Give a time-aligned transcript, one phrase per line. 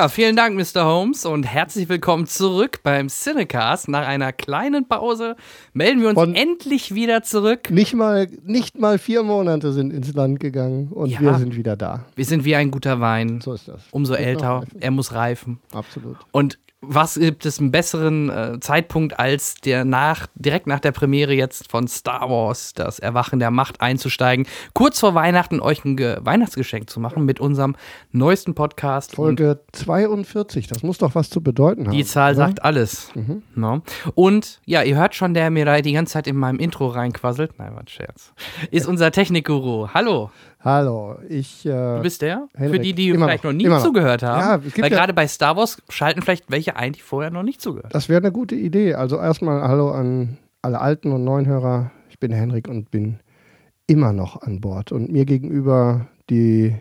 [0.00, 0.86] Ja, vielen Dank, Mr.
[0.86, 3.86] Holmes, und herzlich willkommen zurück beim Cinecast.
[3.88, 5.36] Nach einer kleinen Pause
[5.74, 7.70] melden wir uns Von- endlich wieder zurück.
[7.70, 11.20] Nicht mal, nicht mal vier Monate sind ins Land gegangen und Ja.
[11.20, 12.06] wir sind wieder da.
[12.16, 13.42] Wir sind wie ein guter Wein.
[13.42, 13.82] So ist das.
[13.90, 15.58] Umso älter, er muss reifen.
[15.70, 16.16] Absolut.
[16.32, 21.34] Und was gibt es einen besseren äh, Zeitpunkt, als der nach, direkt nach der Premiere
[21.34, 26.18] jetzt von Star Wars, das Erwachen der Macht einzusteigen, kurz vor Weihnachten euch ein Ge
[26.22, 27.76] Weihnachtsgeschenk zu machen mit unserem
[28.12, 29.14] neuesten Podcast.
[29.14, 31.92] Folge 42, das muss doch was zu bedeuten haben.
[31.92, 32.46] die Zahl oder?
[32.46, 33.10] sagt alles.
[33.14, 33.42] Mhm.
[33.54, 33.82] No.
[34.14, 37.58] Und ja, ihr hört schon, der mir da die ganze Zeit in meinem Intro reinquasselt.
[37.58, 38.32] Nein, was Scherz.
[38.70, 39.88] Ist unser Technikguru.
[39.92, 40.30] Hallo,
[40.62, 41.64] Hallo, ich.
[41.64, 42.48] Äh, du bist der?
[42.54, 42.82] Für Henrik.
[42.82, 43.52] die, die Immer vielleicht noch.
[43.52, 43.82] noch nie Immer noch.
[43.84, 44.40] zugehört haben.
[44.40, 47.60] Ja, Weil ja- gerade bei Star Wars schalten vielleicht welche ein, die vorher noch nicht
[47.62, 47.92] zugehört haben.
[47.92, 48.94] das wäre eine gute Idee.
[48.94, 51.90] Also erstmal Hallo an alle alten und neuen Hörer.
[52.10, 53.20] Ich bin Henrik und bin
[53.86, 54.92] immer noch an Bord.
[54.92, 56.76] Und mir gegenüber die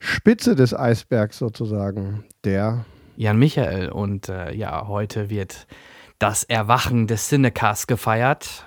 [0.00, 2.84] Spitze des Eisbergs sozusagen, der
[3.16, 3.88] Jan Michael.
[3.90, 5.68] Und äh, ja, heute wird
[6.18, 8.64] das Erwachen des Cinecast gefeiert.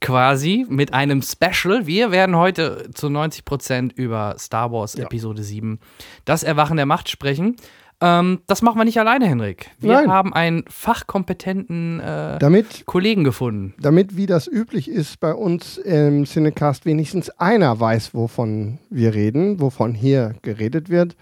[0.00, 1.86] Quasi mit einem Special.
[1.86, 5.04] Wir werden heute zu 90% über Star Wars Ja.
[5.04, 5.78] Episode 7,
[6.24, 7.56] das Erwachen der Macht sprechen.
[8.00, 9.70] Ähm, das machen wir nicht alleine, Henrik.
[9.78, 10.10] Wir Nein.
[10.10, 13.74] haben einen fachkompetenten äh, damit Kollegen gefunden.
[13.78, 19.60] damit, wie das üblich ist bei uns im Cinecast, wenigstens einer weiß, wovon wir reden,
[19.60, 21.16] wovon hier geredet wird,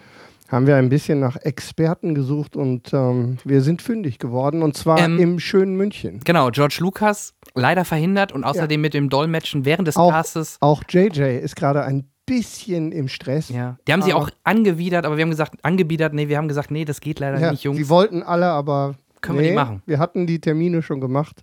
[0.53, 4.99] haben wir ein bisschen nach Experten gesucht und ähm, wir sind fündig geworden und zwar
[4.99, 6.21] Ähm, im schönen München.
[6.25, 10.59] Genau, George Lucas leider verhindert und außerdem mit dem Dolmetschen während des Auch- Castes.
[10.61, 13.49] Auch JJ ist gerade ein bisschen im Stress.
[13.49, 16.71] Ja, die haben sie auch angewidert, aber wir haben gesagt, angebiedert, nee, wir haben gesagt,
[16.71, 17.77] nee, das geht leider Ja, nicht, Jungs.
[17.79, 19.83] Sie wollten alle, aber Können wir nee, nicht machen.
[19.87, 21.43] Wir hatten die Termine schon gemacht.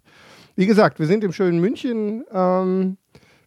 [0.55, 2.97] Wie gesagt, wir sind im schönen München ähm,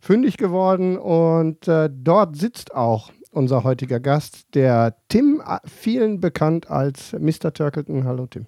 [0.01, 6.71] fündig geworden und äh, dort sitzt auch unser heutiger Gast, der Tim, äh, vielen bekannt
[6.71, 7.53] als Mr.
[7.53, 8.05] Turkleton.
[8.05, 8.47] Hallo Tim.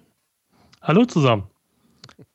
[0.81, 1.43] Hallo zusammen.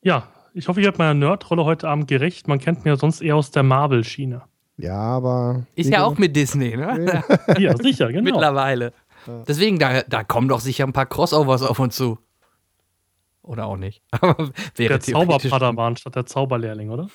[0.02, 2.48] Ja, ich hoffe, ich habe meiner Nerdrolle heute Abend gerecht.
[2.48, 4.42] Man kennt mich ja sonst eher aus der Marvel-Schiene.
[4.76, 5.66] Ja, aber.
[5.74, 7.22] Ist ja auch mit Disney, ne?
[7.58, 8.22] Ja, sicher, genau.
[8.22, 8.92] Mittlerweile.
[9.46, 12.18] Deswegen, da, da kommen doch sicher ein paar Crossovers auf uns zu.
[13.42, 14.02] Oder auch nicht.
[14.10, 17.08] Aber wäre Der Zauberpadawan statt der Zauberlehrling, oder?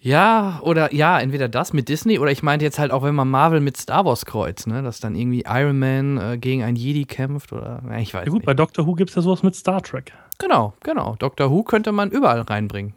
[0.00, 3.28] Ja, oder ja, entweder das mit Disney oder ich meinte jetzt halt auch, wenn man
[3.28, 4.82] Marvel mit Star Wars kreuzt, ne?
[4.82, 7.82] Dass dann irgendwie Iron Man äh, gegen ein Jedi kämpft oder.
[7.88, 8.46] Ja, ich weiß Ja gut, nicht.
[8.46, 10.12] bei Doctor Who gibt es ja sowas mit Star Trek.
[10.38, 11.16] Genau, genau.
[11.18, 12.94] Doctor Who könnte man überall reinbringen.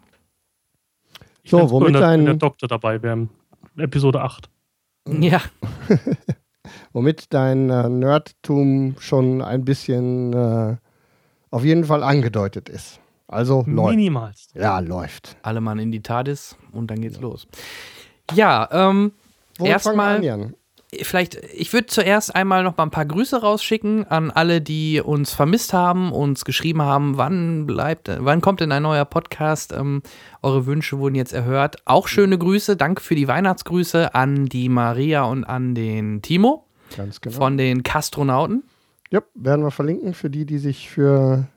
[1.42, 3.28] Ich So, find's cool, womit wenn der, Doktor dabei wäre
[3.78, 4.50] Episode 8.
[5.20, 5.42] Ja,
[6.94, 10.78] Womit dein äh, Nerdtum schon ein bisschen äh,
[11.50, 13.00] auf jeden Fall angedeutet ist.
[13.32, 13.96] Also läuft.
[13.96, 14.48] Minimals.
[14.54, 15.38] Ja, läuft.
[15.42, 17.48] alle Mann in die TARDIS und dann geht's los.
[18.34, 19.14] Ja, ähm,
[19.60, 20.22] Erstmal-
[21.04, 25.34] vielleicht, ich würde zuerst einmal noch mal ein paar Grüße rausschicken an alle, die uns
[25.34, 29.72] vermisst haben, uns geschrieben haben, wann bleibt, wann kommt denn ein neuer Podcast?
[29.74, 30.02] Ähm,
[30.42, 31.78] eure Wünsche wurden jetzt erhört.
[31.86, 36.66] Auch schöne Grüße, danke für die Weihnachtsgrüße an die Maria und an den Timo
[36.98, 37.36] Ganz genau.
[37.38, 38.64] von den Kastronauten.
[39.12, 41.48] Ja, werden wir verlinken für die, die sich für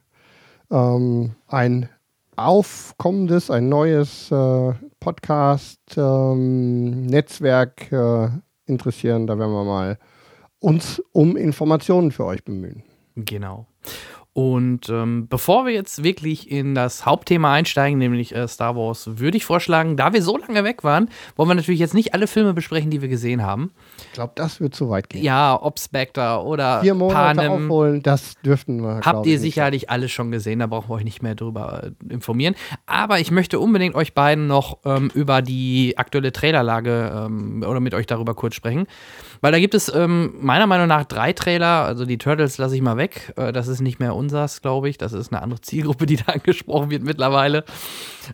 [0.70, 1.88] ähm, ein
[2.36, 8.28] aufkommendes, ein neues äh, Podcast-Netzwerk äh,
[8.66, 9.26] interessieren.
[9.26, 9.98] Da werden wir mal
[10.58, 12.82] uns um Informationen für euch bemühen.
[13.16, 13.66] Genau.
[14.34, 19.36] Und ähm, bevor wir jetzt wirklich in das Hauptthema einsteigen, nämlich äh, Star Wars, würde
[19.36, 22.52] ich vorschlagen, da wir so lange weg waren, wollen wir natürlich jetzt nicht alle Filme
[22.52, 23.70] besprechen, die wir gesehen haben.
[24.08, 25.22] Ich glaube, das wird zu weit gehen.
[25.22, 27.64] Ja, ob Spectre oder Vier Monate Panem.
[27.64, 29.02] aufholen, das dürften wir.
[29.04, 32.56] Habt ihr sicherlich alles schon gesehen, da brauchen wir euch nicht mehr drüber äh, informieren.
[32.86, 37.94] Aber ich möchte unbedingt euch beiden noch ähm, über die aktuelle Trailerlage ähm, oder mit
[37.94, 38.88] euch darüber kurz sprechen.
[39.44, 41.84] Weil da gibt es ähm, meiner Meinung nach drei Trailer.
[41.84, 43.34] Also die Turtles lasse ich mal weg.
[43.36, 44.96] Äh, das ist nicht mehr unsers, glaube ich.
[44.96, 47.66] Das ist eine andere Zielgruppe, die da angesprochen wird mittlerweile.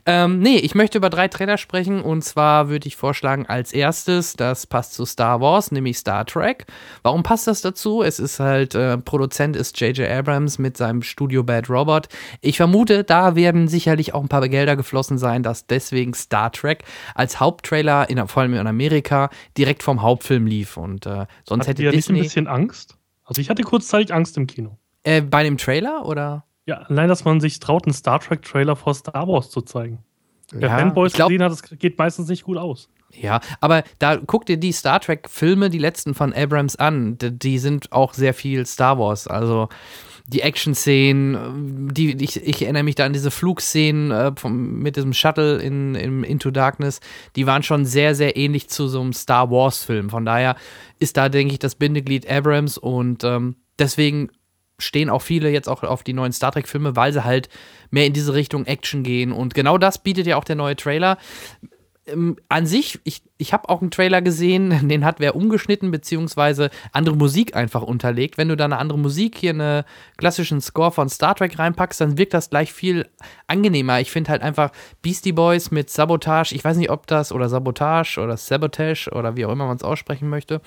[0.06, 2.00] Ähm, nee, ich möchte über drei Trailer sprechen.
[2.00, 6.66] Und zwar würde ich vorschlagen, als erstes, das passt zu Star Wars, nämlich Star Trek.
[7.02, 8.04] Warum passt das dazu?
[8.04, 10.08] Es ist halt, äh, Produzent ist J.J.
[10.08, 12.06] Abrams mit seinem Studio Bad Robot.
[12.40, 16.84] Ich vermute, da werden sicherlich auch ein paar Gelder geflossen sein, dass deswegen Star Trek
[17.16, 19.28] als Haupttrailer, in, vor allem in Amerika,
[19.58, 20.76] direkt vom Hauptfilm lief.
[20.76, 22.96] Und äh, sonst Hattet hätte ihr nicht ein bisschen Angst?
[23.24, 24.76] Also ich hatte kurzzeitig Angst im Kino.
[25.02, 26.44] Äh, bei dem Trailer oder?
[26.66, 29.98] Ja, allein, dass man sich traut, einen Star Trek-Trailer vor Star Wars zu zeigen.
[30.52, 32.88] Wer Ja, Fanboys ich glaub- gesehen hat, das geht meistens nicht gut aus.
[33.12, 37.18] Ja, aber da guck dir die Star Trek-Filme, die letzten von Abrams an.
[37.18, 39.26] Die, die sind auch sehr viel Star Wars.
[39.26, 39.68] Also
[40.26, 45.12] die Action-Szenen, die, ich, ich erinnere mich da an diese Flugszenen äh, vom, mit diesem
[45.12, 47.00] Shuttle in, in Into Darkness,
[47.36, 50.10] die waren schon sehr, sehr ähnlich zu so einem Star Wars-Film.
[50.10, 50.56] Von daher
[50.98, 54.30] ist da, denke ich, das Bindeglied Abrams und ähm, deswegen
[54.78, 57.48] stehen auch viele jetzt auch auf die neuen Star Trek-Filme, weil sie halt
[57.90, 59.32] mehr in diese Richtung Action gehen.
[59.32, 61.18] Und genau das bietet ja auch der neue Trailer
[62.06, 66.70] ähm, an sich, ich, ich habe auch einen Trailer gesehen, den hat wer umgeschnitten, beziehungsweise
[66.92, 68.38] andere Musik einfach unterlegt.
[68.38, 69.84] Wenn du da eine andere Musik, hier einen
[70.16, 73.08] klassischen Score von Star Trek reinpackst, dann wirkt das gleich viel
[73.46, 74.00] angenehmer.
[74.00, 74.70] Ich finde halt einfach
[75.02, 79.44] Beastie Boys mit Sabotage, ich weiß nicht, ob das oder Sabotage oder Sabotage oder wie
[79.44, 80.60] auch immer man es aussprechen möchte,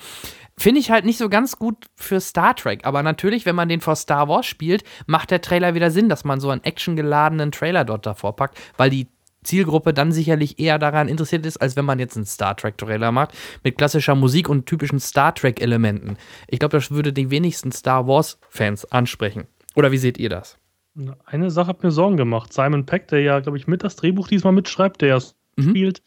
[0.56, 2.84] finde ich halt nicht so ganz gut für Star Trek.
[2.84, 6.24] Aber natürlich, wenn man den vor Star Wars spielt, macht der Trailer wieder Sinn, dass
[6.24, 9.08] man so einen actiongeladenen Trailer dort davor packt, weil die
[9.44, 13.32] Zielgruppe dann sicherlich eher daran interessiert ist, als wenn man jetzt einen Star Trek-Trailer macht
[13.62, 16.16] mit klassischer Musik und typischen Star Trek-Elementen.
[16.48, 19.44] Ich glaube, das würde die wenigsten Star Wars-Fans ansprechen.
[19.76, 20.58] Oder wie seht ihr das?
[21.26, 22.52] Eine Sache hat mir Sorgen gemacht.
[22.52, 25.18] Simon Peck, der ja, glaube ich, mit das Drehbuch diesmal mitschreibt, der ja
[25.56, 25.70] Mhm.
[25.70, 26.02] spielt,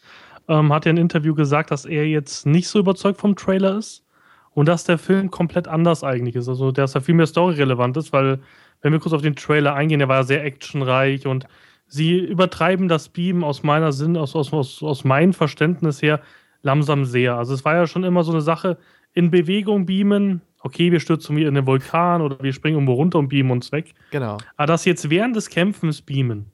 [0.50, 3.78] ähm, hat ja in einem Interview gesagt, dass er jetzt nicht so überzeugt vom Trailer
[3.78, 4.04] ist
[4.52, 6.48] und dass der Film komplett anders eigentlich ist.
[6.50, 8.40] Also, dass er viel mehr storyrelevant ist, weil,
[8.82, 11.48] wenn wir kurz auf den Trailer eingehen, der war ja sehr actionreich und
[11.88, 16.22] sie übertreiben das Beamen aus meiner Sinn, aus, aus, aus, aus meinem Verständnis her
[16.62, 17.36] langsam sehr.
[17.36, 18.78] Also, es war ja schon immer so eine Sache,
[19.14, 23.20] in Bewegung beamen, okay, wir stürzen wieder in den Vulkan oder wir springen irgendwo runter
[23.20, 23.94] und beamen uns weg.
[24.12, 24.38] Genau.
[24.58, 26.52] Aber das jetzt während des Kämpfens beamen,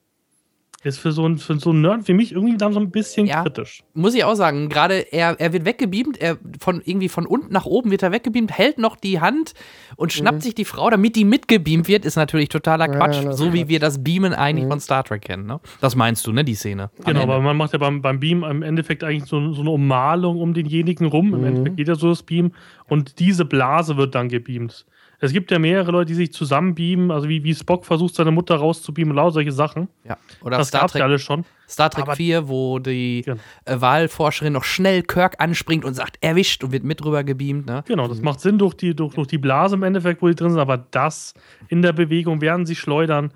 [0.83, 3.25] ist für so, ein, für so einen Nerd wie mich irgendwie dann so ein bisschen
[3.25, 3.41] Ja.
[3.43, 3.83] kritisch.
[3.93, 7.65] Muss ich auch sagen, gerade er, er wird weggebeamt, er von irgendwie von unten nach
[7.65, 9.53] oben wird er weggebeamt, hält noch die Hand
[9.95, 13.37] und schnappt sich die Frau, damit die mitgebeamt wird, ist natürlich totaler Ja, Quatsch, ist
[13.37, 13.69] so wie Quatsch.
[13.69, 15.45] wir das Beamen eigentlich von Star Trek kennen.
[15.45, 15.59] Ne?
[15.81, 16.89] Das meinst du, ne, die Szene?
[17.05, 20.39] Genau, aber man macht ja beim, beim Beam im Endeffekt eigentlich so, so eine Ummalung
[20.41, 21.33] um denjenigen rum.
[21.33, 22.51] Im Endeffekt geht ja so das Beam
[22.87, 24.85] und diese Blase wird dann gebeamt.
[25.23, 28.31] Es gibt ja mehrere Leute, die sich zusammen beamen, also wie, wie Spock versucht, seine
[28.31, 29.87] Mutter rauszubeamen und lauter solche Sachen.
[30.03, 30.17] ja.
[30.43, 31.45] Oder das Star gab's ja Trek, alles schon.
[31.69, 33.39] Star Trek aber- 4, wo die Genau.
[33.63, 37.65] äh, Wahlforscherin noch schnell Kirk anspringt und sagt, erwischt und wird mit rüber gebeamt.
[37.67, 37.83] Ne?
[37.87, 40.49] Genau, das macht Sinn durch die, durch, durch die Blase im Endeffekt, wo die drin
[40.49, 41.33] sind, aber das
[41.69, 43.31] in der Bewegung, während sie schleudern,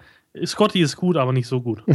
[0.45, 1.83] Scotty ist gut, aber nicht so gut.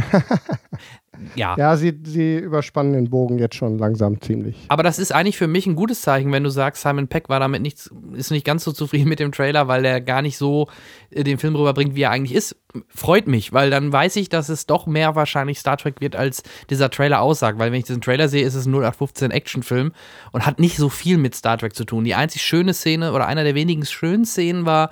[1.35, 1.55] Ja.
[1.57, 4.57] Ja, sie, sie überspannen den Bogen jetzt schon langsam ziemlich.
[4.67, 7.39] Aber das ist eigentlich für mich ein gutes Zeichen, wenn du sagst, Simon Peck war
[7.39, 10.67] damit nicht, ist nicht ganz so zufrieden mit dem Trailer, weil er gar nicht so
[11.11, 12.55] äh, den Film rüberbringt, wie er eigentlich ist.
[12.87, 16.41] Freut mich, weil dann weiß ich, dass es doch mehr wahrscheinlich Star Trek wird, als
[16.69, 17.59] dieser Trailer aussagt.
[17.59, 19.91] Weil wenn ich diesen Trailer sehe, ist es ein 0815 Actionfilm
[20.31, 22.03] und hat nicht so viel mit Star Trek zu tun.
[22.03, 24.89] Die einzig schöne Szene oder einer der wenigen schönen Szenen war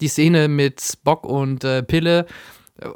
[0.00, 2.26] die Szene mit Spock und äh, Pille.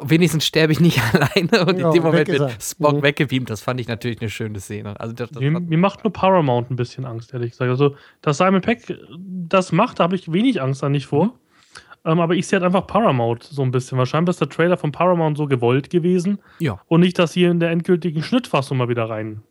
[0.03, 2.63] Wenigstens sterbe ich nicht alleine und Ja, in dem Moment wird.
[2.63, 3.03] Spock Mhm.
[3.03, 3.51] weggebeamt.
[3.51, 4.99] Das fand ich natürlich eine schöne Szene.
[5.01, 7.71] Also das, das Mir, mir macht nur Paramount ein bisschen Angst, ehrlich gesagt.
[7.71, 11.35] Also, dass Simon Peck das macht, da habe ich wenig Angst da nicht vor.
[12.07, 13.97] Ähm, aber ich sehe halt einfach Paramount so ein bisschen.
[13.99, 16.79] Wahrscheinlich ist der Trailer von Paramount so gewollt gewesen ja.
[16.87, 19.43] und nicht, dass hier in der endgültigen Schnittfassung mal wieder rein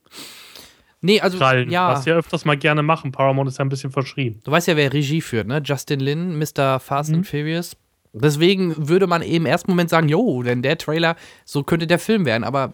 [1.06, 1.70] Nee, also krallen.
[1.70, 3.12] ja, Was sie ja öfters mal gerne machen.
[3.12, 4.40] Paramount ist ja ein bisschen verschrien.
[4.46, 5.62] du weißt ja, wer Regie führt, ne?
[5.64, 6.80] Justin Lin, Mr.
[6.80, 7.16] Fast Mhm.
[7.18, 7.76] and Furious.
[8.16, 11.16] Deswegen würde man im ersten Moment sagen, jo, denn der Trailer,
[11.46, 12.44] so könnte der Film werden.
[12.44, 12.72] Aber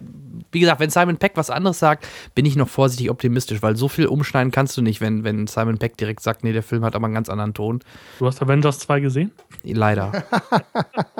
[0.51, 2.05] wie gesagt, wenn Simon Peck was anderes sagt,
[2.35, 5.77] bin ich noch vorsichtig optimistisch, weil so viel umschneiden kannst du nicht, wenn, wenn Simon
[5.77, 7.79] Peck direkt sagt, nee, der Film hat aber einen ganz anderen Ton.
[8.19, 9.31] Du hast Avengers 2 gesehen?
[9.63, 10.11] Leider.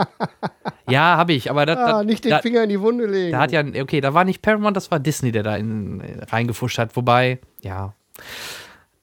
[0.90, 3.32] ja, habe ich, aber das, Ah, nicht den da, Finger in die Wunde legen.
[3.32, 6.78] da hat ja, okay, da war nicht Paramount, das war Disney, der da in, reingefuscht
[6.78, 6.96] hat.
[6.96, 7.94] Wobei, ja.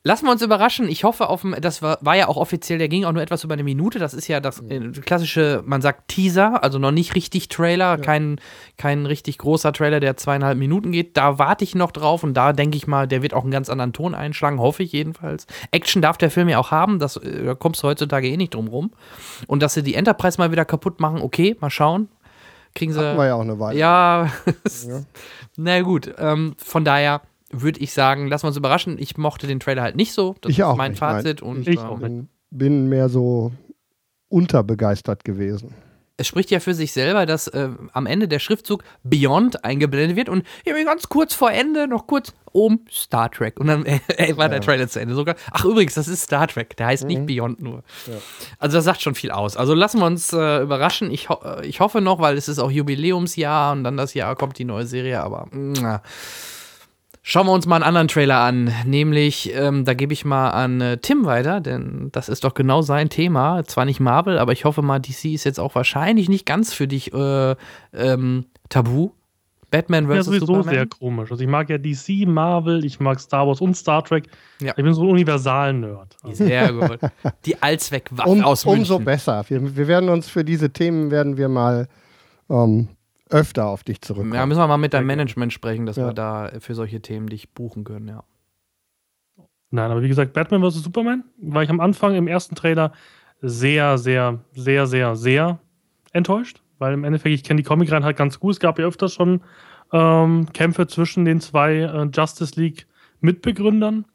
[0.06, 0.88] Lassen wir uns überraschen.
[0.88, 3.42] Ich hoffe, auf dem, das war, war ja auch offiziell, der ging auch nur etwas
[3.42, 3.98] über eine Minute.
[3.98, 8.40] Das ist ja das äh, klassische, man sagt Teaser, also noch nicht richtig Trailer, kein,
[8.76, 11.16] kein richtig großer Trailer, der zweieinhalb Minuten geht.
[11.16, 13.68] Da warte ich noch drauf und da denke ich mal, der wird auch einen ganz
[13.68, 15.48] anderen Ton einschlagen, hoffe ich jedenfalls.
[15.72, 18.54] Action darf der Film ja auch haben, das, äh, da kommst du heutzutage eh nicht
[18.54, 18.92] drum rum.
[19.48, 22.08] Und dass sie die Enterprise mal wieder kaputt machen, okay, mal schauen.
[22.76, 23.00] Kriegen sie.
[23.00, 23.76] Hatten wir ja auch eine Weile.
[23.76, 24.30] Ja,
[24.86, 25.00] Ja.
[25.56, 26.14] na gut.
[26.16, 28.96] Ähm, von daher würde ich sagen, lassen wir uns überraschen.
[28.98, 30.34] Ich mochte den Trailer halt nicht so.
[30.40, 31.40] Das ich ist auch mein nicht, Fazit.
[31.42, 31.50] nein.
[31.50, 33.52] Und ich ähm, bin, bin mehr so
[34.28, 35.74] unterbegeistert gewesen.
[36.16, 40.28] es spricht ja für sich selber, dass äh, am Ende der Schriftzug Beyond eingeblendet wird
[40.28, 40.44] und
[40.84, 43.60] ganz kurz vor Ende noch kurz oben Star Trek.
[43.60, 45.36] Und dann äh, war der Trailer zu Ende sogar.
[45.52, 46.76] Ach, übrigens, das ist Star Trek.
[46.78, 47.08] Der heißt Mhm.
[47.08, 47.82] nicht Beyond nur.
[48.58, 49.56] Also, das sagt schon viel aus.
[49.56, 51.10] Also, lassen wir uns äh, überraschen.
[51.10, 54.34] Ich, ho äh, ich hoffe noch, weil es ist auch Jubiläumsjahr und dann das Jahr
[54.36, 55.46] kommt die neue Serie, aber.
[55.52, 56.00] mh,
[57.28, 60.80] Schauen wir uns mal einen anderen Trailer an, nämlich, ähm, da gebe ich mal an
[60.80, 63.64] äh, Tim weiter, denn das ist doch genau sein Thema.
[63.64, 66.86] Zwar nicht Marvel, aber ich hoffe mal, DC ist jetzt auch wahrscheinlich nicht ganz für
[66.86, 67.56] dich äh,
[67.92, 69.10] ähm, tabu.
[69.72, 70.26] Batman bin ja vs.
[70.26, 70.72] sowieso Superman.
[70.72, 71.32] sehr komisch.
[71.32, 74.28] Also ich mag ja DC, Marvel, ich mag Star Wars und Star Trek.
[74.60, 74.74] Ja.
[74.76, 76.16] Ich bin so ein Universal-Nerd.
[76.22, 77.00] Also, Sehr gut.
[77.44, 78.82] Die Allzweckwaffe Um, aus München.
[78.82, 79.44] umso besser.
[79.48, 81.88] Wir, wir werden uns für diese Themen werden wir mal
[82.48, 82.86] ähm,
[83.30, 84.34] öfter auf dich zurückkommen.
[84.34, 85.06] Ja, müssen wir mal mit deinem.
[85.06, 86.06] Management sprechen, dass Ja.
[86.06, 88.24] wir da für solche Themen dich buchen können, ja.
[89.70, 90.82] Nein, aber wie gesagt, Batman vs.
[90.82, 92.92] Superman war ich am Anfang im ersten Trailer
[93.42, 95.58] sehr, sehr, sehr, sehr, sehr
[96.12, 98.52] enttäuscht, weil im Endeffekt, ich kenne die Comic-Reihen halt ganz gut.
[98.54, 99.42] Es gab ja öfters schon
[99.92, 104.06] ähm, Kämpfe zwischen den zwei äh, Justice League-Mitbegründern,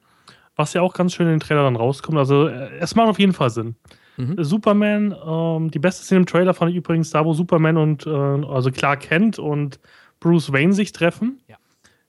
[0.56, 2.18] was ja auch ganz schön in den Trailer dann rauskommt.
[2.18, 3.76] Also, äh, es macht auf jeden Fall Sinn.
[4.18, 4.44] Mhm.
[4.44, 8.10] Superman, ähm, die beste Szene im Trailer fand ich übrigens da, wo Superman und, äh,
[8.10, 9.80] also Clark Kent und
[10.20, 11.40] Bruce Wayne sich treffen.
[11.48, 11.58] Ja.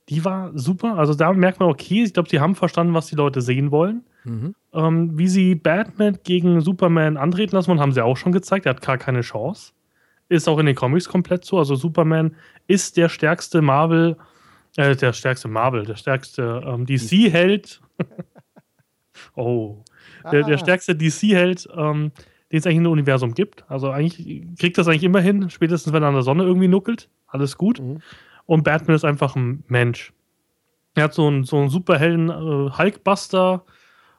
[0.09, 0.99] Die war super.
[0.99, 4.05] Also da merkt man, okay, ich glaube, sie haben verstanden, was die Leute sehen wollen.
[4.25, 4.55] Mhm.
[4.73, 8.67] Ähm, wie sie Batman gegen Superman antreten lassen wollen, haben sie auch schon gezeigt.
[8.67, 9.73] Er hat gar keine Chance.
[10.29, 11.59] Ist auch in den Comics komplett so.
[11.59, 12.35] Also Superman
[12.67, 14.17] ist der stärkste Marvel,
[14.77, 17.81] äh, der stärkste Marvel, der stärkste ähm, DC-Held.
[19.37, 19.79] oh.
[20.31, 20.59] Der, der Ah.
[20.59, 22.13] stärkste DC-Held, ähm,
[22.51, 23.65] den es eigentlich im Universum gibt.
[23.69, 27.09] Also eigentlich kriegt das eigentlich immer hin, spätestens wenn er an der Sonne irgendwie nuckelt.
[27.27, 27.81] Alles gut.
[27.81, 27.99] Mhm.
[28.47, 30.13] Und Batman ist einfach ein Mensch.
[30.95, 33.65] Er hat so einen, so einen superhellen äh, Hulkbuster,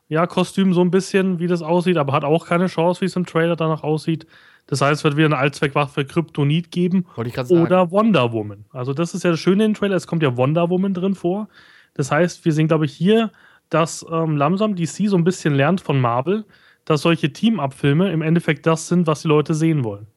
[0.07, 3.15] ja, Kostüm so ein bisschen, wie das aussieht, aber hat auch keine Chance, wie es
[3.15, 4.25] im Trailer danach aussieht.
[4.67, 8.65] Das heißt, es wird wieder eine Allzweckwaffe Kryptonit geben ich oder Wonder Woman.
[8.71, 11.49] Also das ist ja das Schöne im Trailer, es kommt ja Wonder Woman drin vor.
[11.93, 13.31] Das heißt, wir sehen, glaube ich, hier,
[13.69, 16.45] dass ähm, langsam DC so ein bisschen lernt von Marvel,
[16.85, 20.07] dass solche Team-Up-Filme im Endeffekt das sind, was die Leute sehen wollen.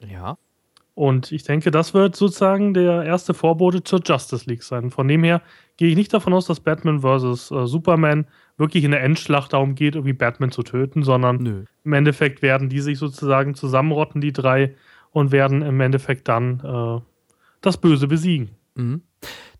[0.00, 0.38] Ja.
[0.94, 4.90] Und ich denke, das wird sozusagen der erste Vorbote zur Justice League sein.
[4.90, 5.42] Von dem her
[5.76, 7.50] gehe ich nicht davon aus, dass Batman vs.
[7.50, 8.26] Äh, Superman
[8.56, 11.64] wirklich in der Endschlacht darum geht, irgendwie Batman zu töten, sondern Nö.
[11.84, 14.74] im Endeffekt werden die sich sozusagen zusammenrotten, die drei,
[15.10, 17.00] und werden im Endeffekt dann äh,
[17.60, 18.50] das Böse besiegen.
[18.74, 19.02] Mhm.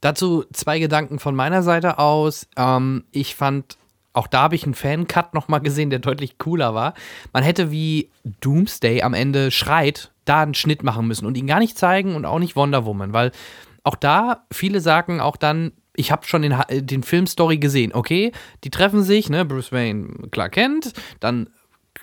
[0.01, 2.47] Dazu zwei Gedanken von meiner Seite aus.
[2.57, 3.77] Ähm, ich fand,
[4.13, 6.95] auch da habe ich einen Fan-Cut nochmal gesehen, der deutlich cooler war.
[7.33, 8.11] Man hätte wie
[8.41, 12.25] Doomsday am Ende schreit, da einen Schnitt machen müssen und ihn gar nicht zeigen und
[12.25, 13.33] auch nicht Wonder Woman, weil
[13.85, 17.93] auch da viele sagen auch dann, ich habe schon den, den Film-Story gesehen.
[17.95, 18.33] Okay,
[18.65, 21.49] die treffen sich, ne, Bruce Wayne, Clark Kent, dann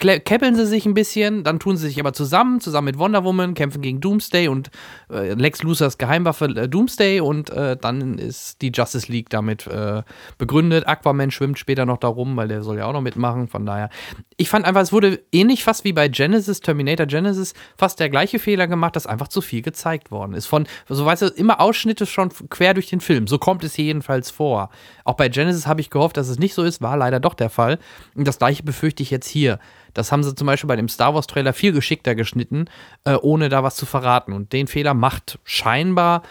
[0.04, 3.54] käppeln sie sich ein bisschen, dann tun sie sich aber zusammen, zusammen mit Wonder Woman,
[3.54, 4.70] kämpfen gegen Doomsday und
[5.12, 10.04] äh, Lex Luthers Geheimwaffe äh, Doomsday und äh, dann ist die Justice League damit äh,
[10.38, 10.88] begründet.
[10.88, 13.90] Aquaman schwimmt später noch darum, weil der soll ja auch noch mitmachen, von daher.
[14.38, 18.40] Ich fand einfach, es wurde ähnlich fast wie bei Genesis, Terminator Genesis, fast der gleiche
[18.40, 20.46] Fehler gemacht, dass einfach zu viel gezeigt worden ist.
[20.46, 23.28] Von, so weißt du, immer Ausschnitte schon quer durch den Film.
[23.28, 24.70] So kommt es hier jedenfalls vor.
[25.04, 27.50] Auch bei Genesis habe ich gehofft, dass es nicht so ist, war leider doch der
[27.50, 27.80] Fall.
[28.16, 29.60] Und das gleiche befürchte ich jetzt hier.
[29.94, 32.66] Das haben sie zum Beispiel bei dem Star Wars Trailer viel geschickter geschnitten,
[33.06, 34.34] äh, ohne da was zu verraten.
[34.34, 36.24] Und den Fehler macht scheinbar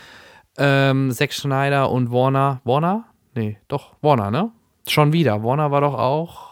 [0.57, 2.61] ähm, Zack Schneider und Warner.
[2.65, 3.05] Warner?
[3.35, 4.51] Nee, doch, Warner, ne?
[4.87, 5.43] Schon wieder.
[5.43, 6.52] Warner war doch auch.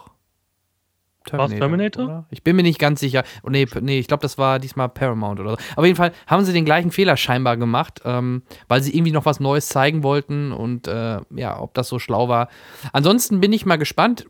[1.25, 2.05] Terminator?
[2.05, 2.27] Oder?
[2.31, 3.25] Ich bin mir nicht ganz sicher.
[3.43, 5.57] Oh, nee, nee ich glaube, das war diesmal Paramount oder so.
[5.77, 9.27] Auf jeden Fall haben sie den gleichen Fehler scheinbar gemacht, ähm, weil sie irgendwie noch
[9.27, 12.49] was Neues zeigen wollten und äh, ja, ob das so schlau war.
[12.93, 14.27] Ansonsten bin ich mal gespannt.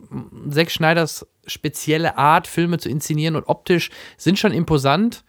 [0.49, 5.25] Zack Schneiders spezielle Art, Filme zu inszenieren und optisch sind schon imposant.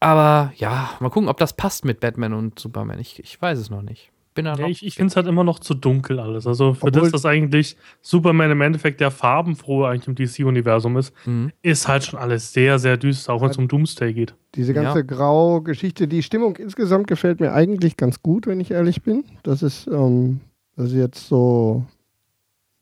[0.00, 2.98] Aber ja, mal gucken, ob das passt mit Batman und Superman.
[2.98, 4.10] Ich, ich weiß es noch nicht.
[4.34, 4.68] Bin da Ja, noch.
[4.68, 6.46] ich ich finde es halt immer noch zu dunkel alles.
[6.46, 11.12] Also für Obwohl- das, dass eigentlich Superman im Endeffekt der farbenfrohe eigentlich im DC-Universum ist,
[11.24, 11.52] Mhm.
[11.62, 14.34] ist halt schon alles sehr, sehr düster, auch wenn es um Doomsday geht.
[14.56, 15.04] Diese ganze Ja.
[15.04, 19.24] Grau-Geschichte, die Stimmung insgesamt gefällt mir eigentlich ganz gut, wenn ich ehrlich bin.
[19.44, 20.40] Das ist, ähm,
[20.76, 21.84] das ist jetzt so,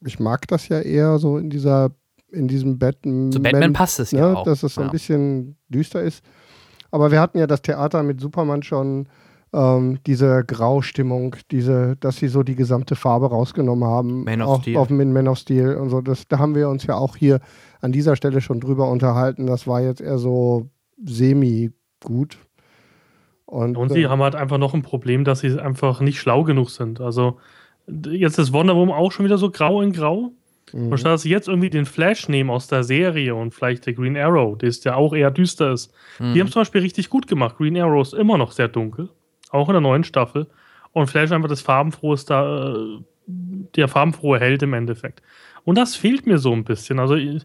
[0.05, 1.91] ich mag das ja eher so in dieser,
[2.31, 3.31] in diesem Batman.
[3.31, 4.45] Zu Batman passt es ja ne, auch.
[4.45, 4.91] dass es so ein Ja.
[4.93, 6.25] bisschen düster ist.
[6.91, 9.07] Aber wir hatten ja das Theater mit Superman schon,
[9.53, 14.25] ähm, diese Graustimmung, diese, dass sie so die gesamte Farbe rausgenommen haben.
[14.25, 14.77] Man of auch Steel.
[14.77, 16.01] auf in Man of Steel und so.
[16.01, 17.41] Das, da haben wir uns ja auch hier
[17.81, 19.47] an dieser Stelle schon drüber unterhalten.
[19.47, 20.71] Das war jetzt eher so
[21.05, 22.39] semi-gut.
[23.45, 26.45] Und, Und sie äh, haben halt einfach noch ein Problem, dass sie einfach nicht schlau
[26.45, 27.01] genug sind.
[27.01, 27.39] Also
[27.87, 30.33] jetzt ist Wonder Woman auch schon wieder so grau in grau.
[30.73, 30.93] mhm.
[30.93, 33.93] Und statt dass sie jetzt irgendwie den Flash nehmen aus der Serie und vielleicht der
[33.93, 35.93] Green Arrow, der ist ja auch eher düster ist.
[36.19, 36.33] Mhm.
[36.33, 37.59] Die haben zum Beispiel richtig gut gemacht.
[37.59, 39.11] Green Arrow ist immer noch sehr dunkel,
[39.53, 40.49] auch in der neuen Staffel.
[40.93, 45.23] Und Flash einfach das farbenfrohe da, äh, der farbenfrohe Held im Endeffekt.
[45.65, 46.99] Und das fehlt mir so ein bisschen.
[46.99, 47.43] Also ich,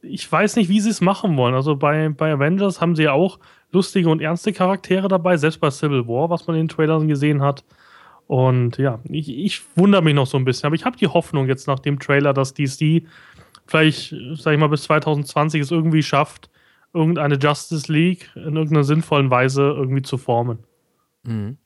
[0.00, 1.54] ich weiß nicht, wie sie es machen wollen.
[1.54, 3.38] Also bei, bei Avengers haben sie ja auch
[3.72, 7.42] lustige und ernste Charaktere dabei, selbst bei Civil War, was man in den Trailern gesehen
[7.42, 7.64] hat.
[8.26, 10.66] Und ja, ich, ich wundere mich noch so ein bisschen.
[10.66, 13.02] Aber ich habe die Hoffnung jetzt nach dem Trailer, dass DC
[13.66, 16.50] vielleicht, sag ich mal, bis 2020 es irgendwie schafft,
[16.94, 20.60] irgendeine Justice League in irgendeiner sinnvollen Weise irgendwie zu formen.
[21.24, 21.58] Mhm.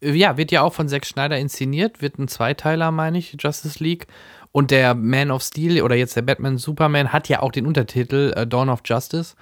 [0.00, 4.06] Ja, wird ja auch von Zack Schneider inszeniert, wird ein Zweiteiler, meine ich, Justice League.
[4.52, 8.32] Und der Man of Steel oder jetzt der Batman Superman hat ja auch den Untertitel
[8.36, 9.34] äh, Dawn of Justice.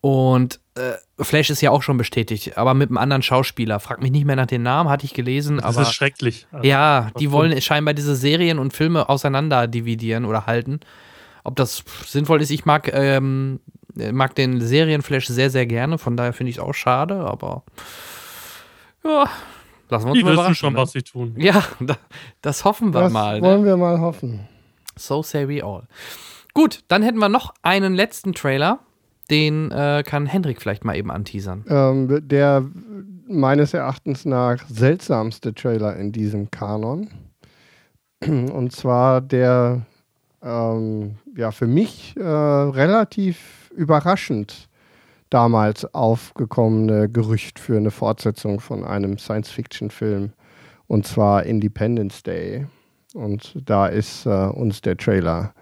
[0.00, 0.92] Und äh,
[1.22, 3.80] Flash ist ja auch schon bestätigt, aber mit einem anderen Schauspieler.
[3.80, 5.56] Frag mich nicht mehr nach den Namen, hatte ich gelesen.
[5.56, 6.46] Das aber ist schrecklich.
[6.52, 10.80] Also, ja, die wollen scheinbar diese Serien und Filme auseinander dividieren oder halten.
[11.42, 13.60] Ob das sinnvoll ist, ich mag, ähm,
[13.94, 17.64] mag den Serienflash sehr, sehr gerne, von daher finde ich es auch schade, aber
[19.04, 19.28] ja,
[19.88, 20.78] lassen wir uns Die mal wissen schon, ne?
[20.78, 21.34] was sie tun.
[21.38, 21.96] Ja, da-
[22.42, 23.40] das hoffen wir Das mal.
[23.40, 23.46] Ne?
[23.46, 24.48] wollen wir mal hoffen.
[24.96, 25.82] So say we all.
[26.54, 28.78] Gut, dann hätten wir noch einen letzten Trailer.
[29.30, 31.64] Den äh, kann Hendrik vielleicht mal eben anteasern.
[31.68, 32.62] Ähm, der
[33.26, 37.08] meines Erachtens nach seltsamste Trailer in diesem Kanon.
[38.22, 39.82] Und zwar der
[40.42, 44.68] ähm, ja für mich äh, relativ überraschend
[45.30, 50.32] damals aufgekommene Gerücht für eine Fortsetzung von einem Science-Fiction-Film
[50.86, 52.66] und zwar Independence Day.
[53.14, 55.54] Und da ist äh, uns der Trailer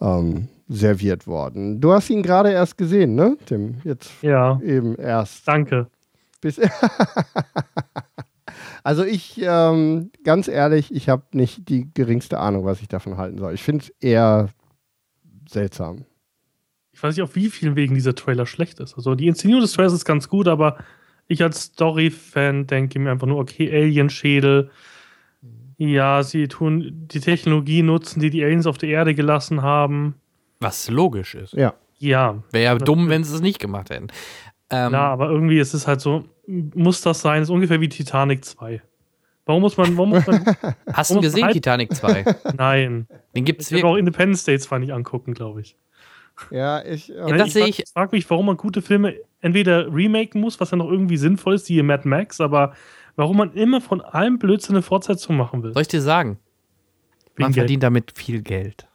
[0.00, 1.80] ähm, serviert worden.
[1.80, 3.76] Du hast ihn gerade erst gesehen, ne, Tim?
[3.84, 5.46] Jetzt Ja, eben erst.
[5.46, 5.88] danke.
[6.40, 6.58] Bis
[8.82, 13.38] also ich, ähm, ganz ehrlich, ich habe nicht die geringste Ahnung, was ich davon halten
[13.38, 13.54] soll.
[13.54, 14.48] Ich finde es eher
[15.48, 16.04] seltsam.
[17.00, 18.94] Ich weiß nicht, auf wie vielen Wegen dieser Trailer schlecht ist.
[18.94, 20.76] Also die Inszenierung des Trailers ist ganz gut, aber
[21.28, 24.70] ich als Story-Fan denke mir einfach nur, okay, Alienschädel.
[25.78, 30.16] Ja, sie tun die Technologie nutzen, die die Aliens auf der Erde gelassen haben.
[30.60, 31.54] Was logisch ist.
[31.54, 31.72] Ja.
[31.96, 34.08] Ja, Wäre ja dumm, wenn sie es nicht gemacht hätten.
[34.68, 37.40] Ähm, klar, aber irgendwie ist es halt so, muss das sein?
[37.42, 38.82] ist ungefähr wie Titanic 2.
[39.46, 40.44] Warum muss man, warum muss man,
[40.92, 42.24] hast du gesehen, halt- Titanic 2?
[42.58, 43.06] nein.
[43.34, 43.84] Den gibt's Ich wirklich.
[43.90, 45.76] auch Independence Day zwar nicht angucken, glaube ich.
[46.50, 47.08] Ja, ich.
[47.08, 49.92] Ja, Äh, das ich sehe frag- ich- Ich frage mich, warum man gute Filme entweder
[49.94, 52.74] remaken muss, was ja noch irgendwie sinnvoll ist, wie Mad Max, aber
[53.16, 55.72] warum man immer von allem Blödsinn eine Fortsetzung machen will.
[55.72, 56.38] Soll ich dir sagen?
[57.36, 57.62] Wegen Man Geld.
[57.64, 58.86] verdient damit viel Geld.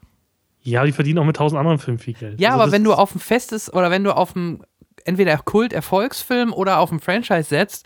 [0.62, 2.40] Ja, die verdienen auch mit tausend anderen Filmen viel Geld.
[2.40, 4.64] Ja, Also aber wenn du auf ein festes oder wenn du auf ein
[5.04, 7.86] entweder Kult-Erfolgsfilm oder auf ein Franchise setzt,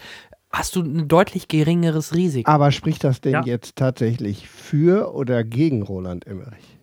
[0.52, 2.50] hast du ein deutlich geringeres Risiko.
[2.50, 3.42] aber spricht das denn Ja.
[3.46, 6.79] jetzt tatsächlich für oder gegen Roland Emmerich?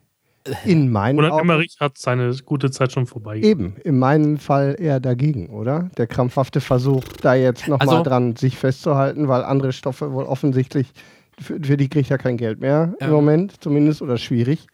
[0.64, 1.42] In meinen Roland Augen.
[1.50, 3.38] Emmerich hat seine gute Zeit schon vorbei.
[3.38, 5.90] Eben, in meinem Fall eher dagegen, oder?
[5.98, 10.92] Der krampfhafte Versuch, da jetzt nochmal Also- dran sich festzuhalten, weil andere Stoffe wohl offensichtlich,
[11.40, 13.12] für, für die kriegt er kein Geld mehr im Ähm.
[13.12, 14.66] Moment, zumindest, oder schwierig.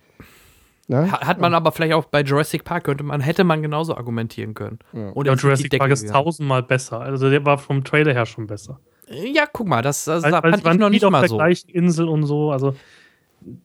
[0.89, 1.11] Ne?
[1.11, 4.55] Ha- Hat man aber vielleicht auch bei Jurassic Park, könnte man, hätte man genauso argumentieren
[4.55, 4.79] können.
[4.93, 5.11] Ja.
[5.11, 7.01] Und Ja, Jurassic Park ist tausendmal besser.
[7.01, 8.79] Also der war vom Trailer her schon besser.
[9.09, 11.41] Ja, guck mal, das, das Weil, da weil fand ich noch nicht mal so.
[11.69, 12.51] Insel und so.
[12.51, 12.75] Also,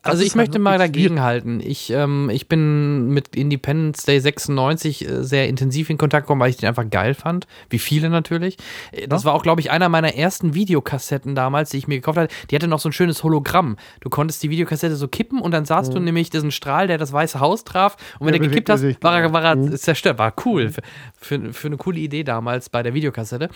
[0.02, 1.60] Also ich halt möchte mal wirklich dagegen halten.
[1.64, 6.50] Ich, ähm, ich bin mit Independence Day 96 äh, sehr intensiv in Kontakt gekommen, weil
[6.50, 7.48] ich den einfach geil fand.
[7.70, 8.58] Wie viele natürlich.
[8.92, 12.18] Äh, Das war auch, glaube ich, einer meiner ersten Videokassetten damals, die ich mir gekauft
[12.18, 12.34] hatte.
[12.50, 13.78] Die hatte noch so ein schönes Hologramm.
[14.02, 17.12] Du konntest die Videokassette so kippen und dann sahst du nämlich diesen Strahl, der das
[17.14, 17.98] Weiße Haus traf.
[18.20, 19.76] Und wenn Der du gekippt hast, war er, war er Mhm.
[19.76, 20.18] zerstört.
[20.18, 20.70] War cool.
[20.70, 20.82] Für,
[21.20, 23.50] für, für eine coole Idee damals bei der Videokassette.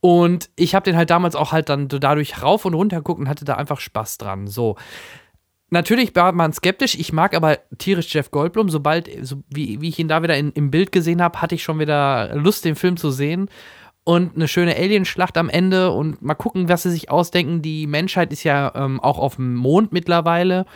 [0.00, 3.28] Und ich habe den halt damals auch halt dann dadurch rauf und runter geguckt und
[3.28, 4.46] hatte da einfach Spaß dran.
[4.46, 4.76] So.
[5.70, 6.96] Natürlich war man skeptisch.
[6.96, 8.68] Ich mag aber tierisch Jeff Goldblum.
[8.68, 11.62] Sobald, so wie, wie ich ihn da wieder in, im Bild gesehen habe, hatte ich
[11.62, 13.48] schon wieder Lust, den Film zu sehen.
[14.02, 17.62] Und eine schöne Alienschlacht am Ende und mal gucken, was sie sich ausdenken.
[17.62, 20.66] Die Menschheit ist ja ähm, auch auf dem Mond mittlerweile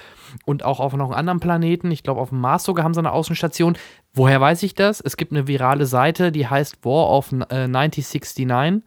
[0.45, 1.91] und auch auf noch einem anderen Planeten.
[1.91, 3.77] Ich glaube, auf dem Mars sogar haben sie eine Außenstation.
[4.13, 5.01] Woher weiß ich das?
[5.01, 8.87] Es gibt eine virale Seite, die heißt War of äh, 9069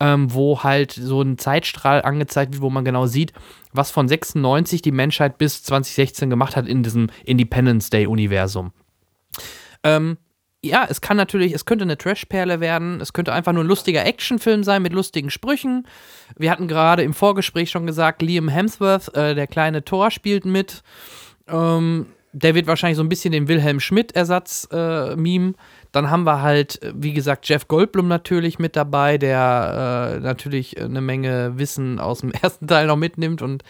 [0.00, 3.32] ähm, wo halt so ein Zeitstrahl angezeigt wird, wo man genau sieht,
[3.72, 8.72] was von 96 die Menschheit bis 2016 gemacht hat in diesem Independence Day-Universum.
[9.84, 10.16] Ähm,
[10.62, 14.04] ja, es kann natürlich, es könnte eine Trashperle werden, es könnte einfach nur ein lustiger
[14.04, 15.86] Actionfilm sein mit lustigen Sprüchen.
[16.36, 20.82] Wir hatten gerade im Vorgespräch schon gesagt, Liam Hemsworth, äh, der kleine Thor, spielt mit.
[21.48, 25.54] Ähm, der wird wahrscheinlich so ein bisschen den Wilhelm Schmidt-Ersatz äh, meme.
[25.92, 30.80] Dann haben wir halt, äh, wie gesagt, Jeff Goldblum natürlich mit dabei, der äh, natürlich
[30.80, 33.42] eine Menge Wissen aus dem ersten Teil noch mitnimmt.
[33.42, 33.62] Und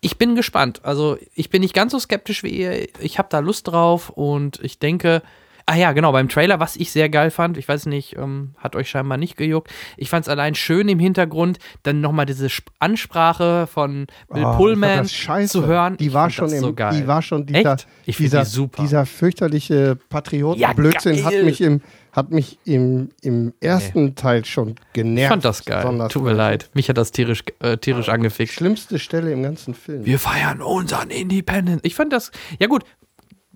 [0.00, 0.80] ich bin gespannt.
[0.84, 2.88] Also ich bin nicht ganz so skeptisch wie ihr.
[3.00, 5.22] Ich habe da Lust drauf und ich denke,
[5.66, 8.76] Ah ja, genau, beim Trailer, was ich sehr geil fand, ich weiß nicht, ähm, hat
[8.76, 9.70] euch scheinbar nicht gejuckt.
[9.96, 14.56] Ich fand es allein schön im Hintergrund, dann nochmal diese Sp Ansprache von Bill Oh,
[14.56, 15.96] Pullman zu hören.
[15.96, 17.00] Die war schon im, so geil.
[17.00, 18.82] die war schon dieser, dieser, die super.
[18.82, 21.80] dieser fürchterliche Patriotenblödsinn Ja, hat mich im,
[22.12, 25.22] hat mich im, im ersten Teil schon genervt.
[25.24, 26.08] Ich fand das geil.
[26.10, 26.70] Tut mir leid.
[26.74, 28.54] Mich hat das tierisch, äh, tierisch angefixt.
[28.54, 30.04] Schlimmste Stelle im ganzen Film.
[30.04, 31.80] Wir feiern unseren Independence.
[31.84, 32.84] Ich fand das, ja gut,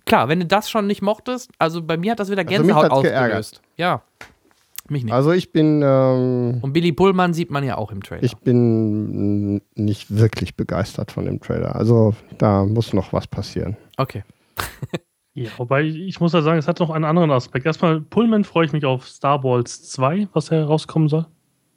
[0.08, 2.58] klar, wenn du das schon nicht mochtest, also bei mir hat das wieder Also mich
[2.58, 3.16] Gänsehaut hat's ausgelöst.
[3.16, 3.62] geärgert.
[3.76, 4.02] Ja.
[4.90, 5.12] Mich nicht.
[5.12, 8.22] Also ich bin, ähm, Und Billy Pullman sieht man ja auch im Trailer.
[8.22, 11.76] ich bin nicht wirklich begeistert von dem Trailer.
[11.76, 13.76] Also da muss noch was passieren.
[13.96, 14.24] okay.
[15.34, 17.64] Ja, wobei ich, muss ja sagen, es hat noch einen anderen Aspekt.
[17.64, 21.26] Erstmal, Pullman freue ich mich auf Star Wars 2, was herauskommen soll.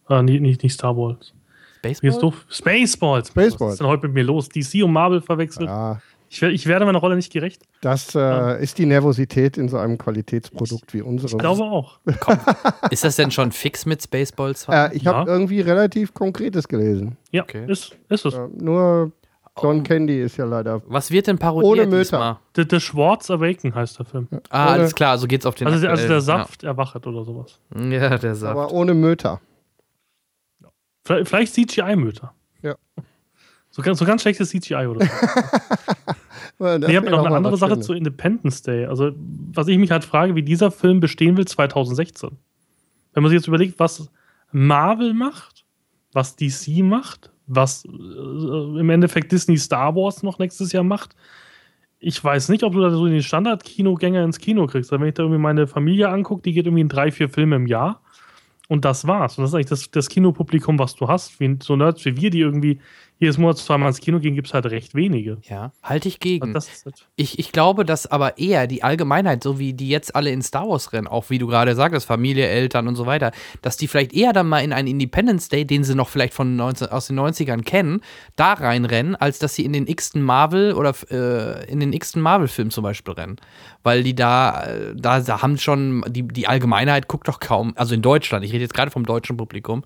[0.09, 1.35] Äh, nee, nicht, nicht Star Wars.
[1.83, 2.21] Wie ist Baseball?
[2.21, 2.45] doof?
[2.49, 3.27] Spaceballs.
[3.27, 3.59] Spaceballs.
[3.59, 4.49] Was ist denn heute mit mir los?
[4.49, 5.67] DC und Marvel verwechselt.
[5.69, 6.01] Ja,
[6.33, 7.61] Ich, ich werde meiner Rolle nicht gerecht.
[7.81, 11.31] das äh, ist die Nervosität in so einem Qualitätsprodukt wie unserem.
[11.33, 11.99] Ich glaube auch.
[12.89, 14.61] Ist das denn schon fix mit Spaceballs?
[14.61, 14.73] 2?
[14.87, 15.33] Äh, ich habe Ja.
[15.35, 17.17] irgendwie relativ Konkretes gelesen.
[17.31, 17.65] Ja, Okay.
[17.69, 18.33] ist, ist es.
[18.33, 19.11] Äh, nur
[19.61, 19.83] John Oh.
[19.83, 20.81] Candy ist ja leider.
[20.85, 22.39] Was wird denn parodiert Ohne Möter.
[22.55, 24.29] The, The Schwartz Awaken heißt der Film.
[24.49, 27.25] Ah, Ohne- alles klar, so geht's auf den Also, der- also der Saft erwacht oder
[27.25, 27.59] sowas.
[27.75, 28.51] Ja, ja der Saft.
[28.57, 29.41] Aber ohne Möter.
[31.05, 32.33] Vielleicht, vielleicht CGI-Möter.
[32.61, 32.75] Ja.
[33.71, 35.11] So ganz, so ganz schlechtes CGI oder so.
[36.59, 37.85] Das Ich habe noch eine andere Sache Schönes.
[37.87, 38.85] zu Independence Day.
[38.85, 39.11] Also,
[39.51, 42.29] was ich mich halt frage, wie dieser Film bestehen will 2016.
[43.13, 44.11] Wenn man sich jetzt überlegt, was
[44.51, 45.65] Marvel macht,
[46.13, 51.15] was DC macht, was äh, im Endeffekt Disney Star Wars noch nächstes Jahr macht.
[51.99, 54.91] Ich weiß nicht, ob du da so den Standard-Kinogänger ins Kino kriegst.
[54.91, 57.55] Also wenn ich da irgendwie meine Familie angucke, die geht irgendwie in drei, vier Filme
[57.55, 58.01] im Jahr.
[58.67, 59.37] Und das war's.
[59.37, 61.39] Und das ist eigentlich das, das Kinopublikum, was du hast.
[61.39, 62.79] Wie, so Nerds wie wir, die irgendwie
[63.21, 65.37] jedes Monat zweimal ins Kino gehen, gibt es halt recht wenige.
[65.43, 66.55] Ja, halte ich gegen.
[66.55, 66.55] Halt
[67.15, 70.67] Ich, ich glaube, dass aber eher die Allgemeinheit, so wie die jetzt alle in Star
[70.67, 73.31] Wars rennen, auch wie du gerade sagtest, Familie, Eltern und so weiter,
[73.61, 76.55] dass die vielleicht eher dann mal in einen Independence Day, den sie noch vielleicht von
[76.55, 78.01] 19, aus den 90ern kennen,
[78.37, 82.71] da reinrennen, als dass sie in den x-ten Marvel oder äh, in den x-ten Marvel-Film
[82.71, 83.35] zum Beispiel rennen.
[83.83, 87.93] Weil die da, äh, da, da haben schon, die, die Allgemeinheit guckt doch kaum, also
[87.93, 89.83] in Deutschland, ich rede jetzt gerade vom deutschen Publikum,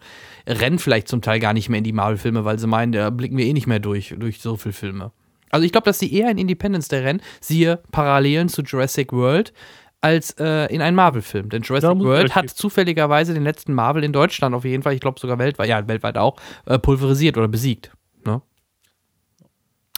[0.48, 3.38] rennen vielleicht zum Teil gar nicht mehr in die Marvel-Filme, weil sie meinen, da blicken
[3.38, 5.12] wir eh nicht mehr durch, durch so viele Filme.
[5.50, 9.52] Also ich glaube, dass die eher in Independence Day rennen, siehe Parallelen zu Jurassic World,
[10.00, 11.50] als äh, in einen Marvel-Film.
[11.50, 15.20] Denn Jurassic World hat zufälligerweise den letzten Marvel in Deutschland auf jeden Fall, ich glaube
[15.20, 16.36] sogar weltweit, ja, weltweit auch,
[16.66, 17.92] äh, pulverisiert oder besiegt.
[18.26, 18.44] Ne?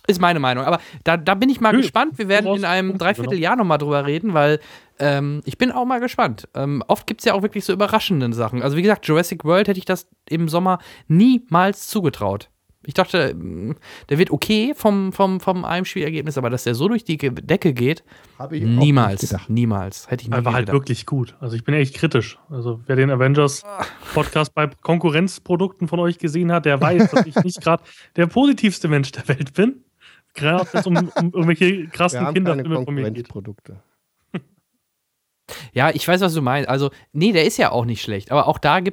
[0.08, 0.64] Ist meine Meinung.
[0.64, 2.18] Aber da, da bin ich mal Nö, gespannt.
[2.18, 4.62] Wir werden in einem Punkte, Dreivierteljahr nochmal drüber reden, weil
[5.00, 6.48] ähm, ich bin auch mal gespannt.
[6.56, 8.62] Ähm, oft gibt es ja auch wirklich so überraschende Sachen.
[8.62, 12.50] Also wie gesagt, Jurassic World hätte ich das im Sommer niemals zugetraut.
[12.88, 13.76] Ich dachte, mm,
[14.08, 18.02] der wird okay vom, vom, vom Heimspielergebnis, aber dass der so durch die Decke geht,
[18.40, 19.36] Hab ich auch nicht niemals.
[19.50, 20.10] Niemals.
[20.10, 21.36] Hätte ich nie Er war halt wirklich gut.
[21.42, 22.40] Also ich bin echt kritisch.
[22.50, 23.66] Also wer den Avengers
[24.14, 27.84] Podcast bei Konkurrenzprodukten von euch gesehen hat, der weiß, dass ich nicht gerade
[28.16, 29.84] der positivste Mensch der Welt bin.
[30.34, 33.28] Gerade wenn es um, um irgendwelche krassen Kinderfilme von mir geht.
[35.74, 36.70] Ja, ich weiß, was du meinst.
[36.70, 38.32] Also, nee, der ist ja auch nicht schlecht.
[38.32, 38.92] Aber auch da äh,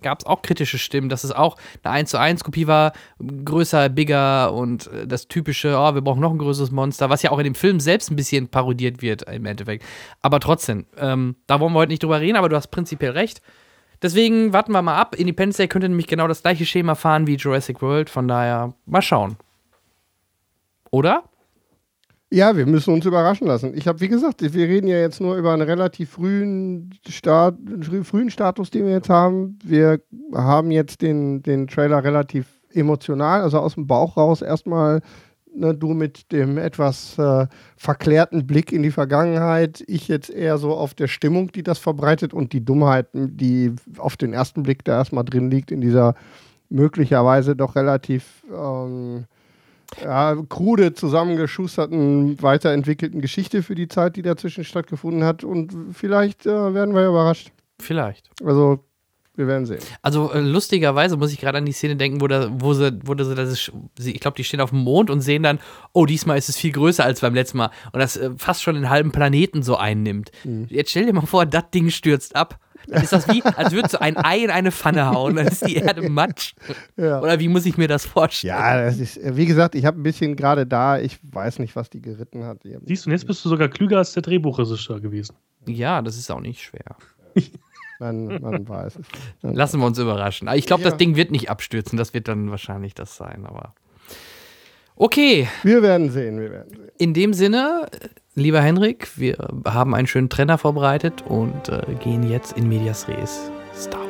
[0.00, 3.88] gab es auch kritische Stimmen, dass es auch eine 1 zu 1 Kopie war, größer,
[3.88, 7.38] bigger und äh, das typische, oh, wir brauchen noch ein größeres Monster, was ja auch
[7.38, 9.84] in dem Film selbst ein bisschen parodiert wird im Endeffekt.
[10.22, 13.42] Aber trotzdem, ähm, da wollen wir heute nicht drüber reden, aber du hast prinzipiell recht.
[14.00, 15.16] Deswegen warten wir mal ab.
[15.16, 18.08] Independence Day könnte nämlich genau das gleiche Schema fahren wie Jurassic World.
[18.08, 19.36] Von daher, mal schauen.
[20.90, 21.24] Oder?
[22.30, 23.72] Ja, wir müssen uns überraschen lassen.
[23.74, 28.04] Ich habe, wie gesagt, wir reden ja jetzt nur über einen relativ frühen, Start, frü-
[28.04, 29.58] frühen Status, den wir jetzt haben.
[29.64, 30.00] Wir
[30.34, 35.00] haben jetzt den, den Trailer relativ emotional, also aus dem Bauch raus erstmal.
[35.54, 37.46] Ne, du mit dem etwas äh,
[37.78, 42.34] verklärten Blick in die Vergangenheit, ich jetzt eher so auf der Stimmung, die das verbreitet
[42.34, 46.14] und die Dummheit, die auf den ersten Blick da erstmal drin liegt, in dieser
[46.68, 49.24] möglicherweise doch relativ ähm,
[50.02, 55.44] ja, krude zusammengeschusterten, weiterentwickelten Geschichte für die Zeit, die dazwischen stattgefunden hat.
[55.44, 57.50] Und vielleicht äh, werden wir überrascht.
[57.80, 58.30] Vielleicht.
[58.44, 58.84] Also,
[59.38, 59.78] wir werden sehen.
[60.02, 63.14] Also äh, lustigerweise muss ich gerade an die Szene denken, wo, da, wo sie, wo
[63.22, 63.72] sie das ist,
[64.04, 65.60] ich glaube, die stehen auf dem Mond und sehen dann,
[65.92, 68.74] oh, diesmal ist es viel größer als beim letzten Mal und das äh, fast schon
[68.74, 70.32] den halben Planeten so einnimmt.
[70.68, 72.58] Jetzt stell dir mal vor, das Ding stürzt ab.
[72.88, 75.66] Dann ist das wie, als würdest du ein Ei in eine Pfanne hauen, dann ist
[75.66, 76.54] die Erde matsch.
[76.96, 77.20] Ja.
[77.20, 78.54] Oder wie muss ich mir das vorstellen?
[78.56, 81.90] Ja, das ist, wie gesagt, ich habe ein bisschen gerade da, ich weiß nicht, was
[81.90, 82.64] die geritten hat.
[82.64, 85.36] Die Siehst du, und jetzt bist du sogar klüger als der Drehbuchregisseur gewesen.
[85.66, 86.96] Ja, das ist auch nicht schwer.
[88.00, 89.06] Man, man weiß es.
[89.42, 90.48] Lassen wir uns überraschen.
[90.54, 90.90] Ich glaube, Ja.
[90.90, 93.74] das Ding wird nicht abstürzen, das wird dann wahrscheinlich das sein, aber.
[95.00, 96.88] Okay, Wir werden sehen, wir werden sehen.
[96.98, 97.86] In dem Sinne,
[98.34, 103.48] lieber Henrik, wir haben einen schönen Trenner vorbereitet und äh, gehen jetzt in Medias Res.
[103.76, 104.07] Star.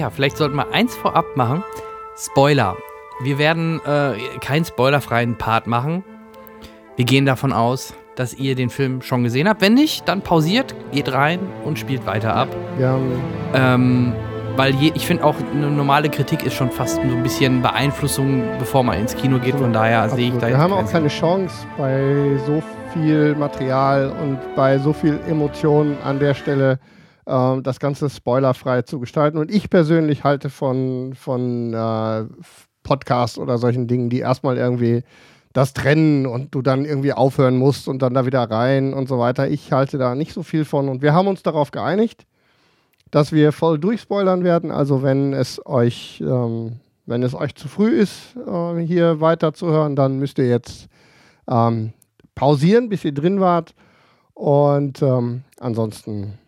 [0.00, 1.62] Ja, vielleicht sollten wir eins vorab machen.
[2.16, 2.76] Spoiler.
[3.22, 6.02] Wir werden äh, keinen spoilerfreien Part machen.
[6.96, 9.60] Wir gehen davon aus, dass ihr den Film schon gesehen habt.
[9.60, 12.48] Wenn nicht, dann pausiert, geht rein und spielt weiter ab.
[12.78, 13.12] Wir haben
[13.52, 14.12] Ähm,
[14.56, 18.42] weil je, ich finde auch, eine normale Kritik ist schon fast so ein bisschen Beeinflussung,
[18.58, 19.56] bevor man ins Kino geht.
[19.56, 22.62] Von daher sehe ich da Wir jetzt haben keinen auch keine Chance bei so
[22.94, 26.78] viel Material und bei so viel Emotionen an der Stelle
[27.30, 29.38] ähm, das Ganze spoilerfrei zu gestalten.
[29.38, 32.24] Und ich persönlich halte von, von äh,
[32.82, 35.02] Podcasts oder solchen Dingen, die erstmal irgendwie
[35.52, 39.18] das trennen und du dann irgendwie aufhören musst und dann da wieder rein und so
[39.18, 39.48] weiter.
[39.48, 40.88] Ich halte da nicht so viel von.
[40.88, 42.26] Und wir haben uns darauf geeinigt,
[43.10, 44.70] dass wir voll durchspoilern werden.
[44.70, 50.18] Also wenn es euch, ähm, wenn es euch zu früh ist, äh, hier weiterzuhören, dann
[50.18, 50.88] müsst ihr jetzt
[51.48, 51.92] ähm,
[52.34, 53.74] pausieren, bis ihr drin wart.
[54.34, 56.38] Und ähm, ansonsten,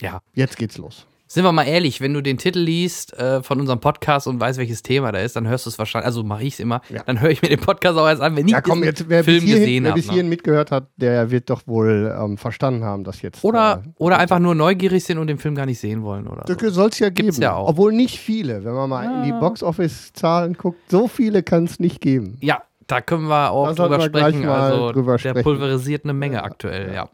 [0.00, 0.20] Ja.
[0.34, 1.06] jetzt geht's los.
[1.30, 4.58] Sind wir mal ehrlich, wenn du den Titel liest äh, von unserem Podcast und weißt,
[4.58, 7.02] welches Thema da ist, dann hörst du es wahrscheinlich, also mache ich es immer, Ja.
[7.04, 9.22] dann höre ich mir den Podcast auch erst an, wenn ich Ja, komm, jetzt, wer
[9.22, 10.00] Film hierhin, gesehen wer habe.
[10.00, 13.44] bis hierhin mitgehört hat, der wird doch wohl ähm, verstanden haben, dass jetzt.
[13.44, 16.26] Oder, äh, oder einfach nur neugierig sind und den Film gar nicht sehen wollen.
[16.28, 16.70] Oder so.
[16.70, 17.26] soll es ja geben.
[17.26, 17.68] Gibt's ja auch.
[17.68, 18.64] Obwohl nicht viele.
[18.64, 19.38] Wenn man mal in die Ja.
[19.38, 22.38] Box-Office-Zahlen guckt, so viele kann es nicht geben.
[22.40, 24.48] Ja, da können wir auch drüber sprechen.
[24.48, 25.42] Also drüber der sprechen.
[25.42, 27.10] pulverisiert eine Menge aktuell, ja.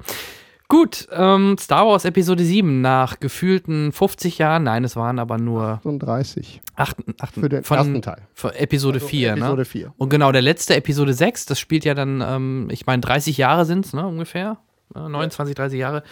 [0.69, 5.81] Gut, ähm, Star Wars Episode 7 nach gefühlten 50 Jahren, nein, es waren aber nur
[5.85, 8.23] 38 acht, acht, für den von, ersten Teil.
[8.33, 9.65] von Episode Also 4, Episode ne?
[9.65, 9.95] 4.
[9.99, 13.67] Und genau, der letzte Episode 6, das spielt ja dann, ähm, ich meine, 30 Jahre
[13.67, 14.59] sind es, ne, ungefähr.
[14.95, 16.03] Äh, 29, 30 Jahre.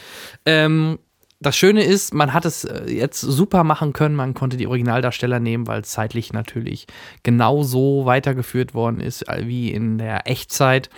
[0.45, 0.99] Ähm,
[1.41, 4.15] das Schöne ist, man hat es äh, jetzt super machen können.
[4.15, 6.87] Man konnte die Originaldarsteller nehmen, weil es zeitlich natürlich
[7.23, 10.89] genauso weitergeführt worden ist äh, wie in der Echtzeit.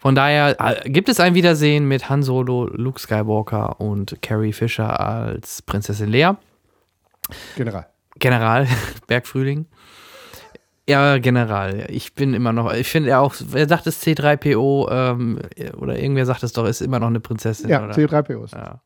[0.00, 4.98] Von daher äh, gibt es ein Wiedersehen mit Han Solo, Luke Skywalker und Carrie Fisher
[4.98, 6.38] als Prinzessin Leia.
[7.54, 7.86] General.
[8.18, 8.66] General
[9.06, 9.66] Bergfrühling.
[10.88, 11.86] Ja, General.
[11.90, 15.38] Ich bin immer noch, ich finde ja auch, wer sagt es C3PO ähm,
[15.76, 17.68] oder irgendwer sagt es doch, ist immer noch eine Prinzessin.
[17.68, 17.92] Ja, oder?
[17.94, 18.54] C3PO ist.
[18.54, 18.80] Ja.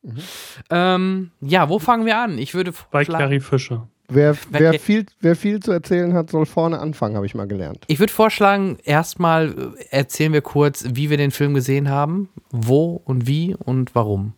[0.68, 2.38] Ähm, ja, wo fangen wir an?
[2.38, 3.88] Ich würde Bei Carrie Fisher.
[4.14, 4.78] Wer, wer, Okay.
[4.78, 7.84] viel, wer viel zu erzählen hat, soll vorne anfangen, habe ich mal gelernt.
[7.88, 12.94] ich würde vorschlagen, erstmal äh, erzählen wir kurz, wie wir den Film gesehen haben, wo
[13.04, 14.34] und wie und warum.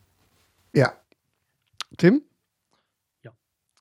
[0.75, 0.93] Ja.
[1.97, 2.23] Tim?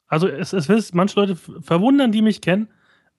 [0.08, 2.70] Also es, es ist, manche Leute verwundern, die mich kennen.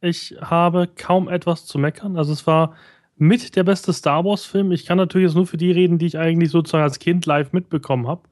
[0.00, 2.16] Ich habe kaum etwas zu meckern.
[2.16, 2.74] Also es war
[3.16, 4.70] mit der beste Star Wars-Film.
[4.72, 7.52] Ich kann natürlich jetzt nur für die reden, die ich eigentlich sozusagen als Kind live
[7.52, 8.22] mitbekommen habe.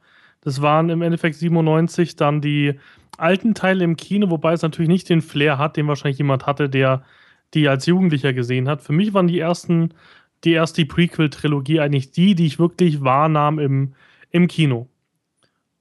[0.44, 2.78] Das waren im Endeffekt 97 dann die
[3.16, 6.68] alten Teile im Kino, wobei es natürlich nicht den Flair hat, den wahrscheinlich jemand hatte,
[6.68, 7.02] der
[7.54, 8.83] die als Jugendlicher gesehen hat.
[8.83, 9.94] Für mich waren die ersten,
[10.42, 13.94] die erste Prequel-Trilogie eigentlich die, die ich wirklich wahrnahm im,
[14.30, 14.88] im Kino.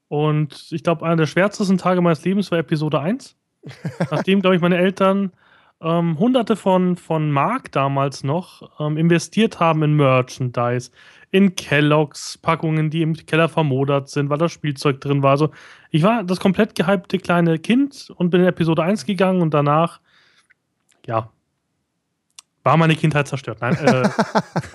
[0.07, 3.35] Und ich glaube, einer der schwärzesten Tage meines Lebens war Episode 1.
[4.11, 5.31] Nachdem, glaube ich, meine Eltern
[5.81, 10.91] ähm, hunderte von, von Mark damals noch ähm, investiert haben in Merchandise,
[11.33, 15.31] in Kelloggs Packungen, die im Keller vermodert sind, weil das Spielzeug drin war.
[15.31, 15.49] Also
[15.89, 19.99] ich war das komplett gehypte kleine Kind und bin in Episode 1 gegangen und danach,
[21.07, 21.31] ja,
[22.63, 23.57] war meine Kindheit zerstört.
[23.61, 24.07] Nein, äh,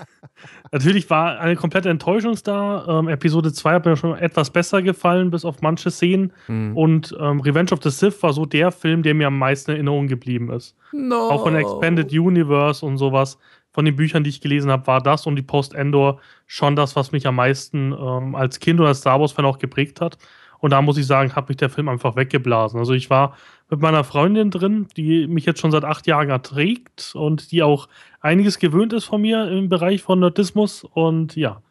[0.73, 2.85] natürlich war eine komplette Enttäuschung da.
[2.89, 6.33] Ähm, Episode 2 hat mir schon etwas besser gefallen, bis auf manche Szenen.
[6.47, 6.77] Hm.
[6.77, 9.77] Und ähm, Revenge of the Sith war so der Film, der mir am meisten in
[9.77, 10.77] Erinnerung geblieben ist.
[10.93, 11.31] No.
[11.31, 13.39] Auch von Expanded Universe und sowas.
[13.79, 17.13] Von den Büchern, die ich gelesen habe, war das und die Post-Endor schon das, was
[17.13, 20.19] mich am meisten ähm, als Kind und als Star Wars-Fan auch geprägt hat.
[20.59, 22.81] Und da muss ich sagen, hat mich der Film einfach weggeblasen.
[22.81, 23.37] Also ich war
[23.71, 27.89] mit meiner Freundin drin, die mich jetzt schon seit acht Jahren erträgt und die auch
[28.21, 30.83] einiges gewöhnt ist von mir im Bereich von Nerdismus.
[30.83, 31.63] Und ja,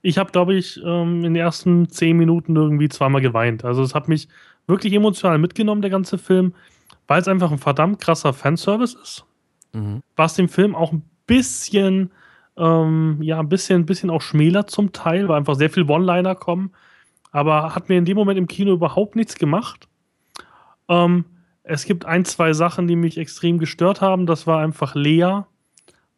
[0.00, 3.62] ich habe, glaube ich, ähm, in den ersten zehn Minuten irgendwie zweimal geweint.
[3.62, 4.28] Also es hat mich
[4.66, 6.54] wirklich emotional mitgenommen, der ganze Film,
[7.06, 9.26] weil es einfach ein verdammt krasser Fanservice ist
[9.74, 10.00] Mhm.
[10.16, 12.10] was dem Film auch ein bisschen,
[12.56, 16.72] ähm, ja, ein bisschen, bisschen auch schmälert zum Teil, weil einfach sehr viel One-Liner kommen.
[17.32, 19.88] Aber hat mir in dem Moment im Kino überhaupt nichts gemacht.
[20.88, 21.24] Ähm,
[21.62, 24.26] es gibt ein, zwei Sachen, die mich extrem gestört haben.
[24.26, 25.42] Das war einfach Lea,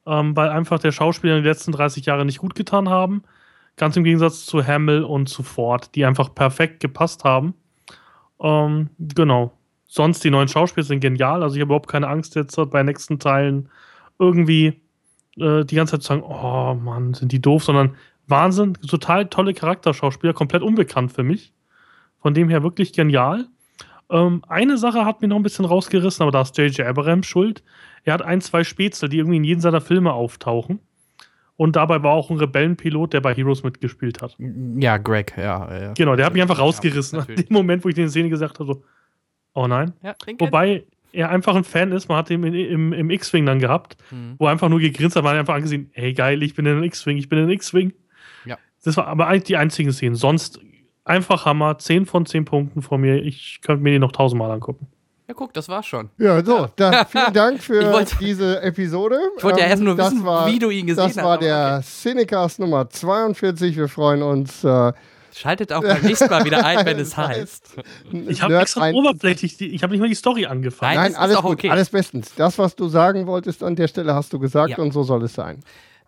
[0.07, 3.23] ähm, weil einfach der Schauspieler in den letzten 30 Jahren nicht gut getan haben.
[3.77, 7.55] Ganz im Gegensatz zu Hamill und zu Ford, die einfach perfekt gepasst haben.
[8.40, 9.53] Ähm, genau
[9.88, 11.42] sonst die neuen Schauspieler sind genial.
[11.42, 13.68] Also ich habe überhaupt keine Angst jetzt bei nächsten Teilen
[14.18, 14.81] irgendwie
[15.40, 17.96] äh, die ganze Zeit zu sagen, oh Mann, sind die doof, sondern
[18.27, 21.53] Wahnsinn, total tolle Charakterschauspieler, komplett unbekannt für mich.
[22.20, 23.46] Von dem her wirklich genial.
[24.11, 26.87] Ähm, eine Sache hat mir noch ein bisschen rausgerissen, aber da ist J.J.
[26.87, 27.62] Abrams schuld.
[28.05, 30.81] Er hat ein, zwei Spätzle, die irgendwie in jedem seiner Filme auftauchen.
[31.57, 34.37] Und dabei war auch ein Rebellenpilot, der bei Heroes mitgespielt hat.
[34.79, 35.81] Ja, Greg, ja.
[35.81, 35.92] ja.
[35.92, 37.18] Genau, der hat mich einfach rausgerissen.
[37.18, 37.48] Ja, in natürlich.
[37.48, 38.85] dem Moment, wo ich den Szene gesagt habe, so,
[39.55, 39.92] oh nein.
[40.03, 43.59] Ja, Wobei er einfach ein Fan ist, man hat ihn im, im, im X-Wing dann
[43.59, 44.35] gehabt, Mhm.
[44.38, 46.77] wo er einfach nur gegrinst hat, man hat einfach angesehen, hey geil, ich bin in
[46.77, 47.92] den X-Wing, ich bin in den X-Wing.
[48.44, 48.57] Ja.
[48.85, 50.14] Das war aber eigentlich die einzigen Szenen.
[50.16, 50.61] Sonst
[51.05, 53.23] einfach Hammer, 10 von 10 Punkten von mir.
[53.23, 54.87] Ich könnte mir die noch tausendmal angucken.
[55.27, 56.09] Ja, guck, das war's schon.
[56.16, 59.18] Ja, so, dann vielen Dank für wollte- diese Episode.
[59.37, 61.25] Ich wollte ja Ähm, erst nur das wissen, war, wie du ihn gesehen Das hast,
[61.25, 63.77] war aber der Cinecast Nummer 42.
[63.77, 64.64] Wir freuen uns.
[64.64, 64.92] Äh,
[65.38, 67.77] Schaltet auch beim nächsten Mal wieder ein, wenn es heißt.
[68.27, 70.96] Ich habe extra ein- oberflächlich, die, ich habe nicht mal die Story angefangen.
[70.96, 71.70] Nein, Nein, alles gut, okay.
[71.70, 72.35] alles bestens.
[72.35, 74.79] Das, was du sagen wolltest, an der Stelle hast du gesagt Ja.
[74.79, 75.61] und so soll es sein.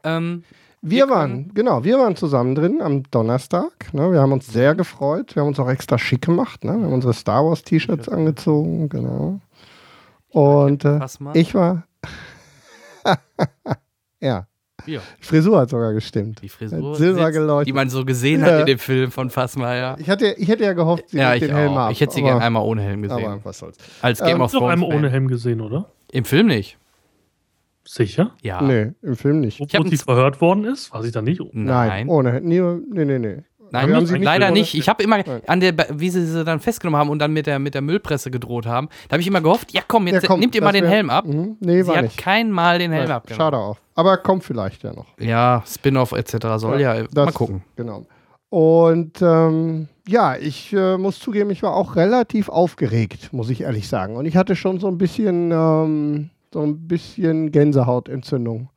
[0.03, 0.43] Ähm,
[0.83, 3.93] Wir, Wir waren, genau, wir waren zusammen drin am Donnerstag.
[3.93, 5.37] Ne, wir haben uns sehr gefreut.
[5.37, 6.65] Wir haben uns auch extra schick gemacht.
[6.65, 6.73] Ne?
[6.77, 9.41] Wir haben unsere Star Wars T-Shirts angezogen, genau.
[10.31, 10.99] Und äh,
[11.35, 11.85] ich war.
[14.21, 14.47] ja,
[14.87, 16.41] ja, Frisur hat sogar gestimmt.
[16.43, 17.69] die Frisur, Silber sitzt, geleuchtet.
[17.69, 18.47] die man so gesehen Ja.
[18.47, 19.97] hat in dem Film von Fassmeier.
[19.99, 21.77] Ich, hatte, ich hätte ja gehofft, sie Ja, ich den Helm auch.
[21.79, 21.93] ab.
[21.93, 23.25] Ich hätte sie gerne einmal ohne Helm gesehen.
[23.25, 23.77] Aber was soll's.
[24.03, 24.73] Als Game Ähm, of Thrones.
[24.73, 25.11] einmal ohne.
[25.11, 25.91] Helm gesehen, oder?
[26.13, 26.79] Im Film nicht.
[27.85, 28.33] Sicher?
[28.43, 28.61] Ja.
[28.63, 29.61] Nee, im Film nicht.
[29.61, 30.93] Ich wo sie verhört worden ist?
[30.93, 31.41] War sie da nicht?
[31.53, 32.09] Nein, Nein.
[32.09, 32.45] ohne Helm.
[32.47, 33.19] Nee, nee, nee.
[33.19, 33.43] nee.
[33.73, 34.75] Nein, nicht, nicht leider nicht.
[34.75, 35.43] Ich habe immer, Nein.
[35.47, 38.31] an der, wie sie sie dann festgenommen haben und dann mit der, mit der Müllpresse
[38.31, 40.73] gedroht haben, da habe ich immer gehofft, ja komm, jetzt Ja, komm, nimmt ihr mal
[40.73, 41.25] den wär- Helm ab.
[41.27, 41.57] Mhm.
[41.61, 42.17] Nee, sie war hat nicht.
[42.19, 43.41] kein Mal den Helm Nein, abgenommen.
[43.41, 43.79] Schade auch.
[43.95, 45.07] Aber kommt vielleicht ja noch.
[45.19, 46.37] Ja, Spin-off etc.
[46.57, 47.63] soll ja, das- mal gucken.
[47.77, 48.07] Genau.
[48.49, 53.89] Und ähm, ja, ich äh, muss zugeben, ich war auch relativ aufgeregt, muss ich ehrlich
[53.89, 54.17] sagen.
[54.17, 58.69] Und ich hatte schon so ein bisschen, ähm, so ein bisschen Gänsehautentzündung,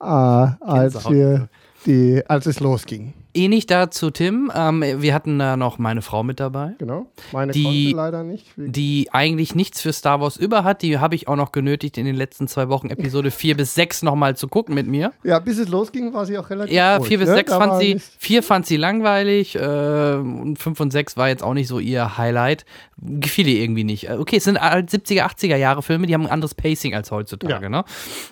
[0.00, 0.58] äh, als
[0.94, 1.12] Gänsehaut.
[1.12, 1.48] wir
[1.84, 3.12] die, als es losging.
[3.34, 6.72] Ähnlich dazu Tim, ähm, wir hatten da noch meine Frau mit dabei.
[6.78, 7.06] Genau.
[7.32, 8.46] Meine Die- leider nicht.
[8.56, 10.82] die eigentlich nichts für Star Wars über hat.
[10.82, 14.02] Die habe ich auch noch genötigt, in den letzten zwei Wochen Episode 4 bis 6
[14.02, 15.12] nochmal zu gucken mit mir.
[15.24, 17.34] Ja, bis es losging, war sie auch relativ Ja, ruhig, 4 bis ne?
[17.36, 21.28] 6 Da fand sie, nicht- 4 fand sie langweilig äh, und 5 und 6 war
[21.28, 22.66] jetzt auch nicht so ihr Highlight.
[23.04, 24.08] Gefiel ihr irgendwie nicht.
[24.10, 27.10] Äh, Okay, es sind halt 70er, 80er Jahre Filme, die haben ein anderes Pacing als
[27.10, 27.64] heutzutage.
[27.64, 27.68] Ja.
[27.68, 27.84] Ne?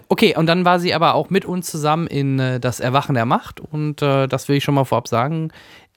[0.09, 3.25] Okay, und dann war sie aber auch mit uns zusammen in äh, Das Erwachen der
[3.27, 5.51] Macht und äh, das will ich schon mal vorab sagen.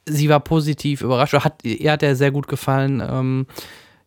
[0.06, 1.34] Sie war positiv überrascht.
[1.34, 3.02] Hat, ihr hat er sehr gut gefallen.
[3.06, 3.48] Ähm,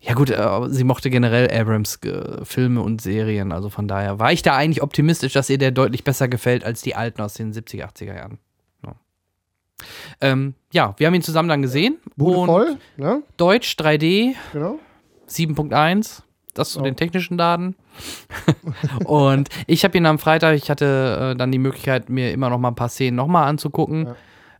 [0.01, 4.31] ja gut, äh, sie mochte generell Abrams äh, Filme und Serien, also von daher war
[4.33, 7.53] ich da eigentlich optimistisch, dass ihr der deutlich besser gefällt als die alten aus den
[7.53, 8.38] 70er, 80er Jahren.
[8.85, 8.92] Ja,
[10.20, 11.96] ähm, ja wir haben ihn zusammen dann gesehen.
[12.14, 13.22] Bude und voll, ne?
[13.37, 14.79] Deutsch 3D Genau.
[15.29, 16.22] 7.1.
[16.55, 16.85] Das zu Oh.
[16.85, 17.75] den technischen Daten.
[19.05, 22.59] und ich habe ihn am Freitag, ich hatte äh, dann die Möglichkeit, mir immer noch
[22.59, 24.09] mal ein paar Szenen noch mal anzugucken.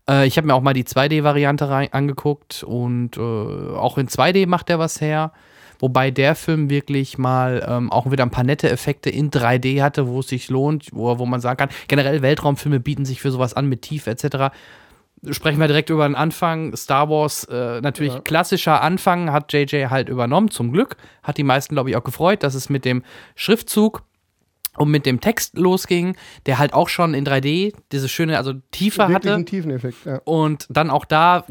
[0.09, 4.47] Äh, ich habe mir auch mal die 2D-Variante rein- angeguckt und äh, auch in 2D
[4.47, 5.33] macht er was her.
[5.79, 10.09] Wobei der Film wirklich mal ähm, auch wieder ein paar nette Effekte in 3D hatte,
[10.09, 13.53] wo es sich lohnt, wo, wo man sagen kann, generell Weltraumfilme bieten sich für sowas
[13.53, 14.55] an mit Tiefe etc.
[15.31, 16.74] Sprechen wir direkt über den Anfang.
[16.76, 18.20] Star Wars, äh, natürlich Ja.
[18.20, 20.97] klassischer Anfang, hat JJ halt übernommen, zum Glück.
[21.22, 23.03] Hat die meisten, glaube ich, auch gefreut, dass es mit dem
[23.35, 24.03] Schriftzug
[24.77, 26.16] und mit dem Text losging,
[26.47, 29.35] der halt auch schon in 3D diese schöne, also Tiefe Wirklich hatte.
[29.35, 30.20] ein Tiefeneffekt, ja.
[30.24, 31.45] Und dann auch da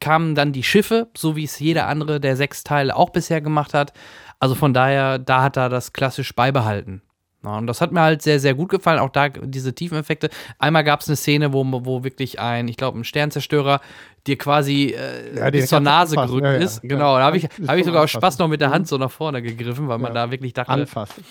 [0.00, 3.72] kamen dann die Schiffe, so wie es jeder andere der sechs Teile auch bisher gemacht
[3.74, 3.92] hat.
[4.38, 7.02] Also von daher, da hat er das klassisch beibehalten.
[7.44, 9.00] Ja, und das hat mir halt sehr, sehr gut gefallen.
[9.00, 10.30] Auch da diese Tiefeneffekte.
[10.58, 13.80] Einmal gab es eine Szene, wo, wo wirklich ein, ich glaube, ein Sternzerstörer
[14.26, 16.82] dir quasi äh, Ja, bis zur Nase gerückt Ja, ist.
[16.82, 18.10] Genau, da habe ich, hab ich sogar aus.
[18.10, 21.24] Spaß noch mit der Hand so nach vorne gegriffen, weil man da wirklich dachte, Anfassen.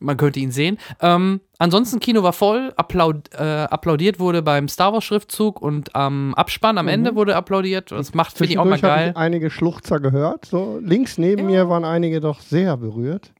[0.00, 0.78] Man könnte ihn sehen.
[1.00, 6.34] Ähm, ansonsten, Kino war voll, applaud, äh, applaudiert wurde beim Star Wars Schriftzug und am
[6.34, 7.92] Abspann am Ende wurde applaudiert.
[7.92, 8.82] Das macht, finde ich auch mal Mhm.
[8.82, 9.10] Habe geil.
[9.10, 10.46] ich einige Schluchzer gehört.
[10.46, 13.32] So links neben mir waren einige doch sehr berührt.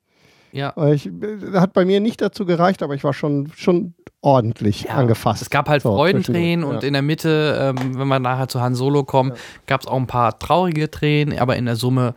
[0.52, 0.74] Ja.
[0.92, 1.08] Ich,
[1.54, 5.42] hat bei mir nicht dazu gereicht, aber ich war schon, schon ordentlich Ja, angefasst.
[5.42, 8.74] Es gab halt So, Freudentränen und in der Mitte, ähm, wenn wir nachher zu Han
[8.74, 9.32] Solo kommen,
[9.66, 12.14] gab es auch ein paar traurige Tränen, aber in der Summe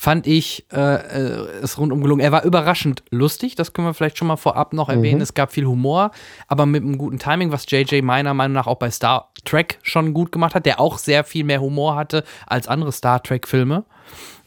[0.00, 2.22] fand ich äh, äh, es rundum gelungen.
[2.22, 5.16] Er war überraschend lustig, das können wir vielleicht schon mal vorab noch erwähnen.
[5.18, 5.22] Mhm.
[5.22, 6.10] Es gab viel Humor,
[6.48, 10.14] aber mit einem guten Timing, was JJ meiner Meinung nach auch bei Star Trek schon
[10.14, 13.84] gut gemacht hat, der auch sehr viel mehr Humor hatte als andere Star Trek-Filme.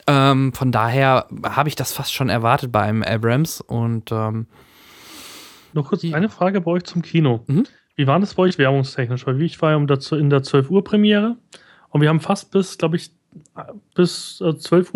[0.08, 4.48] Ähm, von daher habe ich das fast schon erwartet bei einem Abrams und ähm,
[5.74, 7.42] Nur kurz eine Frage bei euch zum Kino.
[7.46, 7.68] Mhm.
[7.96, 9.28] Wie war das bei euch werbungstechnisch?
[9.28, 9.86] Weil ich war ja um
[10.20, 11.38] in der 12 Uhr Premiere
[11.92, 13.12] und wir haben fast bis, glaube ich,
[13.96, 14.94] bis äh, 12.40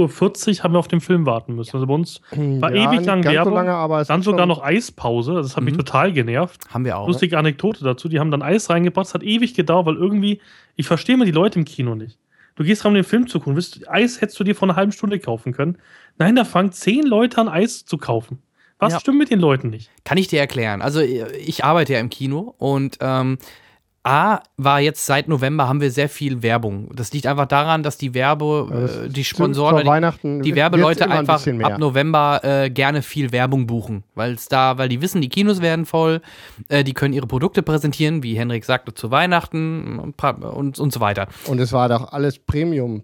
[0.59, 1.75] Uhr haben wir auf den Film warten müssen.
[1.75, 4.63] Also bei uns war Ja, ewig lang Werbung, so lange, aber es dann sogar noch
[4.63, 5.33] Eispause.
[5.35, 5.79] Das hat mich Mhm.
[5.79, 6.61] total genervt.
[6.73, 7.07] haben wir auch.
[7.07, 8.09] Lustige Anekdote dazu.
[8.09, 9.07] Die haben dann Eis reingebracht.
[9.07, 10.41] Es hat ewig gedauert, weil irgendwie,
[10.75, 12.17] ich verstehe mal die Leute im Kino nicht.
[12.55, 13.55] Du gehst rein, um den Film zu gucken.
[13.55, 15.77] Wisst, Eis hättest du dir vor einer halben Stunde kaufen können.
[16.17, 18.39] Nein, da fangen zehn Leute an, Eis zu kaufen.
[18.79, 18.99] Was Ja.
[18.99, 19.91] stimmt mit den Leuten nicht?
[20.03, 20.81] Kann ich dir erklären.
[20.81, 23.38] Also ich arbeite ja im Kino und ähm,
[24.07, 26.89] A war jetzt seit November haben wir sehr viel Werbung.
[26.95, 29.85] Das liegt einfach daran, dass die Werbe, äh, die Sponsoren,
[30.23, 31.67] die, die Werbeleute ein einfach mehr.
[31.67, 35.61] ab November äh, gerne viel Werbung buchen, weil es da, weil die wissen, die Kinos
[35.61, 36.21] werden voll,
[36.69, 40.99] äh, die können ihre Produkte präsentieren, wie Henrik sagte, zu Weihnachten und, und, und so
[41.01, 41.27] weiter.
[41.47, 43.03] Und es war doch alles Premium.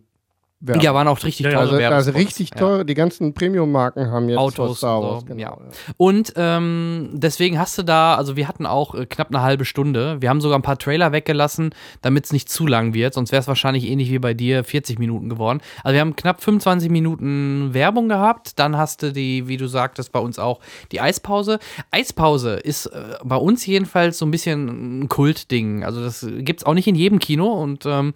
[0.63, 0.81] -Werbung.
[0.83, 1.57] Ja, waren auch richtig Ja, ja.
[1.57, 2.17] teure also, also Werbespots.
[2.17, 2.55] richtig Ja.
[2.57, 5.19] teure, die ganzen Premium-Marken haben jetzt Autos Star und Wars.
[5.21, 5.57] so, genau, ja.
[5.97, 10.21] Und ähm, deswegen hast du da, also wir hatten auch äh, knapp eine halbe Stunde.
[10.21, 13.13] Wir haben sogar ein paar Trailer weggelassen, damit es nicht zu lang wird.
[13.13, 15.61] Sonst wäre es wahrscheinlich ähnlich wie bei dir 40 Minuten geworden.
[15.83, 18.57] Also wir haben knapp 25 Minuten Werbung gehabt.
[18.59, 20.59] Dann hast du die, wie du sagtest, bei uns auch
[20.91, 21.59] die Eispause.
[21.91, 25.83] Eispause ist äh, bei uns jedenfalls so ein bisschen ein Kultding.
[25.83, 28.13] Also das gibt es auch nicht in jedem Kino und ähm,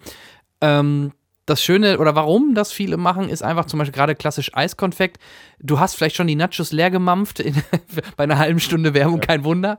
[0.60, 1.12] ähm,
[1.48, 5.18] das Schöne oder warum das viele machen, ist einfach zum Beispiel gerade klassisch Eiskonfekt.
[5.60, 7.54] Du hast vielleicht schon die Nachos leer gemampft in,
[8.16, 9.78] bei einer halben Stunde Werbung, kein Wunder.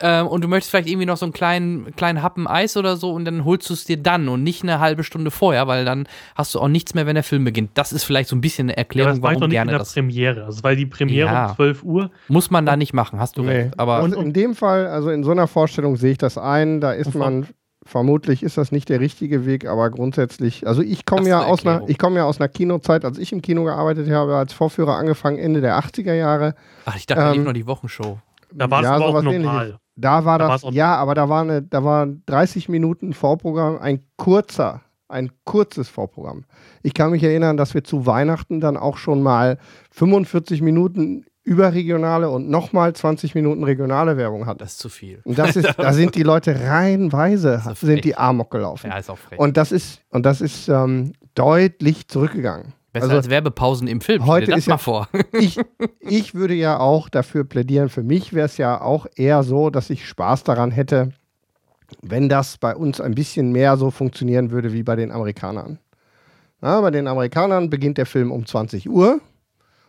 [0.00, 3.12] Ähm, und du möchtest vielleicht irgendwie noch so einen kleinen, kleinen Happen Eis oder so
[3.12, 6.06] und dann holst du es dir dann und nicht eine halbe Stunde vorher, weil dann
[6.34, 7.70] hast du auch nichts mehr, wenn der Film beginnt.
[7.74, 9.56] Das ist vielleicht so ein bisschen eine Ja, Erklärung, das war ich doch warum nicht
[9.56, 9.92] in gerne der das.
[9.94, 10.44] Premiere.
[10.44, 11.50] Also, weil die Premiere Ja.
[11.50, 12.10] um 12 Uhr.
[12.28, 13.50] Muss man da nicht machen, hast du Nee.
[13.52, 13.78] recht.
[13.80, 16.92] Aber und in dem Fall, also in so einer Vorstellung sehe ich das ein, da
[16.92, 17.46] ist man,
[17.86, 21.88] vermutlich ist das nicht der richtige Weg, aber grundsätzlich, also ich komme ja aus einer,
[21.88, 25.38] ich komme ja aus einer Kinozeit, als ich im Kino gearbeitet habe, als Vorführer angefangen
[25.38, 26.54] Ende der 80er Jahre.
[26.84, 28.18] ach, ich dachte, ähm, noch die Wochenshow.
[28.52, 29.34] Da war es Ja, aber auch normal.
[29.34, 29.80] ähnliches.
[29.96, 34.00] Da war Da das, ja, aber da war eine, da war 30 Minuten Vorprogramm, ein
[34.16, 36.44] kurzer, ein kurzes Vorprogramm.
[36.82, 39.56] Ich kann mich erinnern, dass wir zu Weihnachten dann auch schon mal
[39.92, 44.58] 45 Minuten überregionale und nochmal 20 Minuten regionale Werbung hatten.
[44.58, 45.20] Das ist zu viel.
[45.24, 48.16] Und das ist, da sind die Leute reihenweise, sind die.
[48.16, 48.90] Amok gelaufen.
[48.90, 49.38] Ja, ist auch frech.
[49.38, 52.74] Und das ist, und das ist ähm, deutlich zurückgegangen.
[52.92, 54.26] Besser also- als Werbepausen im Film.
[54.26, 55.08] Heute das ist mal ja- vor.
[55.32, 55.60] ich,
[56.00, 59.88] ich würde ja auch dafür plädieren, für mich wäre es ja auch eher so, dass
[59.88, 61.10] ich Spaß daran hätte,
[62.02, 65.78] wenn das bei uns ein bisschen mehr so funktionieren würde wie bei den Amerikanern.
[66.60, 69.20] Ja, bei den Amerikanern beginnt der Film um 20 Uhr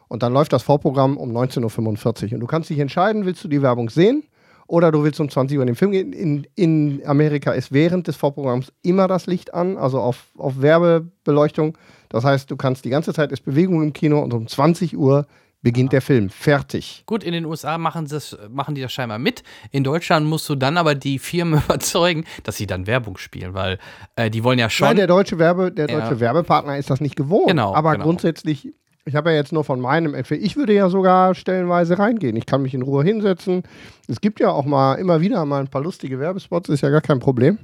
[0.07, 2.33] und dann läuft das Vorprogramm um 19.45 Uhr.
[2.33, 4.23] Und du kannst dich entscheiden, willst du die Werbung sehen
[4.67, 6.13] oder du willst um 20 Uhr in den Film gehen.
[6.13, 11.77] In, in Amerika ist während des Vorprogramms immer das Licht an, also auf, auf Werbebeleuchtung.
[12.09, 15.25] Das heißt, du kannst die ganze Zeit ist Bewegung im Kino und um 20 Uhr
[15.61, 16.29] beginnt der Film.
[16.29, 17.03] Fertig.
[17.07, 19.43] Gut, in den USA machen, das, machen die das scheinbar mit.
[19.71, 23.79] In Deutschland musst du dann aber die Firmen überzeugen, dass sie dann Werbung spielen, weil
[24.15, 24.87] äh, die wollen ja schon.
[24.87, 25.99] Nein, der deutsche, Werbe, der Ja.
[25.99, 27.47] deutsche Werbepartner ist das nicht gewohnt.
[27.47, 28.05] Genau, Aber genau.
[28.05, 28.73] grundsätzlich,
[29.07, 30.45] ich habe ja jetzt nur von meinem Empfehlung.
[30.45, 32.35] Ich würde ja sogar stellenweise reingehen.
[32.35, 33.63] Ich kann mich in Ruhe hinsetzen.
[34.07, 37.01] Es gibt ja auch mal immer wieder mal ein paar lustige Werbespots, ist ja gar
[37.01, 37.57] kein Problem.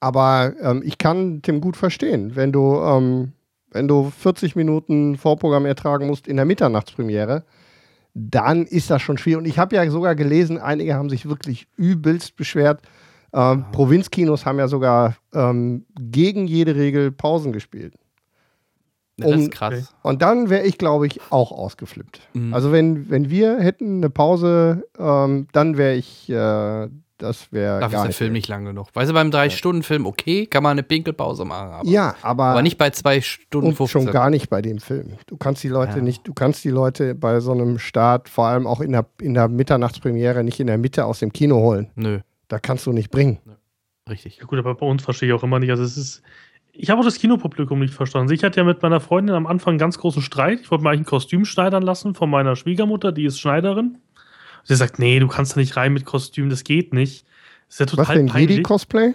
[0.00, 3.32] Aber ähm, ich kann Tim gut verstehen, wenn du, ähm,
[3.72, 7.44] wenn du 40 Minuten Vorprogramm ertragen musst in der Mitternachtspremiere,
[8.14, 9.38] dann ist das schon schwierig.
[9.38, 12.80] Und ich habe ja sogar gelesen, einige haben sich wirklich übelst beschwert.
[13.32, 17.94] Ähm, Provinzkinos haben ja sogar ähm, gegen jede Regel Pausen gespielt.
[19.16, 19.94] Das um- ist krass.
[20.02, 22.20] Und dann wäre ich, glaube ich, auch ausgeflippt.
[22.34, 22.52] Mhm.
[22.54, 26.88] Also wenn, wenn wir hätten eine Pause, ähm, dann wäre ich, äh,
[27.18, 28.16] das wäre Dafür ist der nicht.
[28.18, 28.88] Film nicht lang genug.
[28.92, 32.76] Weißt du, beim Drei-Stunden-Film, okay, kann man eine Pinkelpause machen, aber, ja, aber, aber nicht
[32.76, 34.02] bei zwei Stunden und 15.
[34.02, 35.14] schon gar nicht bei dem Film.
[35.26, 36.02] Du kannst die Leute Ja.
[36.04, 39.32] nicht, du kannst die Leute bei so einem Start, vor allem auch in der, in
[39.32, 41.90] der Mitternachtspremiere, nicht in der Mitte aus dem Kino holen.
[41.94, 43.38] Nö, Da kannst du nicht bringen.
[44.10, 44.36] richtig.
[44.36, 45.70] Ja, gut, aber bei uns verstehe ich auch immer nicht.
[45.70, 46.22] Also, es ist.
[46.78, 48.32] Ich habe auch das Kinopublikum nicht verstanden.
[48.32, 50.60] Ich hatte ja mit meiner Freundin am Anfang einen ganz großen Streit.
[50.60, 53.98] Ich wollte mir eigentlich ein Kostüm schneidern lassen von meiner Schwiegermutter, die ist Schneiderin.
[54.64, 57.24] Sie sagt, nee, du kannst da nicht rein mit Kostüm, das geht nicht.
[57.68, 58.50] Das ist ja Was total denn, peinlich.
[58.58, 59.14] Jedi-Cosplay?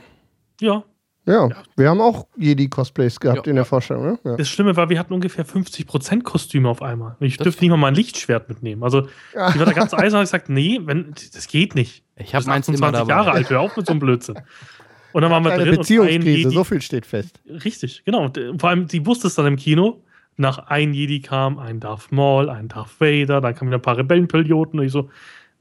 [0.62, 0.84] ja.
[1.28, 3.52] Ja, wir haben auch Jedi-Cosplays gehabt Ja.
[3.52, 4.20] in der Vorstellung, ne?
[4.24, 4.38] Ja.
[4.38, 7.16] Das Schlimme war, wir hatten ungefähr 50% Kostüme auf einmal.
[7.20, 8.82] Und Ich Das- dürfte nicht mal mein Lichtschwert mitnehmen.
[8.84, 12.04] Also, die war da ganz eisern und gesagt, nee, wenn, das geht nicht.
[12.16, 13.12] Ich habe Du bist meins immer 28 dabei.
[13.14, 14.40] Jahre alt, hör auf mit so einem Blödsinn.
[15.14, 17.42] Und dann waren wir Eine drin und ein Beziehungskrise, Jedi, so viel steht fest.
[17.48, 18.26] Richtig, genau.
[18.26, 20.04] Und äh, vor allem, die wusste es dann im Kino.
[20.38, 23.98] Nach ein Jedi kam ein Darth Maul, ein Darth Vader, dann kamen wieder ein paar
[23.98, 25.10] Rebellenpiloten und ich so,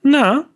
[0.02, 0.46] na,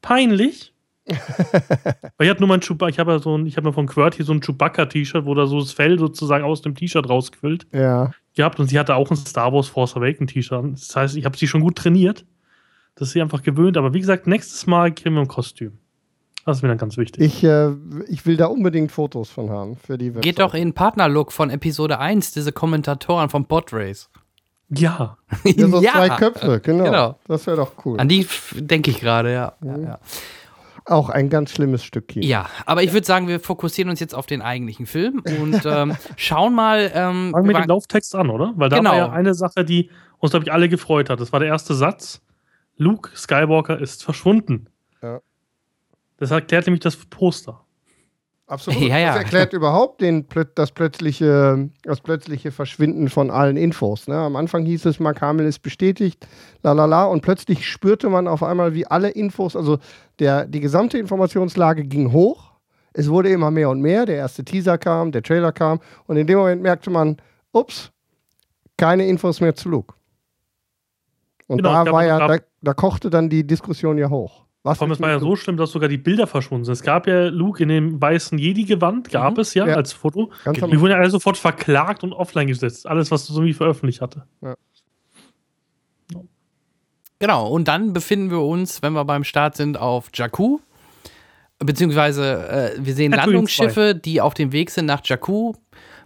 [0.00, 0.72] peinlich.
[1.06, 3.86] Weil ich hatte nur mein Chewbacca, ich habe ja so ein, ich habe mir von
[3.86, 8.12] QWERTY so ein Chewbacca-T-Shirt, wo da so das Fell sozusagen aus dem T-Shirt rausquillt, Ja.
[8.34, 10.64] gehabt und sie hatte auch ein Star Wars Force Awakens T-Shirt.
[10.72, 12.24] Das heißt, ich habe sie schon gut trainiert.
[12.94, 13.76] Das ist sie einfach gewöhnt.
[13.76, 15.78] Aber wie gesagt, nächstes Mal kriegen wir ein Kostüm.
[16.44, 17.22] Das ist mir dann ganz wichtig.
[17.22, 17.70] Ich, äh,
[18.08, 20.22] ich will da unbedingt Fotos von haben für die Website.
[20.24, 24.10] Geht doch in Partnerlook von Episode 1, diese Kommentatoren vom Podrace.
[24.68, 25.16] ja.
[25.44, 26.84] Ja, so zwei Köpfe, genau.
[26.84, 27.18] Genau.
[27.28, 28.00] Das wäre doch cool.
[28.00, 29.52] An die denke ich gerade, ja.
[29.64, 29.98] ja, ja.
[30.84, 32.26] Auch ein ganz schlimmes Stück Kino.
[32.26, 35.96] Ja, aber ich würde sagen, wir fokussieren uns jetzt auf den eigentlichen Film und ähm,
[36.16, 36.90] schauen mal.
[36.92, 38.52] Ähm, Fangen wir wir den Lauftext an, oder?
[38.56, 38.90] Weil da Genau.
[38.90, 41.20] war ja eine Sache, die uns, glaube ich, alle gefreut hat.
[41.20, 42.20] Das war der erste Satz.
[42.78, 44.66] Luke Skywalker ist verschwunden.
[46.22, 47.64] Das erklärt nämlich das Poster.
[48.46, 48.80] Absolut.
[48.80, 49.08] Ja, ja.
[49.08, 54.06] Das erklärt überhaupt den, das, plötzliche, das plötzliche Verschwinden von allen Infos.
[54.06, 54.14] Ne?
[54.14, 56.24] Am Anfang hieß es, Mark Hamill ist bestätigt,
[56.62, 59.80] la la la, und plötzlich spürte man auf einmal, wie alle Infos, also
[60.20, 62.52] der, die gesamte Informationslage ging hoch.
[62.92, 64.06] Es wurde immer mehr und mehr.
[64.06, 67.16] Der erste Teaser kam, der Trailer kam, und in dem Moment merkte man,
[67.50, 67.90] ups,
[68.76, 69.96] keine Infos mehr zu Luke.
[71.48, 74.42] Und Genau, da war ja, da, da kochte dann die Diskussion ja hoch.
[74.64, 76.72] Was Vor allem, ist es war ja so schlimm, dass sogar die Bilder verschwunden sind.
[76.74, 79.74] Es gab ja Luke in dem weißen Jedi-Gewand, gab es ja, Ja.
[79.74, 80.30] als Foto.
[80.44, 82.86] Ganz Die wurden ja alle sofort verklagt und offline gesetzt.
[82.86, 84.24] Alles, was so wie veröffentlicht hatte.
[87.18, 90.58] Genau, und dann befinden wir uns, wenn wir beim Start sind, auf Jakku.
[91.58, 95.54] Beziehungsweise äh, wir sehen Tatooine Landungsschiffe, die auf dem Weg sind nach Jakku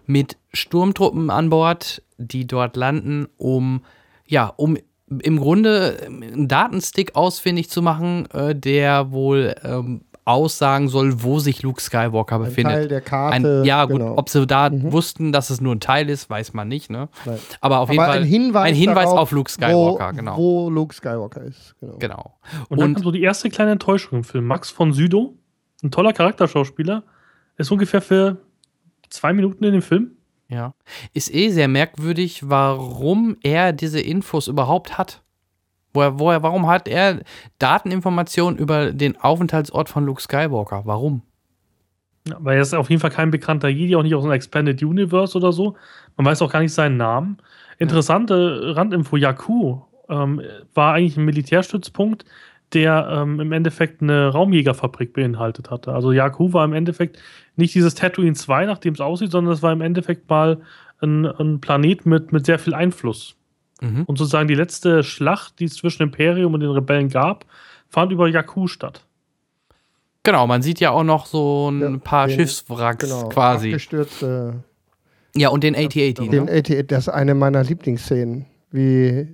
[0.07, 3.83] mit Sturmtruppen an Bord, die dort landen, um
[4.27, 4.77] ja, um
[5.09, 11.63] im Grunde einen Datenstick ausfindig zu machen, äh, der wohl ähm, aussagen soll, wo sich
[11.63, 12.75] Luke Skywalker ein befindet.
[12.75, 13.37] Teil der Karte.
[13.37, 14.19] Ein, ja, gut, genau.
[14.19, 17.09] ob sie da wussten, dass es nur ein Teil ist, weiß man nicht, ne?
[17.25, 17.39] Nein.
[17.61, 20.37] Aber auf jeden Aber Fall ein Hinweis, ein Hinweis darauf, auf Luke Skywalker, wo, genau.
[20.37, 21.77] Wo Luke Skywalker ist.
[21.81, 21.97] Genau.
[21.99, 22.39] Genau.
[22.69, 24.47] Und, dann Und- kam so die erste kleine Enttäuschung im Film.
[24.47, 25.31] Max von Südow,
[25.85, 27.05] ein toller Charakterschauspieler,
[27.57, 28.39] ist ungefähr für
[29.09, 30.16] zwei Minuten in dem Film.
[30.49, 30.75] Ja.
[31.13, 35.23] Ist eh sehr merkwürdig, warum er diese Infos überhaupt hat.
[35.93, 37.21] Woher, woher, warum hat er
[37.59, 40.83] Dateninformationen über den Aufenthaltsort von Luke Skywalker?
[40.85, 41.23] Warum?
[42.29, 44.83] Ja, weil er ist auf jeden Fall kein bekannter Jedi, auch nicht aus dem Expanded
[44.83, 45.77] Universe oder so.
[46.17, 47.39] Man weiß auch gar nicht seinen Namen.
[47.79, 50.43] Interessante Randinfo: Jakku ähm,
[50.75, 52.25] war eigentlich ein Militärstützpunkt,
[52.73, 55.93] der ähm, im Endeffekt eine Raumjägerfabrik beinhaltet hatte.
[55.93, 57.19] Also Jakku war im Endeffekt
[57.57, 60.61] nicht dieses Tatooine 2, nach dem es aussieht, sondern es war im Endeffekt mal
[61.01, 63.37] ein, ein Planet mit, mit sehr viel Einfluss.
[63.81, 64.05] Mhm.
[64.05, 67.45] Und sozusagen die letzte Schlacht, die es zwischen Imperium und den Rebellen gab,
[67.89, 69.05] fand über Jakku statt.
[70.23, 73.29] Genau, man sieht ja auch noch so ein Ja, paar den- Schiffswracks Genau.
[73.29, 73.69] quasi.
[73.69, 74.65] Abgestürzte.
[75.37, 76.19] Ja, und den AT-AT.
[76.19, 76.51] Den Ne?
[76.53, 78.47] 88, das ist eine meiner Lieblingsszenen.
[78.73, 79.29] Wie,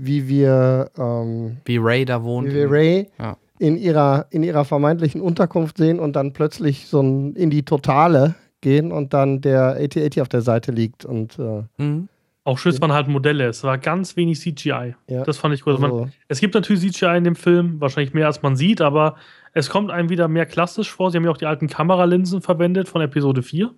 [0.00, 2.48] wie wir, ähm, Wie Ray da wohnt.
[2.48, 3.36] wie wir Ray Ja.
[3.58, 8.36] in, ihrer, in ihrer vermeintlichen Unterkunft sehen und dann plötzlich so ein, in die Totale
[8.60, 11.04] gehen und dann der AT-80 auf der Seite liegt.
[11.04, 12.08] Und äh, Mhm.
[12.44, 13.44] Auch Schüsse waren halt Modelle.
[13.46, 14.94] Es war ganz wenig CGI.
[15.08, 15.74] ja, Das fand ich gut.
[15.74, 18.80] Also man, also, es gibt natürlich CGI in dem Film, wahrscheinlich mehr als man sieht,
[18.80, 19.16] aber
[19.52, 21.10] es kommt einem wieder mehr klassisch vor.
[21.10, 23.70] Sie haben ja auch die alten Kameralinsen verwendet von Episode 4.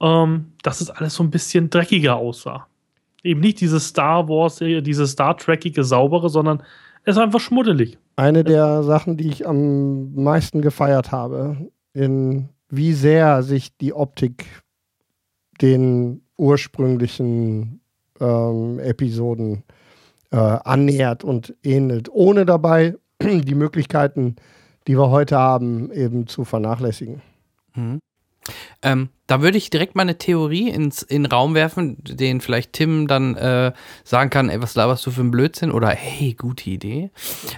[0.00, 2.66] Ähm, dass es alles so ein bisschen dreckiger aussah.
[3.22, 6.62] Eben nicht dieses Star Wars, äh, dieses Star Trekige saubere, sondern
[7.04, 7.98] es war einfach schmuddelig.
[8.16, 14.46] eine der Sachen, die ich am meisten gefeiert habe, in wie sehr sich die Optik
[15.60, 17.80] den ursprünglichen
[18.20, 19.64] ähm, Episoden
[20.30, 24.36] äh, annähert und ähnelt, ohne dabei die Möglichkeiten,
[24.86, 27.20] die wir heute haben, eben zu vernachlässigen.
[27.74, 28.00] Mhm.
[28.82, 32.72] Ähm, da würde ich direkt mal eine Theorie ins, in den Raum werfen, den vielleicht
[32.72, 33.72] Tim dann äh,
[34.04, 35.70] sagen kann, ey, was laberst du für ein Blödsinn?
[35.70, 37.10] Oder hey, gute Idee.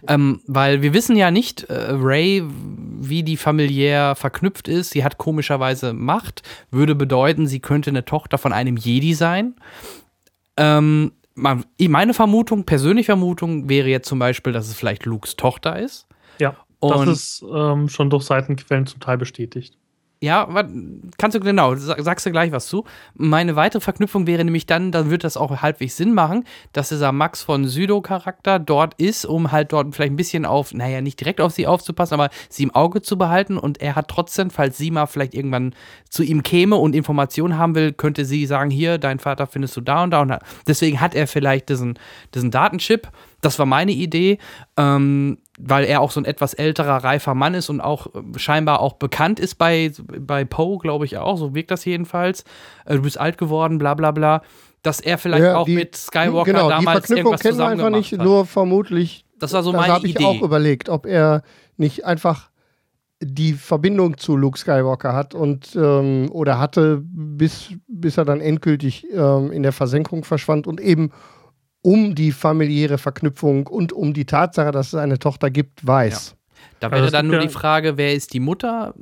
[0.07, 4.91] Ähm, weil wir wissen ja nicht, äh, Ray, wie die familiär verknüpft ist.
[4.91, 9.55] Sie hat komischerweise Macht, würde bedeuten, sie könnte eine Tochter von einem Jedi sein.
[10.57, 16.07] Ähm, meine Vermutung, persönliche Vermutung wäre jetzt zum Beispiel, dass es vielleicht Lukes Tochter ist.
[16.39, 19.77] Ja, Und- das ist ähm, schon durch Seitenquellen zum Teil bestätigt.
[20.25, 20.49] Ja,
[21.19, 22.85] kannst du genau, sag- sagst du gleich was zu.
[23.15, 27.13] Meine weitere Verknüpfung wäre nämlich dann, dann wird das auch halbwegs Sinn machen, dass dieser
[27.13, 31.43] Max von Südo-Charakter dort ist, um halt dort vielleicht ein bisschen auf, naja, nicht direkt
[31.43, 34.91] auf sie aufzupassen, aber sie im Auge zu behalten und er hat trotzdem, falls sie
[34.91, 35.75] mal vielleicht irgendwann
[36.09, 39.83] zu ihm käme und Informationen haben will, könnte sie sagen, hier, dein Vater findest du
[39.83, 40.39] da und da und da.
[40.67, 41.99] Deswegen hat er vielleicht diesen,
[42.35, 43.09] diesen Datenchip.
[43.43, 44.39] Das war meine Idee,
[44.79, 48.81] ähm, weil er auch so ein etwas älterer, reifer Mann ist und auch äh, scheinbar
[48.81, 51.37] auch bekannt ist bei, bei Poe, glaube ich auch.
[51.39, 52.45] So wirkt das jedenfalls.
[52.87, 54.43] Äh, du bist alt geworden, bla bla bla.
[54.83, 57.67] Dass er vielleicht Ja, auch die- mit Skywalker genau, die damals Verknüpfung irgendwas kennen wir
[57.69, 58.21] einfach nicht, hat.
[58.23, 60.25] nur vermutlich Das war so das meine habe ich Idee.
[60.27, 61.43] auch überlegt, ob er
[61.77, 62.51] nicht einfach
[63.23, 69.07] die Verbindung zu Luke Skywalker hat und ähm, oder hatte, bis, bis er dann endgültig
[69.13, 71.11] ähm, in der Versenkung verschwand und eben
[71.85, 76.35] um die familiäre Verknüpfung und um die Tatsache, dass es eine Tochter gibt, weiß.
[76.81, 78.95] Da Also wäre es dann nur ja- die Frage, wer ist die Mutter?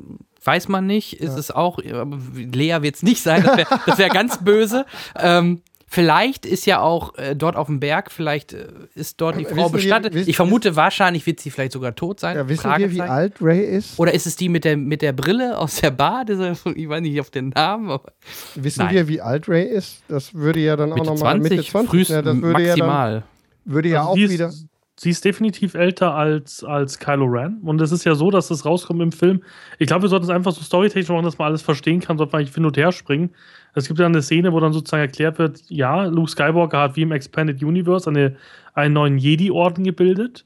[0.45, 1.12] Weiß man nicht.
[1.20, 4.85] Ist es auch, aber Lea wird es nicht sein, das wäre wär ganz böse.
[5.16, 5.62] Ähm,
[5.93, 9.66] vielleicht ist ja auch äh, dort auf dem Berg, vielleicht äh, ist dort die Frau
[9.66, 10.14] wir- bestattet.
[10.14, 12.36] wissen- ich vermute, wahrscheinlich wird sie vielleicht sogar tot sein.
[12.36, 13.99] Ja, wissen wir, wie alt Ray ist?
[13.99, 16.24] Oder ist es die mit der, mit der Brille aus der Bar?
[16.24, 17.90] Diese, ich weiß nicht auf den Namen.
[17.90, 18.12] Aber
[18.55, 18.95] Wissen Nein.
[18.95, 20.03] wir, wie alt Ray ist?
[20.09, 21.90] Das würde ja dann auch Mitte nochmal 20, Mitte 20.
[21.90, 23.22] frühest ja, das würde ja, dann, maximal.
[23.66, 24.51] würde ja Also auch ist wieder.
[24.97, 27.61] Sie ist definitiv älter als, als Kylo Ren.
[27.62, 29.43] Und es ist ja so, dass das rauskommt im Film.
[29.78, 32.32] Ich glaube, wir sollten es einfach so storytechnisch machen, dass man alles verstehen kann, sollte
[32.32, 33.30] man eigentlich hin und her springen.
[33.74, 37.03] Es gibt ja eine Szene, wo dann sozusagen erklärt wird, ja, Luke Skywalker hat wie
[37.03, 38.36] im Expanded Universe eine,
[38.74, 40.45] einen neuen Jedi-Orden gebildet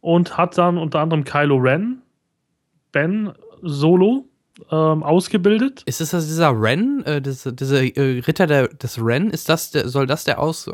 [0.00, 2.02] und hat dann unter anderem Kylo Ren,
[2.90, 4.28] Ben Solo
[4.70, 5.82] ähm, ausgebildet.
[5.86, 9.30] Ist das dieser Ren, äh, diese, diese äh, Ritter der, des Ren?
[9.30, 10.68] Ist das der, soll das der Aus,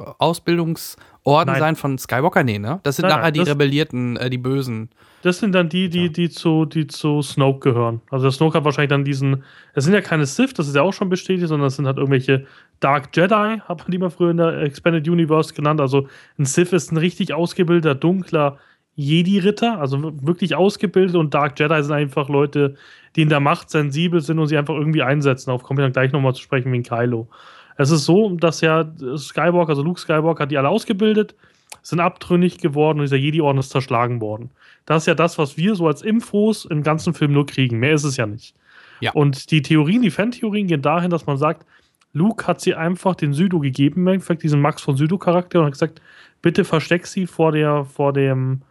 [1.24, 1.60] Ausbildungsorden Nein.
[1.60, 2.44] sein von Skywalker?
[2.44, 2.80] Nee, ne?
[2.82, 4.90] Das sind Nein, nachher die das- Rebellierten, äh, die Bösen.
[5.22, 8.02] Das sind dann die, die, die, zu, die zu Snoke gehören.
[8.10, 9.42] Also der Snoke hat wahrscheinlich dann diesen.
[9.72, 11.96] Es sind ja keine Sith, das ist ja auch schon bestätigt, sondern es sind halt
[11.96, 12.44] irgendwelche
[12.80, 15.80] Dark Jedi, hat man die mal früher in der Expanded Universe genannt.
[15.80, 16.08] Also
[16.38, 18.58] ein Sith ist ein richtig ausgebildeter, dunkler
[18.96, 22.74] Jedi-Ritter, also wirklich ausgebildet und Dark Jedi sind einfach Leute,
[23.16, 25.46] die in der Macht sensibel sind und sie einfach irgendwie einsetzen.
[25.46, 27.28] Darauf kommen wir dann gleich nochmal zu sprechen wie in Kylo.
[27.76, 28.84] Es ist so, dass ja
[29.16, 31.34] Skywalker, also Luke Skywalker, hat die alle ausgebildet,
[31.82, 34.50] sind abtrünnig geworden und dieser Jedi-Orden ist zerschlagen worden.
[34.86, 37.78] Das ist ja das, was wir so als Infos im ganzen Film nur kriegen.
[37.78, 38.54] Mehr ist es ja nicht.
[39.00, 39.12] Ja.
[39.12, 41.66] Und die Theorien, die Fan-Theorien gehen dahin, dass man sagt,
[42.12, 45.72] Luke hat sie einfach den Südo gegeben, im Endeffekt diesen Max von Südo-Charakter und hat
[45.72, 46.00] gesagt,
[46.42, 48.62] bitte versteck sie vor der, vor dem,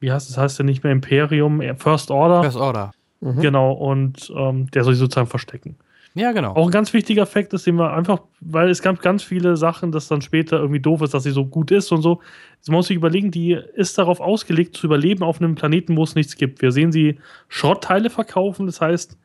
[0.00, 2.42] wie heißt es, heißt ja nicht mehr Imperium, First Order.
[2.42, 2.90] First Order.
[3.20, 3.40] Mhm.
[3.40, 5.76] Genau, und ähm, der soll sie sozusagen verstecken.
[6.14, 6.54] Ja, genau.
[6.54, 9.92] Auch ein ganz wichtiger Fakt ist, den wir einfach, weil es gab ganz viele Sachen,
[9.92, 12.20] dass dann später irgendwie doof ist, dass sie so gut ist und so.
[12.66, 16.16] Man muss sich überlegen, die ist darauf ausgelegt, zu überleben auf einem Planeten, wo es
[16.16, 16.62] nichts gibt.
[16.62, 19.16] Wir sehen sie Schrottteile verkaufen, das heißt,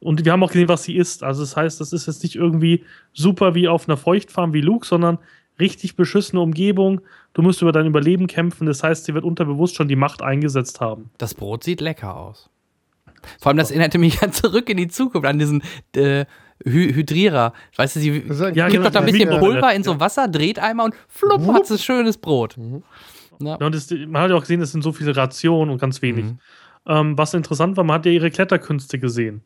[0.00, 1.22] und wir haben auch gesehen, was sie ist.
[1.22, 4.86] Also, das heißt, das ist jetzt nicht irgendwie super wie auf einer Feuchtfarm wie Luke,
[4.86, 5.18] sondern
[5.58, 7.00] richtig beschissene Umgebung.
[7.32, 8.66] Du musst über dein Überleben kämpfen.
[8.66, 11.10] Das heißt, sie wird unterbewusst schon die Macht eingesetzt haben.
[11.16, 12.50] Das Brot sieht lecker aus.
[13.40, 15.62] Vor allem, das erinnerte mich an zurück in die Zukunft, an diesen
[15.96, 16.24] äh,
[16.64, 17.52] Hy Hydrierer.
[17.76, 20.58] Weißt du, sie Ja, gibt genau, doch da ein bisschen Pulver in so Wasser, dreht
[20.58, 22.56] einmal und flupp, hat sie schönes Brot.
[23.40, 23.58] Ja.
[23.58, 26.00] Ja, und das, man hat ja auch gesehen, es sind so viele Rationen und ganz
[26.02, 26.24] wenig.
[26.24, 26.38] Mhm.
[26.86, 29.42] Ähm, was interessant war, man hat ja ihre Kletterkünste gesehen.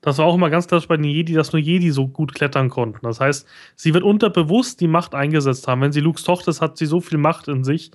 [0.00, 2.68] Das war auch immer ganz klassisch bei den Jedi, dass nur Jedi so gut klettern
[2.70, 3.00] konnten.
[3.02, 5.80] Das heißt, sie wird unterbewusst die Macht eingesetzt haben.
[5.80, 7.90] Wenn sie Lukes Tochter ist, hat sie so viel Macht in sich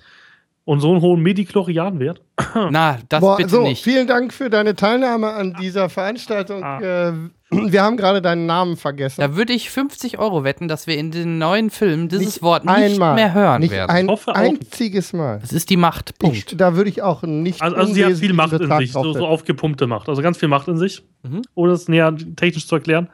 [0.63, 2.21] und so einen hohen Mediklorianwert.
[2.69, 3.83] Na, das Boah, bitte so, nicht.
[3.83, 6.63] vielen Dank für deine Teilnahme an dieser Veranstaltung.
[6.63, 7.09] Ah.
[7.09, 7.13] Äh,
[7.49, 9.19] wir haben gerade deinen Namen vergessen.
[9.19, 12.63] Da würde ich 50 Euro wetten, dass wir in den neuen Filmen dieses Nicht Wort
[12.63, 13.89] nicht einmal, mehr hören nicht werden.
[13.89, 15.39] ein einziges Mal.
[15.41, 16.17] das ist die Macht.
[16.17, 16.37] Punkt.
[16.37, 17.61] Ich, da würde ich auch nicht.
[17.61, 20.07] Also, also sie hat viel Macht in sich, so, so aufgepumpte Macht.
[20.07, 21.41] Also ganz viel Macht in sich, Mhm.
[21.55, 23.09] ohne es näher technisch zu erklären.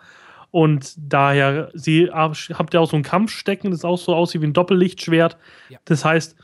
[0.52, 4.54] Und daher, sie habt ja auch so ein Kampfstecken, das auch so aussieht wie ein
[4.54, 5.36] Doppellichtschwert.
[5.70, 5.80] Ja.
[5.86, 6.36] Das heißt,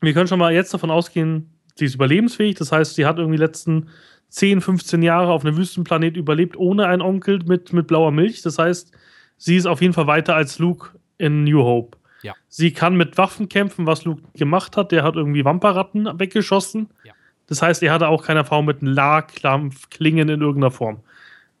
[0.00, 2.56] wir können schon mal jetzt davon ausgehen, sie ist überlebensfähig.
[2.56, 3.88] Das heißt, sie hat irgendwie die letzten
[4.28, 8.42] 10, 15 Jahre auf einem Wüstenplanet überlebt, ohne einen Onkel mit, mit blauer Milch.
[8.42, 8.92] Das heißt,
[9.36, 11.98] sie ist auf jeden Fall weiter als Luke in New Hope.
[12.22, 12.34] Ja.
[12.48, 14.92] Sie kann mit Waffen kämpfen, was Luke gemacht hat.
[14.92, 16.88] Der hat irgendwie Wamperratten weggeschossen.
[17.04, 17.12] Ja.
[17.46, 21.00] Das heißt, er hatte auch keine Erfahrung mit Nahkampf, Klingen in irgendeiner Form.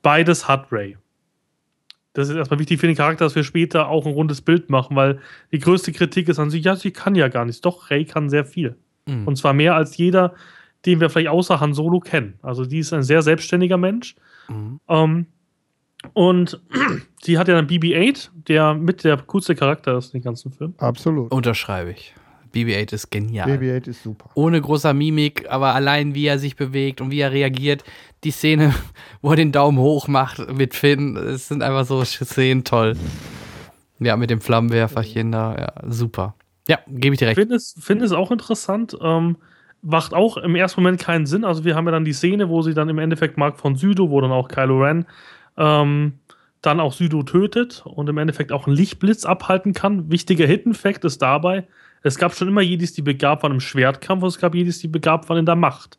[0.02, 0.96] Beides hat Ray.
[2.12, 4.96] Das ist erstmal wichtig für den Charakter, dass wir später auch ein rundes Bild machen,
[4.96, 5.20] weil
[5.52, 7.60] die größte Kritik ist an sich, ja, sie kann ja gar nichts.
[7.60, 8.76] Doch, Ray kann sehr viel.
[9.06, 9.28] Mhm.
[9.28, 10.34] Und zwar mehr als jeder,
[10.86, 12.34] den wir vielleicht außer Han Solo kennen.
[12.42, 14.16] Also die ist ein sehr selbstständiger Mensch.
[14.48, 14.80] Mhm.
[14.88, 15.26] Ähm,
[16.12, 16.60] und
[17.22, 20.74] sie hat ja dann BB-8, der mit der coolste Charakter ist in den ganzen Film.
[20.78, 21.32] Absolut.
[21.32, 22.14] Unterschreibe ich.
[22.52, 23.48] BB-8 ist genial.
[23.48, 24.30] BB-8 ist super.
[24.34, 27.84] Ohne großer Mimik, aber allein wie er sich bewegt und wie er reagiert.
[28.24, 28.74] Die Szene,
[29.22, 32.96] wo er den Daumen hoch macht mit Finn, es sind einfach so Szenen toll.
[33.98, 36.34] Ja, mit dem Flammenwerferchen da, ja, super.
[36.68, 37.38] Ja, gebe ich dir recht.
[37.38, 38.96] Finn ist, Finn ist auch interessant.
[39.00, 39.36] Ähm,
[39.82, 41.44] macht auch im ersten Moment keinen Sinn.
[41.44, 44.10] Also wir haben ja dann die Szene, wo sie dann im Endeffekt Mark von Südo,
[44.10, 45.06] wo dann auch Kylo Ren
[45.56, 46.14] ähm,
[46.62, 50.10] dann auch Südo tötet und im Endeffekt auch einen Lichtblitz abhalten kann.
[50.10, 51.66] Wichtiger Hidden Fact ist dabei,
[52.02, 54.88] es gab schon immer Jedis, die begabt waren im Schwertkampf und es gab Jedis, die
[54.88, 55.98] begabt waren in der Macht.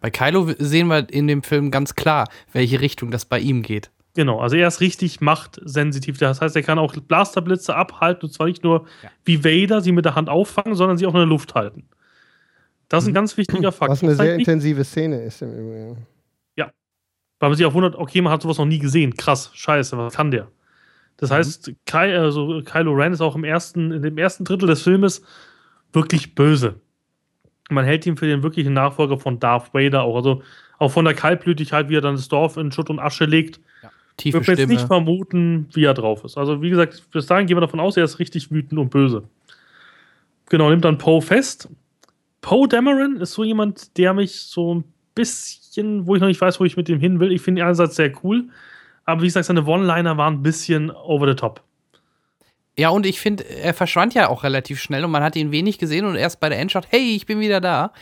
[0.00, 3.90] Bei Kylo sehen wir in dem Film ganz klar, welche Richtung das bei ihm geht.
[4.14, 6.18] Genau, also er ist richtig machtsensitiv.
[6.18, 9.10] Das heißt, er kann auch Blasterblitze abhalten und zwar nicht nur Ja.
[9.24, 11.84] wie Vader sie mit der Hand auffangen, sondern sie auch in der Luft halten.
[12.88, 13.90] Das ist ein ganz wichtiger Faktor.
[13.92, 16.06] Was eine sehr nicht- intensive Szene ist im Übrigen.
[17.40, 19.14] weil man sich auch wundert, okay, man hat sowas noch nie gesehen.
[19.14, 20.48] Krass, scheiße, was kann der?
[21.18, 24.82] Das heißt, Ky also Kylo Ren ist auch im ersten, in dem ersten Drittel des
[24.82, 25.22] Filmes
[25.92, 26.80] wirklich böse.
[27.68, 30.16] Man hält ihn für den wirklichen Nachfolger von Darth Vader auch.
[30.16, 30.42] Also
[30.78, 33.60] auch von der Kaltblütigkeit, wie er dann das Dorf in Schutt und Asche legt,
[34.16, 36.36] Tiefe würde jetzt nicht vermuten, wie er drauf ist.
[36.36, 39.24] Also wie gesagt, bis dahin gehen wir davon aus, er ist richtig wütend und böse.
[40.50, 41.68] Genau, nimmt dann Poe fest.
[42.40, 46.60] Poe Dameron ist so jemand, der mich so ein bisschen, wo ich noch nicht weiß,
[46.60, 47.32] wo ich mit dem hin will.
[47.32, 48.48] Ich finde ihn einerseits sehr cool,
[49.04, 51.62] aber wie gesagt, seine One-Liner waren ein bisschen over the top.
[52.78, 55.78] Ja, und ich finde, er verschwand ja auch relativ schnell und man hat ihn wenig
[55.78, 57.92] gesehen und erst bei der Endschaft, hey, ich bin wieder da.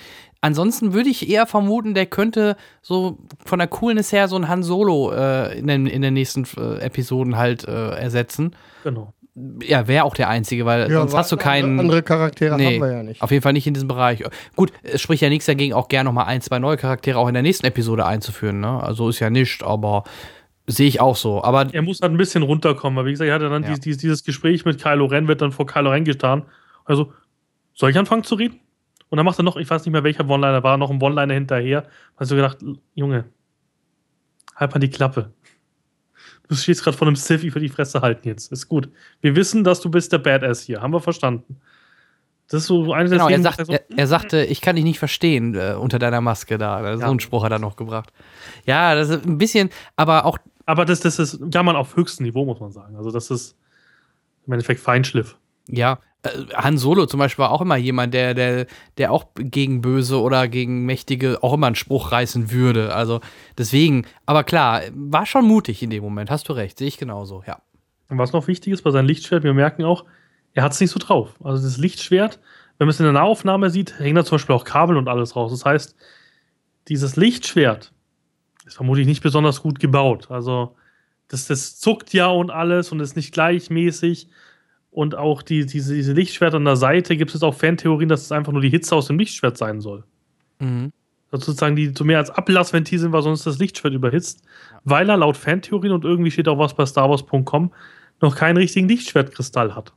[0.43, 3.17] Ansonsten würde ich eher vermuten, der könnte so
[3.47, 6.81] von der Coolness her so ein Han Solo äh, in, den, in den nächsten äh,
[6.81, 8.55] Episoden halt äh, ersetzen.
[8.85, 9.15] Genau.
[9.63, 11.81] Ja, wäre auch der einzige, weil Ja, sonst hast du keinen.
[11.81, 13.23] Andere Charaktere Nee, haben wir ja nicht.
[13.23, 14.23] Auf jeden Fall nicht in diesem Bereich.
[14.57, 17.35] Gut, es spricht ja nichts dagegen, auch gerne nochmal ein, zwei neue Charaktere auch in
[17.35, 18.61] der nächsten Episode einzuführen.
[18.61, 18.83] Ne?
[18.83, 20.05] Also ist ja nicht, aber
[20.67, 21.43] sehe ich auch so.
[21.43, 23.75] Aber Er muss halt ein bisschen runterkommen, weil wie gesagt, er hatte dann Ja.
[23.75, 26.43] dieses, dieses, Gespräch mit Kylo Ren, wird dann vor Kylo Ren getan.
[26.85, 27.13] Also,
[27.75, 28.61] soll ich anfangen zu reden?
[29.09, 31.35] Und dann macht er noch, ich weiß nicht mehr welcher One-Liner war, noch ein One-Liner
[31.35, 31.87] hinterher.
[32.17, 32.59] Hast du gedacht,
[32.95, 33.27] Junge,
[34.57, 35.33] halt mal die Klappe.
[36.49, 38.53] Du stehst gerade vor einem Sith, ich will die Fresse halten jetzt.
[38.53, 38.89] Ist gut.
[39.21, 40.81] Wir wissen, dass du bist der Badass hier.
[40.81, 41.61] Haben wir verstanden.
[42.49, 44.85] Das ist so eine der genau, er, sagt, so, er, er sagte, ich kann dich
[44.85, 46.95] nicht verstehen äh, unter deiner Maske da.
[46.97, 47.11] So Ja.
[47.11, 48.13] einen Spruch hat er noch gebracht.
[48.67, 52.45] Ja, das ist ein bisschen, aber auch Aber das, das ist Jammern auf höchstem Niveau,
[52.45, 52.97] muss man sagen.
[52.97, 53.57] Also, das ist
[54.47, 55.37] im Endeffekt Feinschliff.
[55.69, 58.67] Ja, äh, Han Solo zum Beispiel war auch immer jemand, der, der,
[58.97, 62.95] der auch gegen Böse oder gegen Mächtige auch immer einen Spruch reißen würde.
[62.95, 63.21] Also
[63.59, 67.43] deswegen, aber klar, war schon mutig in dem Moment, hast du recht, sehe ich genauso,
[67.45, 67.59] ja.
[68.09, 70.05] Und was noch wichtig ist bei seinem Lichtschwert, wir merken auch,
[70.57, 71.35] er hat es nicht so drauf.
[71.45, 72.41] Also das Lichtschwert,
[72.79, 75.37] wenn man es in der Nahaufnahme sieht, hängen da zum Beispiel auch Kabel und alles
[75.37, 75.53] raus.
[75.53, 75.95] Das heißt,
[76.89, 77.93] dieses Lichtschwert
[78.65, 80.31] ist vermutlich nicht besonders gut gebaut.
[80.31, 80.75] Also
[81.29, 84.29] das, das zuckt ja und alles und ist nicht gleichmäßig.
[84.91, 88.33] Und auch die, diese, diese Lichtschwert an der Seite gibt es auch Fantheorien, dass es
[88.33, 90.05] einfach nur die Hitze aus dem Lichtschwert sein soll.
[90.59, 90.91] Mhm.
[91.31, 94.43] Also sozusagen die so mehr als Ablassventil sind, weil sonst das Lichtschwert überhitzt.
[94.85, 97.75] Weil er laut Fantheorien und irgendwie steht auch was bei StarWars.com
[98.23, 99.93] noch keinen richtigen Lichtschwertkristall hat.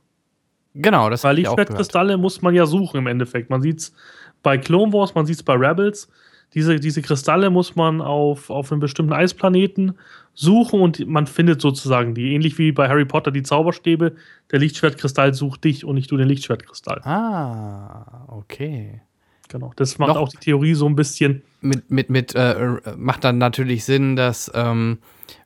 [0.74, 1.36] Genau, das Weil.
[1.36, 3.50] Lichtschwertkristalle muss man ja suchen im Endeffekt.
[3.50, 3.94] Man sieht es
[4.42, 6.08] bei Clone Wars, man sieht es bei Rebels.
[6.54, 9.96] Diese, diese Kristalle muss man auf, auf einem bestimmten Eisplaneten
[10.34, 12.34] suchen und man findet sozusagen die.
[12.34, 14.16] Ähnlich wie bei Harry Potter die Zauberstäbe.
[14.50, 17.00] Der Lichtschwertkristall sucht dich und nicht du den Lichtschwertkristall.
[17.04, 19.00] Ah, okay.
[19.48, 19.72] Genau.
[19.76, 21.42] Das macht Noch- auch die Theorie so ein bisschen.
[21.60, 22.56] Mit, mit, mit, äh,
[22.96, 24.98] macht dann natürlich Sinn, dass ähm,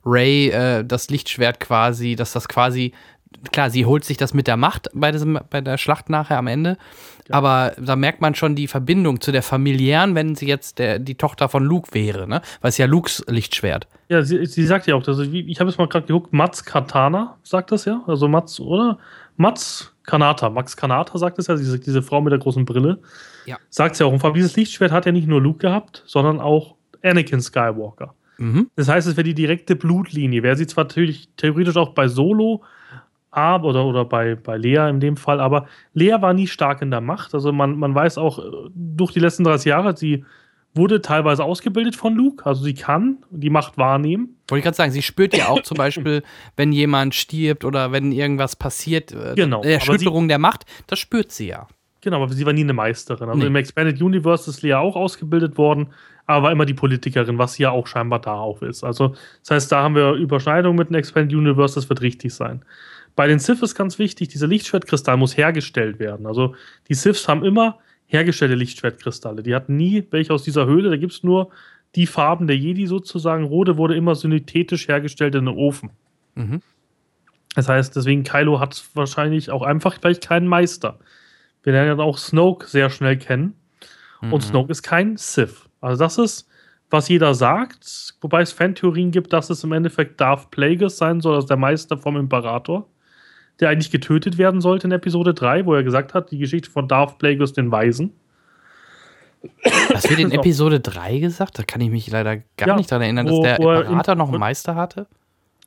[0.04, 2.92] Ray äh, das Lichtschwert quasi, dass das quasi,
[3.52, 6.46] klar, sie holt sich das mit der Macht bei, diesem, bei der Schlacht nachher am
[6.46, 6.76] Ende,
[7.30, 11.14] aber da merkt man schon die Verbindung zu der familiären, wenn sie jetzt der, die
[11.14, 12.42] Tochter von Luke wäre, ne?
[12.60, 13.86] Weil es ja Lukes Lichtschwert.
[14.08, 17.36] Ja, sie, sie sagt ja auch, dass ich, habe jetzt mal gerade geguckt, Mats Katana
[17.42, 18.02] sagt das ja.
[18.06, 18.98] Also Mats, oder?
[19.36, 22.98] Mats Kanata, Max Kanata sagt das ja, diese, diese Frau mit der großen Brille.
[23.46, 23.56] Ja.
[23.70, 24.12] Sagt ja auch.
[24.12, 28.14] Und dieses Lichtschwert hat ja nicht nur Luke gehabt, sondern auch Anakin Skywalker.
[28.38, 28.70] Mhm.
[28.76, 30.42] Das heißt, es wäre die direkte Blutlinie.
[30.42, 32.62] Wäre sie zwar natürlich theoretisch auch bei Solo,
[33.34, 36.90] aber, oder, oder bei, bei Lea in dem Fall, aber Lea war nie stark in
[36.90, 37.34] der Macht.
[37.34, 38.42] Also man, man weiß auch äh,
[38.74, 40.24] durch die letzten 30 Jahre, sie
[40.74, 42.44] wurde teilweise ausgebildet von Luke.
[42.46, 44.36] Also sie kann die Macht wahrnehmen.
[44.48, 46.22] Wollte ich gerade sagen, sie spürt ja auch zum Beispiel,
[46.56, 51.32] wenn jemand stirbt oder wenn irgendwas passiert, äh, Genau, der Erschütterung der Macht, das spürt
[51.32, 51.66] sie ja.
[52.00, 53.28] Genau, aber sie war nie eine Meisterin.
[53.28, 53.46] Also Nee.
[53.46, 55.88] im Expanded Universe ist Lea auch ausgebildet worden,
[56.26, 58.84] aber war immer die Politikerin, was sie ja auch scheinbar da auch ist.
[58.84, 62.62] Also, das heißt, da haben wir Überschneidungen mit dem Expanded Universe, das wird richtig sein.
[63.16, 66.26] Bei den Sith ist ganz wichtig, dieser Lichtschwertkristall muss hergestellt werden.
[66.26, 66.54] Also,
[66.88, 69.42] die Siths haben immer hergestellte Lichtschwertkristalle.
[69.42, 71.50] Die hatten nie welche aus dieser Höhle, da gibt es nur
[71.94, 73.44] die Farben der Jedi sozusagen.
[73.44, 75.90] Rote wurde immer synthetisch hergestellt in einem Ofen.
[76.34, 76.60] Mhm.
[77.54, 80.98] Das heißt, deswegen Kylo hat wahrscheinlich auch einfach vielleicht keinen Meister.
[81.62, 83.54] Wir lernen ja auch Snoke sehr schnell kennen.
[84.20, 84.40] Und Mhm.
[84.40, 85.68] Snoke ist kein Sith.
[85.80, 86.48] Also das ist,
[86.90, 91.36] was jeder sagt, wobei es Fantheorien gibt, dass es im Endeffekt Darth Plagueis sein soll,
[91.36, 92.88] also der Meister vom Imperator,
[93.60, 96.88] der eigentlich getötet werden sollte in Episode 3, wo er gesagt hat, die Geschichte von
[96.88, 98.12] Darth Plagueis den Weisen.
[99.90, 100.36] Das wird in So.
[100.36, 103.56] Episode 3 gesagt, da kann ich mich leider gar Ja, nicht daran erinnern, wo- dass
[103.56, 105.06] der wo er Imperator noch einen Meister hatte.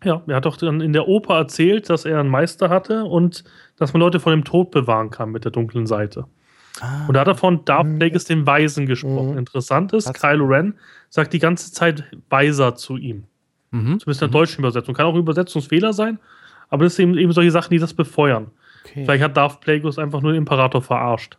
[0.04, 3.44] Ja, er hat doch dann in der Oper erzählt, dass er einen Meister hatte und
[3.78, 6.26] dass man Leute vor dem Tod bewahren kann mit der dunklen Seite.
[7.08, 9.32] Und da hat er von Darth Plagueis den Weisen gesprochen.
[9.32, 9.38] Mhm.
[9.40, 10.14] Interessant ist, Was?
[10.22, 10.76] Kylo Ren
[11.10, 13.24] sagt die ganze Zeit Weiser zu ihm.
[13.72, 14.00] Mhm.
[14.00, 14.94] Zumindest in der deutschen Übersetzung.
[14.94, 16.20] Kann auch ein Übersetzungsfehler sein,
[16.70, 18.52] aber das sind eben, eben solche Sachen, die das befeuern.
[18.84, 19.04] Okay.
[19.04, 21.38] Vielleicht hat Darth Plagueis einfach nur den Imperator verarscht.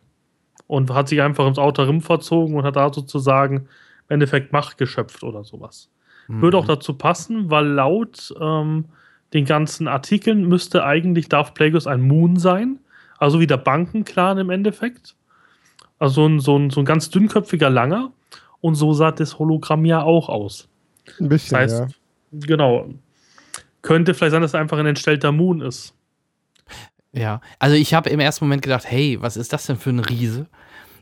[0.67, 3.67] Und hat sich einfach ins Outer Rim verzogen und hat da sozusagen
[4.07, 5.89] im Endeffekt Macht geschöpft oder sowas.
[6.27, 6.41] Mhm.
[6.43, 8.85] Würde auch dazu passen, weil laut ähm,
[9.33, 12.79] den ganzen Artikeln müsste eigentlich Darth Plagueis ein Moon sein.
[13.17, 15.15] Also wie der Bankenclan im Endeffekt.
[15.97, 18.11] Also so ein, so ein, so ein ganz dünnköpfiger Langer.
[18.61, 20.67] Und so sah das Hologramm ja auch aus.
[21.19, 22.39] Ein bisschen, Das heißt, ja.
[22.45, 22.89] genau.
[23.81, 25.93] Könnte vielleicht sein, dass es einfach ein entstellter Moon ist.
[27.11, 29.99] Ja, also ich habe im ersten Moment gedacht, hey, was ist das denn für ein
[29.99, 30.47] Riese?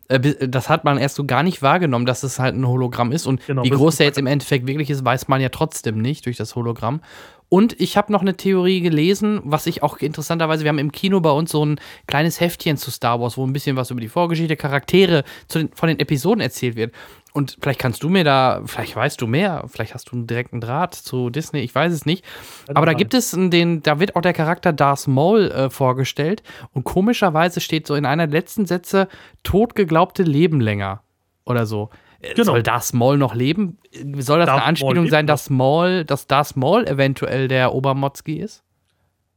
[0.08, 3.26] Äh, Das hat man erst so gar nicht wahrgenommen, dass es halt ein Hologramm ist.
[3.26, 6.26] Und Genau, wie groß der jetzt im Endeffekt wirklich ist, weiß man ja trotzdem nicht
[6.26, 7.02] durch das Hologramm.
[7.50, 11.22] Und ich habe noch eine Theorie gelesen, was ich auch interessanterweise, wir haben im Kino
[11.22, 14.10] bei uns so ein kleines Heftchen zu Star Wars, wo ein bisschen was über die
[14.10, 15.24] Vorgeschichte, Charaktere
[15.54, 16.94] den, von den Episoden erzählt wird.
[17.32, 20.60] Und vielleicht kannst du mir da, vielleicht weißt du mehr, vielleicht hast du einen direkten
[20.60, 22.26] Draht zu Disney, ich weiß es nicht.
[22.74, 26.44] Aber da gibt es den, da wird auch der Charakter Darth Maul äh, vorgestellt
[26.74, 29.08] und komischerweise steht so in einer der letzten Sätze
[29.44, 31.02] totgeglaubte Leben länger
[31.46, 31.92] oder so.
[32.22, 32.52] Äh, Genau.
[32.54, 33.78] Soll Darth Maul noch leben?
[34.18, 38.64] Soll das Darth eine Anspielung sein, dass Maul, dass Darth Maul eventuell der Obermotzki ist?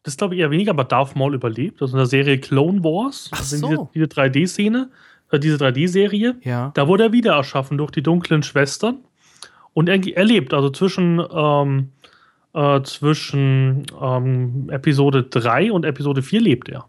[0.02, 1.82] Das glaube ich eher weniger, aber Darth Maul überlebt.
[1.82, 3.68] Also in der Serie Clone Wars, Ach so.
[3.68, 4.88] diese, diese 3D-Szene,
[5.30, 6.70] äh, diese 3D-Serie, Ja.
[6.74, 8.98] da wurde er wieder erschaffen durch die dunklen Schwestern.
[9.74, 11.90] Und er, er lebt, also zwischen, ähm,
[12.54, 16.86] äh, zwischen ähm, Episode 3 und Episode 4 lebt er.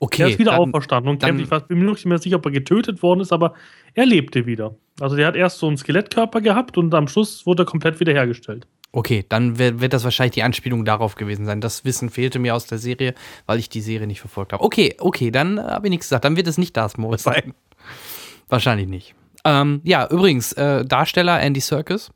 [0.00, 0.22] Okay.
[0.22, 1.42] er ist wieder dann- auferstanden und kämpft.
[1.44, 3.54] Ich weiß- bin mir noch nicht mehr sicher, ob er getötet worden ist, aber
[3.94, 4.74] er lebte wieder.
[5.00, 8.66] Also der hat erst so einen Skelettkörper gehabt und am Schluss wurde er komplett wiederhergestellt.
[8.90, 11.60] Okay, dann wird, das wahrscheinlich die Anspielung darauf gewesen sein.
[11.60, 13.14] Das Wissen fehlte mir aus der Serie,
[13.46, 14.64] weil ich die Serie nicht verfolgt habe.
[14.64, 16.24] Okay, okay, dann äh, habe ich nichts gesagt.
[16.24, 17.52] Dann wird es nicht Darth Maul sein.
[18.48, 19.14] Wahrscheinlich nicht.
[19.44, 22.10] Ähm, ja, übrigens, äh, Darsteller Andy Serkis.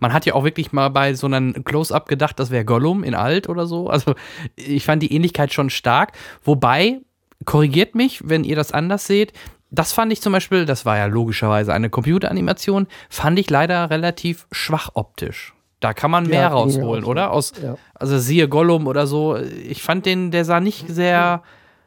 [0.00, 3.14] Man hat ja auch wirklich mal bei so einem Close-Up gedacht, das wäre Gollum in
[3.14, 3.88] alt oder so.
[3.88, 4.14] Also
[4.56, 6.12] ich fand die Ähnlichkeit schon stark.
[6.42, 6.98] Wobei,
[7.44, 9.32] korrigiert mich, wenn ihr das anders seht.
[9.70, 14.46] Das fand ich zum Beispiel, das war ja logischerweise eine Computeranimation, fand ich leider relativ
[14.50, 15.52] schwach optisch.
[15.80, 17.10] Da kann man mehr Ja, rausholen, so.
[17.10, 17.30] oder?
[17.30, 17.76] Aus, Ja.
[17.94, 19.36] Also siehe Gollum oder so.
[19.36, 21.42] Ich fand den, der sah nicht sehr,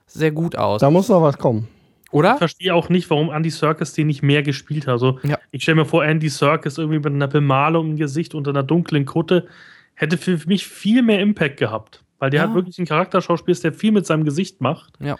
[0.07, 0.79] sehr gut aus.
[0.79, 1.67] Da muss noch was kommen.
[2.11, 2.33] Oder?
[2.33, 4.93] Ich verstehe auch nicht, warum Andy Serkis den nicht mehr gespielt hat.
[4.93, 5.37] Also, Ja.
[5.51, 9.05] ich stelle mir vor, Andy Serkis irgendwie mit einer Bemalung im Gesicht unter einer dunklen
[9.05, 9.47] Kutte
[9.95, 12.03] hätte für mich viel mehr Impact gehabt.
[12.19, 12.47] Weil der Ja.
[12.47, 14.93] hat wirklich einen Charakterschauspieler, der viel mit seinem Gesicht macht.
[14.99, 15.17] Ja.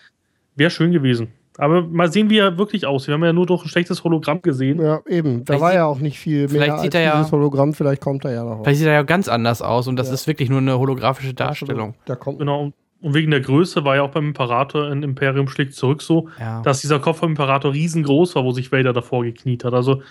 [0.62, 1.30] Wäre schön gewesen.
[1.58, 3.10] Aber mal sehen, wie er wirklich aussieht.
[3.10, 4.80] Wir haben ja nur durch ein schlechtes Hologramm gesehen.
[4.82, 5.44] Ja, eben.
[5.44, 7.74] Da Vielleicht war ja auch nicht viel vielleicht mehr sieht als er ja- dieses Hologramm.
[7.74, 8.64] Vielleicht kommt er ja noch.
[8.64, 10.14] Vielleicht sieht er ja ganz anders aus und das Ja.
[10.14, 11.96] ist wirklich nur eine holographische Darstellung.
[12.06, 12.72] Da kommt Genau.
[13.02, 16.62] Und- wegen der Größe war ja auch beim Imperator in Imperium schlägt zurück so, Ja.
[16.62, 19.74] dass dieser Kopf vom Imperator riesengroß war, wo sich Vader davor gekniet hat.
[19.74, 20.04] Also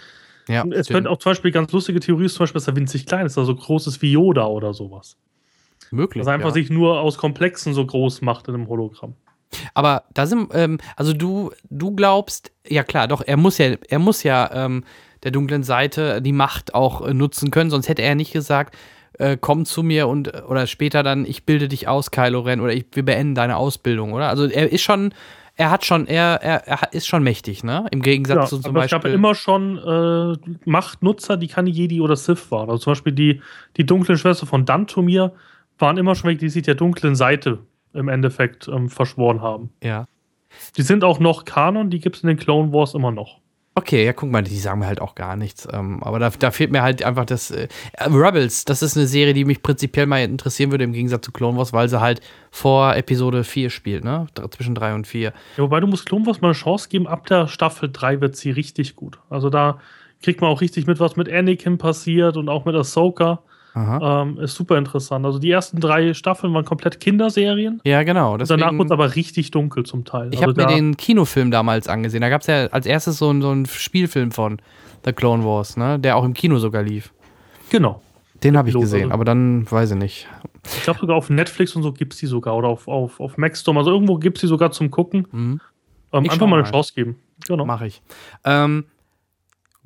[0.49, 0.89] ja es stimmt.
[0.97, 3.39] könnte auch zum Beispiel ganz lustige Theorie ist zum Beispiel, dass er winzig klein ist,
[3.39, 5.17] also groß ist wie Yoda oder sowas.
[5.93, 6.21] möglich.
[6.21, 6.55] Dass er einfach ja.
[6.55, 9.15] sich nur aus Komplexen so groß macht in einem Hologramm.
[9.75, 13.99] Aber da sind, ähm, also du, du glaubst, ja klar, doch, er muss ja, er
[13.99, 14.85] muss ja ähm,
[15.23, 18.77] der dunklen Seite die Macht auch äh, nutzen können, sonst hätte er nicht gesagt,
[19.19, 22.73] äh, komm zu mir und oder später dann, ich bilde dich aus, Kylo Ren, oder
[22.73, 24.29] ich, wir beenden deine Ausbildung, oder?
[24.29, 25.13] Also er ist schon,
[25.57, 27.87] er hat schon, er, er, er ist schon mächtig, ne?
[27.91, 29.15] Im Gegensatz Ja, zu zum aber es gab Beispiel.
[29.15, 32.71] immer schon äh, Machtnutzer, die keine Jedi oder Sith waren.
[32.71, 33.43] Also zum Beispiel die,
[33.77, 35.33] die dunklen Schwester von Dantomir
[35.79, 37.59] waren immer schon welche, die sich der dunklen Seite
[37.95, 39.71] im Endeffekt ähm, verschworen haben.
[39.83, 40.07] ja.
[40.77, 43.41] Die sind auch noch Kanon, die gibt es in den Clone Wars immer noch.
[43.77, 45.67] Okay, ja, guck mal, die sagen mir halt auch gar nichts.
[45.73, 47.53] Ähm, aber da, da fehlt mir halt einfach das.
[47.53, 47.69] Äh,
[48.01, 51.57] Rebels, das ist eine Serie, die mich prinzipiell mal interessieren würde, im Gegensatz zu Clone
[51.57, 52.21] Wars, weil sie halt
[52.51, 54.27] vor Episode 4 spielt, ne?
[54.51, 55.33] Zwischen 3 und 4.
[55.57, 58.35] Ja, wobei du musst Clone Wars mal eine Chance geben, ab der Staffel 3 wird
[58.35, 59.21] sie richtig gut.
[59.31, 59.79] Also da
[60.21, 63.45] kriegt man auch richtig mit, was mit Anakin passiert und auch mit Ahsoka.
[63.77, 65.25] Ähm, ist super interessant.
[65.25, 67.81] Also die ersten drei Staffeln waren komplett Kinderserien.
[67.85, 68.35] Ja, genau.
[68.35, 70.29] Und danach Deswegen, wurde es aber richtig dunkel zum Teil.
[70.33, 72.21] ich also habe mir den Kinofilm damals angesehen.
[72.21, 74.61] Da gab es ja als erstes so, einen- so einen Spielfilm von
[75.05, 75.99] The Clone Wars, ne?
[75.99, 77.13] Der auch im Kino sogar lief.
[77.71, 78.03] Genau.
[78.43, 80.29] Den habe ich gesehen, also- aber dann weiß ich nicht.
[80.77, 82.57] Ich glaube sogar auf Netflix und so gibt es die sogar.
[82.57, 83.79] Oder auf, auf, auf Maxstorm.
[83.79, 85.27] Also irgendwo gibt es die sogar zum Gucken.
[85.31, 85.61] Mhm.
[86.13, 86.71] Ähm, Ich einfach mal eine.
[86.71, 87.17] Chance geben.
[87.47, 87.65] Genau.
[87.67, 88.03] Mache ich.
[88.45, 88.85] Ähm,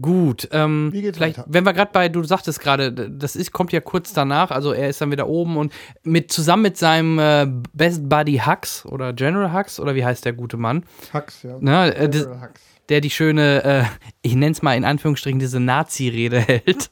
[0.01, 0.49] gut.
[0.53, 1.49] Ähm, Wie geht's vielleicht, weiter?
[1.49, 4.89] wenn wir gerade bei, du sagtest gerade, das ist, kommt ja kurz danach, also er
[4.89, 5.73] ist dann wieder oben und
[6.03, 10.33] mit zusammen mit seinem äh, Best Buddy Hux oder General Hux oder wie heißt der
[10.33, 11.57] gute Mann, Hux, ja.
[11.61, 12.61] ne, äh, das, General Hux.
[12.89, 13.85] der die schöne, äh,
[14.23, 16.91] ich nenne es mal in Anführungsstrichen, diese Nazi-Rede hält.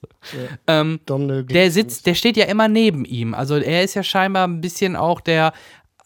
[0.69, 3.35] Ähm, Donald der sitzt, der steht ja immer neben ihm.
[3.35, 5.53] Also er ist ja scheinbar ein bisschen auch der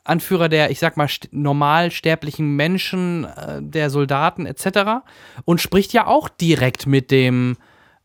[0.08, 5.02] Anführer der, ich sag mal, st normal sterblichen Menschen, äh, der Soldaten etc.
[5.44, 7.56] Und spricht ja auch direkt mit dem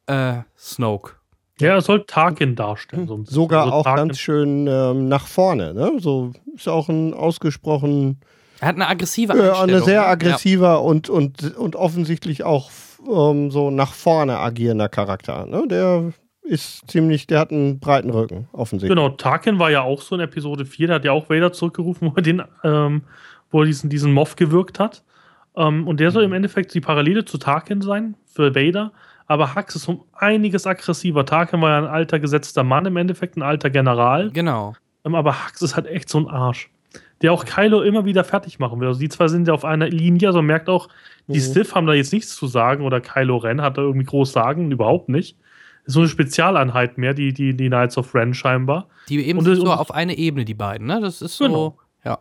[0.07, 1.13] äh, Snoke.
[1.59, 3.07] Ja, er soll Tarkin darstellen.
[3.07, 3.35] So ein bisschen.
[3.35, 5.73] Sogar Also auch Tarkin- ganz schön ähm, nach vorne.
[5.75, 5.91] Ne?
[5.99, 8.19] So ist auch ein ausgesprochen,
[8.61, 9.61] Er hat eine aggressive äh, Einstellung.
[9.69, 12.71] eine sehr aggressiver und, und, und offensichtlich auch
[13.07, 15.45] ähm, so nach vorne agierender Charakter.
[15.45, 15.63] Ne?
[15.69, 16.13] Der
[16.43, 18.89] ist ziemlich, der hat einen breiten Rücken, offensichtlich.
[18.89, 22.07] Genau, Tarkin war ja auch so in Episode 4, der hat ja auch Vader zurückgerufen,
[22.11, 23.03] wo er, den, ähm,
[23.51, 25.03] wo er diesen, diesen Moff gewirkt hat.
[25.55, 28.91] Ähm, und der soll im Endeffekt die Parallele zu Tarkin sein für Vader.
[29.27, 31.25] Aber Hux ist um einiges aggressiver.
[31.25, 34.29] Tarkin war ja ein alter gesetzter Mann im Endeffekt, ein alter General.
[34.31, 34.73] Genau.
[35.05, 36.69] Ähm, aber Hux ist halt echt so ein Arsch.
[37.21, 38.87] Der auch Kylo immer wieder fertig machen will.
[38.87, 40.89] Also die zwei sind ja auf einer Linie, also man merkt auch,
[41.27, 41.43] die Mhm.
[41.43, 44.71] Sith haben da jetzt nichts zu sagen oder Kylo Ren hat da irgendwie groß sagen,
[44.71, 45.37] überhaupt nicht.
[45.85, 48.87] So eine Spezialeinheit mehr, die, die, die Knights of Ren scheinbar.
[49.09, 50.99] Die eben Und- so und- auf eine Ebene, die beiden, ne?
[51.01, 51.45] Das ist so.
[51.45, 51.77] Genau.
[52.05, 52.13] Ja.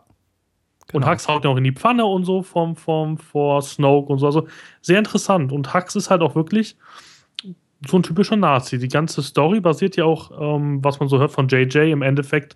[0.93, 1.07] Und Genau.
[1.07, 4.25] Hux haut ja auch in die Pfanne und so vom, vom, vor Snoke und so.
[4.25, 4.47] Also
[4.81, 5.51] sehr interessant.
[5.51, 6.75] Und Hux ist halt auch wirklich
[7.87, 8.77] so ein typischer Nazi.
[8.77, 12.55] Die ganze Story basiert ja auch, ähm, was man so hört von JJ, im Endeffekt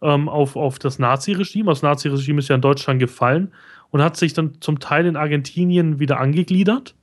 [0.00, 1.70] ähm, auf, auf das Nazi-Regime.
[1.70, 3.52] Das Nazi-Regime ist ja in Deutschland gefallen
[3.90, 6.94] und hat sich dann zum Teil in Argentinien wieder angegliedert.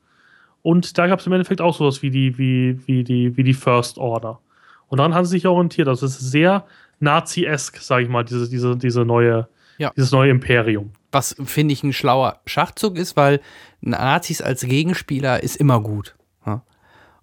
[0.62, 3.53] Und da gab es im Endeffekt auch sowas wie die, wie, wie, die, wie die
[3.53, 4.39] First Order.
[4.88, 5.88] Und daran haben sie sich orientiert.
[5.88, 6.66] Also es ist sehr
[6.99, 9.47] Nazi-esk, sage ich mal, diese, diese, diese neue,
[9.78, 9.91] Ja.
[9.95, 10.91] dieses neue Imperium.
[11.12, 13.39] Was finde ich ein schlauer Schachzug ist, weil
[13.82, 16.16] Nazis als Gegenspieler ist immer gut.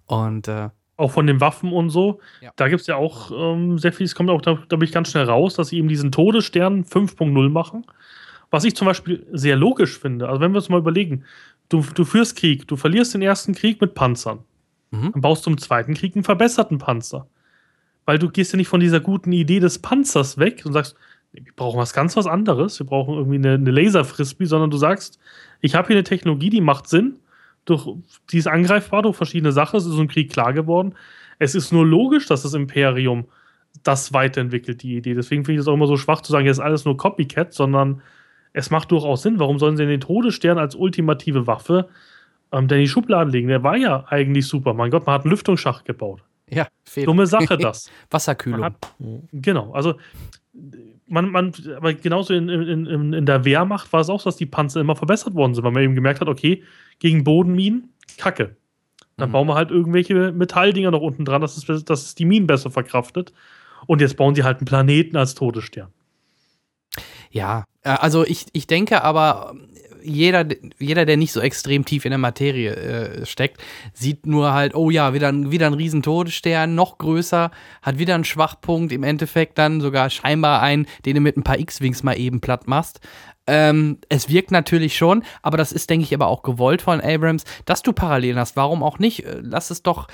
[0.09, 2.19] Und äh, Auch von den Waffen und so.
[2.41, 2.51] Ja.
[2.55, 4.05] Da gibt es ja auch ähm, sehr viel.
[4.05, 6.85] Es kommt auch, da, da bin ich ganz schnell raus, dass sie eben diesen Todesstern
[6.85, 7.85] 5.0 machen.
[8.49, 10.29] Was ich zum Beispiel sehr logisch finde.
[10.29, 11.25] Also, wenn wir uns mal überlegen,
[11.69, 14.39] du, du führst Krieg, du verlierst den ersten Krieg mit Panzern.
[14.91, 15.11] Mhm.
[15.13, 17.27] Dann baust du im zweiten Krieg einen verbesserten Panzer.
[18.05, 20.95] Weil du gehst ja nicht von dieser guten Idee des Panzers weg und sagst,
[21.33, 25.19] wir brauchen was ganz was anderes, wir brauchen irgendwie eine, eine Laser-Frisbee, sondern du sagst,
[25.59, 27.19] ich habe hier eine Technologie, die macht Sinn,
[27.65, 27.85] durch,
[28.31, 30.95] die ist angreifbar durch verschiedene Sachen, es ist ein Krieg klar geworden.
[31.37, 33.25] Es ist nur logisch, dass das Imperium
[33.83, 35.13] das weiterentwickelt, die Idee.
[35.13, 37.53] Deswegen finde ich es auch immer so schwach zu sagen, jetzt ist alles nur Copycat,
[37.53, 38.01] sondern
[38.53, 39.39] es macht durchaus Sinn.
[39.39, 41.87] Warum sollen sie den Todesstern als ultimative Waffe
[42.51, 43.47] ähm, denn in die Schublade legen?
[43.47, 44.73] Der war ja eigentlich super.
[44.73, 46.21] Mein Gott, man hat einen Lüftungsschacht gebaut.
[46.49, 47.05] ja, Fehler.
[47.07, 47.91] Dumme Sache das.
[48.09, 48.63] Wasserkühlung.
[48.63, 48.75] Hat,
[49.31, 49.95] genau, also
[51.07, 54.37] man, man, aber genauso in, in, in, in der Wehrmacht war es auch so, dass
[54.37, 56.63] die Panzer immer verbessert worden sind, weil man eben gemerkt hat, okay,
[56.99, 58.55] gegen Bodenminen, Kacke.
[59.17, 59.33] Dann Mhm.
[59.33, 62.69] bauen wir halt irgendwelche Metalldinger noch unten dran, dass es, dass es die Minen besser
[62.71, 63.33] verkraftet.
[63.85, 65.89] Und jetzt bauen sie halt einen Planeten als Todesstern.
[67.31, 69.55] Ja, äh, also ich, ich denke aber,
[70.03, 70.45] jeder,
[70.79, 73.61] jeder, der nicht so extrem tief in der Materie äh, steckt,
[73.93, 77.51] sieht nur halt, oh ja, wieder, ein- wieder ein riesen Todesstern, noch größer,
[77.81, 81.59] hat wieder einen Schwachpunkt, im Endeffekt dann sogar scheinbar einen, den du mit ein paar
[81.59, 83.01] X-Wings mal eben platt machst.
[83.47, 87.43] Ähm, es wirkt natürlich schon, aber das ist, denke ich, aber auch gewollt von Abrams,
[87.65, 88.55] dass du Parallelen hast.
[88.55, 89.25] Warum auch nicht?
[89.25, 90.07] Äh, Lass es doch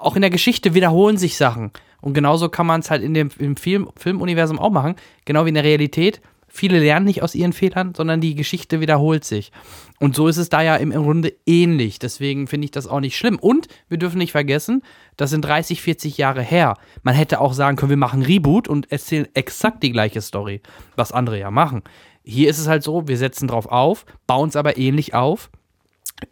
[0.00, 1.72] auch in der Geschichte wiederholen sich Sachen.
[2.04, 4.94] Und genauso kann man es halt in dem im Film, Filmuniversum auch machen,
[5.24, 6.20] genau wie in der Realität.
[6.48, 9.52] Viele lernen nicht aus ihren Fehlern, sondern die Geschichte wiederholt sich.
[10.00, 11.98] Und so ist es da ja im, Grunde ähnlich.
[11.98, 13.38] Deswegen finde ich das auch nicht schlimm.
[13.38, 14.82] Und wir dürfen nicht vergessen,
[15.16, 16.76] das sind 30, 40 Jahre her.
[17.02, 20.60] Man hätte auch sagen können, wir machen Reboot und erzählen exakt die gleiche Story,
[20.96, 21.82] was andere ja machen.
[22.22, 25.50] Hier ist es halt so, wir setzen drauf auf, bauen es aber ähnlich auf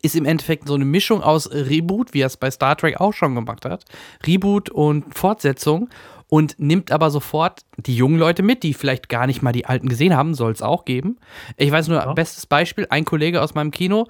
[0.03, 3.13] ist im Endeffekt so eine Mischung aus Reboot, wie er es bei Star Trek auch
[3.13, 3.85] schon gemacht hat,
[4.27, 5.89] Reboot und Fortsetzung
[6.29, 9.89] und nimmt aber sofort die jungen Leute mit, die vielleicht gar nicht mal die alten
[9.89, 11.19] gesehen haben, soll es auch geben.
[11.57, 12.13] Ich weiß nur, Ja.
[12.15, 14.07] bestes Beispiel, ein Kollege aus meinem Kino,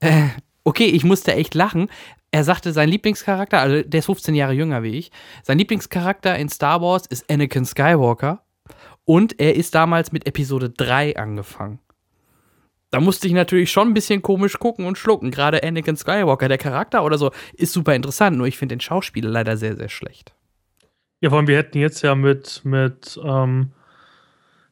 [0.00, 0.28] äh,
[0.64, 1.88] okay, ich musste echt lachen.
[2.32, 5.12] Er sagte, sein Lieblingscharakter, also der ist 15 Jahre jünger wie ich,
[5.44, 8.42] sein Lieblingscharakter in Star Wars ist Anakin Skywalker
[9.04, 11.78] und er ist damals mit Episode 3 angefangen.
[12.94, 15.32] Da musste ich natürlich schon ein bisschen komisch gucken und schlucken.
[15.32, 18.36] Gerade Anakin Skywalker, der Charakter oder so, ist super interessant.
[18.36, 20.32] Nur ich finde den Schauspieler leider sehr, sehr schlecht.
[21.20, 23.72] Ja, vor allem, wir hätten jetzt ja mit, mit, ähm,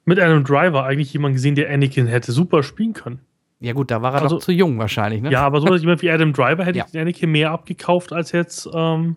[0.05, 3.19] mit Adam Driver eigentlich jemanden gesehen, der Anakin hätte super spielen können.
[3.59, 5.31] Ja, gut, da war er Also- doch zu jung wahrscheinlich, ne?
[5.33, 6.87] Ja, aber so jemand wie Adam Driver hätte Ja.
[6.93, 9.17] ich Anakin mehr abgekauft als jetzt ähm,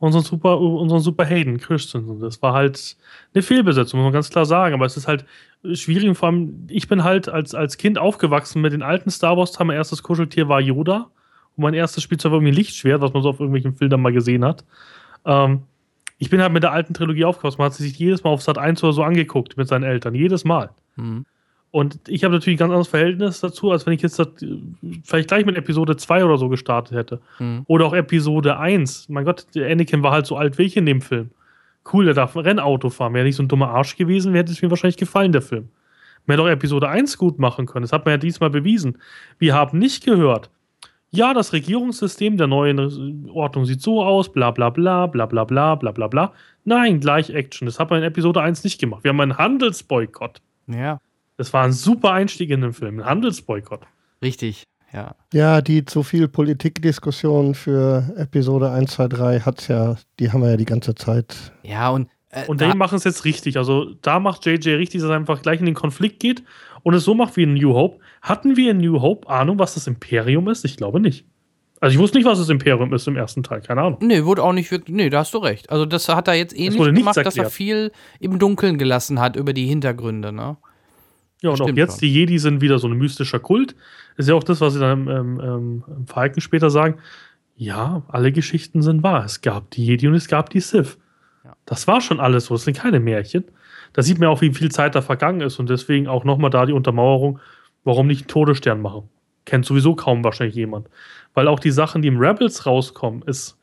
[0.00, 2.20] unseren super unseren super Hayden Christensen.
[2.20, 2.96] Das war halt
[3.34, 4.74] eine Fehlbesetzung, muss man ganz klar sagen.
[4.74, 5.26] Aber es ist halt
[5.72, 6.16] schwierig.
[6.16, 9.56] Vor allem, ich bin halt als, als Kind aufgewachsen mit den alten Star Wars.
[9.58, 11.10] Mein erstes Kuscheltier war Yoda.
[11.56, 14.44] Und mein erstes Spielzeug war irgendwie Lichtschwert, was man so auf irgendwelchen Bildern mal gesehen
[14.44, 14.64] hat.
[15.26, 15.62] Ähm,
[16.16, 17.58] ich bin halt mit der alten Trilogie aufgewachsen.
[17.58, 20.14] Man hat sich jedes Mal auf Sat 1 oder so angeguckt mit seinen Eltern.
[20.14, 20.70] Jedes Mal.
[20.96, 21.26] Hm.
[21.72, 24.28] Und ich habe natürlich ein ganz anderes Verhältnis dazu, als wenn ich jetzt das,
[25.04, 27.20] vielleicht gleich mit Episode 2 oder so gestartet hätte.
[27.36, 27.62] Hm.
[27.66, 29.08] Oder auch Episode 1.
[29.08, 31.30] Mein Gott, der Anakin war halt so alt wie ich in dem Film.
[31.92, 33.14] Cool, der darf ein Rennauto fahren.
[33.14, 35.68] Wäre nicht so ein dummer Arsch gewesen, wäre es mir wahrscheinlich gefallen, der Film.
[36.26, 37.82] Man hätte auch Episode 1 gut machen können.
[37.82, 38.98] Das hat man ja diesmal bewiesen.
[39.38, 40.50] Wir haben nicht gehört,
[41.12, 45.74] ja, das Regierungssystem der neuen Ordnung sieht so aus, bla bla bla, bla bla bla,
[45.74, 46.32] bla bla bla.
[46.64, 47.66] Nein, gleich Action.
[47.66, 49.02] Das hat man in Episode 1 nicht gemacht.
[49.02, 50.40] Wir haben einen Handelsboykott.
[50.68, 51.00] Ja,
[51.40, 53.80] Das war ein super Einstieg in den Film, ein Handelsboykott.
[54.22, 54.64] richtig.
[54.92, 55.14] Ja.
[55.32, 60.50] Ja, die zu viel Politikdiskussion für Episode 1, 2, 3 hat's ja, die haben wir
[60.50, 61.52] ja die ganze Zeit.
[61.62, 62.08] Ja, und.
[62.28, 63.56] Äh, Und da- die machen es jetzt richtig.
[63.56, 66.42] Also da macht JJ richtig, dass er einfach gleich in den Konflikt geht
[66.82, 68.00] und es so macht wie in New Hope.
[68.20, 70.64] Hatten wir in New Hope Ahnung, was das Imperium ist?
[70.64, 71.24] Ich glaube nicht.
[71.80, 73.98] Also ich wusste nicht, was das Imperium ist im ersten Teil, keine Ahnung.
[74.02, 74.94] Nee, wurde auch nicht wirklich.
[74.94, 75.70] Nee, da hast du recht.
[75.70, 79.34] Also, das hat er jetzt ähnlich nichts gemacht, dass er viel im Dunkeln gelassen hat
[79.36, 80.56] über die Hintergründe, ne?
[81.42, 82.00] Ja, und auch jetzt, schon.
[82.00, 83.74] die Jedi sind wieder so ein mystischer Kult.
[84.16, 86.96] Ist ja auch das, was sie dann ähm, ähm, im Falken später sagen.
[87.56, 89.24] Ja, alle Geschichten sind wahr.
[89.24, 90.98] Es gab die Jedi und es gab die Sith.
[91.44, 91.54] Ja.
[91.66, 92.54] Das war schon alles so.
[92.54, 93.44] Es sind keine Märchen.
[93.92, 96.66] Da sieht man auch, wie viel Zeit da vergangen ist und deswegen auch nochmal da
[96.66, 97.40] die Untermauerung,
[97.84, 99.08] warum nicht einen Todesstern machen.
[99.46, 100.88] Kennt sowieso kaum wahrscheinlich jemand.
[101.34, 103.58] Weil auch die Sachen, die im Rebels rauskommen, ist,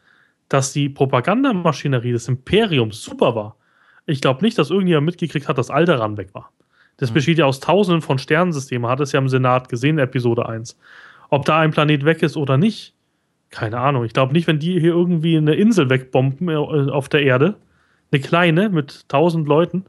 [0.50, 3.56] dass die Propagandamaschinerie des Imperiums super war.
[4.06, 6.52] Ich glaube nicht, dass irgendjemand mitgekriegt hat, dass Alderan weg war.
[6.98, 7.16] Das Mhm.
[7.16, 8.90] besteht ja aus tausenden von Sternensystemen.
[8.90, 10.78] Hat es ja im Senat gesehen, Episode 1.
[11.30, 12.94] Ob da ein Planet weg ist oder nicht,
[13.50, 14.04] keine Ahnung.
[14.06, 17.56] Ich glaube nicht, wenn die hier irgendwie eine Insel wegbomben äh, auf der Erde,
[18.12, 19.86] eine kleine mit tausend Leuten,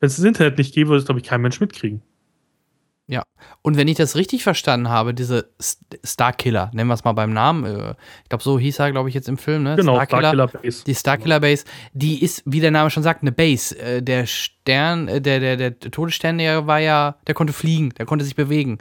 [0.00, 2.02] wenn es das Internet nicht gäbe, würde es, glaube ich, kein Mensch mitkriegen.
[3.06, 3.22] Ja.
[3.60, 5.50] Und wenn ich das richtig verstanden habe, diese
[6.02, 9.14] Starkiller, nennen wir es mal beim Namen, äh, ich glaube, so hieß er, glaube ich,
[9.14, 9.76] jetzt im Film, ne?
[9.76, 10.22] Genau, Starkiller.
[10.22, 10.84] Starkiller Base.
[10.84, 13.78] Die Starkiller Base, die ist, wie der Name schon sagt, eine Base.
[13.78, 18.06] Äh, Der Stern, äh, der, der, der Todesstern, der war ja, der konnte fliegen, der
[18.06, 18.78] konnte sich bewegen.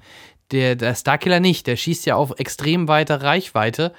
[0.52, 3.94] Der, der Starkiller nicht, der schießt ja auf extrem weite Reichweite.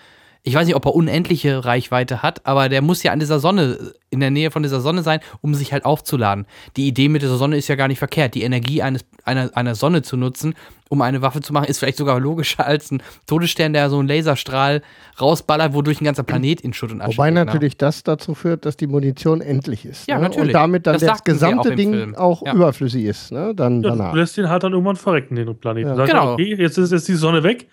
[0.46, 3.94] Ich weiß nicht, ob er unendliche Reichweite hat, aber der muss ja an dieser Sonne,
[4.10, 6.46] in der Nähe von dieser Sonne sein, um sich halt aufzuladen.
[6.76, 8.34] Die Idee mit dieser Sonne ist ja gar nicht verkehrt.
[8.34, 10.54] Die Energie eines, einer, einer Sonne zu nutzen,
[10.90, 14.06] um eine Waffe zu machen, ist vielleicht sogar logischer als ein Todesstern, der so einen
[14.06, 14.82] Laserstrahl
[15.18, 17.44] rausballert, wodurch ein ganzer Planet in Schutt und Asche Wobei geht, ne?
[17.46, 20.06] natürlich das dazu führt, dass die Munition endlich ist.
[20.08, 20.24] Ja, ne?
[20.24, 20.48] natürlich.
[20.48, 22.14] Und damit dann Das das, gesamte auch Ding Film.
[22.16, 22.52] auch Ja.
[22.52, 23.32] überflüssig ist.
[23.32, 23.54] Ne?
[23.54, 24.12] Dann Ja, danach.
[24.12, 25.88] du lässt den halt dann irgendwann verrecken, den Planeten.
[25.88, 25.96] Ja.
[25.96, 26.32] Sagst, Genau.
[26.34, 27.66] okay, jetzt ist jetzt die Sonne weg,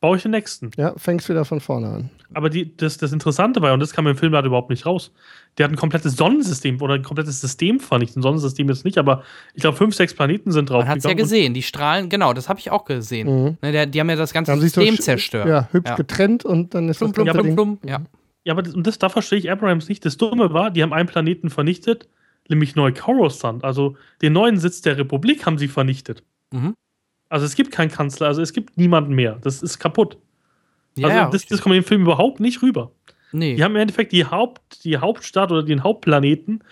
[0.00, 0.70] baue ich den nächsten.
[0.76, 2.10] Ja, fängst wieder von vorne an.
[2.34, 5.12] Aber die, das, das Interessante war, und das kam im Film halt überhaupt nicht raus,
[5.56, 8.18] der hat ein komplettes Sonnensystem oder ein komplettes System vernichtet.
[8.18, 9.22] Ein Sonnensystem jetzt nicht, aber
[9.54, 10.80] ich glaube, fünf, sechs Planeten sind drauf.
[10.84, 13.28] Man hat es ja gesehen, die Strahlen, genau, das habe ich auch gesehen.
[13.44, 13.56] Mhm.
[13.62, 15.48] Ne, der, die haben ja das ganze so System sch- zerstört.
[15.48, 15.96] Ja, hübsch Ja.
[15.96, 17.54] getrennt und dann ist Plum, das plum, plum, Ding.
[17.56, 17.78] plum.
[17.84, 18.00] Ja.
[18.44, 20.04] Ja, aber das, und das, da verstehe ich Abrams nicht.
[20.04, 22.08] Das Dumme war, die haben einen Planeten vernichtet,
[22.48, 23.64] nämlich Neu-Coruscant.
[23.64, 26.22] Also den neuen Sitz der Republik haben sie vernichtet.
[26.52, 26.74] Mhm.
[27.28, 29.38] Also es gibt keinen Kanzler, also es gibt niemanden mehr.
[29.42, 30.16] Das ist kaputt.
[30.96, 32.90] Ja, also das, das kommt im Film überhaupt nicht rüber.
[33.32, 33.54] nee.
[33.54, 36.64] Die haben im Endeffekt die, Haupt, die Hauptstadt oder den Hauptplaneten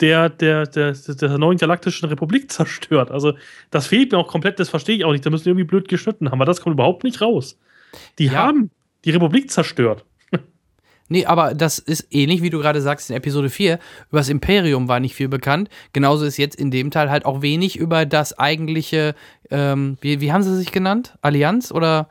[0.00, 3.10] der, der, der, der neuen galaktischen Republik zerstört.
[3.10, 3.34] Also,
[3.70, 5.24] das fehlt mir auch komplett, das verstehe ich auch nicht.
[5.24, 7.58] Da müssen die irgendwie blöd geschnitten haben, aber das kommt überhaupt nicht raus.
[8.18, 8.32] Die Ja.
[8.32, 8.70] haben
[9.04, 10.04] die Republik zerstört.
[11.12, 13.78] Nee, aber das ist ähnlich, wie du gerade sagst, in Episode 4.
[14.08, 15.68] Über das Imperium war nicht viel bekannt.
[15.92, 19.14] Genauso ist jetzt in dem Teil halt auch wenig über das eigentliche,
[19.50, 21.18] ähm, wie, wie haben sie sich genannt?
[21.20, 22.08] Allianz oder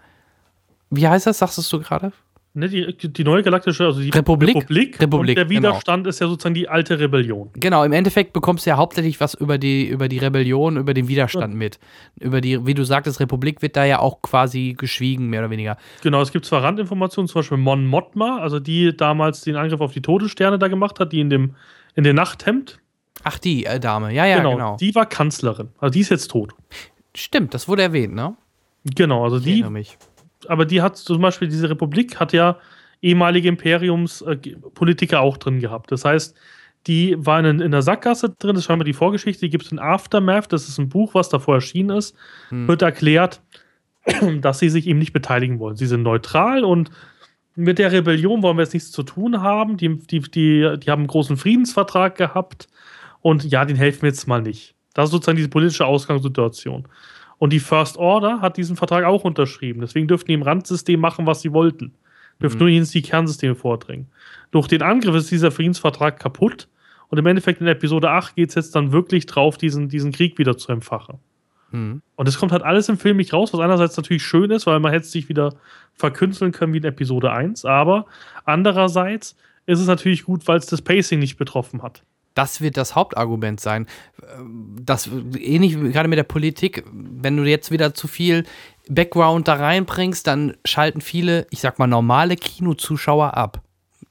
[0.92, 2.14] wie heißt das, sagst du gerade?
[2.54, 4.56] Ne, die, die neue galaktische, also die Republik?
[4.56, 5.70] Republik, Republik, und der genau.
[5.70, 7.50] Widerstand ist ja sozusagen die alte Rebellion.
[7.54, 11.08] Genau, im Endeffekt bekommst du ja hauptsächlich was über die, über die Rebellion, über den
[11.08, 11.80] Widerstand mit.
[12.20, 15.78] Über die, wie du sagtest, Republik wird da ja auch quasi geschwiegen, mehr oder weniger.
[16.04, 19.94] Genau, es gibt zwar Randinformationen, zum Beispiel Mon Mothma, also die damals den Angriff auf
[19.94, 21.56] die Todessterne da gemacht hat, die in dem
[21.96, 22.80] in den Nachthemd.
[23.24, 24.78] Ach, die äh, Dame, ja, ja, genau, genau.
[24.78, 25.70] Die war Kanzlerin.
[25.80, 26.54] Also die ist jetzt tot.
[27.16, 28.36] Stimmt, das wurde erwähnt, ne?
[28.84, 29.98] Genau, also Ich die erinnere mich.
[30.48, 32.58] Aber die hat zum Beispiel, diese Republik hat ja
[33.02, 35.92] ehemalige Imperiumspolitiker auch drin gehabt.
[35.92, 36.36] Das heißt,
[36.88, 39.72] die waren in, in der Sackgasse drin, das ist scheinbar die Vorgeschichte, die gibt es
[39.72, 42.16] in Aftermath, das ist ein Buch, was davor erschienen ist,
[42.50, 42.68] Hm.
[42.68, 43.42] wird erklärt,
[44.42, 45.76] dass sie sich eben nicht beteiligen wollen.
[45.76, 46.90] Sie sind neutral und
[47.56, 49.78] mit der Rebellion wollen wir jetzt nichts zu tun haben.
[49.78, 52.68] Die, die, die, die haben einen großen Friedensvertrag gehabt
[53.22, 54.74] und ja, den helfen wir jetzt mal nicht.
[54.94, 56.88] Das ist sozusagen diese politische Ausgangssituation.
[57.42, 59.82] Und die First Order hat diesen Vertrag auch unterschrieben.
[59.82, 61.92] Deswegen dürften die im Randsystem machen, was sie wollten.
[62.40, 62.68] Dürften Mhm.
[62.68, 64.10] nur ins die Kernsysteme vordringen.
[64.52, 66.68] Durch den Angriff ist dieser Friedensvertrag kaputt.
[67.08, 70.38] Und im Endeffekt in Episode 8 geht es jetzt dann wirklich drauf, diesen, diesen Krieg
[70.38, 71.18] wieder zu empfachen.
[71.72, 72.04] Hm.
[72.16, 74.80] Und es kommt halt alles im Film nicht raus, was einerseits natürlich schön ist, weil
[74.80, 75.56] man hätte sich wieder
[75.96, 78.06] verkünsteln können wie in Episode 1, aber
[78.46, 79.36] andererseits
[79.66, 82.04] ist es natürlich gut, weil es das Pacing nicht betroffen hat.
[82.34, 83.88] Das wird das Hauptargument sein.
[84.80, 88.46] Das ähnlich gerade mit der Politik, wenn du jetzt wieder zu viel
[88.90, 93.62] Background da reinbringst, dann schalten viele, ich sag mal, normale Kinozuschauer ab.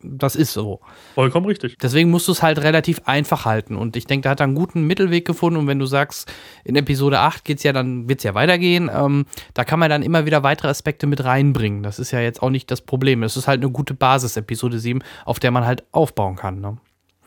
[0.03, 0.81] Das ist so.
[1.15, 1.77] Vollkommen richtig.
[1.79, 3.77] Deswegen musst du es halt relativ einfach halten.
[3.77, 5.59] Und ich denke, da hat er einen guten Mittelweg gefunden.
[5.59, 6.33] Und wenn du sagst,
[6.65, 10.25] in Episode 8 geht's ja dann, wird's ja weitergehen, ähm, da kann man dann immer
[10.25, 11.83] wieder weitere Aspekte mit reinbringen.
[11.83, 13.23] Das ist ja jetzt auch nicht das Problem.
[13.23, 16.61] Es ist halt eine gute Basis, Episode 7, auf der man halt aufbauen kann.
[16.61, 16.79] Ne?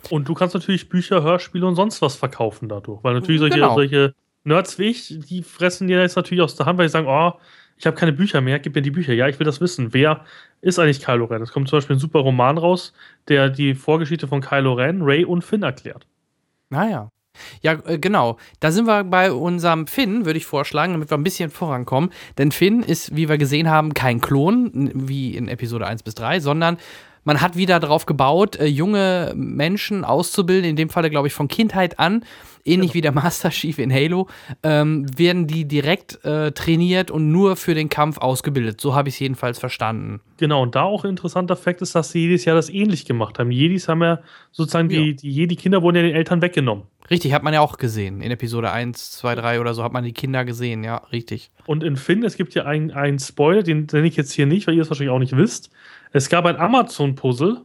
[0.10, 3.04] Und du kannst natürlich Bücher, Hörspiele und sonst was verkaufen dadurch.
[3.04, 3.74] Weil natürlich solche, Genau.
[3.76, 4.14] solche
[4.44, 7.34] Nerds wie ich, die fressen dir jetzt natürlich aus der Hand, weil sie sagen, oh,
[7.78, 9.14] ich habe keine Bücher mehr, gib mir die Bücher.
[9.14, 9.94] Ja, ich will das wissen.
[9.94, 10.26] Wer
[10.62, 11.42] ist eigentlich Kylo Ren?
[11.42, 12.94] Es kommt zum Beispiel ein super Roman raus,
[13.28, 16.06] der die Vorgeschichte von Kylo Ren, Ray und Finn erklärt.
[16.70, 17.10] Naja.
[17.62, 18.38] Ja, äh, genau.
[18.60, 22.12] Da sind wir bei unserem Finn, würde ich vorschlagen, damit wir ein bisschen vorankommen.
[22.38, 26.40] Denn Finn ist, wie wir gesehen haben, kein Klon, wie in Episode 1 bis 3,
[26.42, 26.78] sondern
[27.24, 31.48] man hat wieder darauf gebaut, äh, junge Menschen auszubilden, in dem Falle, glaube ich, von
[31.48, 32.24] Kindheit an,
[32.66, 32.94] ähnlich Genau.
[32.94, 34.28] wie der Master Chief in Halo,
[34.64, 38.80] ähm, werden die direkt äh, trainiert und nur für den Kampf ausgebildet.
[38.82, 40.22] So habe ich es jedenfalls verstanden.
[40.38, 43.40] Genau, und da auch ein interessanter Fakt ist, dass sie jedes Jahr das ähnlich gemacht
[43.40, 43.52] haben.
[43.52, 44.20] Jedis haben ja
[44.52, 45.02] sozusagen, Ja.
[45.02, 46.86] die, die Jedi-Kinder wurden ja den Eltern weggenommen.
[47.10, 48.22] Richtig, hat man ja auch gesehen.
[48.22, 51.52] In Episode 1, 2, 3 oder so hat man die Kinder gesehen, ja, richtig.
[51.66, 54.68] Und in Finn, es gibt ja einen, einen Spoiler, den nenne ich jetzt hier nicht,
[54.68, 55.70] weil ihr es wahrscheinlich auch nicht wisst.
[56.14, 57.62] Es gab ein Amazon-Puzzle,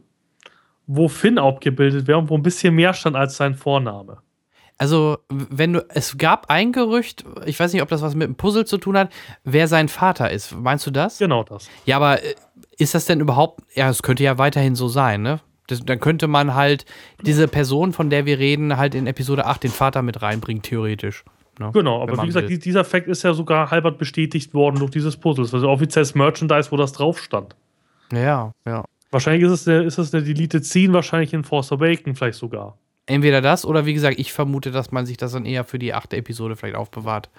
[0.87, 4.17] wo Finn abgebildet wäre und wo ein bisschen mehr stand als sein Vorname.
[4.77, 8.35] Also, wenn du, es gab ein Gerücht, ich weiß nicht, ob das was mit dem
[8.35, 9.11] Puzzle zu tun hat,
[9.43, 10.55] wer sein Vater ist.
[10.57, 11.17] Meinst du das?
[11.17, 11.69] Genau das.
[11.85, 12.33] Ja, aber äh,
[12.77, 15.41] ist das denn überhaupt, ja, es könnte ja weiterhin so sein, ne?
[15.67, 16.85] Das, dann könnte man halt
[17.23, 21.23] diese Person, von der wir reden, halt in Episode 8 den Vater mit reinbringen, theoretisch.
[21.59, 21.69] Ne?
[21.73, 22.57] Genau, aber wie gesagt, will.
[22.57, 25.43] die- dieser Fakt ist ja sogar halbert bestätigt worden durch dieses Puzzle.
[25.51, 27.55] Also offizielles Merchandise, wo das drauf stand.
[28.11, 28.85] Ja, ja.
[29.11, 32.77] Wahrscheinlich ist es der, ist es der Deleted Scene, wahrscheinlich in Force Awakens vielleicht sogar.
[33.07, 35.93] Entweder das oder wie gesagt, ich vermute, dass man sich das dann eher für die
[35.93, 37.29] achte Episode vielleicht aufbewahrt.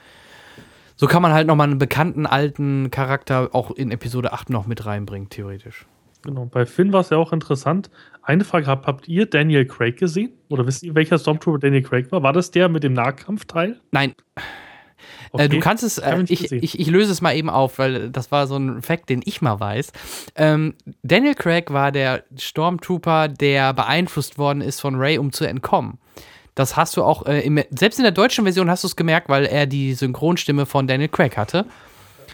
[0.96, 4.84] So kann man halt nochmal einen bekannten alten Charakter auch in Episode 8 noch mit
[4.84, 5.86] reinbringen, theoretisch.
[6.22, 7.88] Genau, bei Finn war es ja auch interessant.
[8.22, 10.32] Eine Frage, habt, habt ihr Daniel Craig gesehen?
[10.48, 12.22] Oder wisst ihr, welcher Stormtrooper Daniel Craig war?
[12.22, 13.80] War das der mit dem Nahkampfteil?
[13.92, 14.12] Nein,
[15.32, 15.44] Okay.
[15.44, 18.32] Äh, du kannst es, äh, ich, ich, ich löse es mal eben auf, weil das
[18.32, 19.92] war so ein Fact, den ich mal weiß.
[20.36, 25.98] Ähm, Daniel Craig war der Stormtrooper, der beeinflusst worden ist von Ray, um zu entkommen.
[26.54, 29.28] Das hast du auch, äh, im, selbst in der deutschen Version hast du es gemerkt,
[29.28, 31.66] weil er die Synchronstimme von Daniel Craig hatte.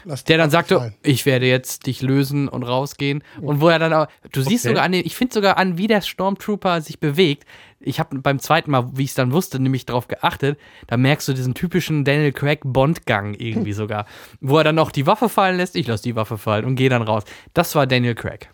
[0.05, 0.93] Lass Der dann sagte, gefallen.
[1.03, 3.23] ich werde jetzt dich lösen und rausgehen.
[3.41, 4.73] Und wo er dann auch, du siehst Okay.
[4.73, 7.45] sogar an den, ich finde sogar an, wie der Stormtrooper sich bewegt.
[7.79, 10.57] Ich habe beim zweiten Mal, wie ich es dann wusste, nämlich darauf geachtet,
[10.87, 14.05] da merkst du diesen typischen Daniel Craig Bond-Gang irgendwie sogar.
[14.41, 16.89] Wo er dann noch die Waffe fallen lässt, ich lasse die Waffe fallen und gehe
[16.89, 17.23] dann raus.
[17.53, 18.49] Das war Daniel Craig.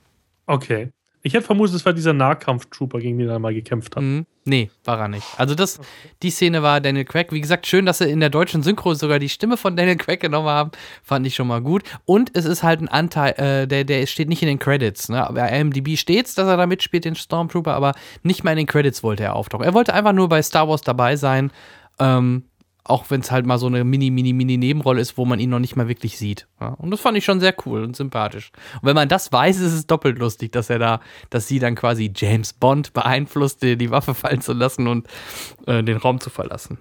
[0.46, 0.90] Okay.
[1.22, 4.04] Ich hätte vermutet, es war dieser Nahkampftrooper, gegen den er mal gekämpft hat.
[4.04, 4.26] Mhm.
[4.46, 5.26] Nee, war er nicht.
[5.38, 5.80] Also das,
[6.22, 7.32] die Szene war Daniel Craig.
[7.32, 10.20] Wie gesagt, schön, dass sie in der deutschen Synchro sogar die Stimme von Daniel Craig
[10.20, 10.72] genommen haben.
[11.02, 11.84] Fand ich schon mal gut.
[12.06, 15.08] Und es ist halt ein Anteil, äh, der, der steht nicht in den Credits.
[15.08, 15.28] Ne?
[15.34, 17.94] Bei IMDb steht's, dass er da mitspielt, den Stormtrooper, aber
[18.24, 19.66] nicht mal in den Credits wollte er auftauchen.
[19.66, 21.52] Er wollte einfach nur bei Star Wars dabei sein.
[22.00, 22.44] Ähm,
[22.86, 25.50] auch wenn es halt mal so eine mini, mini, mini Nebenrolle ist, wo man ihn
[25.50, 26.48] noch nicht mal wirklich sieht.
[26.60, 28.52] Ja, und das fand ich schon sehr cool und sympathisch.
[28.82, 31.00] Und wenn man das weiß, ist es doppelt lustig, dass er da,
[31.30, 35.08] dass sie dann quasi James Bond beeinflusste, die Waffe fallen zu lassen und
[35.66, 36.78] äh, den Raum zu verlassen.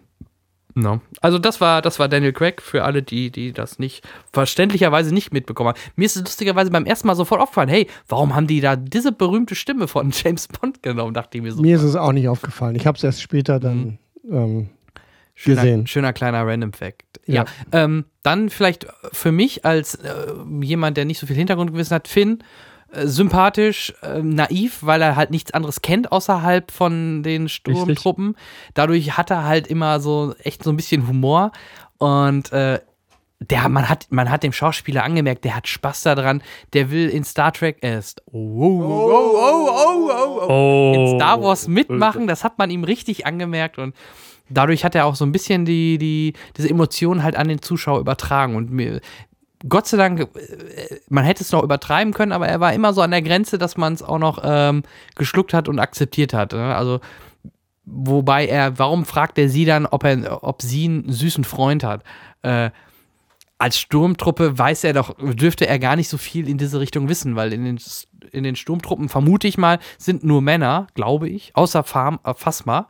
[0.75, 1.01] No.
[1.21, 5.33] Also das war, das war Daniel Craig für alle, die, die das nicht verständlicherweise nicht
[5.33, 5.79] mitbekommen haben.
[5.97, 9.13] Mir ist es lustigerweise beim ersten Mal sofort aufgefallen, hey, warum haben die da diese
[9.13, 11.61] berühmte Stimme von James Bond genommen, dachte ich mir so.
[11.61, 12.75] Mir ist es auch nicht aufgefallen.
[12.75, 13.99] Ich habe es erst später dann
[14.31, 14.71] ähm,
[15.35, 15.87] Schöner, gesehen.
[15.87, 17.21] schöner kleiner Random Fact.
[17.27, 17.45] Ja.
[17.73, 17.85] Ja.
[17.85, 22.45] Ähm, dann vielleicht für mich als äh, jemand, der nicht so viel Hintergrundgewissen hat, Finn,
[22.93, 28.37] äh, sympathisch, äh, naiv, weil er halt nichts anderes kennt außerhalb von den Sturmtruppen.
[28.75, 31.53] Dadurch hat er halt immer so echt so ein bisschen Humor
[31.99, 32.81] und äh,
[33.41, 36.43] der, man hat, man hat dem Schauspieler angemerkt, der hat Spaß daran,
[36.75, 40.93] der will in Star Trek erst oh, oh, oh, oh, oh, oh, oh, Oh.
[40.95, 42.29] in Star Wars mitmachen.
[42.29, 43.97] Das hat man ihm richtig angemerkt und
[44.53, 48.01] dadurch hat er auch so ein bisschen die, die, diese Emotionen halt an den Zuschauer
[48.01, 48.57] übertragen.
[48.57, 49.01] Und mir,
[49.69, 50.29] Gott sei Dank, äh,
[51.09, 53.77] man hätte es noch übertreiben können, aber er war immer so an der Grenze, dass
[53.77, 54.83] man es auch noch ähm,
[55.15, 56.53] geschluckt hat und akzeptiert hat.
[56.53, 56.75] Ne?
[56.75, 57.01] Also,
[57.85, 62.03] wobei er, warum fragt er sie dann, ob, er, ob sie einen süßen Freund hat?
[62.43, 62.71] Äh,
[63.59, 67.37] als Sturmtruppe weiß er doch, dürfte er gar nicht so viel in diese Richtung wissen,
[67.37, 67.79] weil in den,
[68.33, 72.89] in den Sturmtruppen, vermute ich mal, sind nur Männer, glaube ich, außer Farm, äh, Phasma,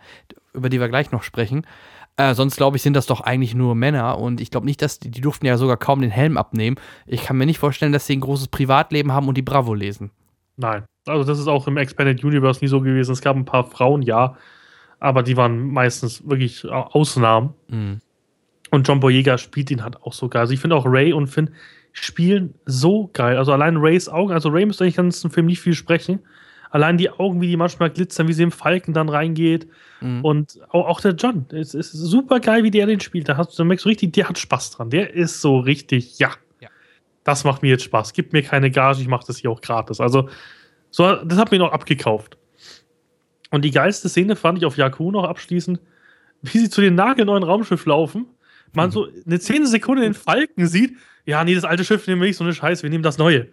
[0.55, 1.66] über die wir gleich noch sprechen.
[2.16, 4.99] Äh, sonst glaube ich, sind das doch eigentlich nur Männer und ich glaube nicht, dass
[4.99, 6.77] die, die durften ja sogar kaum den Helm abnehmen.
[7.07, 10.11] Ich kann mir nicht vorstellen, dass sie ein großes Privatleben haben und die Bravo lesen.
[10.57, 10.85] Nein.
[11.07, 13.12] Also, das ist auch im Expanded Universe nie so gewesen.
[13.12, 14.37] Es gab ein paar Frauen, ja,
[15.01, 17.55] aber die waren meistens wirklich Au- Ausnahmen.
[17.69, 18.01] Mhm.
[18.70, 20.41] Und John Boyega spielt ihn halt auch so geil.
[20.43, 21.51] Also, ich finde auch Ray und Finn
[21.93, 23.37] spielen so geil.
[23.37, 26.20] Also, allein Rays Augen, also Ray müsste eigentlich den ganzen Film nicht viel sprechen.
[26.73, 29.69] Allein die Augen, wie die manchmal glitzern, wie sie im Falken dann reingeht.
[30.01, 30.24] Mhm.
[30.24, 33.28] Und auch, auch der John, es ist super geil, wie der den spielt.
[33.28, 34.89] Da, hast, du merkst du richtig, der hat Spaß dran.
[34.89, 36.31] Der ist so richtig, ja,
[36.61, 36.70] Ja.
[37.24, 38.15] das macht mir jetzt Spaß.
[38.15, 40.01] Gib mir keine Gage, ich mache das hier auch gratis.
[40.01, 40.31] Also,
[40.90, 42.39] so, das hat mir noch abgekauft.
[43.51, 45.78] Und die geilste Szene fand ich auf Jakku noch abschließend,
[46.40, 48.24] wie sie zu dem nagelneuen Raumschiff laufen.
[48.73, 50.97] Man so eine 10 Sekunden den Falken sieht.
[51.27, 53.49] Ja, nee, das alte Schiff nehmen wir nicht, so eine Scheiße, wir nehmen das neue.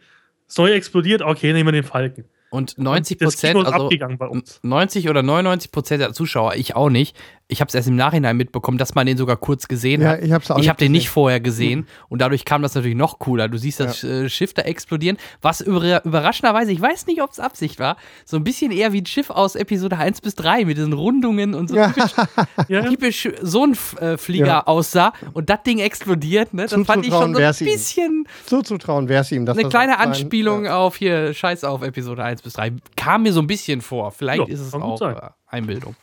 [0.48, 2.24] Das neue explodiert, okay, nehmen wir den Falken.
[2.52, 4.60] Und 90 Das Kino Prozent, also abgegangen bei uns.
[4.64, 7.16] 90 oder 99 Prozent der Zuschauer, ich auch nicht,
[7.52, 10.22] ich habe es erst im Nachhinein mitbekommen, dass man den sogar kurz gesehen Ja, hat.
[10.22, 11.14] ich hab's auch Ich nicht habe den nicht gesehen.
[11.14, 13.48] vorher gesehen und dadurch kam das natürlich noch cooler.
[13.50, 17.40] Du siehst das äh, Schiff da explodieren, was über, überraschenderweise, ich weiß nicht, ob es
[17.40, 20.78] Absicht war, so ein bisschen eher wie ein Schiff aus Episode 1 bis 3 mit
[20.78, 21.88] diesen Rundungen und so Ja.
[21.90, 22.26] typisch, Ja,
[22.68, 22.82] ja.
[22.84, 24.68] typisch so ein äh, Flieger Ja.
[24.68, 26.54] aussah und das Ding explodiert.
[26.54, 26.68] Ne?
[26.68, 29.48] Das fand ich schon so ein bisschen Zuzutrauen wäre es ihm.
[29.48, 30.78] dass eine das kleine sein- Anspielung Ja.
[30.78, 32.74] auf hier Scheiß auf Episode 1 bis 3.
[32.96, 34.12] Kam mir so ein bisschen vor.
[34.12, 35.16] Vielleicht Ja, ist es auch sein.
[35.16, 35.96] äh, Einbildung.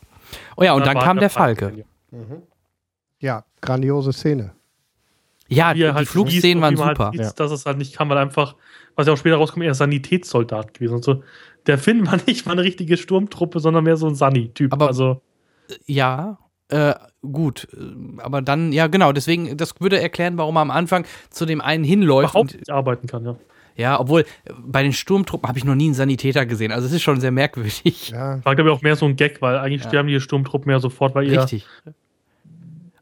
[0.56, 1.84] Oh ja, und dann war kam der Falke.
[3.20, 4.52] ja, grandiose Szene.
[5.48, 7.04] Ja, die halt Flugszenen waren man super.
[7.06, 7.32] Halt sieht, Ja.
[7.32, 8.56] Dass es halt nicht kann, weil einfach,
[8.96, 11.22] was ja auch später rauskommt, er ist Sanitätssoldat gewesen und so.
[11.66, 14.72] Der Finn war nicht mal eine richtige Sturmtruppe, sondern mehr so ein Sunny-Typ.
[14.72, 15.22] Aber- also,
[15.86, 16.38] Ja,
[16.68, 17.68] äh, gut.
[17.72, 19.12] äh, Aber dann, ja, genau.
[19.12, 22.30] Deswegen, das würde erklären, warum er am Anfang zu dem einen hinläuft.
[22.30, 23.36] überhaupt Und, nicht arbeiten kann, ja.
[23.76, 24.24] Ja, obwohl äh,
[24.66, 26.72] bei den Sturmtruppen habe ich noch nie einen Sanitäter gesehen.
[26.72, 28.10] Also es ist schon sehr merkwürdig.
[28.10, 28.44] Ja.
[28.44, 29.88] War, glaube ich, auch mehr so ein Gag, weil eigentlich Ja.
[29.88, 31.42] sterben die Sturmtruppen ja sofort, weil ihr.
[31.42, 31.66] Richtig.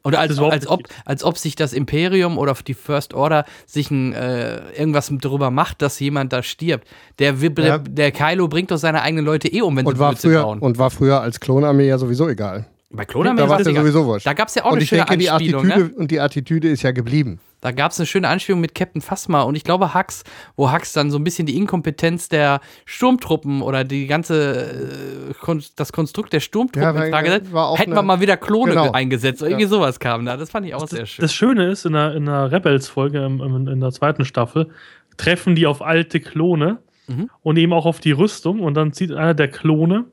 [0.07, 4.13] Oder als, als, ob, als ob sich das Imperium oder die First Order sich ein,
[4.13, 6.87] äh, irgendwas darüber macht, dass jemand da stirbt.
[7.19, 7.79] Der, Wib- Ja.
[7.79, 10.43] der, Kylo bringt doch seine eigenen Leute eh um, wenn Und sie war, Blödsinn früher,
[10.43, 10.59] bauen.
[10.59, 12.67] und war früher als Klonarmee ja sowieso egal.
[12.91, 13.85] Bei Klonarmee Da war das es ja egal.
[13.93, 14.27] sowieso wurscht.
[14.27, 15.65] Da gab es ja auch Und eine ich schöne denke, die Anspielung.
[15.65, 15.95] Attitüde, Ne?
[15.97, 17.41] und die Attitüde ist ja geblieben.
[17.65, 20.23] Da gab es eine schöne Anspielung mit Captain Phasma und ich glaube Hux,
[20.55, 25.63] wo Hux dann so ein bisschen die Inkompetenz der Sturmtruppen oder die ganze, äh, Kon
[25.77, 27.53] das Konstrukt der Sturmtruppen Ja, in Frage äh, setzt.
[27.55, 28.93] war auch Hätten wir mal wieder Klone Genau.
[28.93, 29.41] eingesetzt.
[29.41, 30.37] Oder irgendwie sowas kam da.
[30.37, 31.23] Das fand ich auch sehr schön.
[31.23, 34.69] Das Schöne ist, in der, in der Rebels-Folge, im- in der zweiten Staffel,
[35.17, 37.31] treffen die auf alte Klone Mhm.
[37.43, 38.61] und eben auch auf die Rüstung.
[38.61, 40.05] Und dann zieht einer der Klone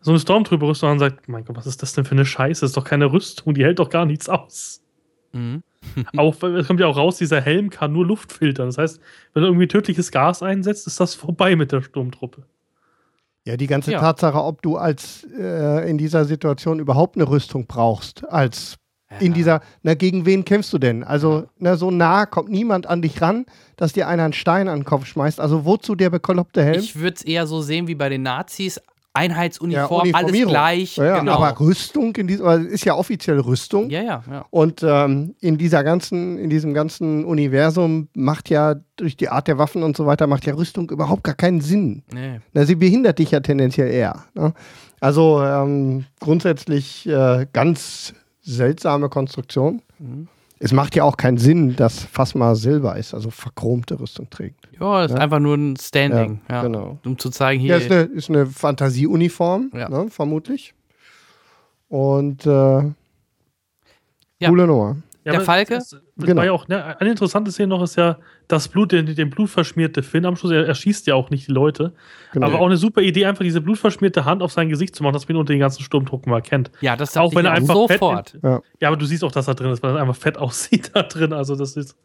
[0.00, 2.60] so eine Stormtrooper-Rüstung an und sagt: Mein Gott, was ist das denn für eine Scheiße?
[2.60, 4.82] Das ist doch keine Rüstung, die hält doch gar nichts aus.
[5.32, 5.62] Mhm.
[6.16, 8.66] auch, es kommt ja auch raus, dieser Helm kann nur Luft filtern.
[8.66, 9.00] Das heißt,
[9.34, 12.44] wenn du irgendwie tödliches Gas einsetzt, ist das vorbei mit der Sturmtruppe.
[13.44, 14.00] Ja, die ganze Ja.
[14.00, 18.76] Tatsache, ob du als äh, in dieser Situation überhaupt eine Rüstung brauchst, als
[19.20, 19.34] in Ja.
[19.34, 21.02] dieser, na, gegen wen kämpfst du denn?
[21.04, 23.44] Also, na, so nah kommt niemand an dich ran,
[23.76, 25.40] dass dir einer einen Stein an den Kopf schmeißt.
[25.40, 26.78] Also, wozu der bekloppte Helm?
[26.80, 28.80] Ich würde es eher so sehen wie bei den Nazis.
[29.14, 30.52] Ja, Einheitsuniform, alles Uniformierung.
[30.52, 30.96] gleich.
[30.96, 31.32] Ja, ja, genau.
[31.32, 33.90] Aber Rüstung in diesem, also, ist ja offiziell Rüstung.
[33.90, 34.44] ja, ja, ja.
[34.50, 39.58] Und ähm, in dieser ganzen, in diesem ganzen Universum macht ja durch die Art der
[39.58, 42.02] Waffen und so weiter, macht ja Rüstung überhaupt gar keinen Sinn.
[42.12, 42.40] Nee.
[42.52, 44.24] Na, sie behindert dich ja tendenziell eher.
[44.34, 44.54] Ne?
[45.00, 49.82] Also ähm, grundsätzlich äh, ganz seltsame Konstruktion.
[49.98, 50.28] Mhm.
[50.64, 54.68] Es macht ja auch keinen Sinn, dass Phasma Silber ist, also verchromte Rüstung trägt.
[54.78, 55.22] Ja, das ist Ja.
[55.24, 56.40] einfach nur ein Standing.
[56.48, 56.98] Ja, genau.
[57.04, 57.70] Um zu zeigen, hier.
[57.70, 59.88] Ja, ist eine, ist eine Fantasieuniform, Ja.
[59.88, 60.72] ne, vermutlich.
[61.88, 62.50] Und äh,
[64.38, 64.48] Ja.
[64.48, 64.96] coole Nummer.
[65.24, 65.74] Der Falke?
[65.74, 66.36] Das Genau.
[66.36, 70.02] war ja auch, ne, eine interessante Szene noch ist ja das Blut, den, den blutverschmierte
[70.02, 70.52] Finn am Schluss.
[70.52, 71.92] Er, er schießt ja auch nicht die Leute.
[72.32, 72.46] Genau.
[72.46, 75.26] Aber auch eine super Idee, einfach diese blutverschmierte Hand auf sein Gesicht zu machen, dass
[75.26, 76.70] man ihn unter den ganzen Sturmdrucken mal kennt.
[76.82, 78.30] ja, das Auch wenn er einfach sofort.
[78.30, 78.42] fett.
[78.42, 78.60] Ja.
[78.80, 81.02] Ja, aber du siehst auch, dass er drin ist, weil er einfach fett aussieht da
[81.02, 81.32] drin.
[81.32, 81.96] Also das ist.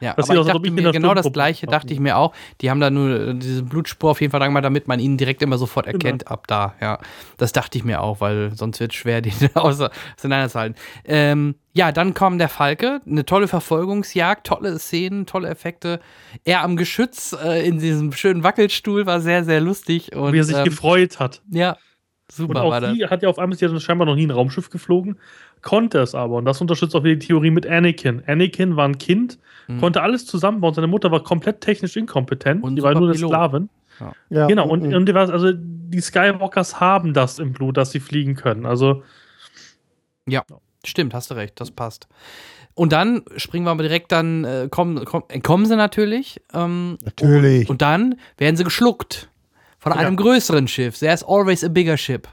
[0.00, 2.32] Ja, Das aber ich dachte mir genau das gleiche, dachte ich mir auch.
[2.60, 5.16] Die haben da nur äh, diese Blutspur auf jeden Fall dran gemacht, damit man ihn
[5.16, 5.96] direkt immer sofort Genau.
[5.96, 6.74] erkennt ab da.
[6.80, 6.98] Ja,
[7.36, 10.76] das dachte ich mir auch, weil sonst wird es schwer, den außer- auseinanderzuhalten.
[11.04, 16.00] Ähm, ja, dann kam der Falke, eine tolle Verfolgungsjagd, tolle Szenen, tolle Effekte.
[16.44, 20.14] Er am Geschütz äh, in diesem schönen Wackelstuhl war sehr, sehr lustig.
[20.14, 21.42] Und, wie er sich ähm, gefreut hat.
[21.50, 21.78] Ja, Und
[22.28, 22.94] super war auch das.
[22.94, 25.18] die hat ja auf einmal, sie hat scheinbar noch nie ein Raumschiff geflogen,
[25.62, 26.36] konnte es aber.
[26.36, 28.22] Und das unterstützt auch wieder die Theorie mit Anakin.
[28.26, 29.80] Anakin war ein Kind, Mhm.
[29.80, 30.72] konnte alles zusammenbauen.
[30.74, 32.62] Seine Mutter war komplett technisch inkompetent.
[32.64, 33.18] Und die war nur eine.
[33.18, 33.68] Sklavin.
[34.30, 37.90] Ja, Genau, und, und, und die war, also die Skywalkers haben das im Blut, dass
[37.90, 38.64] sie fliegen können.
[38.64, 39.02] Also,
[40.84, 42.06] Stimmt, hast du recht, das passt.
[42.74, 46.40] Und dann springen wir aber direkt, dann äh, kommen, kommen, entkommen sie natürlich.
[46.54, 47.68] Ähm, natürlich.
[47.68, 49.28] Und dann werden sie geschluckt
[49.78, 49.98] von Ja.
[49.98, 50.98] einem größeren Schiff.
[50.98, 52.28] There's always a bigger ship.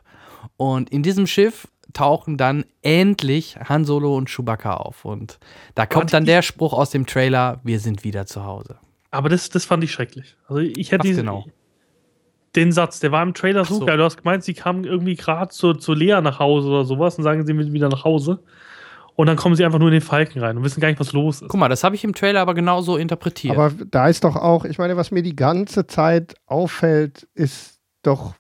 [0.57, 5.03] Und in diesem Schiff tauchen dann endlich Han Solo und Chewbacca auf.
[5.05, 5.39] Und
[5.73, 8.77] da kommt dann der Spruch aus dem Trailer: Wir sind wieder zu Hause.
[9.11, 10.35] aber das, das fand ich schrecklich.
[10.47, 11.45] Also ich hätte Was diese- genau?
[12.55, 13.85] den Satz, der war im Trailer so so.
[13.85, 13.97] geil.
[13.97, 17.25] Du hast gemeint, sie kamen irgendwie gerade zu, zu Lea nach Hause oder sowas und
[17.25, 18.39] sagen, sie sind wieder nach Hause.
[19.17, 21.11] Und dann kommen sie einfach nur in den Falken rein und wissen gar nicht, was
[21.11, 21.49] los ist.
[21.49, 23.57] Guck mal, das habe ich im Trailer aber genauso interpretiert.
[23.57, 28.35] Aber da ist doch auch, ich meine, was mir die ganze Zeit auffällt, ist doch,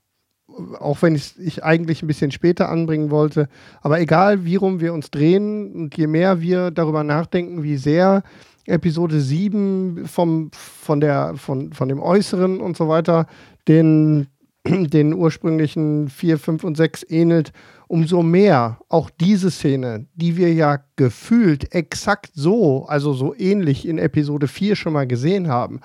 [0.79, 3.47] auch wenn ich ich eigentlich ein bisschen später anbringen wollte,
[3.81, 8.23] aber egal wie rum wir uns drehen und je mehr wir darüber nachdenken, wie sehr
[8.65, 13.27] Episode 7 vom, von, der, von, von dem Äußeren und so weiter
[13.67, 14.27] den,
[14.65, 17.51] den ursprünglichen 4, 5 und 6 ähnelt,
[17.87, 23.99] umso mehr auch diese Szene, die wir ja gefühlt exakt so, also so ähnlich in
[23.99, 25.81] Episode 4 schon mal gesehen haben,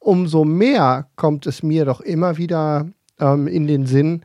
[0.00, 2.88] umso mehr kommt es mir doch immer wieder
[3.20, 4.24] ähm, in den Sinn,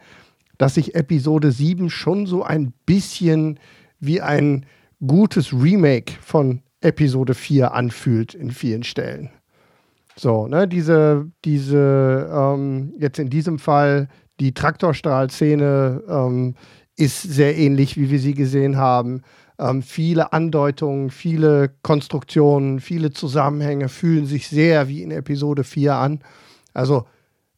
[0.58, 3.60] dass sich Episode 7 schon so ein bisschen
[4.00, 4.66] wie ein
[5.06, 9.30] gutes Remake von Episode 4 anfühlt in vielen Stellen.
[10.16, 14.10] So, ne, diese, diese, ähm, jetzt in diesem Fall
[14.40, 16.56] die Traktorstrahlszene ähm,
[16.98, 19.22] ist sehr ähnlich, wie wir sie gesehen haben.
[19.58, 26.20] Ähm, viele Andeutungen, viele Konstruktionen, viele Zusammenhänge fühlen sich sehr wie in Episode 4 an.
[26.74, 27.06] Also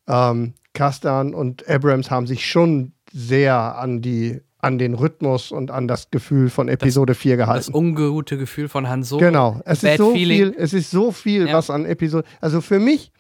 [0.08, 5.88] ähm, Kastan und Abrams haben sich schon sehr an die an den Rhythmus und an
[5.88, 7.72] das Gefühl von Episode das, 4 gehalten.
[7.72, 9.20] Das ungute Gefühl von Han Solo.
[9.20, 9.60] Genau.
[9.66, 11.54] Es ist so viel, es ist so viel, ja.
[11.54, 12.28] was an Episode.
[12.40, 13.12] Also für mich,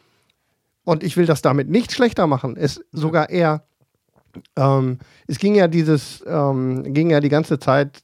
[0.83, 3.63] und ich will das damit nicht schlechter machen, ist sogar eher.
[4.55, 8.03] Ähm, es ging ja dieses, ähm, ging ja die ganze Zeit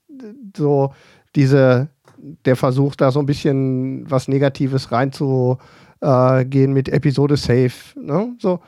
[0.56, 0.94] so
[1.36, 7.72] diese, der Versuch, da so ein bisschen was Negatives reinzugehen mit Episode Safe.
[7.96, 8.36] Ne?
[8.40, 8.62] So,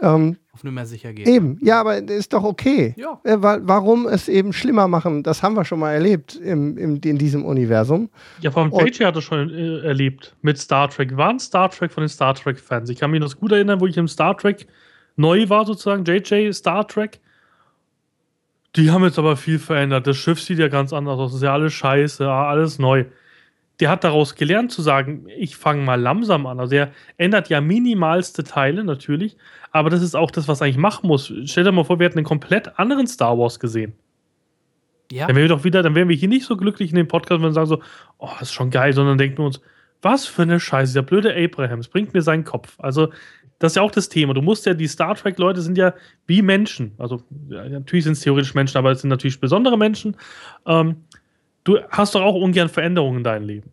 [0.00, 1.26] ähm, auf Nummer sicher gehen.
[1.26, 2.94] Eben, ja, aber ist doch okay.
[2.96, 3.20] Ja.
[3.24, 7.18] Äh, warum es eben schlimmer machen, das haben wir schon mal erlebt im, im, in
[7.18, 8.08] diesem Universum.
[8.40, 11.10] Ja, vor allem JJ hat das schon äh, erlebt mit Star Trek.
[11.10, 12.88] Wir waren Star Trek von den Star Trek-Fans.
[12.90, 14.66] Ich kann mich noch gut erinnern, wo ich im Star Trek
[15.16, 17.20] neu war, sozusagen, JJ Star Trek.
[18.76, 20.06] Die haben jetzt aber viel verändert.
[20.06, 21.30] Das Schiff sieht ja ganz anders aus.
[21.30, 23.04] Das ist ja alles scheiße, alles neu
[23.84, 26.58] der hat daraus gelernt zu sagen, ich fange mal langsam an.
[26.58, 29.36] Also er ändert ja minimalste Teile natürlich,
[29.72, 31.30] aber das ist auch das, was er eigentlich machen muss.
[31.44, 33.92] Stell dir mal vor, wir hätten einen komplett anderen Star Wars gesehen.
[35.12, 35.26] Ja.
[35.26, 37.42] Dann wären wir doch wieder, dann wären wir hier nicht so glücklich in dem Podcast,
[37.42, 37.82] wenn wir sagen so,
[38.16, 39.60] oh, das ist schon geil, sondern denken wir uns,
[40.00, 42.80] was für eine Scheiße, der blöde Abrahams bringt mir seinen Kopf.
[42.80, 43.12] Also,
[43.58, 44.32] das ist ja auch das Thema.
[44.32, 45.92] Du musst ja, die Star Trek-Leute sind ja
[46.26, 46.92] wie Menschen.
[46.96, 50.16] Also, ja, natürlich sind es theoretisch Menschen, aber es sind natürlich besondere Menschen.
[50.66, 51.04] Ähm,
[51.64, 53.70] du hast doch auch ungern Veränderungen in deinem Leben.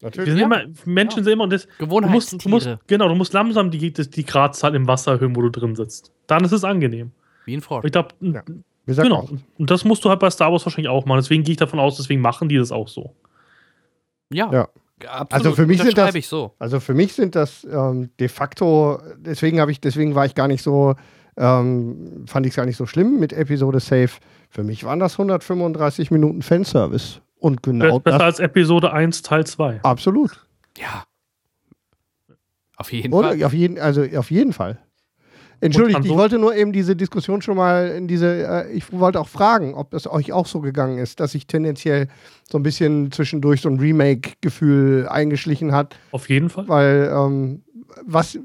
[0.00, 0.26] Natürlich.
[0.26, 0.60] Wir sind ja.
[0.60, 1.24] immer, Menschen ja.
[1.24, 4.74] sind immer und das, du musst, du musst, genau, du musst langsam die, die Gradzahl
[4.74, 6.12] im Wasser erhöhen, wo du drin sitzt.
[6.26, 7.12] Dann ist es angenehm.
[7.46, 7.84] Wie ein Frosch.
[7.84, 8.42] Ich glaube, ja.
[8.86, 9.28] genau.
[9.58, 11.18] Und das musst du halt bei Star Wars wahrscheinlich auch machen.
[11.18, 13.14] Deswegen gehe ich davon aus, deswegen machen die das auch so.
[14.30, 14.52] Ja.
[14.52, 14.68] ja.
[15.06, 15.32] Absolut.
[15.32, 16.54] Also für mich sind das, so.
[16.58, 20.48] also für mich sind das ähm, de facto, deswegen habe ich, deswegen war ich gar
[20.48, 20.94] nicht so,
[21.36, 24.10] ähm, fand ich es gar nicht so schlimm mit Episode Safe.
[24.50, 27.20] Für mich waren das 135 Minuten Fanservice.
[27.38, 29.80] Und genau Besser das, als Episode 1 Teil 2.
[29.82, 30.46] Absolut.
[30.78, 31.04] Ja.
[32.76, 33.44] Auf jeden Oder, Fall.
[33.44, 34.78] Auf jeden, also auf jeden Fall.
[35.60, 39.28] Entschuldigt, ich wollte nur eben diese Diskussion schon mal in diese, äh, ich wollte auch
[39.28, 42.08] fragen, ob das euch auch so gegangen ist, dass sich tendenziell
[42.50, 45.96] so ein bisschen zwischendurch so ein Remake-Gefühl eingeschlichen hat.
[46.10, 46.68] Auf jeden Fall.
[46.68, 47.62] Weil, ähm,
[48.04, 48.38] was,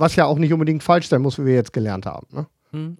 [0.00, 2.26] was ja auch nicht unbedingt falsch sein muss, wie wir jetzt gelernt haben.
[2.32, 2.46] Ne?
[2.72, 2.96] Hm.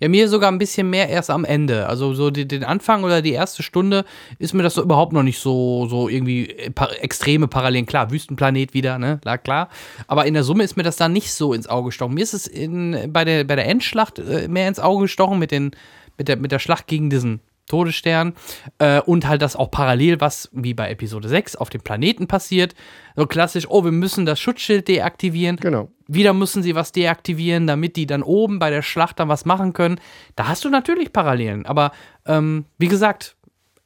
[0.00, 1.86] Ja, mir sogar ein bisschen mehr erst am Ende.
[1.86, 4.04] Also so die, den Anfang oder die erste Stunde
[4.38, 7.86] ist mir das so überhaupt noch nicht so, so irgendwie äh, pa extreme Parallelen.
[7.86, 9.18] Klar, Wüstenplanet wieder, ne?
[9.22, 9.68] Klar, klar.
[10.06, 12.14] Aber in der Summe ist mir das da nicht so ins Auge gestochen.
[12.14, 15.50] Mir ist es in, bei, der, bei der Endschlacht äh, mehr ins Auge gestochen mit,
[15.50, 15.70] den,
[16.16, 18.34] mit, der, mit der Schlacht gegen diesen Todesstern
[18.78, 22.74] äh, und halt das auch parallel, was wie bei Episode 6 auf dem Planeten passiert.
[23.16, 25.56] So klassisch, oh, wir müssen das Schutzschild deaktivieren.
[25.56, 25.88] Genau.
[26.06, 29.72] Wieder müssen sie was deaktivieren, damit die dann oben bei der Schlacht dann was machen
[29.72, 30.00] können.
[30.36, 31.66] Da hast du natürlich Parallelen.
[31.66, 31.92] Aber
[32.26, 33.36] ähm, wie gesagt,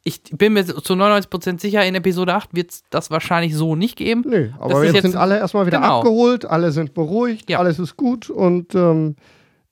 [0.05, 3.97] ich bin mir zu 99% sicher, in Episode 8 wird es das wahrscheinlich so nicht
[3.97, 4.25] geben.
[4.27, 5.99] Nee, aber jetzt, jetzt, sind alle erstmal wieder genau.
[5.99, 7.59] abgeholt, alle sind beruhigt, ja.
[7.59, 9.17] alles ist gut und ähm,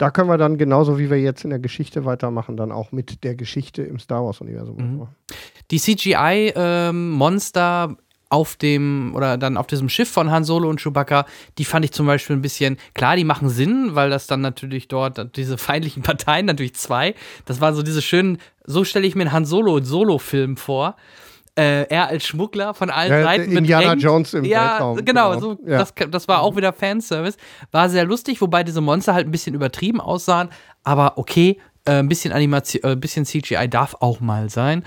[0.01, 3.23] da können wir dann genauso wie wir jetzt in der Geschichte weitermachen, dann auch mit
[3.23, 4.77] der Geschichte im Star Wars-Universum.
[4.77, 5.09] Mhm.
[5.71, 7.99] Die CGI-Monster ähm,
[8.31, 11.27] auf dem oder dann auf diesem Schiff von Han Solo und Chewbacca,
[11.59, 14.89] die fand ich zum Beispiel ein bisschen, klar, die machen Sinn, weil das dann natürlich
[14.89, 17.15] dort, diese feindlichen Parteien, natürlich zwei,
[17.45, 20.97] das waren so diese schönen, so stelle ich mir einen Han Solo und Solo-Film vor
[21.61, 24.03] äh, er als Schmuggler von allen ja, Seiten Indiana bedrängt.
[24.03, 25.05] Jones im ja, Weltraum.
[25.05, 25.41] Genau, genau.
[25.41, 25.79] So, ja.
[25.79, 27.37] das, das war auch wieder Fanservice.
[27.71, 30.49] War sehr lustig, wobei diese Monster halt ein bisschen übertrieben aussahen.
[30.85, 34.85] Aber okay, äh, ein bisschen Animation, äh, ein bisschen CGI darf auch mal sein.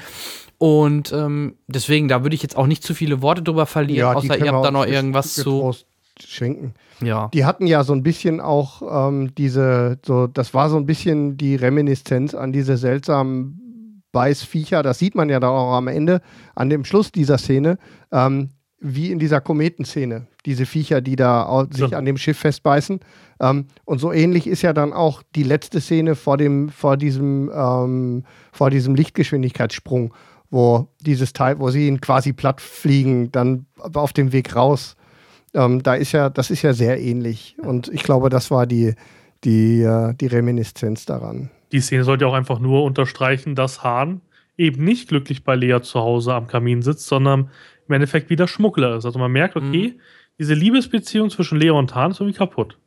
[0.57, 4.13] Und ähm, deswegen, da würde ich jetzt auch nicht zu viele Worte drüber verlieren, ja,
[4.13, 5.75] außer ihr habt da noch irgendwas zu
[6.19, 6.73] schenken.
[7.01, 7.29] Ja.
[7.33, 11.37] Die hatten ja so ein bisschen auch ähm, diese, so, das war so ein bisschen
[11.37, 13.62] die Reminiszenz an diese seltsamen
[14.13, 16.21] Beißviecher, das sieht man ja da auch am Ende,
[16.55, 17.77] an dem Schluss dieser Szene,
[18.13, 21.97] ähm, wie in dieser Kometenszene, diese Viecher, die da sich ja.
[21.97, 22.99] an dem Schiff festbeißen.
[23.39, 27.51] Ähm, und so ähnlich ist ja dann auch die letzte Szene vor dem, vor diesem,
[27.53, 30.13] ähm, vor diesem Lichtgeschwindigkeitssprung,
[30.49, 34.95] wo dieses Teil, wo sie ihn quasi platt fliegen, dann auf dem Weg raus.
[35.53, 37.55] Ähm, da ist ja, das ist ja sehr ähnlich.
[37.61, 38.93] Und ich glaube, das war die,
[39.43, 44.21] die, äh, die Reminiszenz daran die Szene sollte auch einfach nur unterstreichen, dass Hahn
[44.57, 47.49] eben nicht glücklich bei Lea zu Hause am Kamin sitzt, sondern
[47.87, 49.05] im Endeffekt wieder Schmuggler ist.
[49.05, 49.99] Also man merkt, okay, mhm.
[50.39, 52.77] diese Liebesbeziehung zwischen Lea und Hahn ist irgendwie kaputt.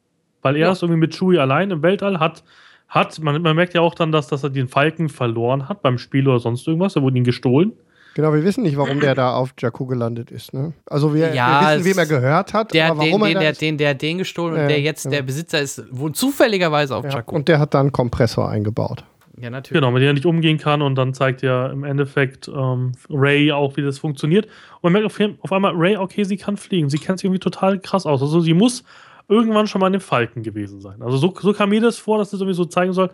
[0.40, 0.72] Weil er ja.
[0.72, 2.44] ist irgendwie mit Chewie allein im Weltall, hat,
[2.88, 5.98] hat, man, man merkt ja auch dann, dass, dass er den Falken verloren hat beim
[5.98, 6.94] Spiel oder sonst irgendwas.
[6.94, 7.72] Er wurde ihn gestohlen.
[8.16, 10.54] Genau, wir wissen nicht, warum der da auf Jakku gelandet ist.
[10.54, 10.72] Ne?
[10.86, 13.40] Also wir, Ja, wir wissen, wem er gehört hat, Der, aber den, warum den, er
[13.42, 15.10] der, den, der hat den gestohlen Ja, und der jetzt ja.
[15.10, 17.34] der Besitzer ist, wohnt zufälligerweise auf ja, Jakku.
[17.34, 19.04] und der hat da einen Kompressor eingebaut.
[19.38, 19.82] Ja, natürlich.
[19.82, 23.52] Genau, mit dem er nicht umgehen kann und dann zeigt ja im Endeffekt ähm, Ray
[23.52, 24.46] auch, wie das funktioniert.
[24.80, 26.88] Und man merkt auf, auf einmal, Ray, okay, sie kann fliegen.
[26.88, 28.22] Sie kennt sich irgendwie total krass aus.
[28.22, 28.82] Also sie muss
[29.28, 31.02] irgendwann schon mal in dem Falken gewesen sein.
[31.02, 33.10] Also so, so kam mir das vor, dass das irgendwie so zeigen soll,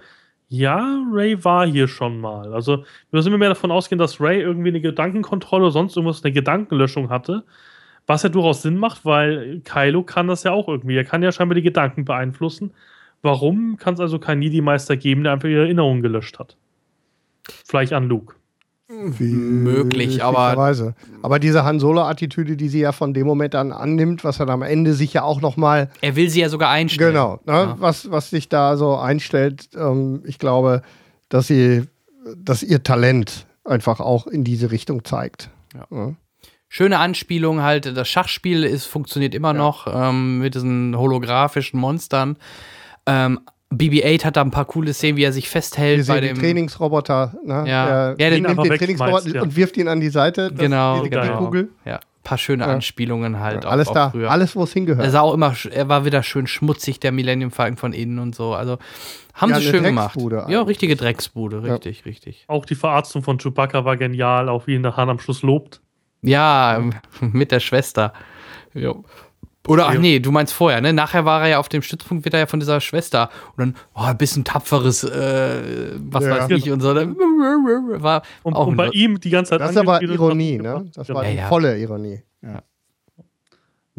[0.53, 2.53] ja, Ray war hier schon mal.
[2.53, 6.23] Also wir müssen immer mehr davon ausgehen, dass Ray irgendwie eine Gedankenkontrolle oder sonst irgendwas,
[6.23, 7.45] eine Gedankenlöschung hatte.
[8.07, 10.95] Was ja durchaus Sinn macht, weil Kylo kann das ja auch irgendwie.
[10.95, 12.75] Er kann ja scheinbar die Gedanken beeinflussen.
[13.23, 16.59] Warum kann es also keinen Jedi-Meister geben, der einfach ihre Erinnerungen gelöscht hat?
[17.65, 18.35] Vielleicht an Luke.
[19.19, 20.75] Möglich, aber-
[21.23, 24.63] aber diese Han Solo-Attitüde, die sie ja von dem Moment an annimmt, was dann am
[24.63, 27.13] Ende sich ja auch noch mal Er will sie ja sogar einstellen.
[27.13, 27.53] Genau, ne?
[27.53, 27.77] Ja.
[27.79, 29.71] was, was sich da so einstellt.
[29.77, 30.83] Ähm, ich glaube,
[31.29, 31.85] dass sie,
[32.37, 35.51] dass ihr Talent einfach auch in diese Richtung zeigt.
[35.91, 36.13] Ja.
[36.69, 42.37] Schöne Anspielung halt, das Schachspiel ist, funktioniert immer noch ähm, mit diesen holographischen Monstern.
[43.05, 43.41] Ähm,
[43.73, 46.35] BB-8 hat da ein paar coole Szenen, wie er sich festhält Wir bei dem.
[46.35, 47.65] den Trainingsroboter, ne?
[47.67, 48.15] Ja.
[48.15, 49.43] der, Ja, nimmt den Trainingsroboter ja.
[49.43, 50.51] und wirft ihn an die Seite.
[50.51, 51.39] Das- Genau, diese genau.
[51.39, 51.69] Kugel.
[51.85, 52.71] Ja, paar schöne Ja.
[52.73, 53.65] Anspielungen halt.
[53.65, 54.31] Ja, auch, alles auch da, früher.
[54.31, 55.05] alles, wo es hingehört.
[55.05, 58.35] Er sah auch immer, er war wieder schön schmutzig, der Millennium Falcon von innen und
[58.35, 58.55] so.
[58.55, 58.79] Also
[59.35, 60.15] haben Ja, sie schön gemacht.
[60.15, 60.67] Drecksbude Ja, eigentlich.
[60.69, 62.45] richtige Drecksbude, richtig, richtig.
[62.49, 65.81] Auch die Verarztung von Chewbacca war genial, auch wie ihn der Hahn am Schluss lobt.
[66.21, 66.81] Ja,
[67.21, 68.13] mit der Schwester.
[68.75, 69.05] Jo.
[69.69, 70.01] Oder, ach Ja.
[70.01, 70.93] nee, du meinst vorher, ne?
[70.93, 73.31] Nachher war er ja auf dem Stützpunkt wieder ja von dieser Schwester.
[73.57, 76.31] Und dann, oh, ein bisschen tapferes, äh, was Ja.
[76.31, 76.93] weiß ich und so.
[76.93, 77.15] ne?
[78.03, 80.85] War Und, auch und bei ihm die ganze Zeit das ist aber Ironie, ne?
[80.95, 81.15] Das Ja.
[81.15, 81.49] war Ja, ja.
[81.49, 82.23] volle Ironie.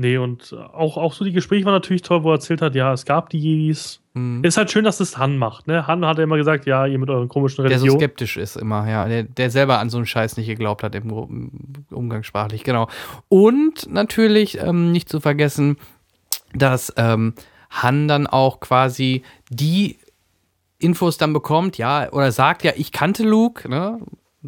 [0.03, 2.91] Nee, und auch, auch so die Gespräche waren natürlich toll, wo er erzählt hat, ja,
[2.91, 4.01] es gab die Jedis.
[4.13, 4.43] Mhm.
[4.43, 5.87] Ist halt schön, dass es Han macht, ne?
[5.87, 7.99] Han hat ja immer gesagt, ja, ihr mit euren komischen Der so Religionen.
[8.01, 9.07] skeptisch ist immer, ja.
[9.07, 11.49] Der, der selber an so einen Scheiß nicht geglaubt hat im
[11.89, 12.89] umgangssprachlich, genau.
[13.29, 15.77] Und natürlich ähm, nicht zu vergessen,
[16.53, 17.33] dass ähm,
[17.69, 19.99] Han dann auch quasi die
[20.79, 23.99] Infos dann bekommt, ja, oder sagt, ja, ich kannte Luke, ne?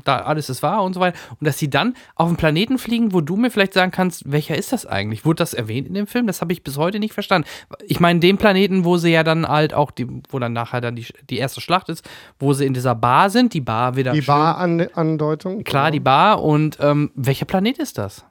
[0.03, 1.17] Da alles ist wahr und so weiter.
[1.39, 4.57] Und dass sie dann auf einen Planeten fliegen, wo du mir vielleicht sagen kannst, welcher
[4.57, 5.23] ist das eigentlich?
[5.23, 6.27] Wurde das erwähnt in dem Film?
[6.27, 7.47] Das habe ich bis heute nicht verstanden.
[7.87, 10.95] Ich meine, den Planeten, wo sie ja dann halt auch, die, wo dann nachher dann
[10.95, 12.07] die, die erste Schlacht ist,
[12.39, 14.11] wo sie in dieser Bar sind, die Bar wieder.
[14.11, 15.63] Die Bar-Andeutung.
[15.63, 16.43] Klar, die Bar.
[16.43, 18.25] Und ähm, welcher Planet ist das?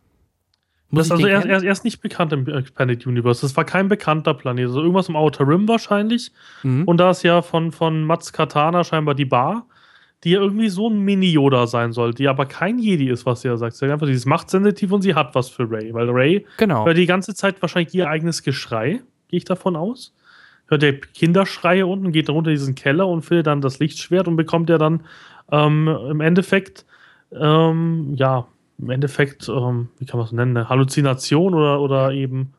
[0.94, 3.40] Das ist ich also erst, erst, erst nicht bekannt im Expanded Universe.
[3.40, 4.66] Das war kein bekannter Planet.
[4.66, 6.32] Also irgendwas im Outer Rim wahrscheinlich.
[6.62, 6.84] Mhm.
[6.84, 9.66] Und da ist ja von, von Mats Katana scheinbar die Bar,
[10.24, 13.48] die ja irgendwie so ein Mini-Yoda sein soll, die aber kein Jedi ist, was sie
[13.48, 13.74] ja sagt.
[13.74, 15.92] Sie sagt einfach, sie ist machtsensitiv und sie hat was für Ray.
[15.92, 16.86] Weil Ray Genau.
[16.86, 20.14] hört die ganze Zeit wahrscheinlich ihr eigenes Geschrei, gehe ich davon aus.
[20.66, 24.36] Hört der Kinderschreie unten, geht runter in diesen Keller und findet dann das Lichtschwert und
[24.36, 25.02] bekommt ja dann
[25.52, 26.86] ähm, im Endeffekt,
[27.32, 28.46] ähm, ja,
[28.78, 32.54] im Endeffekt, ähm, wie kann man es nennen, eine Halluzination oder, oder eben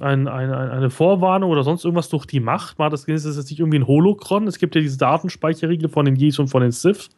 [0.00, 2.78] ein, ein, ein, eine Vorwarnung oder sonst irgendwas durch die Macht.
[2.78, 4.46] Mal das ist jetzt nicht irgendwie ein Holokron.
[4.46, 7.10] Es gibt ja diese Datenspeicherriegel von den Jedis und von den Sith,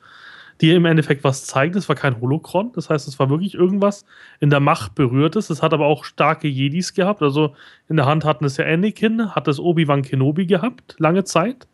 [0.60, 1.74] die im Endeffekt was zeigen.
[1.74, 2.72] Das war kein Holokron.
[2.72, 4.06] Das heißt, es war wirklich irgendwas
[4.40, 5.50] in der Macht berührtes.
[5.50, 7.22] Es hat aber auch starke Jedis gehabt.
[7.22, 7.54] Also
[7.88, 11.66] in der Hand hatten es ja Anakin, hat es Obi-Wan Kenobi gehabt, lange Zeit.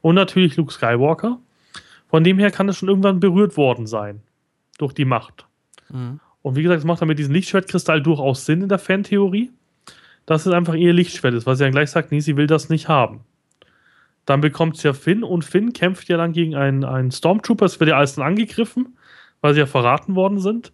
[0.00, 1.38] Und natürlich Luke Skywalker.
[2.08, 4.22] Von dem her kann es schon irgendwann berührt worden sein.
[4.78, 5.46] Durch die Macht.
[5.88, 6.20] Mhm.
[6.42, 9.50] Und wie gesagt, es macht dann mit diesem Lichtschwertkristall durchaus Sinn in der Fantheorie,
[10.26, 12.68] dass es einfach ihr Lichtschwert ist, weil sie dann gleich sagt, nee, sie will das
[12.68, 13.20] nicht haben.
[14.26, 17.64] Dann bekommt es ja Finn und Finn kämpft ja dann gegen einen, einen Stormtrooper.
[17.64, 18.98] Es wird ja alles dann angegriffen,
[19.40, 20.72] weil sie ja verraten worden sind.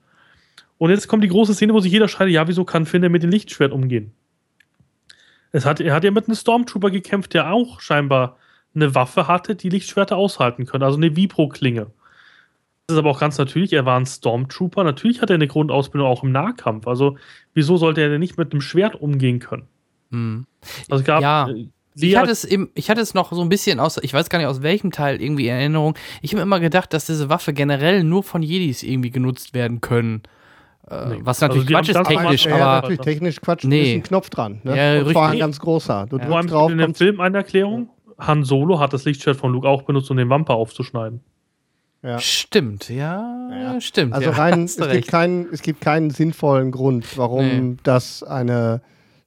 [0.79, 3.13] Und jetzt kommt die große Szene, wo sich jeder schreitet, ja, wieso kann Finn denn
[3.13, 4.13] mit dem Lichtschwert umgehen?
[5.53, 8.39] Es hat, er hat ja mit einem Stormtrooper gekämpft, der auch scheinbar
[8.75, 11.89] eine Waffe hatte, die Lichtschwerter aushalten können, also eine Vibro-Klinge.
[12.87, 14.83] Das ist aber auch ganz natürlich, er war ein Stormtrooper.
[14.85, 16.87] Natürlich hat er eine Grundausbildung auch im Nahkampf.
[16.89, 17.17] Also,
[17.55, 19.69] wieso sollte er denn nicht mit einem Schwert umgehen können?
[20.11, 20.47] Mhm.
[20.91, 21.23] Also, es gab.
[21.23, 21.49] Ja.
[21.49, 24.29] äh, Ich hatte, es im, ich hatte es noch so ein bisschen aus, ich weiß
[24.31, 25.95] gar nicht aus welchem Teil irgendwie in Erinnerung.
[26.23, 30.23] Ich habe immer gedacht, dass diese Waffe generell nur von Jedis irgendwie genutzt werden können.
[30.91, 31.19] Äh, Nee.
[31.23, 33.65] Was Also natürlich haben Quatsch ist technisch, ja, aber natürlich technisch Quatsch.
[33.65, 33.91] Nee.
[33.93, 34.61] Ist ein Knopf dran.
[34.65, 34.77] Ne?
[34.77, 35.41] Ja, Und zwar ein richtig.
[35.41, 36.07] ganz großer.
[36.11, 36.27] Du Ja.
[36.27, 37.89] Drückst drauf, in dem Film eine Erklärung.
[38.19, 41.21] Han Solo hat das Lichtschwert von Luke auch benutzt, um den Wampa aufzuschneiden.
[42.03, 42.19] Ja.
[42.19, 43.81] stimmt, ja, Ja.
[43.81, 44.13] stimmt.
[44.15, 47.77] Also ja, rein, es gibt, keinen, es gibt keinen sinnvollen Grund, warum Nee.
[47.83, 48.81] das eine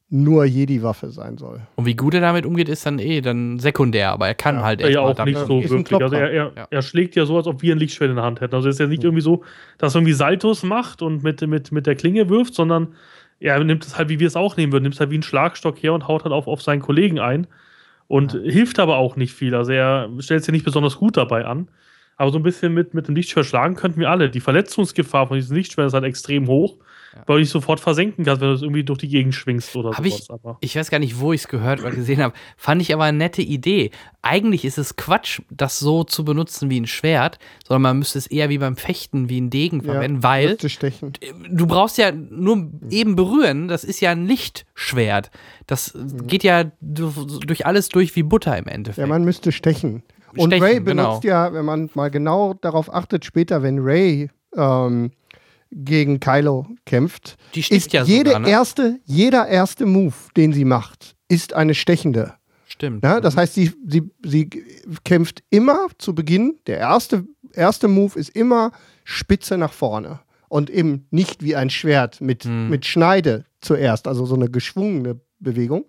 [0.10, 1.62] nur Jedi-Waffe sein soll.
[1.76, 4.62] Und wie gut er damit umgeht, ist dann eh dann sekundär, aber er kann Ja.
[4.64, 6.00] halt Ja, ja auch nicht so wirklich.
[6.02, 6.68] Also er, er, Ja.
[6.70, 8.54] er schlägt ja so, als ob wir ein Lichtschwert in der Hand hätten.
[8.56, 9.44] Also es ist ja nicht irgendwie so,
[9.80, 12.90] dass er irgendwie Saltos macht und mit, mit, mit der Klinge wirft, sondern
[13.40, 15.24] er nimmt es halt, wie wir es auch nehmen würden, nimmt es halt wie einen
[15.24, 17.48] Schlagstock her und haut halt auf, auf seinen Kollegen ein.
[18.08, 19.56] Und hilft aber auch nicht viel.
[19.56, 21.68] Also er stellt sich nicht besonders gut dabei an.
[22.18, 24.30] Aber so ein bisschen mit, mit dem Lichtschwert schlagen könnten wir alle.
[24.30, 26.78] Die Verletzungsgefahr von diesem Lichtschwert ist halt extrem hoch,
[27.28, 29.90] weil du dich sofort versenken kannst, wenn du es irgendwie durch die Gegend schwingst oder
[29.92, 30.20] Hab sowas.
[30.22, 32.34] ich, aber ich weiß gar nicht, wo ich es gehört oder gesehen habe.
[32.58, 33.92] Fand ich aber eine nette Idee.
[34.22, 37.38] Eigentlich ist es Quatsch, das so zu benutzen wie ein Schwert,
[37.68, 41.14] sondern man müsste es eher wie beim Fechten, wie ein Degen verwenden, weil Müsste stechen.
[41.50, 43.68] du brauchst ja nur eben berühren.
[43.68, 45.32] Das ist ja ein Lichtschwert.
[45.68, 45.98] Das
[46.28, 47.12] geht ja du-
[47.46, 49.00] durch alles durch wie Butter im Endeffekt.
[49.06, 50.04] Ja, man müsste stechen.
[50.38, 51.04] Und Stechen, Ray genau.
[51.04, 55.12] benutzt ja, wenn man mal genau darauf achtet, später, wenn Ray ähm,
[55.72, 58.50] gegen Kylo kämpft, Die ist ja jede sogar, ne?
[58.50, 62.34] erste, jeder erste Move, den sie macht, ist eine stechende.
[62.68, 63.04] Stimmt.
[63.04, 64.50] Ja, das heißt, sie, sie, sie
[65.04, 68.72] kämpft immer zu Beginn, der erste, erste Move ist immer
[69.04, 70.20] Spitze nach vorne.
[70.48, 72.70] Und eben nicht wie ein Schwert mit, Hm.
[72.70, 75.86] mit Schneide zuerst, also so eine geschwungene Bewegung.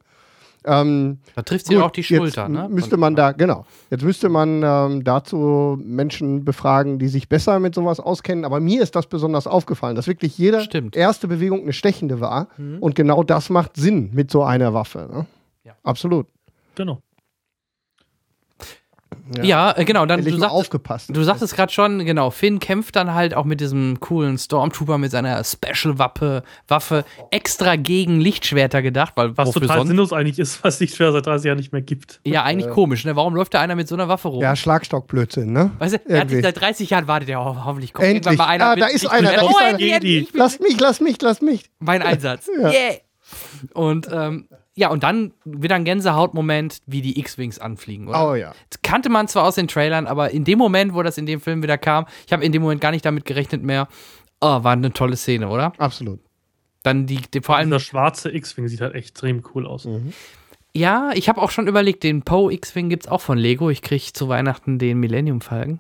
[0.67, 2.69] Ähm, da trifft sie Gut, auch die Schulter, jetzt ne?
[2.69, 3.65] Müsste man da, genau.
[3.91, 8.45] Jetzt müsste man ähm, dazu Menschen befragen, die sich besser mit sowas auskennen.
[8.45, 10.97] Aber mir ist das besonders aufgefallen, dass wirklich jede Stimmt.
[10.97, 12.49] erste Bewegung eine stechende war.
[12.57, 12.79] Mhm.
[12.81, 15.09] Und genau das macht Sinn mit so einer Waffe.
[15.11, 15.27] Ne?
[15.65, 15.73] Ja.
[15.85, 16.27] Absolut.
[16.75, 17.01] genau.
[19.43, 20.07] Ja, äh, genau.
[20.07, 21.11] Dann du sagtest, aufgepasst.
[21.13, 25.11] Du sagtest gerade schon, genau, Finn kämpft dann halt auch mit diesem coolen Stormtrooper mit
[25.11, 29.89] seiner Special-Waffe, Waffe extra gegen Lichtschwerter gedacht, weil Was wofür total sonst?
[29.89, 32.21] sinnlos eigentlich ist, was Lichtschwert seit 30 Jahren nicht mehr gibt.
[32.25, 33.17] Ja, eigentlich komisch, ne?
[33.17, 34.43] Warum läuft da einer mit so einer Waffe rum?
[34.43, 35.73] ja, Schlagstockblödsinn, ne?
[35.79, 38.27] Weißt du, er hat sich seit 30 Jahren wartet, ja, ho hoffentlich kommt Endlich.
[38.27, 38.65] irgendwann mal einer.
[38.67, 40.27] Ah, mit da ist einer, da oh, ist einer.
[40.33, 41.71] Lass mich, lass mich, lass mich.
[41.79, 42.49] mein Einsatz.
[42.61, 42.71] Ja.
[42.71, 42.97] Yeah.
[43.75, 44.49] Und ähm,
[44.79, 48.31] ja, und dann wieder ein Gänsehautmoment, wie die X-Wings anfliegen, oder?
[48.31, 48.53] Oh ja.
[48.69, 51.41] Das kannte man zwar aus den Trailern, aber in dem Moment, wo das in dem
[51.41, 53.89] Film wieder kam, ich habe in dem Moment gar nicht damit gerechnet mehr.
[54.43, 55.73] Oh, war eine tolle Szene, oder?
[55.79, 56.21] Absolut.
[56.83, 59.87] Dann die, die vor allem Dieser schwarze X-Wing sieht halt extrem cool aus.
[59.87, 60.13] Mhm.
[60.77, 63.71] Ja, ich habe auch schon überlegt, den Poe X-Wing gibt's auch von Lego.
[63.71, 65.79] Ich kriege zu Weihnachten den Millennium Falcon.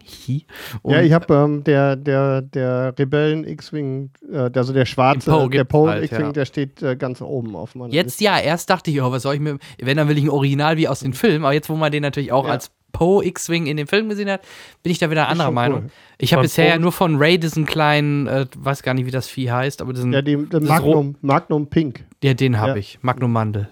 [0.84, 5.50] Ja, ich habe ähm, der, der, der Rebellen X-Wing, äh, also der schwarze, Den Poe
[5.50, 6.32] der Poe halt, X-Wing, ja.
[6.32, 9.34] der steht äh, ganz oben auf meiner jetzt ja, erst dachte ich, oh, was soll
[9.34, 11.74] ich mir, wenn dann will ich ein Original wie aus dem Film, aber jetzt, wo
[11.76, 12.52] man den natürlich auch Ja.
[12.52, 14.40] als Poe X-Wing in dem Film gesehen hat,
[14.82, 15.80] bin ich da wieder anderer Meinung.
[15.80, 15.90] cool.
[16.16, 19.28] Ich habe bisher ja nur von Ray diesen kleinen, äh, weiß gar nicht, wie das
[19.28, 22.04] Vieh heißt, aber diesen, Ja, die, der das Magnum, Magnum Pink.
[22.22, 22.76] Ja, den habe Ja.
[22.76, 22.98] ich.
[23.02, 23.68] Magnum Mandel.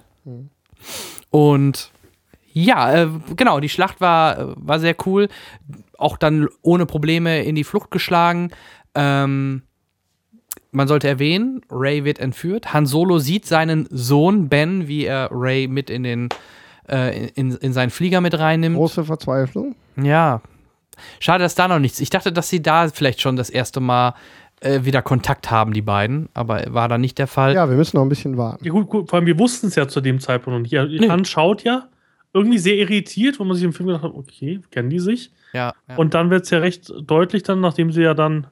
[1.31, 1.91] Und
[2.53, 5.29] ja, äh, genau, die Schlacht war, äh, war sehr cool.
[5.99, 8.51] Auch dann ohne Probleme in die Flucht geschlagen.
[8.95, 9.63] Ähm,
[10.71, 12.73] man sollte erwähnen, Ray wird entführt.
[12.73, 16.29] Han Solo sieht seinen Sohn Ben, wie er Ray mit in den
[16.89, 18.77] äh, in, in seinen Flieger mit reinnimmt.
[18.77, 19.75] Große Verzweiflung.
[19.97, 20.43] Ja.
[21.19, 22.01] Schade, dass da noch nichts.
[22.01, 24.15] Ich dachte, dass sie da vielleicht schon das erste Mal
[24.65, 27.55] äh, wieder Kontakt haben, die beiden, aber war dann nicht der Fall.
[27.55, 28.65] Ja, wir müssen noch ein bisschen warten.
[28.65, 30.73] Ja, gut, gut, vor allem wir wussten es ja zu dem Zeitpunkt noch nicht.
[30.73, 31.09] Ja, Nee.
[31.09, 31.89] Han schaut ja
[32.33, 35.31] irgendwie sehr irritiert, wo man sich im Film gedacht hat, okay, kennen die sich?
[35.53, 35.97] Ja, ja.
[35.97, 38.49] Und dann wird es ja recht deutlich dann, nachdem sie ja dann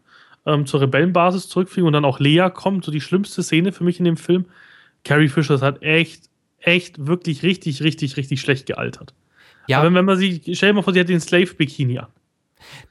[0.47, 3.99] ähm, zur Rebellenbasis zurückfliegen und dann auch Lea kommt, so die schlimmste Szene für mich
[3.99, 4.45] in dem Film.
[5.05, 6.25] Carrie Fisher ist halt echt,
[6.59, 9.15] echt, wirklich richtig, richtig, richtig schlecht gealtert.
[9.67, 12.09] ja Aber wenn man sie, stell dir mal vor, sie hat den Slave-Bikini an.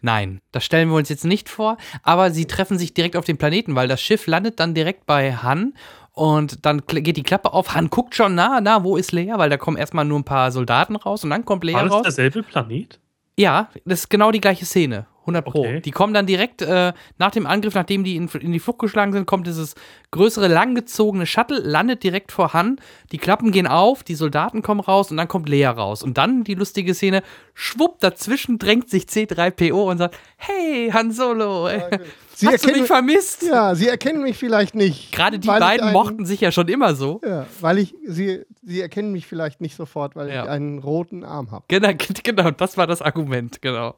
[0.01, 3.37] Nein, das stellen wir uns jetzt nicht vor, aber sie treffen sich direkt auf dem
[3.37, 5.73] Planeten, weil das Schiff landet dann direkt bei Han
[6.13, 7.73] und dann geht die Klappe auf.
[7.73, 9.33] Han guckt schon, na, na, wo ist Lea?
[9.35, 11.91] Weil da kommen erstmal nur ein paar Soldaten raus und dann kommt Lea War das
[11.93, 12.03] raus.
[12.03, 12.99] derselbe Planet?
[13.37, 15.05] Ja, das ist genau die gleiche Szene.
[15.21, 15.59] 100 Pro.
[15.59, 15.81] Okay.
[15.81, 19.13] Die kommen dann direkt äh, nach dem Angriff, nachdem die in, in die Flucht geschlagen
[19.13, 19.75] sind, kommt dieses
[20.09, 22.79] größere, langgezogene Shuttle, landet direkt vor Han.
[23.11, 26.01] Die Klappen gehen auf, die Soldaten kommen raus und dann kommt Lea raus.
[26.01, 27.21] Und dann die lustige Szene,
[27.53, 31.69] schwupp, dazwischen drängt sich C3PO und sagt, hey, Han Solo,
[32.41, 33.43] Sie hast du mich erkennen, vermisst?
[33.43, 35.11] ja, sie erkennen mich vielleicht nicht.
[35.11, 37.21] Gerade die beiden einen- mochten sich ja schon immer so.
[37.25, 40.43] Ja, weil ich, sie, sie erkennen mich vielleicht nicht sofort, weil Ja.
[40.43, 41.63] ich einen roten Arm habe.
[41.67, 41.89] Genau,
[42.23, 43.95] genau, das war das Argument, genau.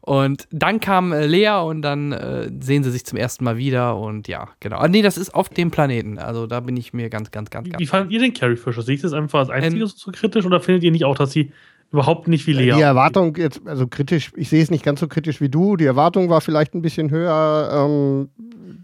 [0.00, 3.96] Und dann kam äh, Lea und dann äh, sehen sie sich zum ersten Mal wieder
[3.96, 4.78] und ja, genau.
[4.78, 6.18] Ah, nee, das ist auf dem Planeten.
[6.18, 7.80] Also da bin ich mir ganz, ganz, ganz, Wie, ganz.
[7.80, 8.82] wie fandet ihr denn Carrie Fisher?
[8.82, 11.32] Seht ihr das einfach als einziges Ähm, so kritisch oder findet ihr nicht auch, dass
[11.32, 11.52] sie
[11.92, 15.08] überhaupt nicht wie Lea Die Erwartung jetzt, also kritisch, ich sehe es nicht ganz so
[15.08, 15.76] kritisch wie du.
[15.76, 17.70] Die Erwartung war vielleicht ein bisschen höher.
[17.86, 18.30] Ähm,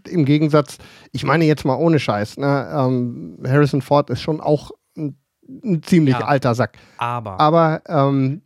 [0.07, 0.77] Im Gegensatz,
[1.11, 2.69] ich meine jetzt mal ohne Scheiß, ne?
[2.73, 5.17] ähm, Harrison Ford ist schon auch ein,
[5.63, 6.25] ein ziemlich Ja.
[6.25, 6.77] alter Sack.
[6.97, 8.41] Aber, Aber ähm,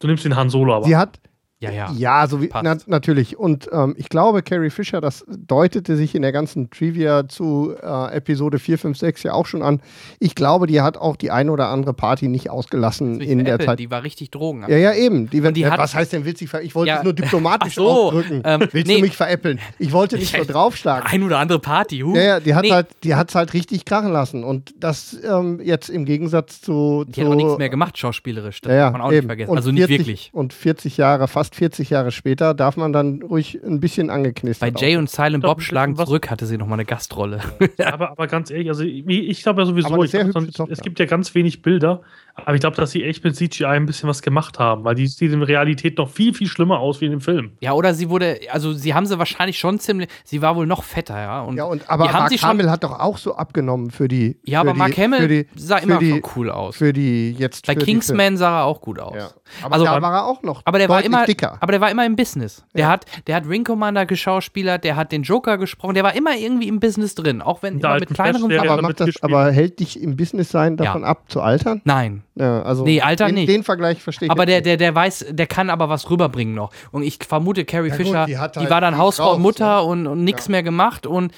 [0.00, 0.84] Du nimmst den Han Solo aber.
[0.86, 1.18] sie hat
[1.58, 1.90] Ja, ja.
[1.96, 3.38] Ja, so wie, na, natürlich.
[3.38, 8.14] Und ähm, ich glaube, Carrie Fisher, das deutete sich in der ganzen Trivia zu äh,
[8.14, 9.80] Episode 4, 5, 6 ja auch schon an.
[10.18, 13.66] Ich glaube, die hat auch die eine oder andere Party nicht ausgelassen in der Apple,
[13.68, 13.78] Zeit.
[13.78, 14.66] Die war richtig Drogen.
[14.68, 15.30] Ja, ja, eben.
[15.30, 16.98] Die, die ja, hat- was heißt denn, willst du ver Ich wollte Ja.
[16.98, 18.42] es nur diplomatisch so, ausdrücken.
[18.44, 18.96] ähm, willst nee.
[18.96, 19.58] du mich veräppeln?
[19.78, 21.08] Ich wollte nicht so draufschlagen.
[21.10, 22.00] Ein oder andere Party.
[22.00, 22.14] Huh.
[22.14, 24.44] Ja, ja, die hat Nee, halt, die hat's halt richtig krachen lassen.
[24.44, 27.04] Und das ähm, jetzt im Gegensatz zu.
[27.06, 28.60] Die zu hat auch nichts mehr gemacht, schauspielerisch.
[28.60, 29.26] Das ja, ja, darf man auch nicht eben.
[29.28, 29.50] vergessen.
[29.50, 30.30] Und also nicht 40 wirklich.
[30.34, 34.80] Und 40 Jahre, fast 40 Jahre später, darf man dann ruhig ein bisschen angeknistert Bei
[34.80, 37.40] Jay und Silent Bob schlagen was- zurück hatte sie noch mal eine Gastrolle.
[37.84, 40.98] aber, aber ganz ehrlich, also ich, ich glaube ja sowieso, ich glaub, sonst- es gibt
[40.98, 42.02] ja ganz wenig Bilder,
[42.34, 45.06] aber ich glaube, dass sie echt mit CGI ein bisschen was gemacht haben, weil die
[45.06, 47.52] sieht in Realität noch viel, viel schlimmer aus wie in dem Film.
[47.60, 50.82] Ja, oder sie wurde, also sie haben sie wahrscheinlich schon ziemlich, sie war wohl noch
[50.82, 51.40] fetter, ja.
[51.42, 54.36] Und Ja, und, aber Mark sie schon, Hamill hat doch auch so abgenommen für die.
[54.44, 56.76] ja, für aber die, Mark für Hamill die, sah immer die, schon cool aus.
[56.76, 57.66] Für die jetzt.
[57.66, 59.14] Bei für die Kingsman sah er auch gut aus.
[59.16, 59.30] Ja.
[59.62, 60.62] Aber Also- da war er auch noch.
[60.64, 61.56] Aber der war immer, dicker.
[61.60, 62.64] aber der war immer im Business.
[62.74, 62.88] Der Ja.
[62.90, 66.68] hat, der hat Ring Commander geschauspielert, der hat den Joker gesprochen, der war immer irgendwie
[66.68, 68.46] im Business drin, auch wenn immer mit kleineren.
[68.50, 71.80] Flash-Serie aber, er macht das, aber hält dich im Business sein davon ab zu altern?
[71.84, 73.48] Nein, Ja, also Nee, Alter den, nicht.
[73.48, 74.30] Den Vergleich verstehe ich.
[74.30, 76.70] aber der, der, der weiß, der kann aber was rüberbringen noch.
[76.92, 79.64] Und ich vermute, Carrie Ja gut, Fisher, die die, halt war dann Hausfrau, drauf, Mutter
[79.64, 79.78] ja.
[79.80, 81.06] und, und nichts mehr gemacht.
[81.06, 81.32] Und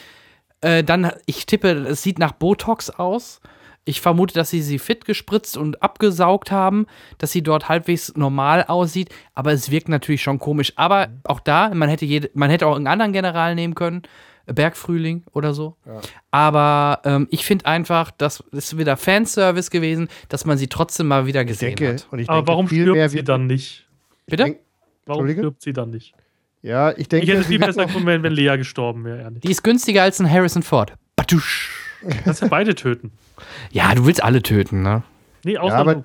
[0.60, 3.40] äh, dann, ich tippe, es sieht nach Botox aus.
[3.88, 6.86] Ich vermute, dass sie sie fit gespritzt und abgesaugt haben,
[7.16, 9.08] dass sie dort halbwegs normal aussieht.
[9.34, 10.72] Aber es wirkt natürlich schon komisch.
[10.76, 14.02] Aber auch da, man hätte, jede, man hätte auch einen anderen General nehmen können.
[14.46, 15.76] Bergfrühling oder so.
[16.30, 21.26] Aber ähm, ich finde einfach, das ist wieder Fanservice gewesen, dass man sie trotzdem mal
[21.26, 22.08] wieder Ich gesehen denke, hat.
[22.10, 23.86] und ich Aber denke, warum viel stirbt mehr sie dann nicht?
[24.26, 24.44] Bitte?
[24.44, 24.58] denk-
[25.06, 26.14] Warum stirbt sie dann nicht?
[26.60, 29.40] Ja, ich denke, Ich hätte viel besser gefunden, wenn, wenn Lea gestorben wäre, ehrlich.
[29.40, 30.92] Die ist günstiger als ein Harrison Ford.
[31.16, 31.87] Batusch.
[32.24, 33.12] Kannst ja beide töten.
[33.70, 35.02] Ja, du willst alle töten, ne?
[35.44, 36.04] Nee, Ja, außer aber du.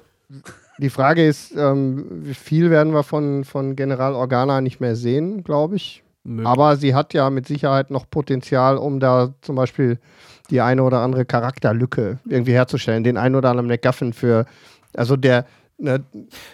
[0.80, 5.44] die Frage ist, ähm, wie viel werden wir von, von General Organa nicht mehr sehen,
[5.44, 6.04] glaube ich.
[6.24, 6.48] Möglich.
[6.48, 10.00] Aber sie hat ja mit Sicherheit noch Potenzial, um da zum Beispiel
[10.50, 13.04] die eine oder andere Charakterlücke irgendwie herzustellen.
[13.04, 14.46] Den einen oder anderen McGuffin für,
[14.96, 15.46] also der,
[15.84, 16.04] ne,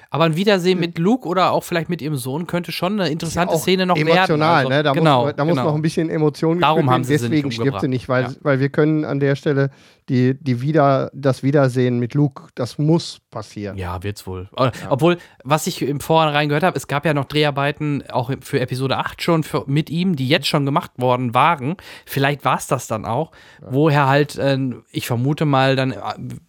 [0.10, 3.54] Aber ein Wiedersehen mit Luke oder auch vielleicht mit ihrem Sohn könnte schon eine interessante
[3.54, 4.42] auch Szene noch emotional, werden.
[4.42, 4.84] Also, ne?
[4.84, 5.68] Da, genau, muss, da muss genau.
[5.70, 8.32] noch ein bisschen Emotion Darum haben sie sie Deswegen nicht stirbt sie nicht, weil, Ja.
[8.42, 9.70] weil wir können an der Stelle
[10.10, 13.78] die, die wieder, das Wiedersehen mit Luke, das muss passieren.
[13.78, 14.50] Ja, wird's wohl.
[14.58, 18.60] Äh, Obwohl, was ich im Vorhinein gehört habe, es gab ja noch Dreharbeiten, auch für
[18.60, 21.78] Episode 8 schon für, mit ihm, die jetzt schon gemacht worden waren.
[22.06, 23.32] Vielleicht war es das dann auch,
[23.62, 24.58] wo er halt, äh,
[24.92, 25.98] ich vermute mal, dann, äh,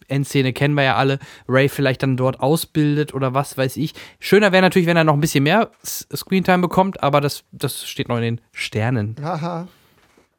[0.07, 3.93] Endszene kennen wir ja alle, Ray vielleicht dann dort ausbildet oder was weiß ich.
[4.19, 8.09] Schöner wäre natürlich, wenn er noch ein bisschen mehr Screentime bekommt, aber das, das steht
[8.09, 9.15] noch in den Sternen.
[9.21, 9.67] Haha.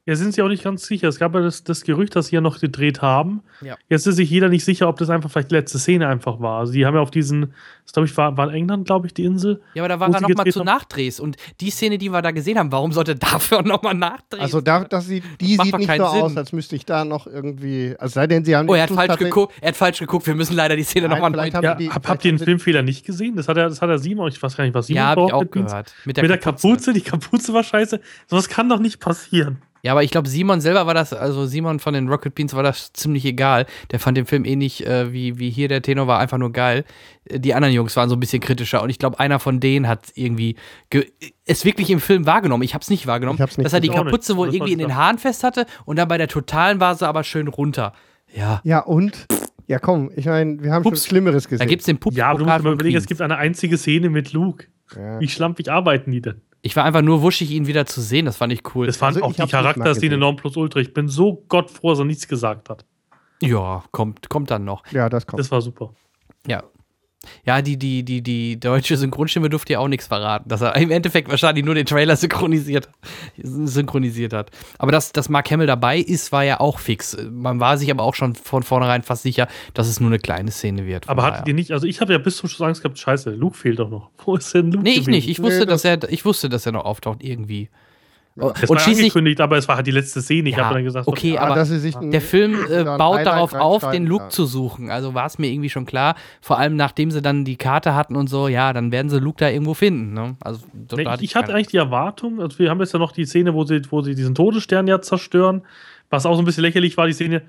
[0.05, 1.07] Ja, sind sie auch nicht ganz sicher.
[1.07, 3.43] Es gab ja das, das Gerücht, dass sie ja noch gedreht haben.
[3.61, 3.77] Ja.
[3.89, 6.59] Jetzt ist sich jeder nicht sicher, ob das einfach vielleicht die letzte Szene einfach war.
[6.59, 7.55] Also die haben ja auf diesen,
[7.85, 9.63] das glaube ich, war, war in England, glaube ich, die Insel.
[9.75, 10.65] Ja, aber da war Wo er sie noch mal gedreht zu.
[10.65, 11.21] Nachdrehs.
[11.21, 14.43] Und die Szene, die wir da gesehen haben, warum sollte dafür noch mal nachdrehen?
[14.43, 17.29] Also da, das sieht, die Macht sieht nicht so aus, als müsste ich da noch
[17.29, 19.55] irgendwie, also sei denn, sie haben oh, er hat falsch geguckt.
[19.61, 20.27] Er hat falsch geguckt.
[20.27, 22.25] Wir müssen leider die Szene Nein, noch mal vielleicht neu haben Ja, die- hab, habt
[22.25, 23.37] ihr den Filmfehler nicht gesehen?
[23.37, 25.19] Das hat er, das hat er Simon, ich weiß gar nicht, was Simon Ja, hab
[25.19, 25.95] ich braucht auch mit, gehört.
[26.05, 28.01] Mit der Kapuze, die Kapuze war scheiße.
[28.27, 29.59] Sowas kann doch nicht passieren.
[29.85, 32.63] Ja, aber ich glaube, Simon selber war das, also Simon von den Rocket Beans war
[32.63, 33.67] das ziemlich egal.
[33.91, 36.85] Der fand den Film ähnlich äh, wie, wie hier der Tenor war einfach nur geil.
[37.25, 39.89] Äh, Die anderen Jungs waren so ein bisschen kritischer und ich glaube, einer von denen
[39.89, 40.55] hat irgendwie
[40.91, 41.11] ge
[41.47, 42.63] es wirklich im Film wahrgenommen.
[42.63, 43.89] Ich habe es nicht wahrgenommen, Ich hab's nicht dass er die.
[43.89, 46.95] Kapuze wohl Das irgendwie in den Haaren fest hatte und dann bei der totalen war
[46.95, 47.93] sie aber schön runter.
[48.33, 49.27] Ja, Ja, und?
[49.67, 51.01] Ja, komm, ich meine, wir haben Pups.
[51.05, 51.59] schon Schlimmeres gesehen.
[51.59, 53.77] da gibt es den Pup Ja, aber du musst mal überlegen, es gibt eine einzige
[53.79, 54.67] Szene mit Luke.
[54.97, 55.19] ja.
[55.21, 56.41] Wie schlampig arbeiten die denn?
[56.63, 58.25] Ich war einfach nur wuschig, ihn wieder zu sehen.
[58.25, 58.87] Das fand ich cool.
[58.87, 60.79] Das waren Also auch ich die Charakterszene non plus ultra.
[60.81, 62.85] Ich bin so gottfroh, dass er nichts gesagt hat.
[63.43, 64.87] ja, kommt, kommt dann noch.
[64.93, 65.41] ja, das kommt.
[65.41, 65.93] Das war super.
[66.47, 66.63] Ja.
[67.45, 70.91] Ja, die, die, die, die deutsche Synchronstimme durfte ja auch nichts verraten, dass er im
[70.91, 72.89] Endeffekt wahrscheinlich nur den Trailer synchronisiert,
[73.37, 74.51] synchronisiert hat.
[74.79, 77.17] Aber dass, dass Mark Hamill dabei ist, war ja auch fix.
[77.31, 80.51] Man war sich aber auch schon von vornherein fast sicher, dass es nur eine kleine
[80.51, 81.09] Szene wird.
[81.09, 83.57] Aber hattet ihr nicht, also ich habe ja bis zum Schluss Angst gehabt, scheiße, Luke
[83.57, 84.11] fehlt doch noch.
[84.25, 84.83] Wo ist denn Luke?
[84.85, 85.11] Nee, ich gewesen?
[85.11, 85.29] nicht.
[85.29, 87.69] Ich Nee, wusste, das- dass er, ich wusste, dass er noch auftaucht, irgendwie.
[88.35, 90.49] Es Und war schließlich, angekündigt, aber es war halt die letzte Szene.
[90.49, 93.27] Ich Ja, habe dann gesagt, okay, ja, aber dass sie sich der Film äh, baut
[93.27, 94.31] darauf auf, den Luke ja.
[94.31, 94.91] zu suchen.
[94.91, 96.15] Also war es mir irgendwie schon klar.
[96.41, 99.37] Vor allem nachdem sie dann die Karte hatten und so, ja, dann werden sie Luke
[99.39, 100.15] da irgendwo finden.
[100.15, 100.37] Ne?
[100.41, 100.61] Also
[100.97, 103.27] Nee, hatte ich, ich hatte eigentlich die Erwartung, also wir haben jetzt ja noch die
[103.27, 105.63] Szene, wo sie, wo sie diesen Todesstern ja zerstören,
[106.09, 107.43] was auch so ein bisschen lächerlich war, die Szene,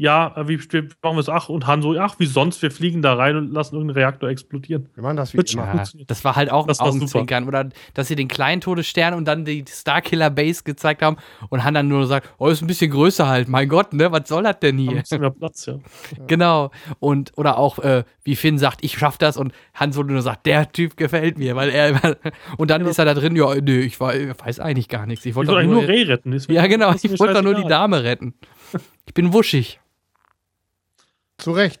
[0.00, 1.28] ja, äh, wie, wie machen wir es?
[1.28, 4.30] Ach, und Han so, ach, wie sonst, wir fliegen da rein und lassen irgendeinen Reaktor
[4.30, 4.88] explodieren.
[4.94, 6.08] Wir machen das wie Ja, funktioniert.
[6.08, 6.98] das war halt auch Das ein war super.
[7.02, 7.48] Augenzwinkern.
[7.48, 11.16] Oder dass sie den kleinen Todesstern und dann die Starkiller Base gezeigt haben
[11.50, 13.48] und Han dann nur sagt, oh, ist ein bisschen größer halt.
[13.48, 14.12] Mein Gott, ne?
[14.12, 15.00] Was soll das denn Haben ein hier?
[15.00, 15.74] bisschen mehr Platz, ja.
[16.28, 16.70] Genau.
[17.00, 20.46] Und, oder auch, äh, wie Finn sagt, ich schaff das und Han Solo nur sagt,
[20.46, 22.16] der Typ gefällt mir, weil er immer,
[22.56, 25.26] und dann ist er da drin, ja, nö, ich war- ich weiß eigentlich gar nichts.
[25.26, 26.36] Ich wollte eigentlich nur, nur Reh retten.
[26.48, 27.64] ja, genau, ich wollte doch nur die.
[27.68, 28.34] Dame retten.
[29.06, 29.80] Ich bin wuschig.
[31.38, 31.80] Zu Recht.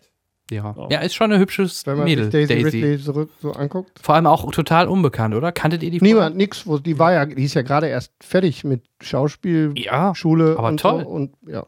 [0.50, 0.74] Ja.
[0.78, 0.86] Ja.
[0.88, 2.80] Ja, ist schon ein hübsches Wenn man Mädel, sich Daisy, Daisy.
[2.80, 3.98] Ridley zurück so anguckt.
[4.02, 5.52] Vor allem auch total unbekannt, oder?
[5.52, 6.14] Kanntet ihr die vorher?
[6.14, 6.66] Niemand, nix.
[6.66, 10.80] Wo, die war ja, die ist ja gerade erst fertig mit Schauspielschule Ja, aber und
[10.80, 11.02] toll.
[11.02, 11.08] so.
[11.10, 11.66] Und ja.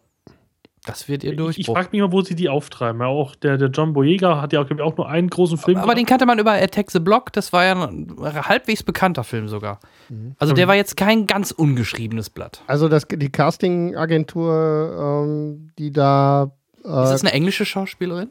[0.86, 1.58] das wird ihr Ich, durch.
[1.58, 3.02] ich frage mich mal, wo sie die auftreiben.
[3.02, 5.76] Ja, auch der, der John Boyega hat ja auch, ich, auch nur einen großen Film.
[5.76, 9.46] Aber den kannte man über Attack the Block, das war ja ein halbwegs bekannter Film
[9.48, 9.80] sogar.
[10.08, 10.36] Mhm.
[10.38, 12.62] Also der war jetzt kein ganz ungeschriebenes Blatt.
[12.66, 16.50] Also das, die Casting-Agentur, ähm, die da
[16.80, 18.30] Ist äh, das eine englische Schauspielerin?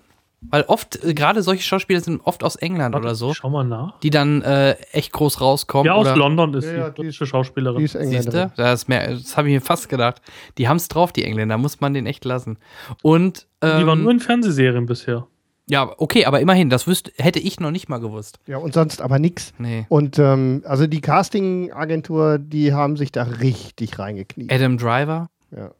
[0.49, 3.65] Weil oft, äh, gerade solche Schauspieler sind oft aus England Warte, oder so, Schau mal
[3.65, 3.99] nach.
[3.99, 5.85] die dann äh, echt groß rauskommen.
[5.85, 7.83] Ja, aus oder, London ist Ja, die ja, die deutsche die Schauspielerin.
[7.83, 8.51] ist Engländerin.
[8.55, 10.21] Das, mehr- das habe ich mir fast gedacht.
[10.57, 12.57] Die haben es drauf, die Engländer, muss man den echt lassen.
[13.01, 15.27] Und ähm, die war nur in Fernsehserien bisher.
[15.67, 18.39] ja, okay, aber immerhin, das wüsste, hätte ich noch nicht mal gewusst.
[18.47, 19.53] Ja, und sonst aber nix.
[19.57, 19.85] Nee.
[19.89, 24.51] Und ähm, also die Casting-Agentur, die haben sich da richtig reingekniet.
[24.53, 25.71] Adam Driver, Ja.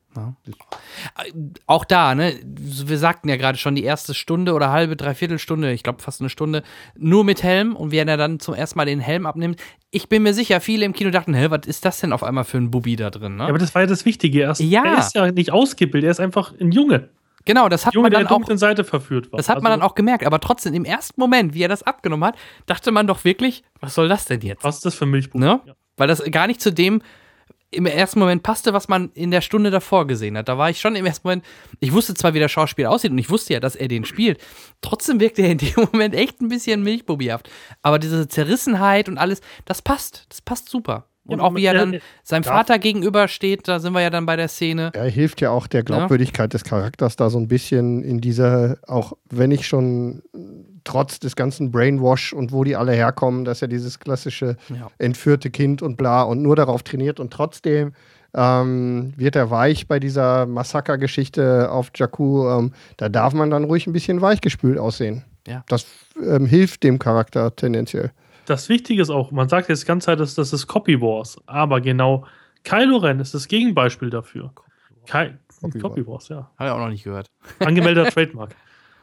[1.65, 5.72] Auch da, ne, wir sagten ja gerade schon, die erste Stunde oder halbe, dreiviertel Stunde,
[5.72, 6.64] ich glaube fast eine Stunde,
[6.98, 9.61] nur mit Helm und wenn er dann zum ersten Mal den Helm abnimmt,
[9.91, 12.44] ich bin mir sicher, viele im Kino dachten, hä, was ist das denn auf einmal
[12.44, 13.44] für ein Bubi da drin, ne?
[13.44, 14.44] Ja, aber das war ja das Wichtige.
[14.44, 14.84] Er ist, Ja.
[14.84, 17.10] er ist ja nicht ausgebildet, er ist einfach ein Junge.
[17.45, 19.38] genau, das hat Junge, man dann der auch, Seite verführt war.
[19.38, 21.84] das hat man Also, dann auch gemerkt, aber trotzdem, im ersten Moment, wie er das
[21.84, 24.64] abgenommen hat, dachte man doch wirklich, was soll das denn jetzt?
[24.64, 25.40] Was ist das für Milchbuch?
[25.40, 25.61] Ne?
[25.65, 25.73] Ja.
[25.98, 27.02] Weil das gar nicht zu dem
[27.72, 30.50] im ersten Moment passte, was man in der Stunde davor gesehen hat.
[30.50, 31.46] Da war ich schon im ersten Moment,
[31.80, 34.40] ich wusste zwar, wie der Schauspieler aussieht und ich wusste ja, dass er den spielt.
[34.82, 37.50] Trotzdem wirkte er in dem Moment echt ein bisschen milchbubihaft.
[37.82, 40.26] Aber diese Zerrissenheit und alles, das passt.
[40.30, 41.09] Das passt super.
[41.30, 42.00] Und Ja, auch wie er ja, dann ja.
[42.24, 44.92] seinem Vater gegenübersteht, da sind wir ja dann bei der Szene.
[44.94, 49.14] Er hilft ja auch der Glaubwürdigkeit des Charakters da so ein bisschen in dieser, auch
[49.30, 50.22] wenn ich schon
[50.84, 54.90] trotz des ganzen Brainwash und wo die alle herkommen, dass er dieses klassische Ja.
[54.98, 57.94] entführte Kind und bla und nur darauf trainiert und trotzdem
[58.34, 62.48] ähm, wird er weich bei dieser Massaker-Geschichte auf Jakku.
[62.48, 65.24] Ähm, da darf man dann ruhig ein bisschen weichgespült aussehen.
[65.48, 65.64] Ja.
[65.68, 65.88] Das
[66.24, 68.12] ähm, hilft dem Charakter tendenziell.
[68.50, 71.40] Das Wichtige ist auch, man sagt jetzt die ganze Zeit, dass das ist Copy Wars,
[71.46, 72.26] aber genau
[72.64, 74.52] Kylo Ren ist das Gegenbeispiel dafür.
[75.06, 76.50] Ky Copy Copy, Wars, ja.
[76.58, 77.30] Habe ich auch noch nicht gehört.
[77.60, 78.56] Angemeldeter Trademark.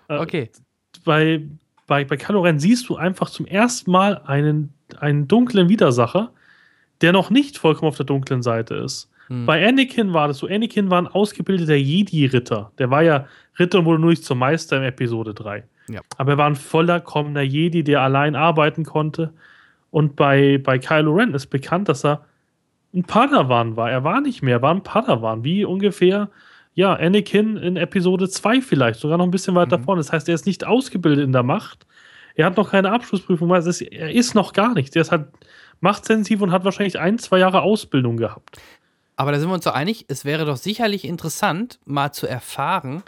[0.08, 0.50] Äh, Okay.
[1.04, 1.46] bei,
[1.86, 6.32] bei, bei Kylo Ren siehst du einfach zum ersten Mal einen, einen dunklen Widersacher,
[7.02, 9.10] der noch nicht vollkommen auf der dunklen Seite ist.
[9.28, 9.46] Hm.
[9.46, 12.72] Bei Anakin war das so, Anakin war ein ausgebildeter Jedi-Ritter.
[12.78, 13.26] Der war ja
[13.60, 15.62] Ritter und wurde nur nicht zum Meister in Episode 3.
[15.88, 16.00] Ja.
[16.18, 19.32] Aber er war ein vollkommener Jedi, der allein arbeiten konnte.
[19.90, 22.24] Und bei, bei Kylo Ren ist bekannt, dass er
[22.94, 23.90] ein Padawan war.
[23.90, 25.44] Er war nicht mehr, er war ein Padawan.
[25.44, 26.28] Wie ungefähr,
[26.74, 29.84] ja, Anakin in Episode 2 vielleicht, sogar noch ein bisschen weiter Mhm.
[29.84, 30.00] vorne.
[30.00, 31.86] Das heißt, er ist nicht ausgebildet in der Macht.
[32.34, 33.52] Er hat noch keine Abschlussprüfung.
[33.52, 34.94] Also es ist, er ist noch gar nichts.
[34.96, 35.26] Er ist halt
[35.80, 38.56] machtsensitiv und hat wahrscheinlich ein, zwei Jahre Ausbildung gehabt.
[39.16, 43.02] Aber da sind wir uns so einig, es wäre doch sicherlich interessant, mal zu erfahren,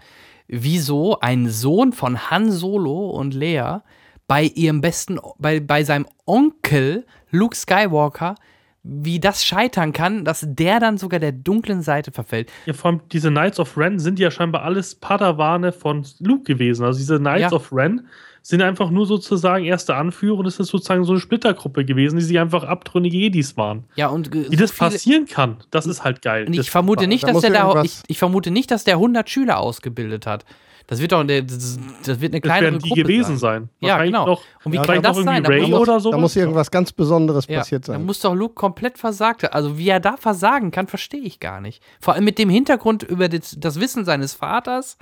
[0.49, 3.85] wieso ein Sohn von Han Solo und Leia
[4.27, 8.35] bei ihrem besten, bei, bei seinem Onkel Luke Skywalker,
[8.83, 12.51] wie das scheitern kann, dass der dann sogar der dunklen Seite verfällt.
[12.67, 16.85] Ja, vor allem diese Knights of Ren sind ja scheinbar alles Padawane von Luke gewesen.
[16.85, 17.53] Also diese Knights Ja.
[17.53, 18.07] of Ren
[18.49, 22.25] sind einfach nur sozusagen erste Anführer und es ist sozusagen so eine Splittergruppe gewesen, die
[22.25, 23.85] sich einfach abtrünnige Jedis waren.
[23.95, 26.47] Ja, und Wie so das passieren kann, das ist halt geil.
[26.47, 28.95] Und Das- ich vermute nicht, da dass der da, ich, ich vermute nicht, dass der
[28.95, 30.47] 100 Schüler ausgebildet hat.
[30.91, 33.69] Das wird doch, das, das wird eine das kleinere werden die Gruppe gewesen sein.
[33.81, 33.89] sein.
[33.89, 34.27] Ja, genau.
[34.27, 35.45] Noch, Und wie Ja, kann vielleicht das noch sein?
[35.45, 36.11] irgendwie Da Ray muss- oder so.
[36.11, 38.07] Da muss irgendwas ganz Besonderes Ja, passiert Da sein.
[38.07, 39.53] muss doch Luke komplett versagt haben.
[39.53, 41.83] Also wie er da versagen kann, verstehe ich gar nicht.
[42.01, 44.97] Vor allem mit dem Hintergrund über das, das Wissen seines Vaters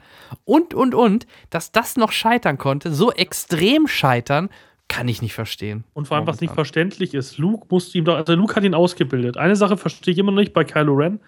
[0.45, 4.51] und, und, und, dass das noch scheitern konnte, so extrem scheitern,
[4.89, 5.85] kann ich nicht verstehen.
[5.95, 8.75] Und vor allem, was nicht verständlich ist, Luke musste ihm doch, also Luke hat ihn
[8.75, 9.37] ausgebildet.
[9.37, 11.21] Eine Sache verstehe ich immer noch nicht bei Kylo Ren.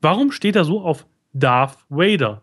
[0.00, 2.42] Warum steht er so auf Darth Vader?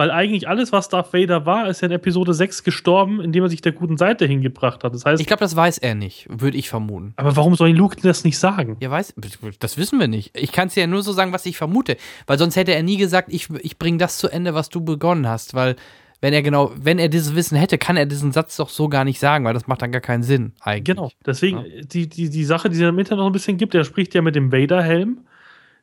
[0.00, 3.48] Weil eigentlich alles, was Darth Vader war, ist ja in Episode 6 gestorben, indem er
[3.50, 4.94] sich der guten Seite hingebracht hat.
[4.94, 7.14] Das heißt, Ich glaube, das weiß er nicht, würde ich vermuten.
[7.16, 8.76] aber warum soll ihn Luke das nicht sagen?
[8.78, 9.14] Ja, weiß,
[9.58, 10.38] das wissen wir nicht.
[10.38, 11.96] Ich kann es ja nur so sagen, was ich vermute.
[12.28, 15.26] Weil sonst hätte er nie gesagt, ich, ich bringe das zu Ende, was du begonnen
[15.26, 15.54] hast.
[15.54, 15.74] Weil,
[16.20, 19.04] wenn er genau, wenn er dieses Wissen hätte, kann er diesen Satz doch so gar
[19.04, 20.94] nicht sagen, weil das macht dann gar keinen Sinn, eigentlich.
[20.96, 21.10] Genau.
[21.26, 24.14] Deswegen, die, die, die Sache, die es im Internet noch ein bisschen gibt, der spricht
[24.14, 25.18] ja mit dem Vader-Helm,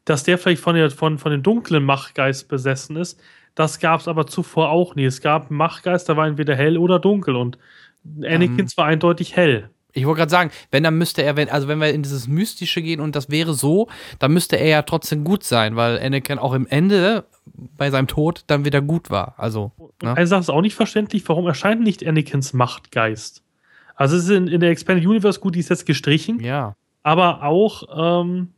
[0.05, 3.19] dass der vielleicht von, der, von, von dem dunklen Machtgeist besessen ist.
[3.55, 5.05] Das gab es aber zuvor auch nie.
[5.05, 7.57] Es gab Machtgeist, der war entweder hell oder dunkel und
[8.23, 9.69] Anakin war eindeutig hell.
[9.93, 12.81] Ich wollte gerade sagen, wenn dann müsste er, wenn, also wenn wir in dieses Mystische
[12.81, 13.87] gehen und das wäre so,
[14.19, 17.23] dann müsste er ja trotzdem gut sein, weil Anakin auch im Ende
[17.77, 19.35] bei seinem Tod dann wieder gut war.
[19.37, 19.71] Also.
[20.03, 20.15] Ne?
[20.15, 23.41] Eine Sache ist auch nicht verständlich, warum erscheint nicht Anakins Machtgeist?
[23.95, 26.41] Also es ist in, in der Expanded Universe gut, die ist jetzt gestrichen.
[26.41, 26.75] Ja.
[27.03, 28.49] Aber auch, ähm,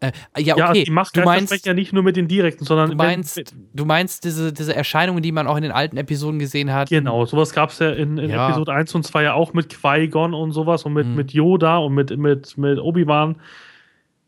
[0.00, 0.60] äh, ja, okay.
[0.60, 2.90] Ja, also die Machtgeister du meinst, sprechen ja nicht nur mit den direkten, sondern.
[2.90, 3.44] Du meinst, wenn,
[3.74, 6.88] du meinst diese, diese Erscheinungen, die man auch in den alten Episoden gesehen hat.
[6.88, 8.48] Genau, sowas gab es ja in, in ja.
[8.48, 11.16] Episode 1 und 2 ja auch mit Qui-Gon und sowas und mit, mhm.
[11.16, 13.36] mit Yoda und mit, mit, mit Obi-Wan.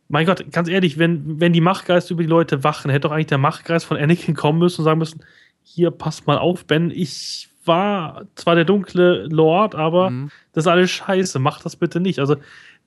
[0.08, 3.26] Mein Gott, ganz ehrlich, wenn, wenn die Machtgeister über die Leute wachen, hätte doch eigentlich
[3.26, 5.22] der Machtgeist von Anakin kommen müssen und sagen müssen:
[5.62, 10.30] Hier, passt mal auf, Ben, ich war zwar der dunkle Lord, aber mhm.
[10.52, 12.18] das ist alles scheiße, mach das bitte nicht.
[12.18, 12.36] Also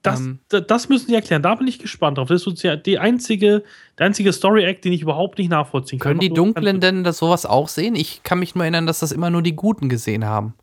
[0.04, 1.42] das, ähm, das müssen sie erklären.
[1.42, 2.28] Da bin ich gespannt drauf.
[2.28, 3.64] Das ist ja die einzige,
[3.98, 6.12] der einzige Story-Act, den ich überhaupt nicht nachvollziehen kann.
[6.12, 7.96] Können die Dunklen denn das sowas auch sehen?
[7.96, 10.54] Ich kann mich nur erinnern, dass das immer nur die Guten gesehen haben.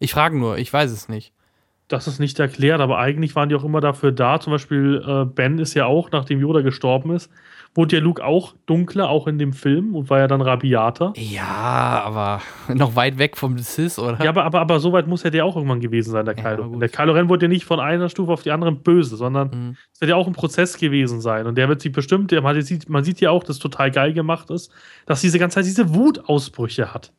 [0.00, 1.32] Ich frage nur, ich weiß es nicht.
[1.88, 4.40] Das ist nicht erklärt, aber eigentlich waren die auch immer dafür da.
[4.40, 7.30] Zum Beispiel äh, Ben ist ja auch, nachdem Yoda gestorben ist,
[7.76, 11.12] wurde ja Luke auch dunkler, auch in dem Film und war ja dann rabiater.
[11.16, 12.40] Ja, aber
[12.72, 14.22] noch weit weg vom Sis, oder?
[14.22, 16.72] Ja, aber, aber, aber so weit muss ja der auch irgendwann gewesen sein, der Kylo.
[16.72, 19.50] Ja, der Kylo Ren wurde ja nicht von einer Stufe auf die andere böse, sondern
[19.50, 19.76] mhm.
[19.92, 21.46] es wird ja auch ein Prozess gewesen sein.
[21.46, 24.50] Und der wird sich bestimmt, man sieht, man sieht ja auch, dass total geil gemacht
[24.50, 24.72] ist,
[25.06, 27.12] dass diese ganze Zeit diese Wutausbrüche hat.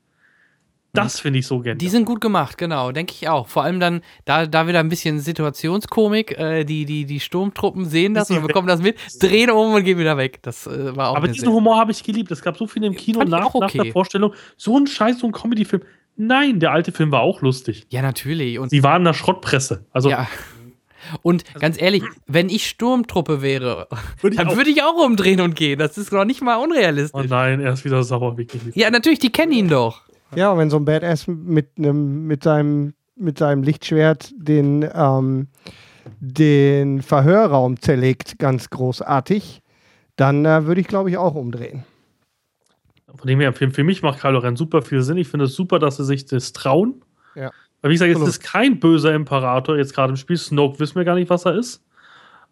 [0.94, 1.78] Das finde ich so gerne.
[1.78, 3.48] Die sind gut gemacht, genau, denke ich auch.
[3.48, 6.38] Vor allem dann, da, da wieder ein bisschen Situationskomik.
[6.38, 10.00] Äh, die, die, die Sturmtruppen sehen das und bekommen das mit, drehen um und gehen
[10.00, 10.40] wieder weg.
[10.42, 12.32] Das äh, war auch Aber diesen Humor habe ich geliebt.
[12.32, 13.78] Es gab so viele im Kino nach, okay.
[13.78, 14.34] nach der Vorstellung.
[14.56, 15.84] So ein Scheiß, so ein Comedy-Film.
[16.16, 17.86] Nein, der alte Film war auch lustig.
[17.90, 18.58] Ja, natürlich.
[18.58, 19.86] Und Sie waren in der Schrottpresse.
[19.92, 20.10] Also.
[20.10, 20.28] Ja.
[21.22, 23.88] Und ganz ehrlich, wenn ich Sturmtruppe wäre,
[24.22, 25.80] würde dann würde ich auch umdrehen und gehen.
[25.80, 27.14] Das ist doch nicht mal unrealistisch.
[27.14, 28.62] Oh nein, er ist wieder sauer, wirklich.
[28.74, 30.02] Ja, natürlich, die kennen ihn doch.
[30.36, 35.48] Ja, und wenn so ein Badass mit, einem, mit, seinem, mit seinem Lichtschwert den, ähm,
[36.20, 39.62] den Verhörraum zerlegt, ganz großartig,
[40.16, 41.84] dann äh, würde ich, glaube ich, auch umdrehen.
[43.16, 45.18] Von dem her, für, für mich macht Kylo Ren super viel Sinn.
[45.18, 47.02] Ich finde es super, dass sie sich das trauen.
[47.36, 47.52] Ja.
[47.82, 50.38] Weil, wie gesagt, es ist kein böser Imperator, jetzt gerade im Spiel.
[50.38, 51.84] Snoke wissen wir gar nicht, was er ist.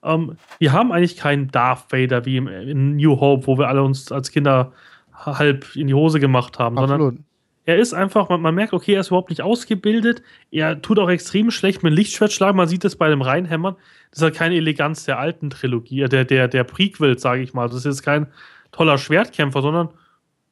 [0.03, 3.83] Ähm, wir haben eigentlich keinen Darth Vader wie im, in New Hope, wo wir alle
[3.83, 4.71] uns als Kinder
[5.13, 6.99] halb in die Hose gemacht haben, Absolut.
[6.99, 7.25] sondern
[7.65, 10.21] er ist einfach, man, man, merkt, okay, er ist überhaupt nicht ausgebildet.
[10.51, 12.57] Er tut auch extrem schlecht mit Lichtschwert schlagen.
[12.57, 13.75] Man sieht das bei dem Reinhämmern.
[14.11, 17.53] Das ist halt keine Eleganz der alten Trilogie, äh, der, der, der Prequels, sage ich
[17.53, 17.67] mal.
[17.67, 18.27] Das ist jetzt kein
[18.71, 19.89] toller Schwertkämpfer, sondern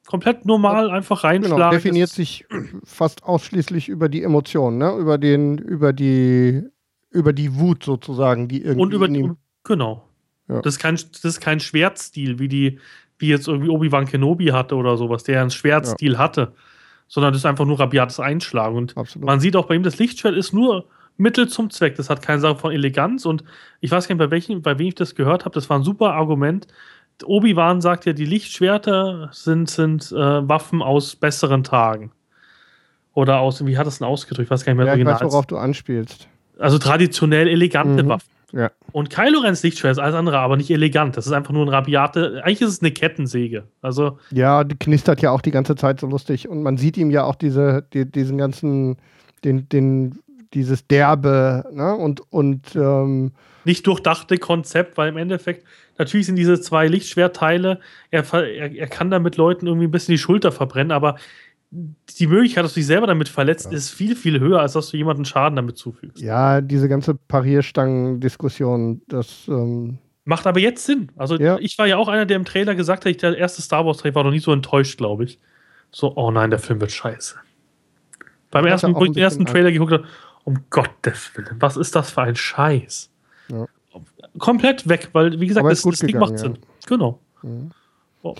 [0.06, 1.56] komplett normal einfach genau, reinschlagen.
[1.56, 2.46] Genau, definiert sich
[2.84, 4.96] fast ausschließlich über die Emotionen, ne?
[4.96, 6.64] über, den, über, die,
[7.10, 8.82] über die Wut sozusagen, die irgendwie.
[8.82, 9.30] Und über die,
[9.62, 10.08] genau.
[10.48, 10.60] Ja.
[10.62, 12.80] Das, ist kein, das ist kein Schwertstil, wie die,
[13.18, 16.18] wie jetzt irgendwie Obi-Wan Kenobi hatte oder sowas, der einen Schwertstil ja.
[16.18, 16.52] hatte
[17.14, 18.76] sondern das ist einfach nur rabiates Einschlagen.
[18.76, 19.24] Und Absolut.
[19.24, 20.86] man sieht auch bei ihm, das Lichtschwert ist nur
[21.16, 21.94] Mittel zum Zweck.
[21.94, 23.24] Das hat keine Sache von Eleganz.
[23.24, 23.44] Und
[23.80, 25.54] ich weiß gar nicht, bei, welchen, bei wem ich das gehört habe.
[25.54, 26.66] Das war ein super Argument.
[27.24, 32.10] Obi-Wan sagt ja, die Lichtschwerter sind, sind äh, Waffen aus besseren Tagen.
[33.12, 34.46] Oder aus, wie hat das denn ausgedrückt?
[34.46, 36.26] Ich weiß gar nicht mehr, ja, ich weiß, worauf du anspielst.
[36.58, 38.08] Also traditionell elegante mhm.
[38.08, 38.30] Waffen.
[38.50, 38.72] Ja.
[38.94, 41.16] Und Kylo Rens Lichtschwert ist alles andere, aber nicht elegant.
[41.16, 42.40] Das ist einfach nur ein rabiate.
[42.44, 43.64] Eigentlich ist es eine Kettensäge.
[43.82, 46.48] Also ja, die knistert ja auch die ganze Zeit so lustig.
[46.48, 48.96] Und man sieht ihm ja auch diese, die, diesen ganzen,
[49.42, 50.20] den, den,
[50.52, 51.92] dieses Derbe, ne?
[51.96, 53.32] Und, und ähm
[53.64, 55.66] nicht durchdachte Konzept, weil im Endeffekt,
[55.98, 57.80] natürlich sind diese zwei Lichtschwertteile,
[58.10, 61.16] er, er, er kann damit Leuten irgendwie ein bisschen die Schulter verbrennen, aber
[62.18, 63.76] die Möglichkeit, dass du dich selber damit verletzt, ja.
[63.76, 66.22] ist viel, viel höher, als dass du jemanden Schaden damit zufügst.
[66.22, 69.48] Ja, diese ganze Parierstangen-Diskussion, das.
[69.48, 71.10] Ähm Macht aber jetzt Sinn.
[71.16, 71.58] Also, ja.
[71.58, 74.24] ich war ja auch einer, der im Trailer gesagt hat, der erste Star Wars-Trailer war
[74.24, 75.38] noch nie so enttäuscht, glaube ich.
[75.90, 77.36] So, oh nein, der Film wird scheiße.
[78.50, 80.04] Beim ersten, wo ich den ersten Trailer geguckt habe,
[80.44, 83.10] um Gottes Willen, was ist das für ein Scheiß?
[83.48, 83.66] Ja.
[84.38, 86.58] Komplett weg, weil, wie gesagt, das, das Ding macht Sinn.
[86.86, 87.20] Genau.
[87.42, 87.70] Mhm.
[88.22, 88.34] Oh.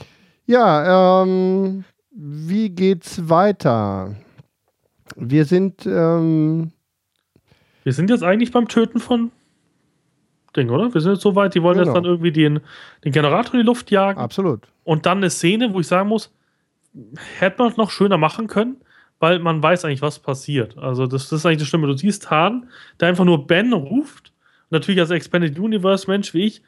[0.47, 1.85] Ja, ähm,
[2.15, 4.15] wie geht's weiter?
[5.16, 5.85] Wir sind.
[5.86, 6.73] Ähm
[7.82, 9.31] wir sind jetzt eigentlich beim Töten von
[10.57, 10.93] Ding, oder?
[10.95, 11.89] Wir sind jetzt so weit, die wollen genau.
[11.89, 12.61] jetzt dann irgendwie den,
[13.05, 14.19] den Generator in die Luft jagen.
[14.19, 14.61] Absolut.
[14.85, 16.32] Und dann eine Szene, wo ich sagen muss,
[17.39, 18.77] hätte man es noch schöner machen können,
[19.19, 20.78] weil man weiß eigentlich, was passiert.
[20.78, 21.89] Also, das, das ist eigentlich das Schlimme.
[21.89, 22.69] Du siehst Han,
[23.01, 24.32] der einfach nur Ben ruft.
[24.70, 26.62] Und natürlich als Expanded Universe Mensch wie ich,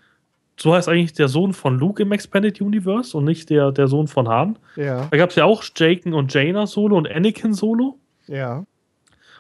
[0.58, 4.08] so heißt eigentlich der Sohn von Luke im Expanded Universe und nicht der, der Sohn
[4.08, 4.58] von Han.
[4.76, 5.06] Ja.
[5.10, 7.98] Da gab es ja auch Jaken und Jaina Solo und Anakin Solo.
[8.26, 8.58] Ja.
[8.58, 8.66] Und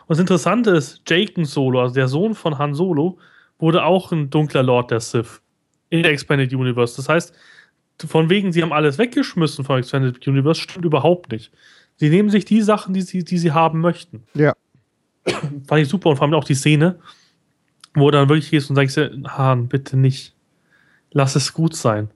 [0.08, 3.18] das Interessante ist, Jaken Solo, also der Sohn von Han Solo,
[3.58, 5.40] wurde auch ein dunkler Lord der Sith
[5.88, 6.96] in der Expanded Universe.
[6.96, 7.34] Das heißt,
[8.04, 11.50] von wegen, sie haben alles weggeschmissen von Extended Universe, stimmt überhaupt nicht.
[11.96, 14.24] Sie nehmen sich die Sachen, die sie, die sie haben möchten.
[14.34, 14.52] Ja.
[15.66, 16.98] Fand ich super und vor allem auch die Szene,
[17.94, 20.35] wo dann wirklich gehst und sagst, Hahn, bitte nicht.
[21.16, 22.10] Lass es gut sein.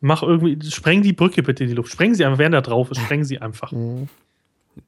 [0.00, 1.92] Mach irgendwie, spreng die Brücke bitte in die Luft.
[1.92, 3.72] Spreng sie einfach, während er drauf ist, spreng sie einfach.
[3.72, 4.08] Mhm.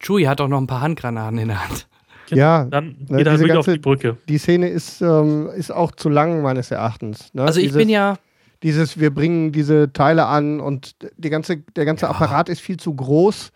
[0.01, 1.87] Chewie hat auch noch ein paar Handgranaten in der Hand.
[2.31, 4.17] Ja, Dann ne, geht er wirklich auf ganze- die Brücke.
[4.29, 7.33] die Szene ist, ähm, ist auch zu lang, meines Erachtens.
[7.35, 7.43] Ne?
[7.43, 8.17] Also ich Dieses- bin ja,
[8.63, 12.93] Dieses, wir bringen diese Teile an und die ganze, der ganze Apparat ist viel zu
[12.95, 13.53] groß,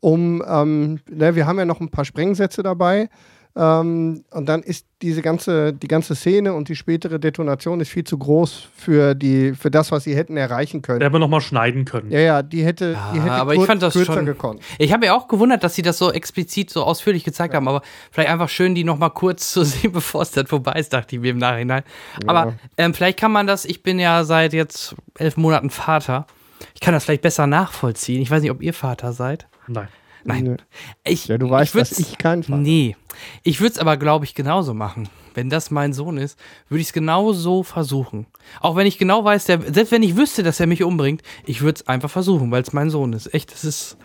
[0.00, 3.08] um, ähm, ne, wir haben ja noch ein paar Sprengsätze dabei.
[3.54, 8.04] Ähm, und dann ist diese ganze, die ganze Szene und die spätere Detonation ist viel
[8.04, 11.00] zu groß für, die, für das, was sie hätten erreichen können.
[11.00, 12.10] Der wir nochmal schneiden können.
[12.10, 14.60] ja, ja, die hätte, die Ja, hätte aber ich kurz, fand das kürzer schon- gekonnt.
[14.78, 17.82] ich habe mir auch gewundert, dass sie das so explizit, so ausführlich gezeigt haben, aber
[18.10, 21.16] vielleicht einfach schön, die noch mal kurz zu sehen, bevor es dann vorbei ist, dachte
[21.16, 21.82] ich mir im Nachhinein.
[22.26, 26.26] Aber ähm, vielleicht kann man das, ich bin ja seit jetzt elf Monaten Vater,
[26.74, 28.22] ich kann das vielleicht besser nachvollziehen.
[28.22, 29.46] Ich weiß nicht, ob ihr Vater seid.
[29.66, 29.88] Nein.
[30.24, 30.44] Nein.
[30.44, 30.56] Nö.
[31.04, 32.96] Ich, Ja, du weißt, würd's- dass ich kein Vater Nee.
[33.42, 35.08] Ich würde es aber, glaube ich, genauso machen.
[35.34, 36.38] Wenn das mein Sohn ist,
[36.68, 38.26] würde ich es genau so versuchen.
[38.60, 41.62] Auch wenn ich genau weiß, der, selbst wenn ich wüsste, dass er mich umbringt, ich
[41.62, 43.32] würde es einfach versuchen, weil es mein Sohn ist.
[43.34, 43.96] Echt, das ist,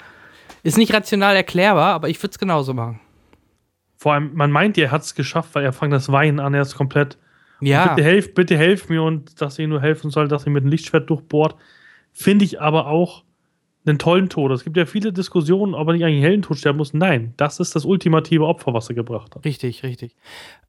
[0.63, 2.99] ist nicht rational erklärbar, aber ich würde es genauso machen.
[3.97, 6.61] Vor allem, man meint, er hat es geschafft, weil er fängt das Weinen an, er
[6.61, 7.17] ist komplett.
[7.59, 10.63] Ja, Bitte helft, bitte helft mir und dass ihr nur helfen soll, dass ihr mit
[10.63, 11.55] dem Lichtschwert durchbohrt.
[12.13, 13.23] Finde ich aber auch
[13.87, 14.51] einen tollen Tod.
[14.51, 16.93] Es gibt ja viele Diskussionen, ob er nicht eigentlich einen Heldentod sterben muss.
[16.93, 19.45] Nein, das ist das ultimative Opfer, was er gebracht hat.
[19.45, 20.15] richtig, richtig.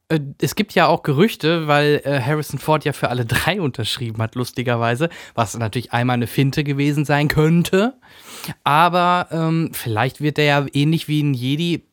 [0.09, 4.23] Äh, Es gibt ja auch Gerüchte, weil äh, Harrison Ford ja für alle drei unterschrieben
[4.23, 7.95] hat, lustigerweise, was natürlich einmal eine Finte gewesen sein könnte.
[8.65, 11.85] Aber ähm, vielleicht wird er ja ähnlich wie ein Jedi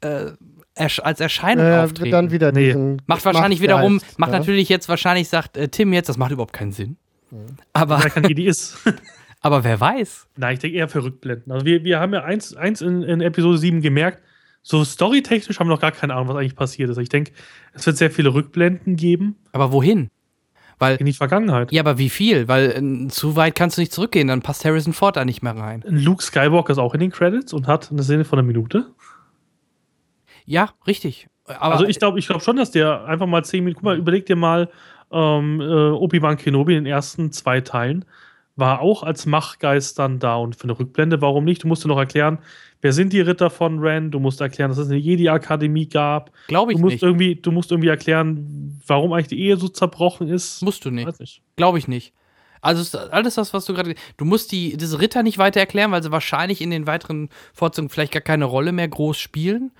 [0.00, 0.30] äh,
[0.74, 2.10] als Erscheinung Äh, auftreten.
[2.10, 2.66] dann wieder Nee.
[2.66, 4.38] diesen Macht wahrscheinlich wiederum, Machtgeist, macht ne?
[4.40, 6.96] natürlich jetzt wahrscheinlich, sagt äh, Tim jetzt, das macht überhaupt keinen Sinn.
[7.72, 8.76] Aber, Wer kann die ist.
[9.46, 10.28] aber wer weiß.
[10.36, 11.52] Nein, ich denke eher für Rückblenden.
[11.52, 14.20] Also wir, wir haben ja eins, eins in, in Episode 7 gemerkt,
[14.62, 16.98] so storytechnisch haben wir noch gar keine Ahnung, was eigentlich passiert ist.
[16.98, 17.32] Ich denke,
[17.72, 20.10] es wird sehr viele Rückblenden geben Aber wohin?
[20.78, 21.72] Weil, in die Vergangenheit.
[21.72, 22.48] ja, aber wie viel?
[22.48, 25.56] Weil äh, zu weit kannst du nicht zurückgehen, dann passt Harrison Ford da nicht mehr
[25.56, 25.82] rein.
[25.86, 28.86] Luke Skywalker ist auch in den Credits und hat eine Szene von einer Minute.
[30.44, 31.28] Ja, richtig.
[31.44, 33.96] Aber also ich glaube ich glaub schon, dass der einfach mal zehn Minuten, guck mal,
[33.96, 34.68] überleg dir mal,
[35.12, 38.04] ähm, äh, Obi-Wan Kenobi in den ersten zwei Teilen
[38.56, 41.62] war auch als Machtgeist dann da und für eine Rückblende, warum nicht?
[41.62, 42.38] Du musst dir noch erklären,
[42.80, 44.10] wer sind die Ritter von Ren?
[44.10, 46.30] Du musst erklären, dass es eine Jedi-Akademie gab.
[46.48, 47.02] glaube ich Du musst, nicht.
[47.02, 50.62] irgendwie, du musst irgendwie erklären, warum eigentlich die Ehe so zerbrochen ist.
[50.62, 51.20] Musst du nicht.
[51.20, 51.42] Nicht.
[51.56, 52.12] Glaube ich nicht.
[52.62, 53.94] Also alles das, was du gerade.
[54.16, 57.90] Du musst die, diese Ritter nicht weiter erklären, weil sie wahrscheinlich in den weiteren Fortsetzungen
[57.90, 59.70] vielleicht gar keine Rolle mehr groß spielen.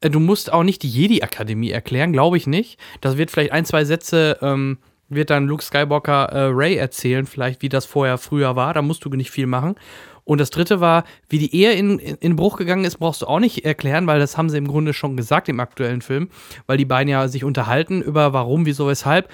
[0.00, 2.80] Äh, Du musst auch nicht die Jedi-Akademie erklären, glaube ich nicht.
[3.02, 4.78] Das wird vielleicht ein, zwei Sätze, ähm,
[5.14, 8.74] wird dann Luke Skywalker äh, Ray erzählen, vielleicht wie das vorher früher war.
[8.74, 9.76] Da musst du nicht viel machen.
[10.24, 13.26] Und das dritte war, wie die Ehe in, in, in Bruch gegangen ist, brauchst du
[13.26, 16.28] auch nicht erklären, weil das haben sie im Grunde schon gesagt im aktuellen Film,
[16.66, 19.28] weil die beiden ja sich unterhalten über warum, wieso, weshalb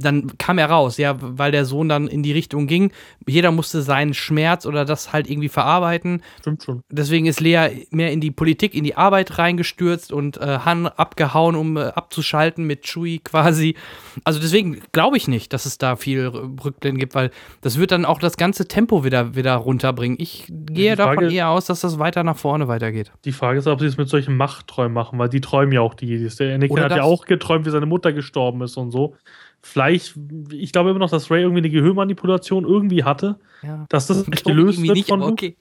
[0.00, 2.92] dann kam er raus, ja, weil der Sohn dann in die Richtung ging.
[3.26, 6.22] Jeder musste seinen Schmerz oder das halt irgendwie verarbeiten.
[6.40, 6.82] Stimmt schon.
[6.90, 11.54] Deswegen ist Lea mehr in die Politik, in die Arbeit reingestürzt und äh, Han abgehauen,
[11.54, 13.76] um äh, abzuschalten mit Chewie quasi.
[14.24, 18.04] Also deswegen glaube ich nicht, dass es da viel Rückblenden gibt, weil das wird dann
[18.04, 20.16] auch das ganze Tempo wieder, wieder runterbringen.
[20.20, 23.12] Ich gehe Frage- davon eher aus, dass das weiter nach vorne weitergeht.
[23.24, 25.94] Die Frage ist, ob sie es mit solchen Machtträumen machen, weil die träumen ja auch
[25.94, 26.36] die Jedis.
[26.36, 29.14] Der Anakin hat ja auch geträumt, wie seine Mutter gestorben ist und so.
[29.62, 30.14] Vielleicht,
[30.52, 33.84] ich glaube immer noch, dass Ray irgendwie eine Gehirnmanipulation irgendwie hatte, Ja.
[33.90, 35.32] dass das nicht gelöst irgendwie wird nicht, von Luke.
[35.32, 35.56] okay.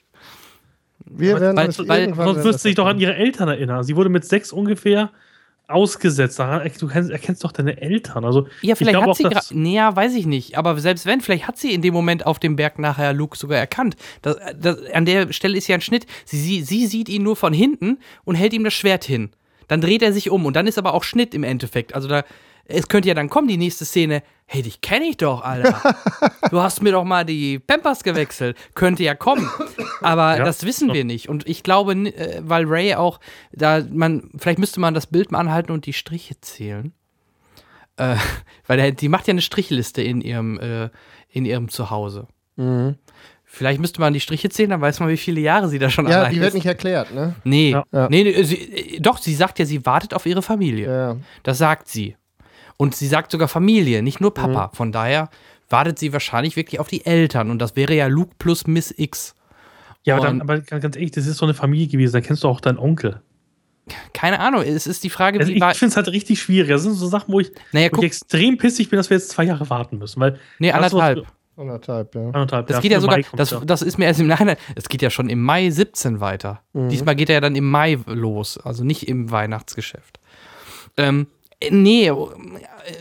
[1.05, 3.83] Wir werden weil- weil- Sonst wirst du dich doch an ihre Eltern erinnern.
[3.83, 5.11] Sie wurde mit sechs ungefähr
[5.67, 6.39] ausgesetzt.
[6.79, 8.25] Du kennst, erkennst doch deine Eltern.
[8.25, 9.45] Also, Ja, ich vielleicht glaube hat auch, sie gerade.
[9.51, 10.57] Nee, ja, weiß ich nicht.
[10.57, 13.57] Aber selbst wenn, vielleicht hat sie in dem Moment auf dem Berg nachher Luke sogar
[13.59, 13.95] erkannt.
[14.21, 16.05] Das, das, an der Stelle ist ja ein Schnitt.
[16.25, 19.29] Sie, sie, sie sieht ihn nur von hinten und hält ihm das Schwert hin.
[19.67, 21.93] Dann dreht er sich um und dann ist aber auch Schnitt im Endeffekt.
[21.95, 22.23] Also da.
[22.69, 24.23] Es könnte ja dann kommen, die nächste Szene.
[24.45, 25.95] Hey, dich kenne ich doch, Alter.
[26.51, 28.57] du hast mir doch mal die Pampers gewechselt.
[28.73, 29.49] Könnte ja kommen.
[30.01, 31.29] Aber Ja, das wissen wir nicht.
[31.29, 33.19] Und ich glaube, äh, weil Ray auch,
[33.51, 36.93] da man, vielleicht müsste man das Bild mal anhalten und die Striche zählen.
[37.97, 38.15] Äh,
[38.67, 40.89] weil der, die macht ja eine Strichliste in ihrem, äh,
[41.29, 42.27] in ihrem Zuhause.
[42.55, 42.95] Mhm.
[43.51, 46.07] Vielleicht müsste man die Striche zählen, dann weiß man, wie viele Jahre sie da schon
[46.07, 46.43] Ja, allein die ist.
[46.43, 47.33] wird nicht erklärt, ne?
[47.43, 47.83] Nee, Ja.
[47.91, 48.07] Ja.
[48.09, 50.87] nee, nee sie, äh, doch, sie sagt ja, sie wartet auf ihre Familie.
[50.87, 51.17] Ja.
[51.41, 52.15] Das sagt sie.
[52.81, 54.67] Und sie sagt sogar Familie, nicht nur Papa.
[54.67, 54.75] Mhm.
[54.75, 55.29] Von daher
[55.67, 57.51] wartet sie wahrscheinlich wirklich auf die Eltern.
[57.51, 59.35] Und das wäre ja Luke plus Miss X.
[60.05, 62.13] ja, aber, dann, aber ganz ehrlich, das ist so eine Familie gewesen.
[62.13, 63.21] Da kennst du auch deinen Onkel.
[64.13, 66.69] Keine Ahnung, es ist die Frage, Also wie ich finde es halt richtig schwierig.
[66.69, 69.29] Das sind so Sachen, wo ich, Naja, wo ich extrem pissig bin, dass wir jetzt
[69.29, 70.19] zwei Jahre warten müssen.
[70.21, 71.17] Weil nee, anderthalb.
[71.17, 72.21] du- Anderthalb, ja.
[72.27, 72.67] Anderthalb.
[72.67, 75.09] Das Ja, geht ja sogar, das, das ist mir erst im Nachhinein, es geht ja
[75.09, 76.61] schon im Mai 17 weiter.
[76.71, 76.87] Mhm.
[76.87, 80.21] Diesmal geht er ja dann im Mai los, also nicht im Weihnachtsgeschäft.
[80.95, 81.38] Ähm, äh,
[81.69, 82.15] nee, äh,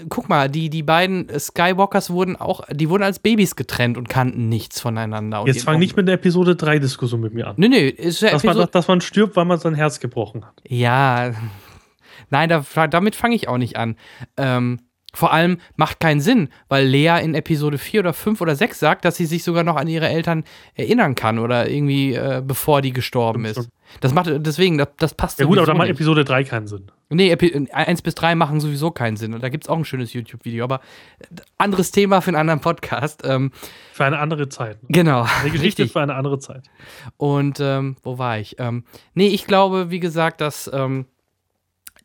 [0.08, 4.48] guck mal, die, die beiden Skywalkers wurden auch, die wurden als Babys getrennt und kannten
[4.48, 5.44] nichts voneinander.
[5.46, 7.54] Jetzt fang nicht mit der Episode 3 Diskussion mit mir an.
[7.56, 10.54] Nee, nee, ist ja Dass man, dass man stirbt, weil man sein Herz gebrochen hat.
[10.66, 11.32] Ja,
[12.30, 13.96] nein, da, damit fange ich auch nicht an.
[14.36, 14.80] Ähm,
[15.18, 19.04] vor allem macht keinen Sinn, weil Lea in Episode 4 oder 5 oder 6 sagt,
[19.04, 22.92] dass sie sich sogar noch an ihre Eltern erinnern kann oder irgendwie äh, bevor die
[22.92, 23.68] gestorben ist.
[24.00, 25.90] Das macht deswegen, das, das passt Ja gut, aber sowieso da macht.
[25.90, 26.92] Episode 3 keinen Sinn.
[27.08, 29.34] Nee, Epi 1 bis 3 machen sowieso keinen Sinn.
[29.34, 30.62] Und da gibt es auch ein schönes YouTube-Video.
[30.62, 30.82] Aber
[31.18, 31.24] äh,
[31.56, 33.22] anderes Thema für einen anderen Podcast.
[33.24, 33.50] Ähm,
[33.92, 34.78] Für eine andere Zeit.
[34.88, 35.26] genau.
[35.40, 35.92] Eine Geschichte richtig.
[35.92, 36.70] für eine andere Zeit.
[37.16, 38.54] Und ähm, wo war ich?
[38.60, 38.84] Ähm,
[39.14, 41.06] nee, ich glaube, wie gesagt, dass, ähm,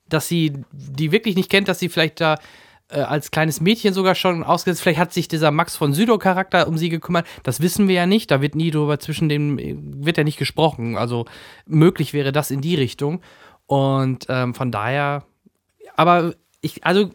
[0.10, 2.40] dass sie die wirklich nicht kennt, dass sie vielleicht da
[2.90, 4.82] äh, als kleines Mädchen sogar schon ausgesetzt.
[4.82, 7.26] Vielleicht hat sich dieser Max von Südow-Charakter um sie gekümmert.
[7.44, 8.32] Das wissen wir ja nicht.
[8.32, 9.58] Da wird nie drüber zwischen dem,
[10.06, 10.98] wird ja nicht gesprochen.
[10.98, 11.26] Also
[11.66, 13.22] möglich wäre das in die Richtung.
[13.66, 15.26] Und ähm, von daher,
[15.96, 17.10] aber ich, also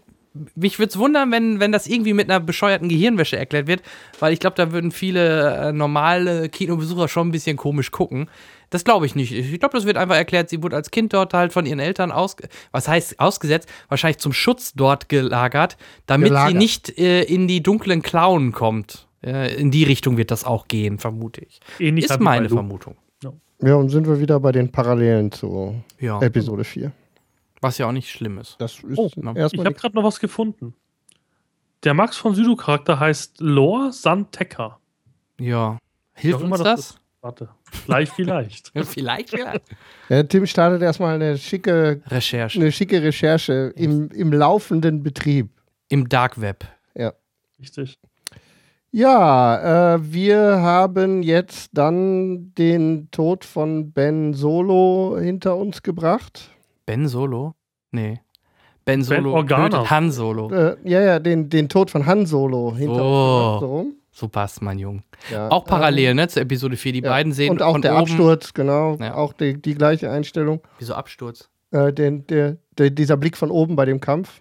[0.54, 3.82] mich würde es wundern, wenn, wenn das irgendwie mit einer bescheuerten Gehirnwäsche erklärt wird,
[4.20, 8.28] weil ich glaube, da würden viele äh, normale Kinobesucher schon ein bisschen komisch gucken.
[8.70, 9.32] Das glaube ich nicht.
[9.32, 12.12] Ich glaube, das wird einfach erklärt, sie wurde als Kind dort halt von ihren Eltern
[12.12, 12.36] aus,
[12.70, 16.52] was heißt ausgesetzt, wahrscheinlich zum Schutz dort gelagert, damit Gelagert.
[16.52, 19.06] sie nicht äh, in die dunklen Klauen kommt.
[19.24, 21.60] Äh, in die Richtung wird das auch gehen, vermute ich.
[21.78, 22.48] Ähnlich Ist meine.
[22.48, 22.96] Vermutung.
[23.60, 26.92] Ja, und sind wir wieder bei den Parallelen zu Ja, Episode 4.
[27.60, 28.56] was ja auch nicht schlimm ist.
[28.58, 30.74] Das ist Oh, Ich habe gerade noch was gefunden.
[31.84, 34.80] Der Max von Südow-Charakter heißt Lor Santecker.
[35.38, 35.78] Ja.
[36.14, 37.00] Hilft uns das das?
[37.20, 37.48] Warte.
[37.86, 38.72] Gleich vielleicht.
[38.74, 39.62] vielleicht, vielleicht.
[40.08, 42.60] Ja, Tim startet erstmal eine schicke, Recherche.
[42.60, 45.50] eine schicke Recherche im, im laufenden Betrieb.
[45.88, 46.64] Im Dark Web.
[47.58, 47.98] Richtig.
[48.90, 56.50] Ja, äh, wir haben jetzt dann den Tod von Ben Solo hinter uns gebracht.
[56.88, 57.54] Ben Solo?
[57.90, 58.22] Nee.
[58.86, 59.68] Ben Solo Organa.
[59.68, 60.50] tötet Han Solo.
[60.50, 63.58] Äh, ja, ja, den, den Tod von Han Solo hinter Oh.
[63.60, 63.94] So rum.
[64.10, 65.02] So passt, mein Junge.
[65.30, 66.92] Ja, Auch parallel, ähm, ne, zu Episode 4.
[66.94, 67.10] Die ja.
[67.10, 68.00] beiden sehen Und auch von der oben.
[68.00, 68.96] Absturz, genau.
[69.00, 69.16] Ja.
[69.16, 70.62] Auch die, die gleiche Einstellung.
[70.78, 71.50] Wieso Absturz?
[71.72, 74.40] Äh, den, der, der, dieser Blick von oben bei dem Kampf.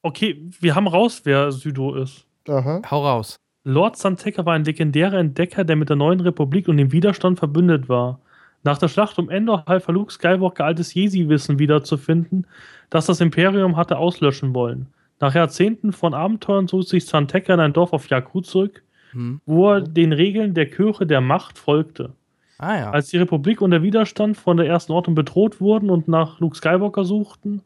[0.00, 2.24] Okay, wir haben raus, wer Südo ist.
[2.48, 2.80] Aha.
[2.90, 3.36] Hau raus.
[3.64, 7.90] Lord Santecker war ein legendärer Entdecker, der mit der neuen Republik und dem Widerstand verbündet
[7.90, 8.22] war.
[8.66, 12.48] Nach der Schlacht um Endor half Luke Skywalker altes Jesi-Wissen wiederzufinden,
[12.90, 14.88] das das Imperium hatte auslöschen wollen.
[15.20, 18.82] Nach Jahrzehnten von Abenteuern zog sich Santecker in ein Dorf auf Jakku zurück,
[19.12, 19.40] Hm.
[19.46, 22.14] wo er den Regeln der Kirche der Macht folgte.
[22.58, 22.90] Ah ja.
[22.90, 26.56] Als die Republik und der Widerstand von der ersten Ordnung bedroht wurden und nach Luke
[26.56, 27.62] Skywalker suchten,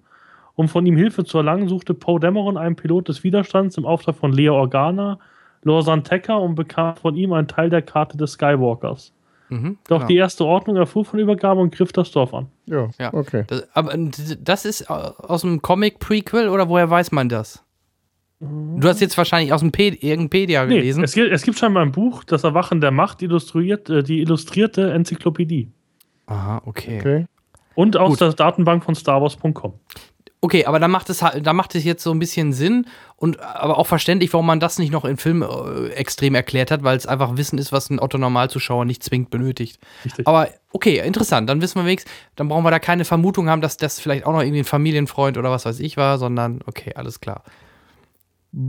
[0.54, 4.16] um von ihm Hilfe zu erlangen, suchte Poe Dameron einen Pilot des Widerstands im Auftrag
[4.16, 5.18] von Lea Organa,
[5.62, 9.14] Lor Santecker und bekam von ihm einen Teil der Karte des Skywalkers.
[9.50, 10.06] Mhm, Doch genau.
[10.08, 12.46] die erste Ordnung erfuhr von Übergabe und griff das Dorf an.
[12.66, 13.12] Ja, Ja.
[13.12, 13.44] okay.
[13.46, 14.10] das, aber äh,
[14.40, 17.64] das ist aus dem Comic-Prequel oder woher weiß man das?
[18.40, 19.90] Du hast jetzt wahrscheinlich aus dem P
[20.28, 21.04] Pedia Nee, gelesen.
[21.04, 24.90] es, gibt, es gibt scheinbar ein Buch, Das Erwachen der Macht, illustriert, äh, die illustrierte
[24.92, 25.70] Enzyklopädie.
[26.26, 26.98] Aha, okay.
[27.00, 27.26] okay.
[27.74, 28.20] Und aus Gut.
[28.22, 29.74] der Datenbank von StarWars.com.
[30.42, 32.86] Okay, aber da macht es halt, da macht es jetzt so ein bisschen Sinn
[33.16, 36.82] und aber auch verständlich, warum man das nicht noch im Film äh, extrem erklärt hat,
[36.82, 39.78] weil es einfach Wissen ist, was ein Otto-Normalzuschauer nicht zwingend benötigt.
[40.02, 40.26] Richtig.
[40.26, 41.50] Aber okay, interessant.
[41.50, 44.32] Dann wissen wir wenigstens, dann brauchen wir da keine Vermutung haben, dass das vielleicht auch
[44.32, 47.42] noch irgendwie ein Familienfreund oder was weiß ich war, sondern okay, alles klar.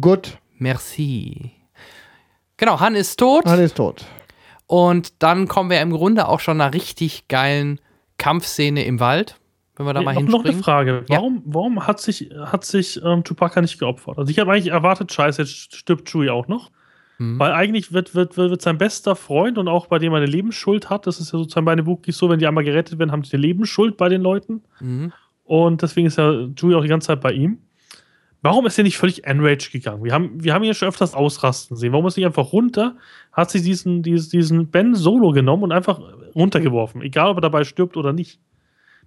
[0.01, 0.37] Gut.
[0.57, 1.51] Merci.
[2.57, 4.05] Genau, Han ist tot Han ist tot.
[4.67, 7.79] und dann kommen wir im Grunde auch schon einer richtig geilen
[8.19, 9.39] Kampfszene im Wald,
[9.81, 10.63] wenn wir da mal noch, noch eine hinspringen.
[10.63, 11.05] Frage.
[11.09, 11.17] Ja.
[11.17, 14.17] Warum, warum hat sich, hat sich ähm, Chewbacca nicht geopfert?
[14.17, 16.71] Also ich habe eigentlich erwartet, scheiße, jetzt stirbt Chewie auch noch.
[17.17, 17.39] Mhm.
[17.39, 20.25] Weil eigentlich wird, wird, wird, wird sein bester Freund und auch bei dem er eine
[20.25, 23.11] Lebensschuld hat, das ist ja sozusagen bei den Wookies so, wenn die einmal gerettet werden,
[23.11, 24.63] haben sie eine Lebensschuld bei den Leuten.
[24.79, 25.13] Mhm.
[25.43, 27.59] Und deswegen ist ja Chewie auch die ganze Zeit bei ihm.
[28.43, 30.03] Warum ist er nicht völlig enraged gegangen?
[30.03, 31.93] Wir haben, wir haben ihn ja schon öfters ausrasten sehen.
[31.93, 32.95] Warum ist er nicht einfach runter,
[33.31, 36.01] hat sich diesen, diesen, diesen Ben Solo genommen und einfach
[36.33, 37.03] runtergeworfen?
[37.03, 38.39] Egal, ob er dabei stirbt oder nicht.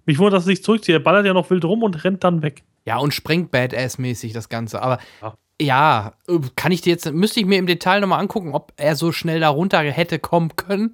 [0.05, 0.93] Mich wundert, dass er sich zurückzieht.
[0.93, 2.63] Er ballert ja noch wild rum und rennt dann weg.
[2.85, 4.81] Ja, und sprengt Badass-mäßig das Ganze.
[4.81, 5.33] Aber Ja.
[5.61, 6.13] ja,
[6.55, 9.39] kann ich dir jetzt, müsste ich mir im Detail nochmal angucken, ob er so schnell
[9.39, 10.91] da runter hätte kommen können,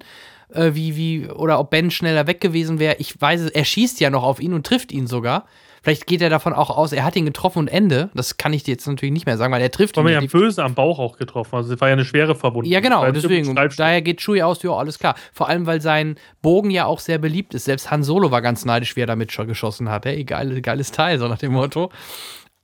[0.50, 2.96] äh, wie, wie, oder ob Ben schneller weg gewesen wäre.
[2.98, 5.46] Ich weiß es, er schießt ja noch auf ihn und trifft ihn sogar.
[5.82, 8.10] Vielleicht geht er davon auch aus, er hat ihn getroffen und Ende.
[8.14, 10.04] Das kann ich dir jetzt natürlich nicht mehr sagen, weil er trifft ihn.
[10.04, 11.56] mir ja böse am Bauch auch getroffen.
[11.56, 12.70] Also es war ja eine schwere Verwundung.
[12.70, 13.54] ja, genau, ja deswegen.
[13.54, 15.16] Daher geht Chewie aus, ja, alles klar.
[15.32, 17.64] Vor allem, weil sein Bogen ja auch sehr beliebt ist.
[17.64, 20.04] Selbst Han Solo war ganz neidisch, wie er damit schon geschossen hat.
[20.06, 21.90] Hey, geil, geiles Teil, so nach dem Motto.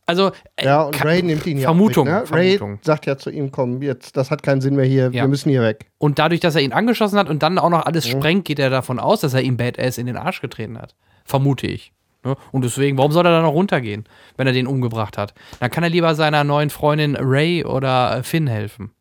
[0.06, 2.36] Also, äh, Ja, und kann- Ray nimmt ihn ja Vermutung, auch mit, ne?
[2.36, 2.78] Ray Vermutung.
[2.82, 5.24] sagt ja zu ihm, komm, jetzt, das hat keinen Sinn mehr hier, Ja.
[5.24, 5.84] wir müssen hier weg.
[5.98, 8.12] Und dadurch, dass er ihn angeschossen hat und dann auch noch alles Mhm.
[8.18, 10.94] sprengt, geht er davon aus, dass er ihm Badass in den Arsch getreten hat.
[11.26, 11.92] Vermute ich.
[12.24, 12.36] Ne?
[12.52, 14.04] Und deswegen, warum soll er dann noch runtergehen,
[14.36, 15.34] wenn er den umgebracht hat?
[15.60, 18.92] Dann kann er lieber seiner neuen Freundin Ray oder Finn helfen.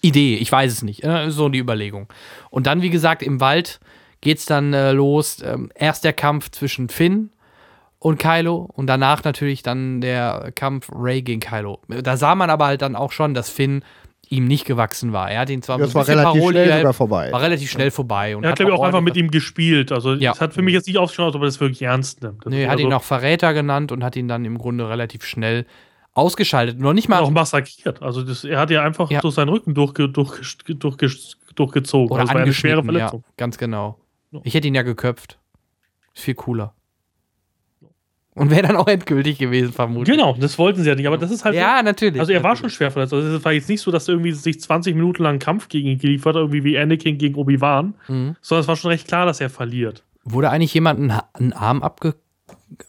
[0.00, 1.04] Idee, ich weiß es nicht.
[1.04, 2.08] Äh, so die Überlegung.
[2.48, 3.80] Und dann, wie gesagt, im Wald
[4.20, 5.42] geht's dann äh, los.
[5.42, 7.30] Ähm, erst der Kampf zwischen Finn
[7.98, 11.80] und Kylo und danach natürlich dann der Kampf Ray gegen Kylo.
[11.88, 13.84] Da sah man aber halt dann auch schon, dass Finn
[14.32, 15.30] ihm nicht gewachsen war.
[15.30, 17.32] Er hat ihn zwar Das ein war relativ parodiert, schnell sogar vorbei.
[17.32, 18.36] war relativ schnell vorbei.
[18.36, 19.90] Und Er hat, glaube ich, auch einfach mit ihm gespielt.
[19.92, 20.30] Also, Ja.
[20.32, 22.46] es hat für mich jetzt nicht ausgeschaut, als ob er das wirklich ernst nimmt.
[22.46, 24.88] Das Nee, er hat also ihn auch Verräter genannt und hat ihn dann im Grunde
[24.88, 25.66] relativ schnell
[26.12, 26.78] ausgeschaltet.
[26.78, 28.02] Noch nicht mal auch massakriert.
[28.02, 29.20] Also, das, er hat ja einfach Ja.
[29.20, 30.96] durch seinen Rücken durchge, durch, durch,
[31.56, 32.10] durchgezogen.
[32.12, 33.00] oder also, es war eine schwere angeschnitten.
[33.00, 33.24] Ja, Verletzung.
[33.36, 33.98] ganz genau.
[34.30, 34.40] Ja.
[34.44, 35.38] Ich hätte ihn ja geköpft.
[36.14, 36.74] Ist viel cooler.
[38.34, 40.16] Und wäre dann auch endgültig gewesen, vermutlich.
[40.16, 41.06] Genau, das wollten sie ja nicht.
[41.08, 41.56] Aber das ist halt.
[41.56, 42.20] Ja, natürlich.
[42.20, 42.76] Also er war schon natürlich.
[42.76, 43.12] schwer verletzt.
[43.12, 45.68] Also es war jetzt nicht so, dass er irgendwie sich 20 Minuten lang einen Kampf
[45.68, 48.36] gegen ihn geliefert hat, irgendwie wie Anakin gegen Obi-Wan, Mhm.
[48.40, 50.04] sondern es war schon recht klar, dass er verliert.
[50.24, 52.14] Wurde eigentlich jemand einen, einen Arm abge,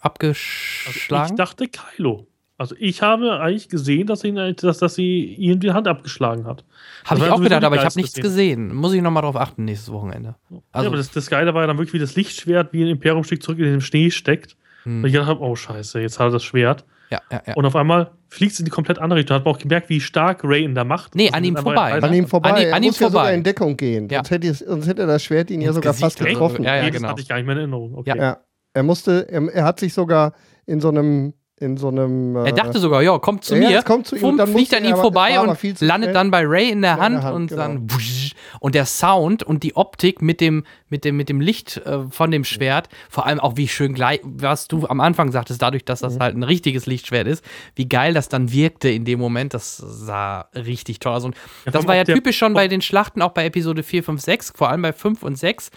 [0.00, 1.30] abgeschlagen?
[1.32, 2.26] ich dachte Kylo.
[2.58, 6.64] Also ich habe eigentlich gesehen, dass, ihn, dass, dass sie ihm die Hand abgeschlagen hat.
[7.04, 8.22] habe ich auch gedacht, aber ich habe nichts Szene.
[8.28, 8.74] gesehen.
[8.74, 10.36] Muss ich nochmal drauf achten nächstes Wochenende.
[10.48, 12.82] Also, Also- ja, aber das, das Geile war ja dann wirklich, wie das Lichtschwert wie
[12.84, 14.56] ein Imperiumstück zurück in den Schnee steckt.
[14.84, 14.98] Hm.
[15.00, 16.84] Und ich gedacht habe, oh scheiße, jetzt hat er das Schwert.
[17.10, 17.54] Ja, ja, ja.
[17.54, 19.36] Und auf einmal fliegt es in die komplett andere Richtung.
[19.36, 21.34] Hat man auch gemerkt, wie stark Ray in der Macht Nee, ist.
[21.34, 21.92] an ihm vorbei.
[22.02, 22.50] An ihm vorbei.
[22.50, 23.34] An ihm- er an ihm muss ja sogar vorbei.
[23.34, 24.08] in Deckung gehen.
[24.08, 24.18] Ja.
[24.20, 26.64] Sonst, hätte sonst hätte das Schwert ihn ja sogar Gesicht fast getroffen.
[26.64, 27.08] Ja, ja, Nee, das genau.
[27.10, 27.94] hatte ich gar nicht mehr in Erinnerung.
[27.96, 28.08] Okay.
[28.10, 28.16] Ja.
[28.16, 28.38] Ja.
[28.74, 30.32] Er musste, er, er hat sich sogar
[30.64, 32.34] in so einem, in so einem.
[32.36, 33.78] Er äh, dachte sogar, ja, kommt zu Ja, mir.
[33.80, 36.12] es kommt zu ihm und dann fliegt an ihm vorbei und landet schnell.
[36.14, 37.60] dann bei Ray in der Ja, in Hand der Hand, und genau.
[37.62, 38.11] dann wusch.
[38.60, 42.30] Und der Sound und die Optik mit dem mit dem mit dem Licht äh, von
[42.30, 46.00] dem Schwert, vor allem auch wie schön gleich, was du am Anfang sagtest, dadurch, dass
[46.02, 46.06] Mhm.
[46.06, 49.76] das halt ein richtiges Lichtschwert ist, wie geil das dann wirkte in dem Moment, das
[49.76, 53.44] sah richtig toll aus und das war ja typisch schon bei den Schlachten, auch bei
[53.46, 55.70] Episode 4, 5, 6, vor allem bei 5 und 6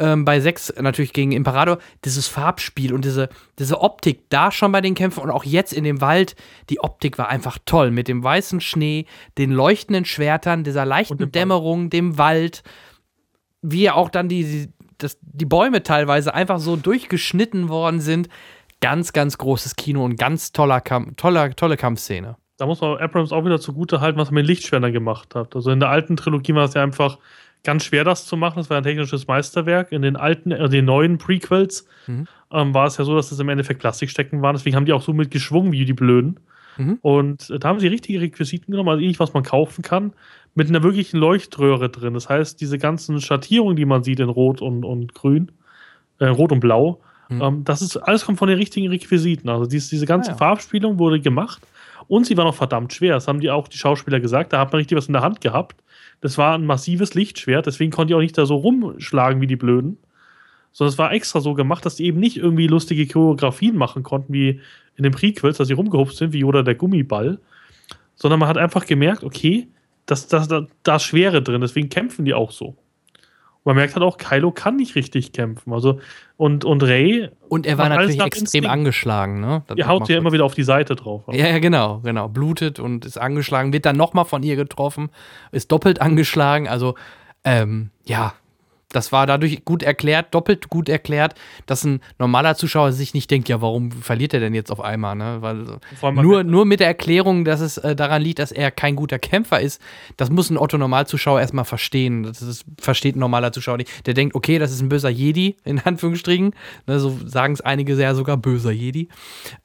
[0.00, 3.28] ähm, bei 6 natürlich gegen Imperator, dieses Farbspiel und diese,
[3.58, 6.34] diese Optik da schon bei den Kämpfen und auch jetzt in dem Wald,
[6.70, 7.90] die Optik war einfach toll.
[7.90, 9.06] Mit dem weißen Schnee,
[9.38, 11.34] den leuchtenden Schwertern, dieser leichten Wald.
[11.34, 12.62] Dämmerung, dem Wald,
[13.62, 18.28] wie ja auch dann die, das, die Bäume teilweise einfach so durchgeschnitten worden sind.
[18.80, 22.36] Ganz, ganz großes Kino und ganz toller Kampf, toller, tolle Kampfszene.
[22.56, 25.54] Da muss man Abrams auch wieder zugute halten, was er mit Lichtschwertern gemacht hat.
[25.54, 27.18] Also in der alten Trilogie war es ja einfach
[27.64, 28.56] ganz schwer, das zu machen.
[28.56, 29.92] Das war ein technisches Meisterwerk.
[29.92, 32.26] In den alten, äh, den neuen Prequels Mhm.
[32.52, 34.54] ähm, war es ja so, dass das im Endeffekt Plastikstecken waren.
[34.56, 36.40] Deswegen haben die auch so mit geschwungen wie die Blöden.
[36.78, 36.98] Mhm.
[37.02, 40.12] Und äh, da haben sie richtige Requisiten genommen, also ähnlich, was man kaufen kann,
[40.54, 42.14] mit einer wirklichen Leuchtröhre drin.
[42.14, 45.52] Das heißt, diese ganzen Schattierungen, die man sieht in Rot und, und Grün,
[46.18, 47.42] äh, Rot und Blau, Mhm.
[47.42, 49.48] ähm, das ist alles kommt von den richtigen Requisiten.
[49.48, 50.38] Also dies, diese ganze Ah, ja.
[50.38, 51.62] Farbspielung wurde gemacht
[52.08, 53.14] und sie war noch verdammt schwer.
[53.14, 54.52] Das haben die auch die Schauspieler gesagt.
[54.52, 55.76] Da hat man richtig was in der Hand gehabt.
[56.20, 59.56] Das war ein massives Lichtschwert, deswegen konnte ich auch nicht da so rumschlagen wie die
[59.56, 59.98] Blöden.
[60.72, 64.32] Sondern es war extra so gemacht, dass die eben nicht irgendwie lustige Choreografien machen konnten,
[64.32, 64.60] wie
[64.96, 67.40] in den Prequels, dass sie rumgehupft sind, wie Yoda der Gummiball.
[68.14, 69.66] Sondern man hat einfach gemerkt, okay,
[70.06, 72.76] das, das, da, da ist Schwere drin, deswegen kämpfen die auch so.
[73.64, 75.72] Man merkt halt auch, Kylo kann nicht richtig kämpfen.
[75.72, 76.00] Also,
[76.36, 78.68] und, und Ray, Und er war natürlich extrem Instinkt.
[78.68, 79.40] angeschlagen.
[79.40, 79.62] Ne?
[79.66, 81.24] Das ihr haut ja immer wieder auf die Seite drauf.
[81.30, 82.28] Ja, ja, genau, genau.
[82.28, 85.10] Blutet und ist angeschlagen, wird dann nochmal von ihr getroffen,
[85.52, 86.68] ist doppelt angeschlagen.
[86.68, 86.94] Also,
[87.44, 88.32] ähm, ja,
[88.92, 91.34] das war dadurch gut erklärt, doppelt gut erklärt,
[91.66, 95.14] dass ein normaler Zuschauer sich nicht denkt, ja, warum verliert er denn jetzt auf einmal,
[95.14, 95.38] ne?
[95.40, 95.80] Weil
[96.22, 99.60] nur, nur mit der Erklärung, dass es äh, daran liegt, dass er kein guter Kämpfer
[99.60, 99.80] ist,
[100.16, 102.24] das muss ein Otto-Normalzuschauer erstmal verstehen.
[102.24, 104.06] Das, ist, versteht ein normaler Zuschauer nicht.
[104.06, 106.54] Der denkt, okay, das ist ein böser Jedi, in Anführungsstrichen.
[106.86, 109.08] Ne, so sagen es einige sehr sogar, böser Jedi.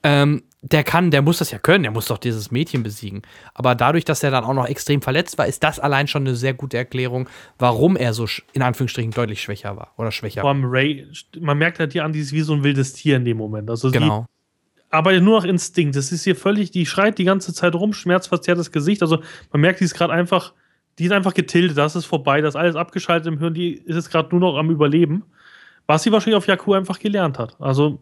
[0.04, 3.22] Ähm, der kann, der muss das ja können, der muss doch dieses Mädchen besiegen.
[3.54, 6.36] Aber dadurch, dass er dann auch noch extrem verletzt war, ist das allein schon eine
[6.36, 7.30] sehr gute Erklärung,
[7.60, 10.42] warum er so in Anführungsstrichen deutlich schwächer war oder schwächer.
[10.42, 11.08] Vor allem Ray,
[11.40, 13.70] man merkt halt hier an, die ist wie so ein wildes Tier in dem Moment.
[13.70, 14.26] Also genau.
[14.90, 15.96] arbeitet nur nach Instinkt.
[15.96, 19.04] Das ist hier völlig, die schreit die ganze Zeit rum, schmerzverzerrtes Gesicht.
[19.04, 19.20] Also
[19.52, 20.54] man merkt, die ist gerade einfach,
[20.98, 23.98] die ist einfach getildet, das ist vorbei, das ist alles abgeschaltet im Hirn, die ist
[23.98, 25.26] jetzt gerade nur noch am Überleben.
[25.86, 27.56] Was sie wahrscheinlich auf Jakku einfach gelernt hat.
[27.60, 28.00] Also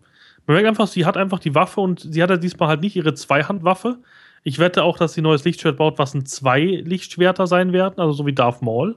[0.48, 2.95] man merkt einfach, sie hat einfach die Waffe und sie hat ja diesmal halt nicht
[2.95, 3.98] ihre Zweihandwaffe.
[4.44, 7.95] Ich wette auch, dass sie ein neues Lichtschwert baut, was ein zwei Lichtschwerter sein werden,
[7.98, 8.95] also so wie Darth Maul.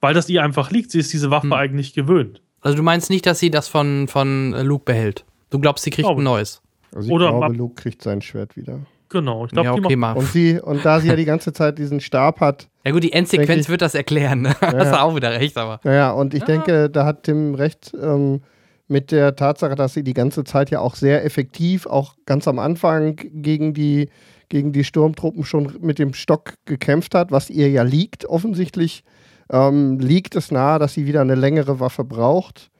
[0.00, 0.90] Weil das ihr einfach liegt.
[0.90, 1.52] Sie ist diese Waffe Hm.
[1.52, 2.40] eigentlich gewöhnt.
[2.60, 5.24] Also du meinst nicht, dass sie das von, von äh, Luke behält.
[5.50, 6.60] Du glaubst, sie kriegt Glaube ein neues.
[6.94, 8.80] Also ich Oder glaube, Luke kriegt sein Schwert wieder.
[9.10, 9.46] Genau.
[9.46, 10.20] Ich glaube, ja, die okay, macht mal.
[10.20, 13.12] Und sie, und da sie ja die ganze Zeit diesen Stab hat, Ja gut, die
[13.12, 14.42] Endsequenz ich- wird das erklären.
[14.42, 14.56] Ne?
[14.60, 15.80] Hast du auch wieder recht, aber.
[15.84, 18.42] naja, und ich denke, da hat Tim recht, ähm,
[18.88, 22.58] mit der Tatsache, dass sie die ganze Zeit ja auch sehr effektiv, auch ganz am
[22.58, 24.08] Anfang gegen die,
[24.48, 29.04] gegen die Sturmtruppen schon mit dem Stock gekämpft hat, was ihr ja liegt offensichtlich,
[29.50, 32.70] ähm, liegt es nahe, dass sie wieder eine längere Waffe braucht.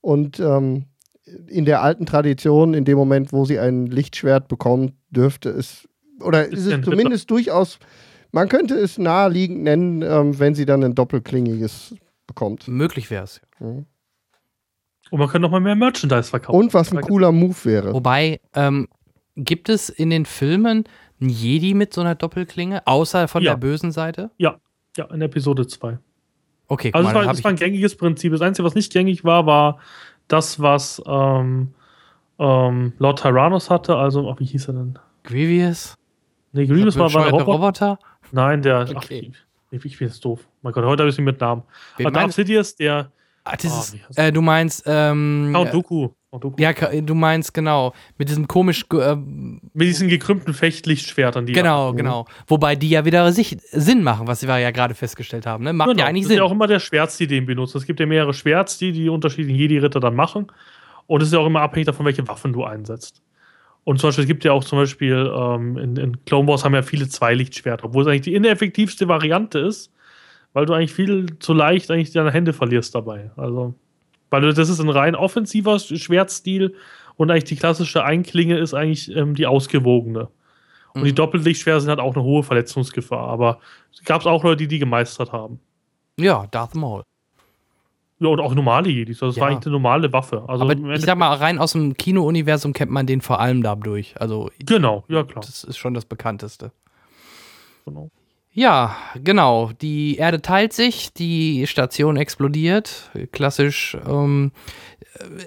[0.00, 0.84] Und ähm,
[1.48, 5.88] in der alten Tradition, in dem Moment, wo sie ein Lichtschwert bekommt, dürfte es,
[6.20, 7.78] oder ist, es zumindest durchaus,
[8.32, 11.94] man könnte es naheliegend nennen, ähm, wenn sie dann ein doppelklingiges
[12.26, 12.68] bekommt.
[12.68, 13.40] Möglich wäre es.
[13.60, 13.86] Mhm.
[15.14, 16.58] Und man könnte noch mal mehr Merchandise verkaufen.
[16.58, 17.94] Und was ein cooler Move wäre.
[17.94, 18.88] Wobei, ähm,
[19.36, 20.82] gibt es in den Filmen
[21.20, 23.52] einen Jedi mit so einer Doppelklinge, außer von Ja.
[23.52, 24.32] der bösen Seite?
[24.38, 24.56] Ja,
[24.96, 25.98] ja, in Episode 2.
[26.66, 28.32] Okay, Also mal, es war, das war ein gängiges Prinzip.
[28.32, 29.78] Das Einzige, was nicht gängig war, war
[30.26, 31.74] das, was ähm,
[32.40, 33.94] ähm, Lord Tyrannus hatte.
[33.94, 34.98] Also, ach, wie hieß er denn?
[35.22, 35.94] Grievous?
[36.50, 37.52] Nee, Grievous war, war der Roboter.
[37.52, 37.98] Roboter?
[38.32, 38.80] Nein, der.
[38.92, 39.30] Okay.
[39.32, 40.40] Ach, ich, ich bin jetzt doof.
[40.62, 41.62] Mein Gott, heute habe ich ihn mit Namen.
[41.98, 43.12] Wen Aber Darth Sidious, der
[43.44, 45.70] Ah, das Oh, äh, du meinst, ähm, Count.
[45.70, 46.08] Count Dooku.
[46.58, 51.94] ja, du meinst, genau, mit diesem komisch, äh, Mit diesen gekrümmten Fechtlichtschwertern, die genau, er-
[51.94, 52.26] genau.
[52.48, 55.72] Wobei die ja wieder sich, Sinn machen, was wir ja gerade festgestellt haben, ne?
[55.72, 56.36] Macht Genau, ja eigentlich das Sinn.
[56.36, 57.76] ist ja auch immer der Schwertstil, den benutzt.
[57.76, 60.46] Es gibt ja mehrere Schwertstil, die die unterschiedlichen Jedi-Ritter dann machen.
[61.06, 63.22] Und es ist ja auch immer abhängig davon, welche Waffen du einsetzt.
[63.84, 66.72] Und zum Beispiel, es gibt ja auch zum Beispiel ähm, in, in Clone Wars haben
[66.74, 69.92] ja viele Zweilichtschwerter, obwohl es eigentlich die ineffektivste Variante ist,
[70.54, 73.30] weil du eigentlich viel zu leicht eigentlich deine Hände verlierst dabei.
[73.36, 73.74] Also,
[74.30, 76.74] weil du, das ist ein rein offensiver Schwertstil
[77.16, 80.28] und eigentlich die klassische Einklinge ist eigentlich ähm, die ausgewogene.
[80.94, 81.16] Und die Mhm.
[81.16, 83.26] Doppellichtschwerter sind halt auch eine hohe Verletzungsgefahr.
[83.28, 83.58] Aber
[83.92, 85.58] es gab auch Leute, die die gemeistert haben.
[86.18, 87.02] Ja, Darth Maul.
[88.20, 89.18] Ja, und auch normale Jedis.
[89.18, 89.42] Das Ja.
[89.42, 90.44] war eigentlich eine normale Waffe.
[90.48, 94.14] Also Aber ich sag mal, rein aus dem Kino-Universum kennt man den vor allem dadurch.
[94.20, 95.44] Also, Genau, ja klar.
[95.44, 96.70] das ist schon das bekannteste.
[97.84, 98.08] Genau.
[98.56, 99.72] Ja, genau.
[99.82, 103.10] Die Erde teilt sich, die Station explodiert.
[103.32, 104.52] Klassisch, ähm,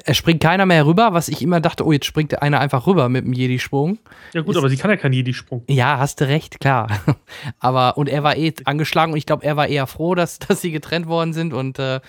[0.05, 3.07] es springt keiner mehr rüber, was ich immer dachte, oh, jetzt springt einer einfach rüber
[3.07, 3.97] mit dem Jedi-Sprung.
[4.33, 5.63] Ja gut, Ist- aber sie kann ja keinen Jedi-Sprung.
[5.69, 6.89] Ja, hast du recht, klar.
[7.59, 10.61] Aber, und er war eh angeschlagen und ich glaube, er war eher froh, dass, dass
[10.61, 11.53] sie getrennt worden sind.
[11.53, 12.01] Und äh,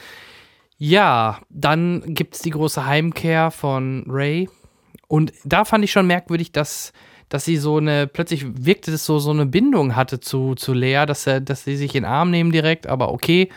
[0.78, 4.48] ja, dann gibt es die große Heimkehr von Ray.
[5.06, 6.92] Und da fand ich schon merkwürdig, dass,
[7.28, 11.04] dass sie so eine, plötzlich wirkte es so, so eine Bindung hatte zu, zu Lea,
[11.06, 13.48] dass, er, dass sie sich in den Arm nehmen direkt, aber okay.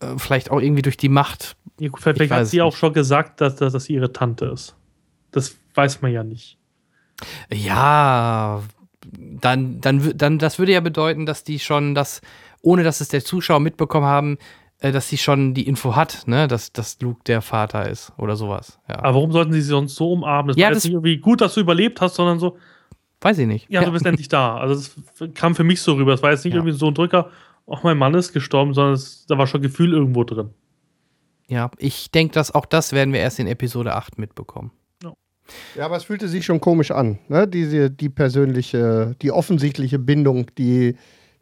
[0.00, 1.56] Äh, vielleicht auch irgendwie durch die Macht.
[1.80, 2.78] Ja, gut, vielleicht Ich weiß hat sie es auch nicht.
[2.78, 4.74] schon gesagt, dass, dass das ihre Tante ist.
[5.30, 6.58] Das weiß man ja nicht.
[7.50, 8.62] Ja,
[9.10, 12.20] dann, dann, dann, das würde ja bedeuten, dass die schon das,
[12.60, 14.38] ohne dass es der Zuschauer mitbekommen haben,
[14.80, 18.36] äh, dass sie schon die Info hat, ne, dass, dass Luke der Vater ist oder
[18.36, 18.78] sowas.
[18.88, 18.98] Ja.
[18.98, 20.48] Aber warum sollten sie sie sonst so umarmen?
[20.48, 22.56] Das Ja, war jetzt nicht irgendwie gut, dass du überlebt hast, sondern so,
[23.22, 23.70] Weiß ich nicht.
[23.70, 24.56] ja, du bist endlich da.
[24.58, 26.12] Also das kam für mich so rüber.
[26.12, 26.60] Es war jetzt nicht Ja.
[26.60, 27.30] irgendwie so ein Drücker,
[27.70, 30.50] ach, mein Mann ist gestorben, sondern es, da war schon Gefühl irgendwo drin.
[31.48, 34.70] ja, ich denke, dass auch das werden wir erst in Episode 8 mitbekommen.
[35.76, 37.46] Ja, aber es fühlte sich schon komisch an, ne?
[37.48, 40.96] Diese, die persönliche, die offensichtliche Bindung, die,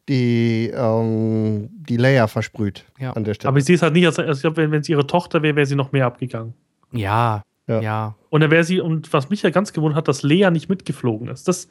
[0.09, 3.13] die, ähm, die Leia versprüht Ja.
[3.13, 3.49] an der Stelle.
[3.51, 5.55] Aber ich sehe es halt nicht, als, als ich glaube, wenn es ihre Tochter wäre,
[5.55, 6.55] wäre sie noch mehr abgegangen.
[6.93, 7.81] Ja, Ja.
[7.81, 8.15] ja.
[8.31, 11.29] Und dann wäre sie, und was mich ja ganz gewundert hat, dass Lea nicht mitgeflogen
[11.29, 11.47] ist.
[11.49, 11.69] Das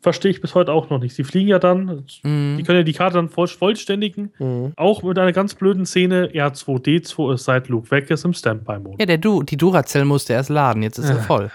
[0.00, 1.14] verstehe ich bis heute auch noch nicht.
[1.14, 2.56] Sie fliegen ja dann, Mhm.
[2.58, 4.72] die können ja die Karte dann voll, vollständigen, Mhm.
[4.76, 8.96] auch mit einer ganz blöden Szene, R2D2 ist seit Luke weg ist im Standby-Mode.
[8.98, 11.22] Ja, der du die Duracell musste erst laden, jetzt ist er Ja.
[11.22, 11.50] voll.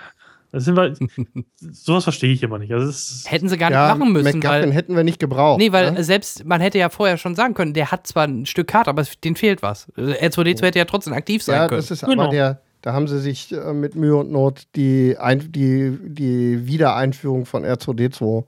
[0.54, 0.94] Das sind wir,
[1.60, 2.72] sowas verstehe ich immer nicht.
[2.72, 4.72] Also Hätten sie gar nicht ja, machen müssen, McGuffin weil.
[4.72, 5.60] hätten wir nicht gebraucht.
[5.60, 6.00] Nee, weil ne?
[6.00, 8.90] äh, selbst, man hätte ja vorher schon sagen können, der hat zwar ein Stück Karte,
[8.90, 9.92] aber denen fehlt was.
[9.98, 11.82] R2D2 hätte ja trotzdem aktiv sein Ja, können.
[11.82, 12.24] das ist Genau.
[12.24, 16.68] aber der, da haben sie sich äh, mit Mühe und Not die, ein, die, die
[16.68, 18.46] Wiedereinführung von R2D2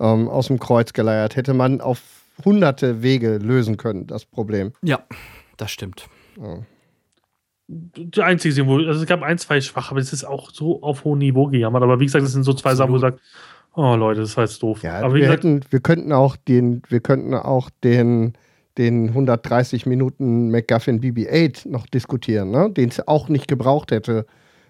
[0.00, 1.36] ähm, aus dem Kreuz geleiert.
[1.36, 2.00] Hätte man auf
[2.44, 4.72] hunderte Wege lösen können, das Problem.
[4.82, 5.00] ja,
[5.56, 6.08] das stimmt.
[7.68, 11.04] die einzige, wo, also es gab ein, zwei schwache, aber es ist auch so auf
[11.04, 11.82] hohem Niveau gejammert.
[11.82, 13.20] Aber wie gesagt, das sind so zwei Sachen, wo du sagst,
[13.74, 14.82] oh Leute, das war jetzt doof.
[14.82, 18.34] Ja, aber wir, gesagt, hätten, wir könnten auch den, wir könnten auch den,
[18.78, 22.70] den 130 Minuten McGuffin BB-8 noch diskutieren, ne?
[22.70, 24.26] den es auch nicht gebraucht hätte.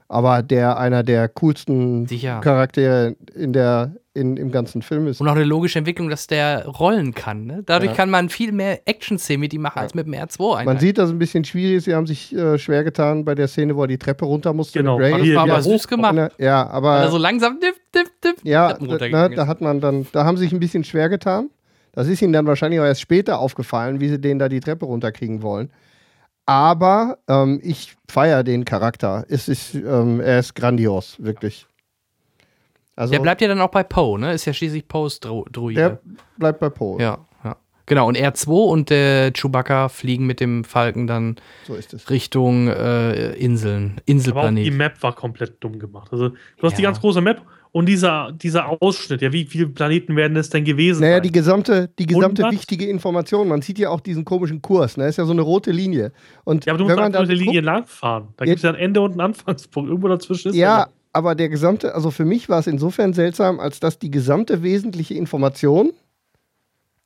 [0.06, 2.40] Aber der einer der coolsten Sicher.
[2.40, 5.18] Charaktere in der, in, im ganzen Film ist.
[5.22, 7.47] Und auch eine logische Entwicklung, dass der rollen kann.
[7.47, 7.62] Ne?
[7.64, 7.97] Dadurch Ja.
[7.97, 11.06] kann man viel mehr Action-Szenen mit ihm machen als mit dem R2 Man sieht, dass
[11.06, 11.85] es ein bisschen schwierig ist.
[11.85, 14.78] Sie haben sich äh, schwer getan bei der Szene, wo er die Treppe runter musste.
[14.81, 14.98] Genau.
[14.98, 15.12] Ray.
[15.12, 16.32] Das war aber Ja, süß gemacht.
[16.39, 19.62] Ja, aber Weil er so langsam diff, diff, diff, ja, da, runtergegangen ne, da hat
[19.62, 21.48] man dann, da haben sie sich ein bisschen schwer getan.
[21.94, 24.84] Das ist ihnen dann wahrscheinlich auch erst später aufgefallen, wie sie den da die Treppe
[24.86, 25.70] runterkriegen wollen.
[26.46, 29.24] Aber ähm, ich feiere den Charakter.
[29.28, 31.66] Es ist, ähm, er ist grandios, wirklich.
[32.96, 34.32] Also Der bleibt ja dann auch bei Poe, ne?
[34.34, 35.80] Ist ja schließlich Poes Dro Druide.
[35.80, 36.00] der
[36.36, 37.00] bleibt bei Poe.
[37.00, 37.56] ja, ja.
[37.86, 42.08] Genau, und R2 und der Chewbacca fliegen mit dem Falken dann So ist es.
[42.10, 44.00] Richtung äh, Inseln,
[44.30, 44.70] Aber auch die.
[44.70, 46.08] Map war komplett dumm gemacht.
[46.12, 46.88] Also, du hast die Ja.
[46.90, 47.42] ganz große Map
[47.74, 49.20] und dieser, dieser Ausschnitt.
[49.20, 51.24] Ja, wie viele Planeten werden es denn gewesen Naja, sein?
[51.24, 52.52] die gesamte, die gesamte 100?
[52.52, 53.48] wichtige Information.
[53.48, 54.96] Man sieht ja auch diesen komischen Kurs.
[54.96, 55.09] Ne?
[55.09, 56.12] ist ja so eine rote Linie.
[56.44, 58.28] Und ja, aber du wenn musst man dann durch die Linie langfahren.
[58.36, 58.52] Da Ja.
[58.52, 59.90] gibt es ja ein Ende und einen Anfangspunkt.
[59.90, 63.80] Irgendwo dazwischen ist Ja, aber der gesamte, also für mich war es insofern seltsam, als
[63.80, 65.92] dass die gesamte wesentliche Information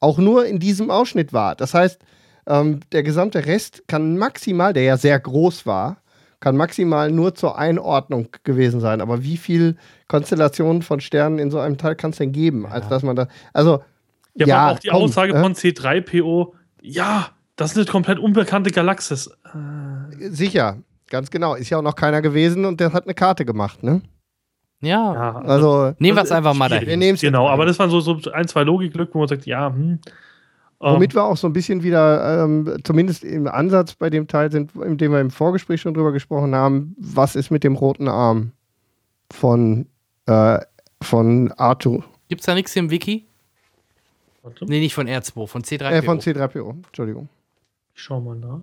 [0.01, 1.55] auch nur in diesem Ausschnitt war.
[1.57, 1.99] Das heißt,
[2.47, 6.03] ähm, der gesamte Rest kann maximal, der ja sehr groß war,
[6.41, 9.01] kann maximal nur zur Einordnung gewesen sein.
[9.01, 12.89] Aber wie viel Konstellationen von Sternen in so einem Teil kann es denn geben, als
[12.89, 13.83] dass man da, also
[14.35, 15.41] Ja, ja, aber auch die komm, Aussage äh?
[15.41, 19.29] von C3PO, ja, das ist eine komplett unbekannte Galaxis.
[19.47, 20.79] Äh, sicher,
[21.11, 24.03] ganz genau, ist ja auch noch keiner gewesen und der hat eine Karte gemacht, ne?
[24.81, 26.71] Ja, ja, Also nehmen wir es einfach mal.
[26.71, 27.01] Wir dahin.
[27.01, 29.99] nehmen's Genau, aber das waren so, so ein, zwei Logiklücken, wo man sagt, ja, hm.
[30.81, 34.51] Ähm, Womit wir auch so ein bisschen wieder, ähm, zumindest im Ansatz bei dem Teil
[34.53, 38.09] sind, in dem wir im Vorgespräch schon drüber gesprochen haben, was ist mit dem roten
[38.09, 38.53] Arm
[39.31, 39.87] von,
[40.27, 40.59] äh,
[41.03, 43.25] von Arthur, Gibt's da nichts im Wiki?
[44.43, 45.91] warte, Nee, nicht von R2, von C3PO.
[45.91, 47.29] äh, von C3PO, Entschuldigung.
[47.95, 48.61] ich schau mal nach.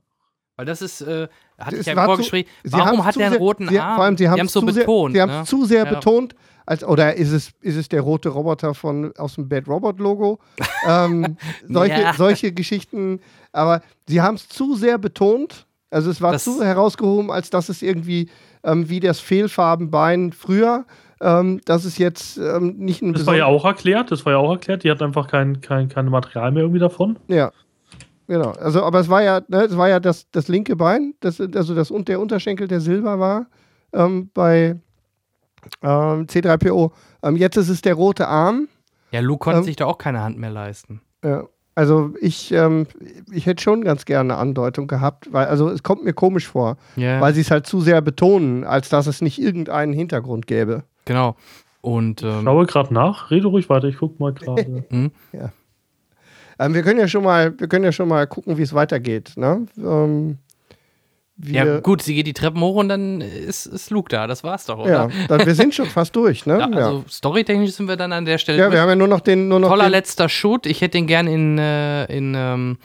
[0.57, 1.27] Weil das ist, äh,
[1.60, 2.48] hatte Es ich ja im zu- Vorgespräch.
[2.64, 3.95] Sie Warum hat zu der einen sehr- roten sie, Arm?
[3.95, 5.14] Vor allem, sie haben es so zu sehr, betont.
[5.14, 5.32] sie ne?
[5.34, 5.90] haben's zu sehr Ja.
[5.94, 9.99] betont, als, oder ist es, ist es der rote Roboter von, aus dem Bad Robot
[9.99, 10.40] Logo?
[10.88, 11.38] ähm,
[11.68, 12.14] solche, Ja.
[12.14, 13.19] solche Geschichten,
[13.52, 15.65] aber sie haben es zu sehr betont.
[15.91, 18.30] Also es war Das- zu herausgehoben, als dass es irgendwie
[18.64, 20.86] ähm, wie das Fehlfarbenbein früher,
[21.22, 24.40] ähm, dass es jetzt ähm, nicht ein Das war ja auch erklärt, das war ja
[24.40, 27.18] auch erklärt, die hat einfach kein, kein, kein Material mehr irgendwie davon.
[27.27, 27.52] Ja.
[28.27, 28.52] Genau.
[28.52, 31.76] Also, aber es war ja, ne, es war ja das, das linke Bein, das, also
[31.76, 33.45] das und der Unterschenkel, der Silber war
[33.93, 34.77] ähm, bei
[35.81, 36.91] ähm, C3PO.
[37.23, 38.68] Ähm, jetzt ist es der rote Arm.
[39.11, 41.02] Ja, Luke konnte Ähm, sich da auch keine Hand mehr leisten.
[41.23, 41.43] Ja.
[41.77, 42.88] Also ich, ähm,
[43.31, 46.77] ich hätte schon ganz gerne eine Andeutung gehabt, weil also es kommt mir komisch vor,
[46.95, 50.84] Ja, weil sie es halt zu sehr betonen, als dass es nicht irgendeinen Hintergrund gäbe.
[51.03, 51.35] genau.
[51.81, 54.84] Und Ich ähm, schaue gerade nach, rede ruhig weiter, ich gucke mal gerade.
[56.60, 59.34] Ähm, wir können ja schon mal, wir können ja schon mal gucken, wie es weitergeht.
[59.36, 59.65] Ne?
[59.77, 60.38] Ähm,
[61.44, 64.26] ja, gut, sie geht die Treppen hoch und dann ist, ist Luke da.
[64.26, 64.90] Das war's doch, oder?
[64.90, 66.57] Ja, dann, wir sind schon fast durch, ne?
[66.60, 68.60] Ja, also storytechnisch sind wir dann an der Stelle.
[68.60, 70.65] Ja, wir haben ja nur noch den, nur noch Toller den, letzter Shoot.
[70.65, 72.77] Ich hätte den gern in, äh, in ähm,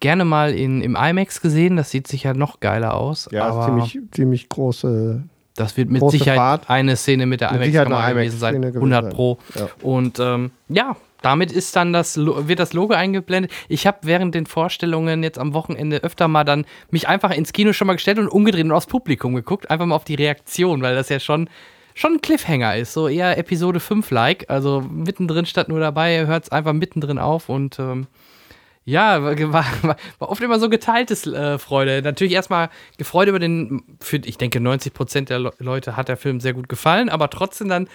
[0.00, 1.76] gerne mal in, im IMAX gesehen.
[1.76, 3.28] Das sieht sicher noch geiler aus.
[3.32, 5.22] ja, aber ziemlich, ziemlich große.
[5.54, 6.70] das wird mit Sicherheit Fahrt.
[6.70, 8.54] eine Szene mit der IMAX-Kamera eine gewesen sein.
[8.56, 9.12] IMAX-Szene gewesen 100 sein.
[9.14, 9.38] Pro.
[9.54, 9.68] Ja.
[9.80, 13.52] Und ähm, ja, damit ist dann das, wird das Logo eingeblendet.
[13.68, 17.72] Ich habe während den Vorstellungen jetzt am Wochenende öfter mal dann mich einfach ins Kino
[17.72, 20.94] schon mal gestellt und umgedreht und aufs Publikum geguckt, einfach mal auf die Reaktion, weil
[20.94, 21.48] das ja schon
[21.94, 26.52] schon ein Cliffhanger ist, so eher Episode 5-like, also mittendrin statt nur dabei, hört es
[26.52, 28.06] einfach mittendrin auf und ähm,
[28.86, 32.02] ja, war, war, war oft immer so geteiltes äh, Freude.
[32.02, 36.40] Natürlich erstmal gefreut über den, für, ich denke 90% der Le Leute hat der Film
[36.40, 37.88] sehr gut gefallen, aber trotzdem dann,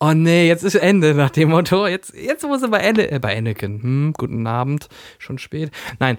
[0.00, 3.18] oh nee, jetzt ist Ende nach dem Motto, jetzt, jetzt muss er bei, Ende, äh,
[3.18, 5.70] bei Anakin, hm, guten Abend, schon spät.
[5.98, 6.18] Nein,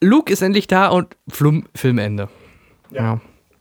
[0.00, 2.28] Luke ist endlich da und Flum, Filmende.
[2.90, 3.20] Ja.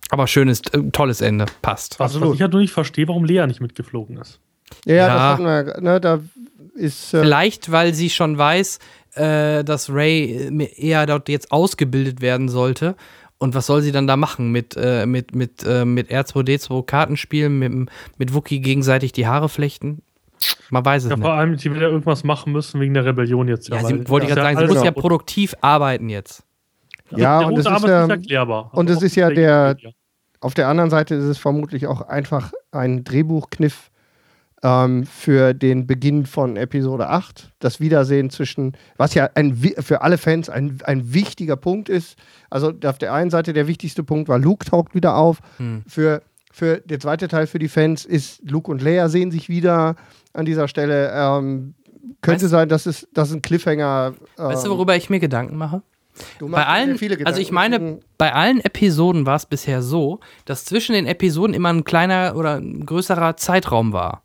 [0.09, 1.99] Aber schönes, äh, tolles Ende, passt.
[1.99, 2.35] Was, was Absolut.
[2.35, 4.39] ich halt nur nicht verstehe, warum Lea nicht mitgeflogen ist.
[4.85, 5.13] Ja, ja, Ja.
[5.13, 6.19] das hatten wir, ne, da
[6.75, 7.13] ist.
[7.13, 8.79] Äh, Vielleicht, weil sie schon weiß,
[9.13, 12.95] äh, dass Ray äh, eher dort jetzt ausgebildet werden sollte.
[13.41, 14.51] Und was soll sie dann da machen?
[14.51, 17.89] Mit, äh, mit, mit, äh, mit R2D2 Kartenspielen, mit,
[18.19, 20.03] mit Wookie gegenseitig die Haare flechten?
[20.69, 21.25] Man weiß es Ja, nicht.
[21.25, 23.69] vor allem, die will ja irgendwas machen müssen wegen der Rebellion jetzt.
[23.69, 26.43] Ja, weil sie, wollte ich gerade sagen, sie muss ja produktiv arbeiten jetzt.
[27.09, 28.69] Ja, der und es ist, nicht ähm, erklärbar.
[28.73, 29.91] und Also es ist ja der- Wikipedia.
[30.39, 33.90] Auf der anderen Seite ist es vermutlich auch einfach ein Drehbuchkniff
[34.63, 37.51] ähm, für den Beginn von Episode 8.
[37.59, 42.17] Das Wiedersehen zwischen, was ja ein, für alle Fans ein, ein wichtiger Punkt ist.
[42.49, 45.39] Also auf der einen Seite der wichtigste Punkt war, Luke taucht wieder auf.
[45.57, 45.83] Hm.
[45.87, 46.21] Für,
[46.51, 49.95] für der zweite Teil für die Fans ist, Luke und Leia sehen sich wieder
[50.33, 51.11] an dieser Stelle.
[51.13, 51.73] Ähm,
[52.21, 54.13] könnte Weißt- sein, dass es, dass ein Cliffhanger.
[54.37, 55.81] Ähm, Weißt du, worüber ich mir Gedanken mache?
[56.39, 61.07] Bei allen, also ich meine, bei allen Episoden war es bisher so, dass zwischen den
[61.07, 64.21] Episoden immer ein kleiner oder ein größerer Zeitraum war.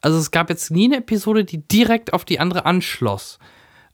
[0.00, 3.38] Also es gab jetzt nie eine Episode, die direkt auf die andere anschloss.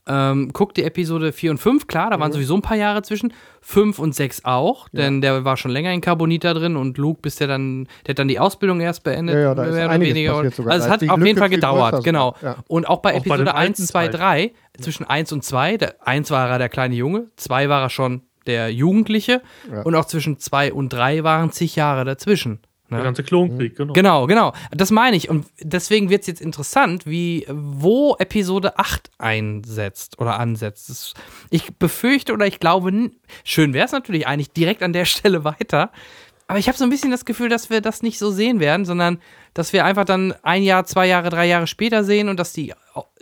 [0.06, 2.34] Ähm, guck die Episode 4 und 5, klar, da waren Mhm.
[2.34, 3.32] sowieso ein paar Jahre zwischen.
[3.62, 7.36] 5 und 6 auch, denn der war schon länger in Carbonita drin und Luke, bis
[7.36, 9.36] der dann, der hat dann die Ausbildung erst beendet.
[9.36, 10.32] Ja, ja, da ist mehr oder weniger.
[10.34, 10.72] passiert sogar.
[10.74, 12.34] Also es hat auf jeden Lücke Fall viel gedauert, genau.
[12.42, 12.56] ja.
[12.68, 14.50] Und auch bei Auch bei Episode dem 1, alten 2, Teil.
[14.76, 17.88] 3, zwischen 1 und 2, der 1 war er der kleine Junge, 2 war er
[17.88, 19.40] schon der Jugendliche
[19.72, 19.80] Ja.
[19.84, 22.58] und auch zwischen 2 und 3 waren zig Jahre dazwischen.
[22.88, 22.98] Ne?
[22.98, 23.92] Der ganze Klonkrieg, genau.
[23.94, 24.52] Genau, genau.
[24.70, 25.30] Das meine ich.
[25.30, 30.90] Und deswegen wird es jetzt interessant, wie, wo Episode 8 einsetzt oder ansetzt.
[30.90, 31.14] Das,
[31.50, 33.10] ich befürchte oder ich glaube,
[33.42, 35.90] schön wäre es natürlich eigentlich direkt an der Stelle weiter.
[36.46, 38.84] Aber ich habe so ein bisschen das Gefühl, dass wir das nicht so sehen werden,
[38.84, 39.18] sondern
[39.54, 42.74] dass wir einfach dann ein Jahr, zwei Jahre, drei Jahre später sehen und dass die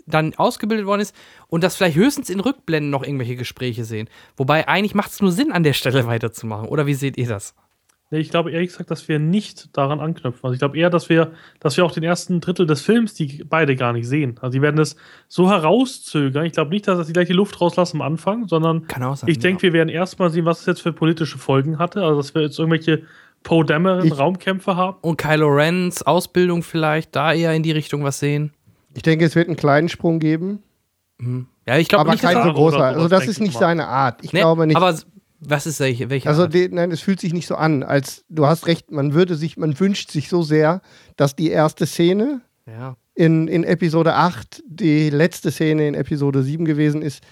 [0.06, 1.14] dann ausgebildet worden ist
[1.46, 4.08] und dass vielleicht höchstens in Rückblenden noch irgendwelche Gespräche sehen.
[4.36, 6.68] Wobei eigentlich macht es nur Sinn, an der Stelle weiterzumachen.
[6.68, 7.54] Oder wie seht ihr das?
[8.12, 10.40] Nee, ich glaube ehrlich gesagt, dass wir nicht daran anknüpfen.
[10.44, 13.42] Also ich glaube eher, dass wir, dass wir auch den ersten Drittel des Films, die
[13.48, 14.36] beide gar nicht sehen.
[14.40, 14.96] Also die werden das
[15.28, 16.44] so herauszögern.
[16.44, 19.30] Ich glaube nicht, dass sie gleich die Luft rauslassen am Anfang, sondern Kann auch sein.
[19.30, 22.02] ich denke, wir werden erstmal sehen, was es jetzt für politische Folgen hatte.
[22.02, 23.02] Also dass wir jetzt irgendwelche
[23.42, 24.98] Poe Dameron Raumkämpfe haben.
[25.00, 28.52] Und Kylo Rens Ausbildung vielleicht, da eher in die Richtung was sehen.
[28.94, 30.62] Ich denke, es wird einen kleinen Sprung geben,
[31.66, 32.84] Ja, ich glaube aber nicht, kein dass so großer.
[32.84, 33.60] Also das ist ich nicht mal.
[33.60, 34.18] seine Art.
[34.22, 34.76] Ich Nee, glaube nicht.
[34.76, 34.94] Aber
[35.44, 36.28] was ist welche?
[36.28, 39.34] Also, die, nein, es fühlt sich nicht so an, als du hast recht, man würde
[39.34, 40.82] sich, man wünscht sich so sehr,
[41.16, 42.96] dass die erste Szene ja.
[43.14, 47.22] in, in Episode 8 die letzte Szene in Episode 7 gewesen ist.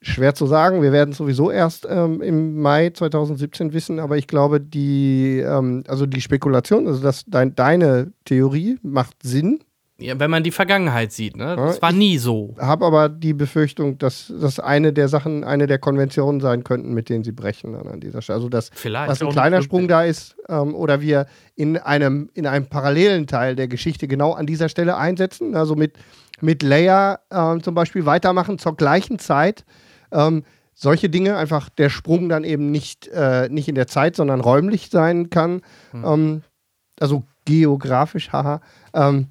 [0.00, 4.26] Schwer zu sagen, wir werden es sowieso erst ähm, im Mai 2017 wissen, aber ich
[4.26, 9.60] glaube, die, ähm, also die Spekulation, also das, dein, deine Theorie macht Sinn,
[9.98, 11.54] ja, wenn man die Vergangenheit sieht, ne?
[11.54, 12.54] Das war ich- nie so.
[12.58, 17.08] habe aber die Befürchtung, dass das eine der Sachen, eine der Konventionen sein könnten, mit
[17.08, 18.36] denen sie brechen dann an dieser Stelle.
[18.36, 19.10] Also dass Vielleicht.
[19.10, 19.62] was ein kleiner.
[19.62, 24.32] Sprung da ist, ähm, oder wir in einem, in einem parallelen Teil der Geschichte genau
[24.32, 25.96] an dieser Stelle einsetzen, also mit,
[26.40, 29.64] mit Leia ähm, zum Beispiel weitermachen zur gleichen Zeit.
[30.10, 30.42] Ähm,
[30.74, 34.88] solche Dinge, einfach der Sprung dann eben nicht, äh, nicht in der Zeit, sondern räumlich
[34.90, 35.60] sein kann.
[35.94, 36.42] Ähm,
[36.98, 38.60] also geografisch, haha.
[38.94, 39.28] Ähm,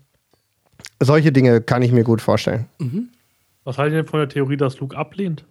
[1.05, 2.67] solche Dinge kann ich mir gut vorstellen.
[3.63, 5.45] Was haltet ihr denn von der Theorie, dass Luke ablehnt?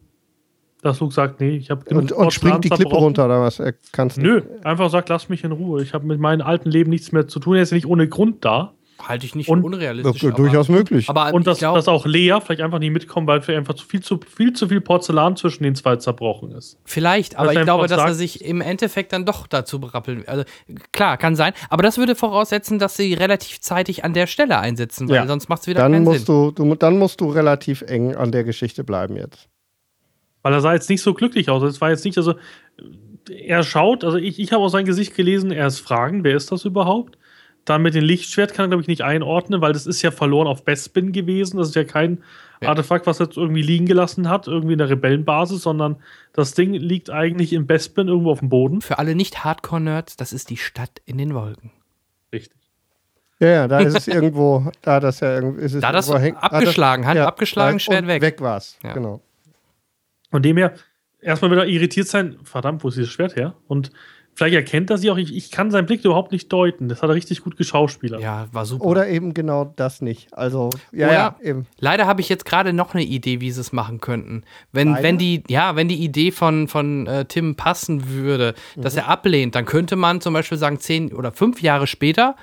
[0.82, 3.60] Dass Luke sagt, nee, ich habe Und, und springt die Klippe runter oder was?
[3.60, 4.27] Er kann's nicht.
[4.27, 5.82] Nö, einfach sagt, lass mich in Ruhe.
[5.82, 7.56] Ich habe mit meinem alten Leben nichts mehr zu tun.
[7.56, 8.72] Er ist ja nicht ohne Grund da.
[9.09, 10.22] Halte ich nicht Und- für unrealistisch.
[10.22, 11.09] Ja, durchaus möglich.
[11.09, 13.86] Aber, aber Und dass, glaub, dass auch Lea vielleicht einfach nicht mitkommt, weil einfach zu
[13.86, 16.78] viel, zu viel zu viel Porzellan zwischen den zwei zerbrochen ist.
[16.85, 20.24] vielleicht, aber ich glaube, dass er sich im Endeffekt dann doch dazu berappeln.
[20.27, 20.44] Also
[20.93, 21.52] klar, kann sein.
[21.70, 25.27] Aber das würde voraussetzen, dass sie relativ zeitig an der Stelle einsetzen, weil Ja.
[25.27, 26.52] sonst macht es wieder Dann keinen musst, Sinn.
[26.55, 29.48] du, du, dann musst du relativ eng an der Geschichte bleiben jetzt.
[30.43, 31.62] Weil er sah jetzt nicht so glücklich aus.
[31.62, 32.35] Es war jetzt nicht, also
[33.31, 36.50] er schaut, also ich, ich habe aus seinem Gesicht gelesen, er ist fragen, wer ist
[36.50, 37.16] das überhaupt?
[37.70, 40.49] Dann mit dem Lichtschwert kann er, glaube ich, nicht einordnen, weil das ist ja verloren
[40.49, 41.57] auf Bespin gewesen.
[41.58, 42.23] Das ist ja kein
[42.60, 42.68] Ja.
[42.70, 45.97] Artefakt, was er jetzt irgendwie liegen gelassen hat, irgendwie in der Rebellenbasis, sondern
[46.32, 48.81] das Ding liegt eigentlich in Bespin irgendwo auf dem Boden.
[48.81, 51.70] Für alle Nicht-Hardcore-Nerds, das ist die Stadt in den Wolken.
[52.32, 52.58] Richtig.
[53.39, 56.34] Ja, ja, da ist es irgendwo, da das ja irgendwie, ist es Da das häng-
[56.34, 58.20] abgeschlagen, Hand ja, abgeschlagen, Schwert weg.
[58.20, 58.92] Weg war's, Ja.
[58.92, 59.20] genau.
[60.31, 60.74] Von dem her,
[61.20, 63.55] erstmal wieder irritiert sein, verdammt, wo ist dieses Schwert her?
[63.68, 63.90] Und
[64.34, 66.89] vielleicht erkennt er sie auch, ich, ich kann seinen Blick überhaupt nicht deuten.
[66.89, 68.20] Das hat er richtig gut geschauspielert.
[68.20, 68.84] Ja, war super.
[68.84, 70.33] Oder eben genau das nicht.
[70.33, 71.67] Also, ja, Oder- ja, eben.
[71.78, 74.44] Leider habe ich jetzt gerade noch eine Idee, wie sie es machen könnten.
[74.73, 75.02] Wenn, Leider?
[75.02, 79.55] wenn die, ja, wenn die Idee von, von äh, Tim passen würde, dass er ablehnt,
[79.55, 82.36] dann könnte man zum Beispiel sagen, zehn oder fünf Jahre später,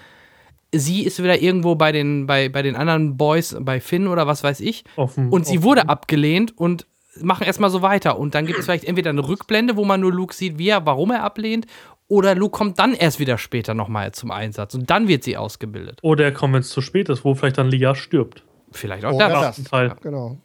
[0.74, 4.43] sie ist wieder irgendwo bei den, bei, bei den anderen Boys, bei Finn oder was
[4.43, 4.83] weiß ich,
[5.16, 6.85] dem- und sie auf wurde abgelehnt und
[7.21, 8.17] machen erstmal so weiter.
[8.17, 10.85] Und dann gibt es vielleicht entweder eine Rückblende, wo man nur Luke sieht, wie er,
[10.85, 11.67] warum er ablehnt,
[12.07, 15.99] oder Luke kommt dann erst wieder später nochmal zum Einsatz und dann wird sie ausgebildet.
[16.01, 18.43] Oder er kommt, wenn es zu spät ist, wo vielleicht dann Lea stirbt.
[18.71, 19.57] Vielleicht auch Oder das.
[19.57, 19.65] das.
[19.65, 19.93] Teil.
[20.01, 20.37] Genau.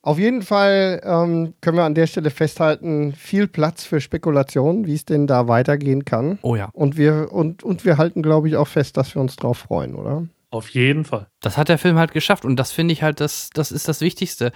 [0.00, 4.94] Auf jeden Fall ähm, können wir an der Stelle festhalten, viel Platz für Spekulationen, wie
[4.94, 6.38] es denn da weitergehen kann.
[6.42, 6.70] Oh ja.
[6.72, 9.96] Und wir, und, und wir halten, glaube ich, auch fest, dass wir uns drauf freuen,
[9.96, 10.26] oder?
[10.50, 11.26] Auf jeden Fall.
[11.40, 14.00] Das hat der Film halt geschafft und das finde ich halt, das, das ist das
[14.00, 14.52] Wichtigste.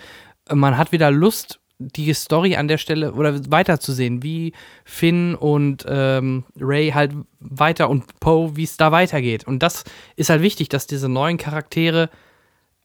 [0.50, 4.52] Man hat wieder Lust, die Story an der Stelle oder weiterzusehen, wie
[4.84, 9.46] Finn und ähm, Ray halt weiter und Poe, wie es da weitergeht.
[9.46, 9.84] Und das
[10.16, 12.10] ist halt wichtig, dass diese neuen Charaktere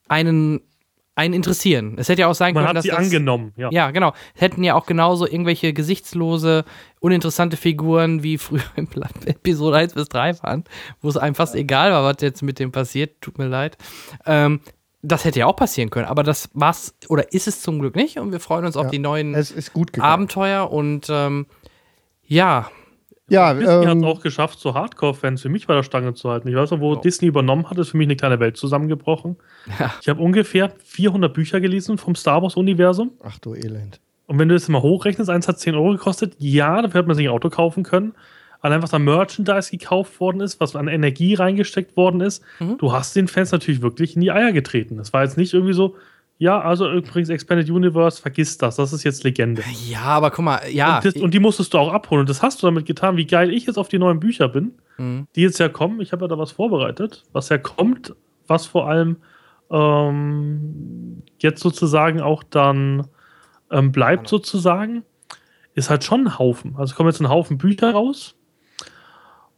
[0.08, 0.62] einen,
[1.16, 1.96] einen interessieren.
[1.98, 3.54] Es hätte ja auch sein Man können, hat dass sie das, angenommen.
[3.56, 3.70] Ja.
[3.72, 4.14] Ja, genau.
[4.36, 6.66] Es hätten ja auch genauso irgendwelche gesichtslose,
[7.00, 8.88] uninteressante Figuren wie früher in
[9.26, 10.64] Episode 1 bis 3 waren,
[11.02, 13.22] wo es einem fast egal war, was jetzt mit dem passiert.
[13.22, 13.78] Tut mir leid.
[14.26, 14.62] Ähm,
[15.08, 18.18] das hätte ja auch passieren können, aber das war's oder ist es zum Glück nicht
[18.20, 18.90] und wir freuen uns auf Ja.
[18.92, 20.12] die neuen Es ist gut gegangen.
[20.14, 21.46] Abenteuer und ähm,
[22.26, 22.70] ja,
[23.30, 26.30] Ja, Disney hat es ähm, auch geschafft, so Hardcore-Fans für mich bei der Stange zu
[26.30, 26.48] halten.
[26.48, 26.96] Ich weiß noch, wo Oh.
[26.96, 29.36] Disney übernommen hat, ist für mich eine kleine Welt zusammengebrochen.
[29.80, 29.94] Ja.
[30.02, 33.12] Ich habe ungefähr 400 Bücher gelesen vom Star Wars-Universum.
[33.24, 34.00] ach du Elend.
[34.28, 36.36] Und wenn du das mal hochrechnest, eins hat 10 Euro gekostet.
[36.38, 38.14] Ja, dafür hat man sich ein Auto kaufen können.
[38.62, 42.78] Allein was an Merchandise gekauft worden ist, was an Energie reingesteckt worden ist, Mhm.
[42.78, 44.98] du hast den Fans natürlich wirklich in die Eier getreten.
[44.98, 45.96] Das war jetzt nicht irgendwie so,
[46.40, 49.64] Ja, also übrigens Expanded Universe, vergiss das, das ist jetzt Legende.
[49.90, 50.98] Ja, aber guck mal, ja.
[50.98, 52.20] Und, das, und die musstest du auch abholen.
[52.20, 54.74] Und das hast du damit getan, wie geil ich jetzt auf die neuen Bücher bin,
[55.00, 55.26] Mhm.
[55.36, 56.00] die jetzt ja kommen.
[56.00, 58.14] Ich habe ja da was vorbereitet, was ja kommt,
[58.46, 59.18] was vor allem
[59.72, 63.08] ähm, jetzt sozusagen auch dann
[63.72, 65.04] ähm, bleibt sozusagen,
[65.74, 66.72] ist halt schon ein Haufen.
[66.78, 68.36] Also es kommen jetzt ein Haufen Bücher raus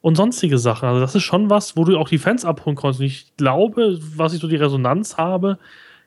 [0.01, 0.87] und sonstige Sachen.
[0.87, 2.99] Also das ist schon was, wo du auch die Fans abholen kannst.
[2.99, 5.57] Und ich glaube, was ich so die Resonanz habe,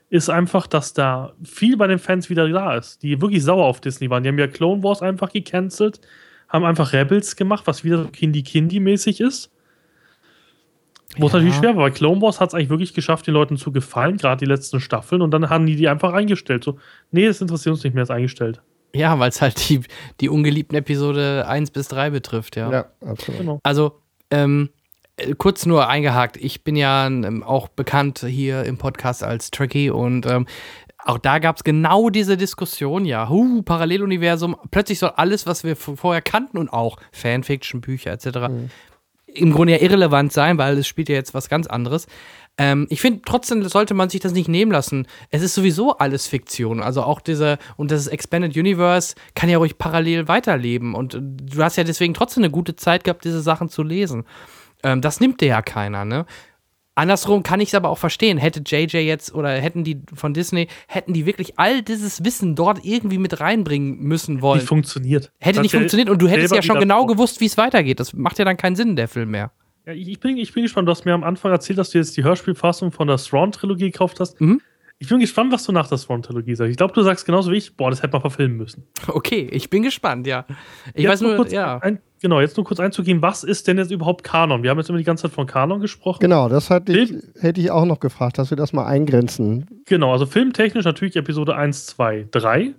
[0.09, 3.81] ist einfach, dass da viel bei den Fans wieder da ist, die wirklich sauer auf
[3.81, 4.23] Disney waren.
[4.23, 6.01] Die haben ja Clone Wars einfach gecancelt,
[6.49, 9.51] haben einfach Rebels gemacht, was wieder so Kindy-Kindy-mäßig ist.
[11.17, 11.39] Wo es Ja.
[11.39, 14.17] natürlich schwer war, weil Clone Wars hat es eigentlich wirklich geschafft, den Leuten zu gefallen,
[14.17, 16.65] gerade die letzten Staffeln, und dann haben die die einfach eingestellt.
[16.65, 16.79] So,
[17.11, 18.63] nee, das interessiert uns nicht mehr, ist eingestellt.
[18.95, 19.81] Ja, weil es halt die,
[20.21, 22.71] die ungeliebten Episode 1 bis 3 betrifft, ja.
[22.71, 23.41] Ja, absolut.
[23.41, 23.61] Genau.
[23.63, 24.71] Also, ähm,
[25.17, 26.37] äh, kurz nur eingehakt.
[26.37, 30.47] Ich bin ja ähm, auch bekannt hier im Podcast als Trekkie und ähm,
[31.05, 35.75] auch da gab es genau diese Diskussion, ja, huh, Paralleluniversum, plötzlich soll alles, was wir
[35.75, 38.49] vorher kannten und auch Fanfiction, Bücher etc.,
[39.35, 42.07] im Grunde ja irrelevant sein, weil es spielt ja jetzt was ganz anderes.
[42.59, 45.07] Ähm, ich finde, trotzdem sollte man sich das nicht nehmen lassen.
[45.31, 46.83] Es ist sowieso alles Fiktion.
[46.83, 50.95] Also auch diese, und das Expanded Universe kann ja ruhig parallel weiterleben.
[50.95, 54.25] Und äh, du hast ja deswegen trotzdem eine gute Zeit gehabt, diese Sachen zu lesen.
[54.83, 56.27] Ähm, das nimmt dir ja keiner, ne?
[56.95, 58.37] Andersrum kann ich es aber auch verstehen.
[58.37, 62.85] Hätte JJ jetzt oder hätten die von Disney, hätten die wirklich all dieses Wissen dort
[62.85, 64.59] irgendwie mit reinbringen müssen wollen.
[64.59, 65.33] Nicht funktioniert.
[65.39, 67.99] Hätte Das nicht funktioniert und du hättest ja schon genau gewusst, wie es weitergeht.
[67.99, 69.53] Das macht ja dann keinen Sinn, der Film mehr.
[69.87, 70.87] Ja, ich, bin, ich bin gespannt.
[70.87, 74.21] Du hast mir am Anfang erzählt, dass du jetzt die Hörspielfassung von der Thrawn-Trilogie gekauft
[74.21, 74.41] hast.
[74.41, 74.61] Mhm.
[74.99, 76.71] Ich bin gespannt, was du nach der Thrawn-Trilogie sagst.
[76.71, 78.85] Ich glaube, du sagst genauso wie ich, boah, das hätte man verfilmen müssen.
[79.09, 80.47] Okay, ich bin gespannt, ja.
[80.95, 81.79] Ich Jetzt weiß nur, kurz ja.
[81.79, 84.63] ein, genau, jetzt nur kurz einzugehen, was ist denn jetzt überhaupt Kanon?
[84.63, 86.21] Wir haben jetzt immer die ganze Zeit von Kanon gesprochen.
[86.21, 89.83] Genau, das hatte ich, hätte ich auch noch gefragt, dass wir das mal eingrenzen.
[89.87, 92.75] Genau, also filmtechnisch natürlich Episode 1, 2, 3.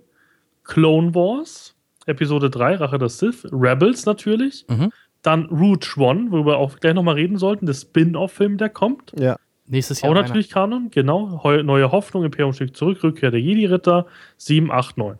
[0.64, 1.74] Clone Wars,
[2.06, 3.46] Episode 3, Rache der Sith.
[3.52, 4.64] Rebels natürlich.
[4.68, 4.90] Mhm.
[5.24, 9.12] Dann Rouge One, worüber wir auch gleich nochmal reden sollten, der Spin-off-Film, der kommt.
[9.18, 9.36] Ja.
[9.66, 10.12] Nächstes Jahr.
[10.12, 10.22] Auch einer.
[10.26, 11.42] natürlich Kanon, genau.
[11.42, 15.18] Heu neue Hoffnung, Imperium schlägt zurück, Rückkehr der Jedi-Ritter, 7, 8, 9.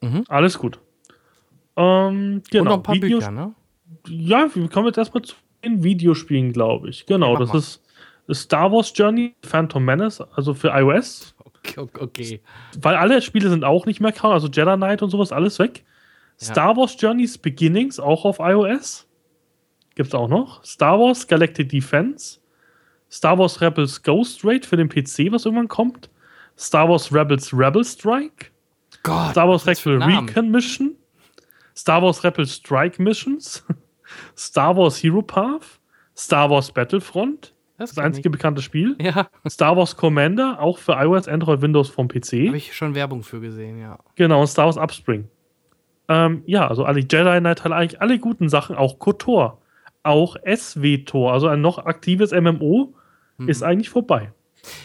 [0.00, 0.24] Mhm.
[0.28, 0.78] Alles gut.
[1.76, 2.62] Ähm, genau.
[2.62, 3.54] Und noch ein paar Videos- Bücher, ne?
[4.08, 7.06] Ja, wir kommen jetzt erstmal zu den Videospielen, glaube ich.
[7.06, 7.58] Genau, Ja, das mal.
[7.58, 7.82] ist
[8.32, 11.34] Star Wars Journey, Phantom Menace, also für iOS.
[11.44, 12.40] Okay, okay.
[12.80, 15.84] Weil alle Spiele sind auch nicht mehr Kanon, also Jedi Knight und sowas, alles weg.
[16.38, 16.46] Ja.
[16.52, 19.05] Star Wars Journeys Beginnings, auch auf iOS.
[19.96, 20.62] Gibt's auch noch.
[20.64, 22.38] Star Wars Galactic Defense.
[23.10, 26.10] Star Wars Rebels Ghost Raid für den PC, was irgendwann kommt.
[26.56, 28.46] Star Wars Rebels Rebel Strike.
[29.02, 30.02] Gott, Star Wars Rebel.
[30.02, 30.94] Recon Mission.
[31.76, 33.64] Star Wars Rebel Strike Missions.
[34.36, 35.80] Star Wars Hero Path.
[36.16, 37.52] Star Wars Battlefront.
[37.78, 38.96] Das, Das einzige bekannte Spiel.
[38.98, 39.04] ich.
[39.06, 42.46] Ja, Star Wars Commander, auch für iOS, Android, Windows vom PC.
[42.48, 43.98] habe ich schon Werbung für gesehen, ja.
[44.14, 45.28] Genau, und Star Wars Upspring.
[46.08, 49.60] Ähm, ja, also alle Jedi Knight eigentlich alle guten Sachen, auch KOTOR,
[50.06, 52.94] auch SWTOR, also ein noch aktives MMO,
[53.46, 54.32] ist eigentlich vorbei.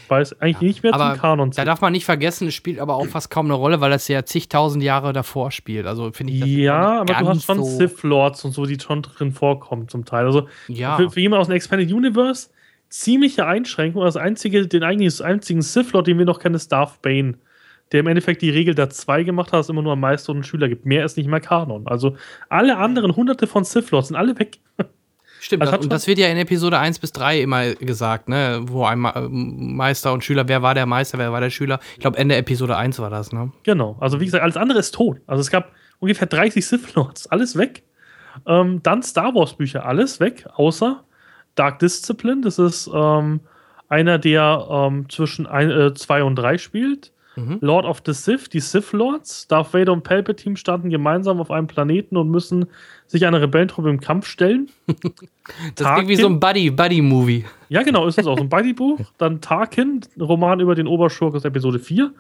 [0.10, 1.02] Weil es eigentlich nicht mehr Mhm.
[1.02, 1.68] Aber zum Kanon Da zählt.
[1.68, 4.24] darf man nicht vergessen, es spielt aber auch fast kaum eine Rolle, weil das ja
[4.26, 5.88] zigtausend Jahre davor spielt.
[5.88, 8.80] Also finde ich das Ja, aber du hast schon so- Sith Lords und so, die
[8.80, 10.26] schon drin vorkommen zum Teil.
[10.26, 10.98] Also Ja.
[10.98, 12.50] für, für jemanden aus dem Expanded Universe
[12.90, 14.04] ziemliche Einschränkung.
[14.04, 17.36] Das einzige, den eigentlichen, einzigen Sith Lord, den wir noch kennen, ist Darth Bane.
[17.92, 20.30] Der im Endeffekt die Regel der zwei gemacht hat, dass es immer nur einen Meister
[20.32, 20.86] und einen Schüler gibt.
[20.86, 21.88] Mehr ist nicht mehr Kanon.
[21.88, 22.16] Also
[22.50, 24.60] alle anderen hunderte von Sith Lords sind alle weg.
[25.44, 28.60] Stimmt, Also das, und das wird ja in Episode 1 bis 3 immer gesagt, ne?
[28.64, 31.80] Wo ein Ma- Meister und Schüler, wer war der Meister, wer war der Schüler?
[31.96, 33.52] Ich glaube, Ende Episode 1 war das, ne?
[33.64, 33.98] Genau.
[34.00, 35.18] Also wie gesagt, alles andere ist tot.
[35.26, 37.26] Also es gab ungefähr 30 Sith Lords.
[37.26, 37.82] Alles weg.
[38.46, 39.84] Ähm, dann Star Wars Bücher.
[39.86, 40.46] Alles weg.
[40.54, 41.04] Außer
[41.56, 42.42] Dark Discipline.
[42.42, 43.40] Das ist ähm,
[43.90, 47.12] einer, der ähm, zwischen 2 und 3 spielt.
[47.36, 47.60] Mhm.
[47.62, 49.48] Lord of the Sith, die Sith Lords.
[49.48, 52.66] Darth Vader und Palpatine standen gemeinsam auf einem Planeten und müssen
[53.08, 54.70] sich einer Rebellentruppe im Kampf stellen.
[55.76, 57.46] Das klingt wie so ein Buddy, Buddy-Movie.
[57.68, 59.00] Ja, genau, ist es auch so ein Buddy-Buch.
[59.18, 62.14] Dann Tarkin, Roman über den Oberschurk aus Episode 4.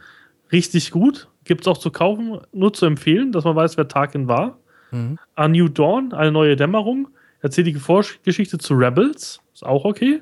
[0.51, 1.29] Richtig gut.
[1.45, 4.57] Gibt es auch zu kaufen, nur zu empfehlen, dass man weiß, wer Tarkin war.
[4.91, 5.17] Mhm.
[5.35, 7.09] A New Dawn, eine neue Dämmerung.
[7.41, 9.39] Erzählt die Vorgeschichte zu Rebels.
[9.53, 10.21] Ist auch okay.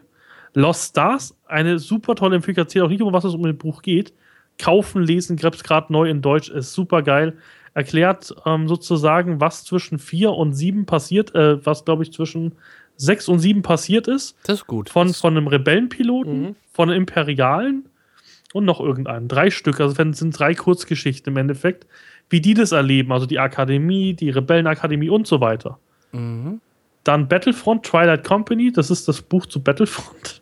[0.54, 2.58] Lost Stars, eine super tolle Empfehlung.
[2.58, 4.14] Erzählt auch nicht, um was es um das Buch geht.
[4.60, 6.50] Kaufen, lesen, gibt's gerade neu in Deutsch.
[6.50, 7.38] Ist super geil.
[7.74, 12.54] Erklärt ähm, sozusagen, was zwischen 4 und 7 passiert, äh, was glaube ich zwischen
[12.98, 14.90] 6 und 7 passiert ist Das ist gut.
[14.90, 16.56] von, von einem Rebellenpiloten, Mhm.
[16.74, 17.88] von einem Imperialen
[18.54, 19.28] und noch irgendeinen.
[19.30, 21.86] Drei Stück, also es sind drei Kurzgeschichten im Endeffekt,
[22.30, 25.80] wie die das erleben, also die Akademie, die Rebellenakademie und so weiter.
[26.12, 26.60] Mhm.
[27.06, 30.42] Dann Battlefront Twilight Company, das ist das Buch zu Battlefront.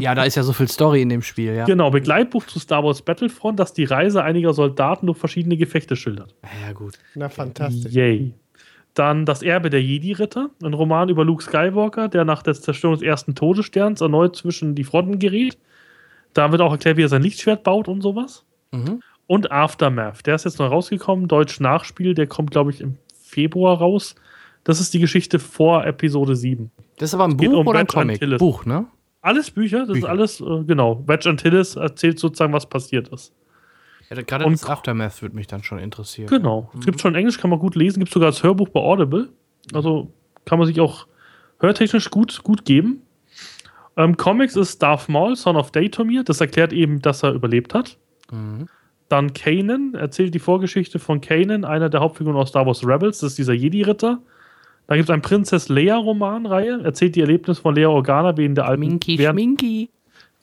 [0.00, 1.64] Ja, da ist ja so viel Story in dem Spiel, ja.
[1.64, 6.34] Genau, Begleitbuch zu Star Wars Battlefront, das die Reise einiger Soldaten durch verschiedene Gefechte schildert.
[6.66, 6.98] Ja, gut.
[7.14, 7.92] Na, fantastisch.
[7.92, 8.34] Yay.
[8.94, 13.02] Dann Das Erbe der Jedi-Ritter, ein Roman über Luke Skywalker, der nach der Zerstörung des
[13.02, 15.58] ersten Todessterns erneut zwischen die Fronten gerät.
[16.32, 18.44] Da wird auch erklärt, wie er sein Lichtschwert baut und sowas.
[18.72, 19.00] Mhm.
[19.26, 23.78] Und Aftermath, der ist jetzt noch rausgekommen, Deutsch Nachspiel, der kommt, glaube ich, im Februar
[23.78, 24.14] raus.
[24.64, 26.70] Das ist die Geschichte vor Episode 7.
[26.98, 28.20] Das ist aber ein Buch um oder ein Comic?
[28.38, 28.86] Buch, ne?
[29.24, 30.08] Alles Bücher, das ist Bücher.
[30.10, 31.02] alles, äh, genau.
[31.06, 33.32] Wedge Antilles erzählt sozusagen, was passiert ist.
[34.10, 36.28] Ja, gerade Und- das Aftermath würde mich dann schon interessieren.
[36.28, 36.70] Genau.
[36.78, 39.30] Es gibt schon in Englisch, kann man gut lesen, gibt sogar als Hörbuch bei Audible.
[39.72, 40.12] Also
[40.44, 41.06] kann man sich auch
[41.58, 43.00] hörtechnisch gut, gut geben.
[43.96, 46.22] Ähm, Comics ist Darth Maul, Son of Datomir.
[46.22, 47.96] Das erklärt eben, dass er überlebt hat.
[48.30, 48.66] Mhm.
[49.08, 53.20] Dann Kanan erzählt die Vorgeschichte von Kanan, einer der Hauptfiguren aus Star Wars Rebels.
[53.20, 54.20] Das ist dieser Jedi-Ritter.
[54.86, 58.80] Dann gibt es ein Prinzess Leia-Romanreihe, erzählt die Erlebnisse von Leia Organa während der alten.
[58.80, 59.90] Minky Schminky.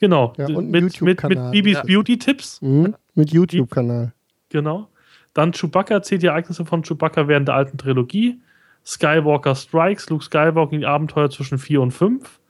[0.00, 0.32] genau.
[0.36, 1.50] Ja, und mit, mit, mit.
[1.52, 1.82] Bibis Ja.
[1.84, 2.60] Beauty-Tipps.
[2.60, 2.94] Mhm.
[3.14, 4.12] Mit YouTube-Kanal.
[4.48, 4.88] Genau.
[5.34, 8.40] Dann Chewbacca erzählt die Ereignisse von Chewbacca während der alten Trilogie.
[8.84, 12.40] Skywalker Strikes, Luke Skywalker die Abenteuer zwischen 4 und 5.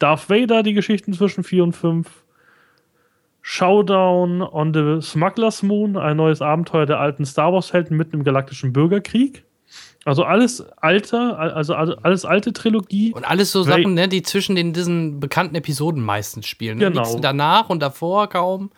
[0.00, 2.24] Darth Vader die Geschichten zwischen 4 und 5.
[3.42, 8.72] Showdown on the Smuggler's Moon, ein neues Abenteuer der alten Star Wars-Helden mitten im galaktischen
[8.72, 9.44] Bürgerkrieg.
[10.04, 13.12] Also alles alte, also alles alte Trilogie.
[13.12, 16.78] Und alles so Sachen, ne, die zwischen den diesen bekannten Episoden meistens spielen.
[16.78, 16.84] Ne?
[16.90, 17.02] Genau.
[17.02, 18.70] Nichts danach und davor kaum.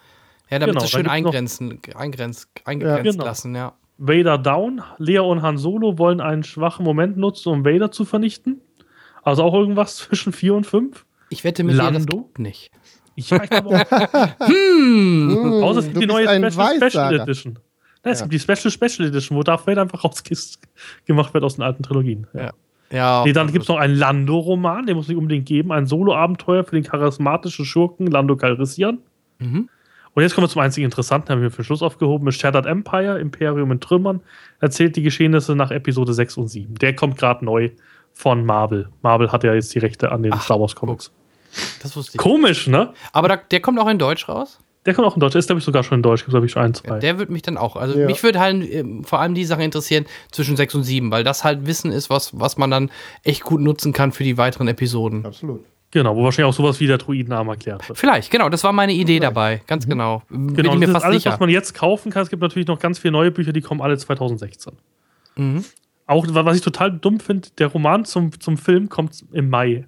[0.51, 3.25] Ja, damit Genau, sie schön eingrenzen, eingrenz, eingegrenzt genau.
[3.25, 3.75] lassen, ja.
[3.99, 4.83] Vader down.
[4.99, 8.61] Leia und Han Solo wollen einen schwachen Moment nutzen, um Vader zu vernichten.
[9.23, 11.05] Also auch irgendwas zwischen 4 und 5.
[11.29, 12.17] Ich wette mit dir, das Lando?
[12.23, 12.71] gibt nicht.
[13.15, 15.27] Ich weiß aber auch Hm.
[15.29, 17.21] Mhm, Außer es gibt die neue Special, Special.
[17.21, 17.59] Edition.
[18.03, 18.27] Nein, es Ja.
[18.27, 22.27] gibt die Special Special Edition, wo Darth Vader einfach rausgemacht wird aus den alten Trilogien.
[22.33, 22.51] Ja.
[22.93, 23.23] Ja.
[23.25, 25.71] Nee, dann gibt es noch einen Lando-Roman, den muss ich unbedingt geben.
[25.71, 28.99] Ein Solo-Abenteuer für den charismatischen Schurken Lando Calrissian.
[29.39, 29.69] Mhm.
[30.13, 32.27] Und jetzt kommen wir zum einzigen Interessanten, haben wir für Schluss aufgehoben.
[32.27, 34.21] Ist Shattered Empire, Imperium in Trümmern,
[34.59, 36.75] erzählt die Geschehnisse nach Episode 6 und 7.
[36.77, 37.71] Der kommt gerade neu
[38.13, 38.89] von Marvel.
[39.03, 41.13] Marvel hat ja jetzt die Rechte an den Ach, Star Wars Comics.
[41.81, 42.19] Das wusste ich.
[42.19, 42.93] Komisch, ne?
[43.13, 44.59] Aber da, der kommt auch in Deutsch raus?
[44.87, 45.35] Der kommt auch in Deutsch.
[45.35, 46.21] Ist, glaube ich, sogar schon in Deutsch.
[46.23, 46.99] Gibt glaube ich, schon ein, zwei.
[46.99, 47.77] Der würde mich dann auch.
[47.77, 48.07] Also Ja.
[48.07, 51.45] mich würde halt ähm, vor allem die Sache interessieren zwischen 6 und 7, weil das
[51.45, 52.91] halt Wissen ist, was, was man dann
[53.23, 55.27] echt gut nutzen kann für die weiteren Episoden.
[55.27, 55.65] Absolut.
[55.93, 57.99] Genau, wo wahrscheinlich auch sowas wie der Druidenarm erklärt wird.
[57.99, 59.61] Vielleicht, genau, das war meine Idee dabei.
[59.67, 60.23] Ganz genau.
[60.29, 61.33] Bin Genau, ich mir das ist fast alles, sicher.
[61.33, 62.23] was man jetzt kaufen kann.
[62.23, 64.73] Es gibt natürlich noch ganz viele neue Bücher, die kommen alle 2016.
[65.37, 65.65] Mhm.
[66.07, 69.87] Auch, was ich total dumm finde, der Roman zum, zum Film kommt im Mai.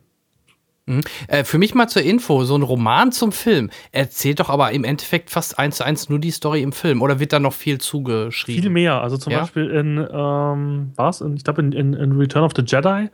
[1.28, 4.82] Äh, für mich mal zur Info, so ein Roman zum Film erzählt doch aber im
[4.82, 7.02] Endeffekt fast eins zu eins nur die Story im Film.
[7.02, 8.62] Oder wird da noch viel zugeschrieben?
[8.62, 9.00] Viel mehr.
[9.00, 9.40] Also zum Ja?
[9.40, 13.08] Beispiel in, ähm, war es, ich glaube, in, in, in Return of the Jedi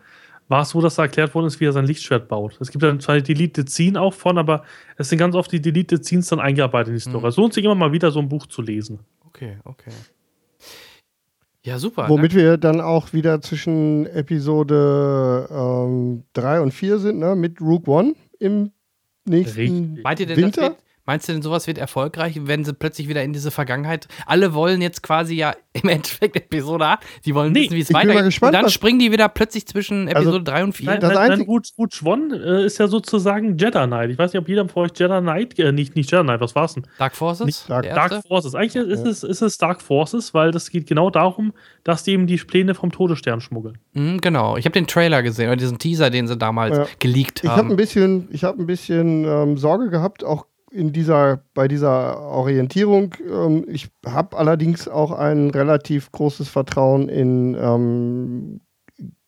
[0.48, 2.56] war es so, dass da erklärt worden ist, wie er sein Lichtschwert baut.
[2.58, 4.64] Es gibt dann zwar die Deleted Scene auch von, aber
[4.96, 7.20] es sind ganz oft die Deleted Scenes dann eingearbeitet in die Story.
[7.22, 7.28] Mhm.
[7.28, 9.00] Es lohnt sich immer mal wieder, so ein Buch zu lesen.
[9.26, 9.90] Okay, okay.
[11.64, 12.08] Ja, super.
[12.08, 15.46] Womit wir dann auch wieder zwischen Episode
[16.32, 17.34] 3 und 4 sind, ne?
[17.34, 18.70] mit Rook One im
[19.24, 20.02] nächsten Richtig.
[20.04, 20.62] Meint ihr denn, das Winter.
[20.62, 20.76] wird,
[21.08, 24.06] meinst du denn, sowas wird erfolgreich, wenn sie plötzlich wieder in diese Vergangenheit?
[24.26, 27.90] Alle wollen jetzt quasi ja im Endeffekt Episode 8, die wollen Nee, wissen, wie es
[27.90, 28.24] ich bin mal weitergeht.
[28.26, 30.86] gespannt, Und dann springen die wieder plötzlich zwischen Also, Episode 3 und 4.
[30.86, 31.70] Nein, Das nein, nein, Rouge
[32.04, 34.10] One äh, ist ja sozusagen Jedi Knight.
[34.10, 36.54] Ich weiß nicht, ob jeder von euch Jedi Knight, äh, nicht, nicht Jedi Knight, was
[36.54, 36.86] war's denn?
[36.98, 37.46] Dark Forces?
[37.46, 38.22] Nicht Dark- Dark?
[38.26, 38.54] Forces.
[38.54, 41.52] Eigentlich ist, es, ist es Dark Forces, weil das geht genau darum,
[41.84, 43.78] dass die eben die Pläne vom Todesstern schmuggeln.
[43.94, 44.56] Mhm, genau.
[44.56, 46.86] Ich habe den Trailer gesehen, oder diesen Teaser, den sie damals Ja.
[46.98, 47.70] geleakt Ich habe haben.
[47.70, 50.46] ein bisschen, ich habe ein bisschen ähm, Sorge gehabt, auch
[50.78, 53.14] in dieser, bei dieser Orientierung.
[53.30, 58.60] Ähm, ich habe allerdings auch ein relativ großes Vertrauen in ähm,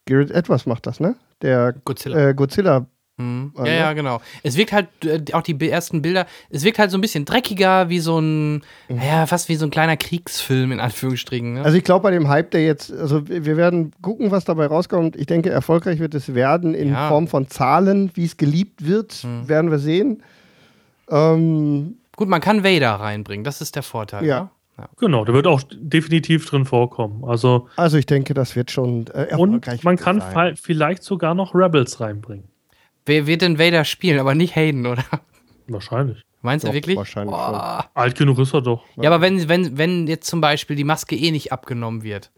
[0.07, 1.17] Garrett Edwards macht das, ne?
[1.43, 2.29] Der Godzilla.
[2.31, 2.87] äh, Godzilla.
[3.17, 3.53] Mhm.
[3.57, 3.77] äh, Ja, ne?
[3.79, 4.21] ja, genau.
[4.43, 7.89] Es wirkt halt, äh, auch die ersten Bilder, es wirkt halt so ein bisschen dreckiger,
[7.91, 11.55] wie so ein, ja, fast wie so ein kleiner Kriegsfilm, in Anführungsstrichen.
[11.55, 11.63] Ne?
[11.63, 14.67] Also ich glaube bei dem Hype, der jetzt, also wir wir werden gucken, was dabei
[14.67, 15.17] rauskommt.
[15.17, 17.09] Ich denke, erfolgreich wird es werden in Ja.
[17.09, 19.49] Form von Zahlen, wie es geliebt wird, Mhm.
[19.49, 20.23] werden wir sehen.
[21.11, 24.25] Ähm, Gut, man kann Vader reinbringen, das ist der Vorteil.
[24.25, 24.51] Ja.
[24.77, 24.89] ne?
[24.99, 27.25] Genau, der wird auch definitiv drin vorkommen.
[27.25, 29.85] Also, also ich denke, das wird schon äh, und erfolgreich.
[29.85, 30.57] man wird es kann sein.
[30.57, 32.45] vielleicht sogar noch Rebels reinbringen.
[33.07, 35.05] Wer wird denn Vader spielen, aber nicht Hayden, oder?
[35.69, 36.23] Wahrscheinlich.
[36.43, 36.97] Meinst du Doch, wirklich?
[36.97, 37.91] wahrscheinlich Boah.
[37.95, 38.83] Alt genug ist er doch.
[38.97, 42.31] Ja, aber wenn, wenn, wenn jetzt zum Beispiel die Maske eh nicht abgenommen wird.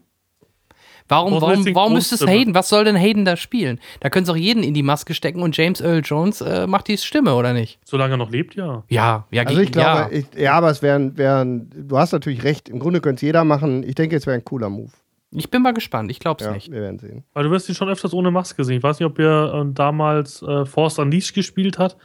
[1.12, 2.26] Warum, Warum warum, müsste es?
[2.26, 2.54] Hayden?
[2.54, 3.78] Was soll denn Hayden da spielen?
[4.00, 6.88] Da können sie auch jeden in die Maske stecken und James Earl Jones äh, macht
[6.88, 7.78] die Stimme, oder nicht?
[7.84, 8.82] Solange er noch lebt, ja.
[8.88, 9.94] Ja, ja, Also ich ge- ja.
[10.08, 13.22] glaube, ich, ja, aber es wäre, wär, du hast natürlich recht, im Grunde könnte es
[13.22, 13.82] jeder machen.
[13.82, 14.90] Ich denke, es wäre ein cooler Move.
[15.34, 16.70] Ich bin mal gespannt, ich glaub's Ja, nicht.
[16.70, 17.24] wir werden sehen.
[17.32, 18.76] Weil du wirst ihn schon öfters ohne Maske sehen.
[18.78, 21.96] Ich weiß nicht, ob ihr äh, damals äh, Force Unleashed gespielt hat.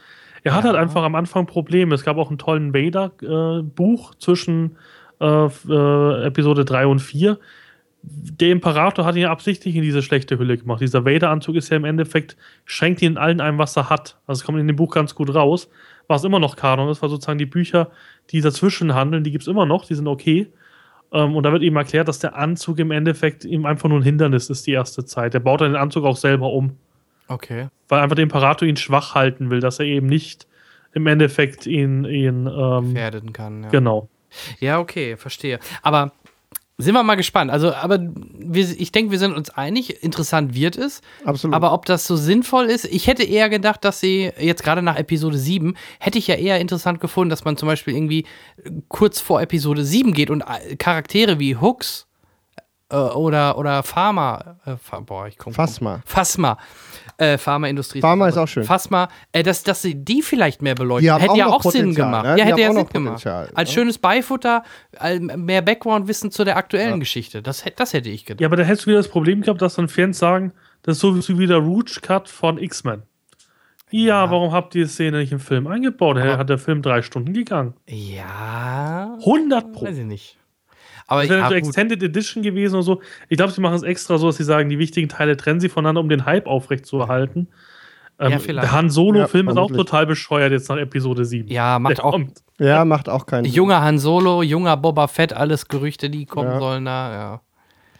[0.44, 1.94] Er hat halt einfach am Anfang Probleme.
[1.94, 4.76] Es gab auch einen tollen Vader-Buch zwischen
[5.20, 7.38] äh, äh, Episode 3 und 4.
[8.02, 10.80] Der Imperator hat ihn ja absichtlich in diese schlechte Hülle gemacht.
[10.80, 14.18] Dieser Vader-Anzug ist ja im Endeffekt, schenkt ihn allen ein, was er hat.
[14.26, 15.68] Also es kommt in dem Buch ganz gut raus.
[16.06, 17.90] Was immer noch Kanon ist, weil sozusagen die Bücher,
[18.30, 20.50] die dazwischen handeln, die gibt es immer noch, die sind okay.
[21.12, 24.04] Ähm, und da wird ihm erklärt, dass der Anzug im Endeffekt ihm einfach nur ein
[24.04, 25.34] Hindernis ist, die erste Zeit.
[25.34, 26.76] Er baut dann den Anzug auch selber um.
[27.28, 27.68] Okay.
[27.88, 30.46] Weil einfach der Imperator ihn schwach halten will, dass er eben nicht
[30.92, 33.64] im Endeffekt ihn, ihn ähm, Gefährden kann.
[33.64, 33.68] Ja.
[33.68, 34.08] genau.
[34.60, 35.58] Ja, okay, verstehe.
[35.82, 36.12] Aber
[36.80, 37.50] sind wir mal gespannt.
[37.50, 40.02] Also, aber wir, ich denke, wir sind uns einig.
[40.04, 41.00] Interessant wird es.
[41.24, 41.56] Absolut.
[41.56, 44.96] Aber ob das so sinnvoll ist, ich hätte eher gedacht, dass sie jetzt gerade nach
[44.96, 48.26] Episode 7, hätte ich ja eher interessant gefunden, dass man zum Beispiel irgendwie
[48.86, 52.06] kurz vor Episode 7 geht und äh, Charaktere wie Hooks
[52.90, 55.54] äh, oder, oder Pharma, äh, boah, ich komme.
[55.54, 56.00] Phasma.
[56.06, 56.58] Phasma.
[57.18, 58.00] Äh, Pharmaindustrie.
[58.00, 58.62] Pharma ist auch schön.
[58.62, 61.18] Phasma, äh, dass, dass sie die vielleicht mehr beleuchten.
[61.18, 62.24] Hätte auch ja auch Sinn gemacht.
[62.24, 62.38] ne?
[62.38, 63.26] Ja, hätte ja auch Sinn gemacht.
[63.26, 63.74] Als ne?
[63.74, 64.62] schönes Beifutter,
[65.18, 67.42] mehr Background-Wissen zu der aktuellen Geschichte.
[67.42, 68.40] Das, das hätte ich gedacht.
[68.40, 71.26] Ja, aber da hättest du wieder das Problem gehabt, dass dann Fans sagen, das ist
[71.26, 73.02] so wie der Rouge-Cut von X-Men.
[73.90, 76.18] Ja, warum habt ihr die Szene nicht im Film eingebaut?
[76.18, 77.74] Da hat der Film drei Stunden gegangen.
[77.88, 79.16] Ja.
[79.20, 79.86] 100 Pro.
[79.86, 80.38] Weiß ich nicht.
[81.08, 81.54] Aber Das wäre ja, so.
[81.54, 83.00] Extended Edition gewesen und so.
[83.28, 85.68] Ich glaube, sie machen es extra so, dass sie sagen, die wichtigen Teile trennen sie
[85.68, 87.48] voneinander, um den Hype aufrechtzuerhalten.
[88.20, 88.64] Ähm, Ja, vielleicht.
[88.64, 91.48] der Han Solo-Film Ja, ist auch total bescheuert jetzt nach Episode 7.
[91.48, 92.42] ja, macht Der auch kommt.
[92.58, 93.54] Ja, macht auch keinen Sinn.
[93.54, 96.58] junger Han Solo, junger Boba Fett, alles Gerüchte, die kommen Ja.
[96.58, 97.12] sollen da.
[97.12, 97.40] Ja.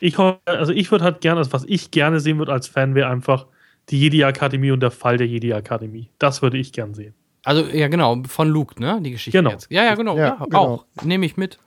[0.01, 2.95] Ich hoffe, also ich würde halt gerne, also was ich gerne sehen würde als Fan,
[2.95, 3.47] wäre einfach
[3.91, 6.11] die Jedi-Akademie und der Fall der Jedi-Akademie.
[6.19, 7.15] Das würde ich gern sehen.
[7.45, 8.99] Also, ja, genau, von Luke, ne?
[9.01, 9.51] Die Geschichte Genau.
[9.51, 9.69] jetzt.
[9.71, 10.17] Ja, ja, genau.
[10.17, 10.59] Ja, Ja, genau.
[10.59, 10.85] Auch.
[11.05, 11.59] Nehme ich mit.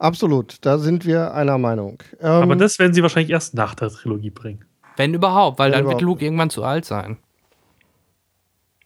[0.00, 0.06] Ja.
[0.06, 2.02] Absolut, da sind wir einer Meinung.
[2.20, 4.64] Ähm, Aber das werden sie wahrscheinlich erst nach der Trilogie bringen.
[4.96, 6.00] Wenn überhaupt, weil Wenn dann überhaupt.
[6.00, 7.18] wird Luke irgendwann zu alt sein.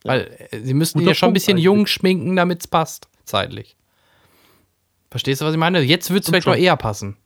[0.05, 1.65] Weil äh, sie müssten ihn ja schon ein bisschen eigentlich.
[1.65, 3.77] jung schminken, damit es passt, zeitlich.
[5.11, 5.81] Verstehst du, was ich meine?
[5.81, 6.63] Jetzt wird es vielleicht noch schon.
[6.63, 7.17] eher passen.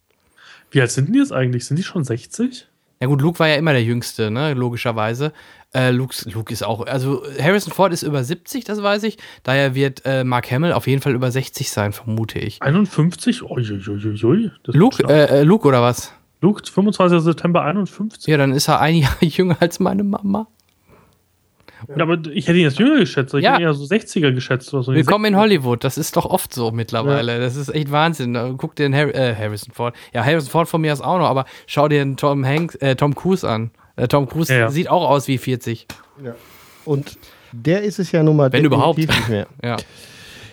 [0.71, 1.65] Wie alt sind die jetzt eigentlich?
[1.67, 2.69] Sind die schon 60?
[3.01, 4.55] Ja gut, Luke war ja immer der Jüngste, ne?
[4.55, 5.33] Logischerweise.
[5.75, 9.19] Äh, Luke's, Luke ist auch, also Harrison Ford ist über 70, das weiß ich.
[9.43, 12.63] Daher wird äh, Mark Hamill auf jeden Fall über 60 sein, vermute ich.
[12.63, 13.43] 51?
[13.43, 14.47] Uiuiuiui.
[14.47, 16.13] Ist Luke, äh, äh, Luke oder was?
[16.41, 17.21] Luke, 25.
[17.21, 18.27] September 51.
[18.29, 20.47] Ja, dann ist er ein Jahr jünger als meine Mama.
[21.95, 23.35] Ja, aber ich hätte ihn jetzt jünger geschätzt.
[23.35, 23.53] Ich Ja.
[23.53, 24.73] hätte ihn eher so 60er geschätzt.
[24.75, 24.95] Oder so.
[24.95, 27.39] Willkommen in Hollywood, das ist doch oft so mittlerweile.
[27.41, 28.57] Das ist echt Wahnsinn.
[28.57, 29.95] Guck dir den Harry, äh, Harrison Ford.
[30.15, 32.97] Ja, Harrison Ford von mir aus auch noch, aber schau dir den Tom Hanks, äh,
[32.97, 33.71] Tom Cruise an.
[33.99, 34.71] Äh, Tom Cruise Ja, ja.
[34.71, 35.87] sieht auch aus wie 40.
[36.85, 37.19] und
[37.53, 38.99] der ist es ja nun mal Wenn überhaupt.
[38.99, 39.47] nicht mehr.
[39.63, 39.77] Ja.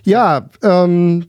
[0.03, 1.27] Ja, ähm,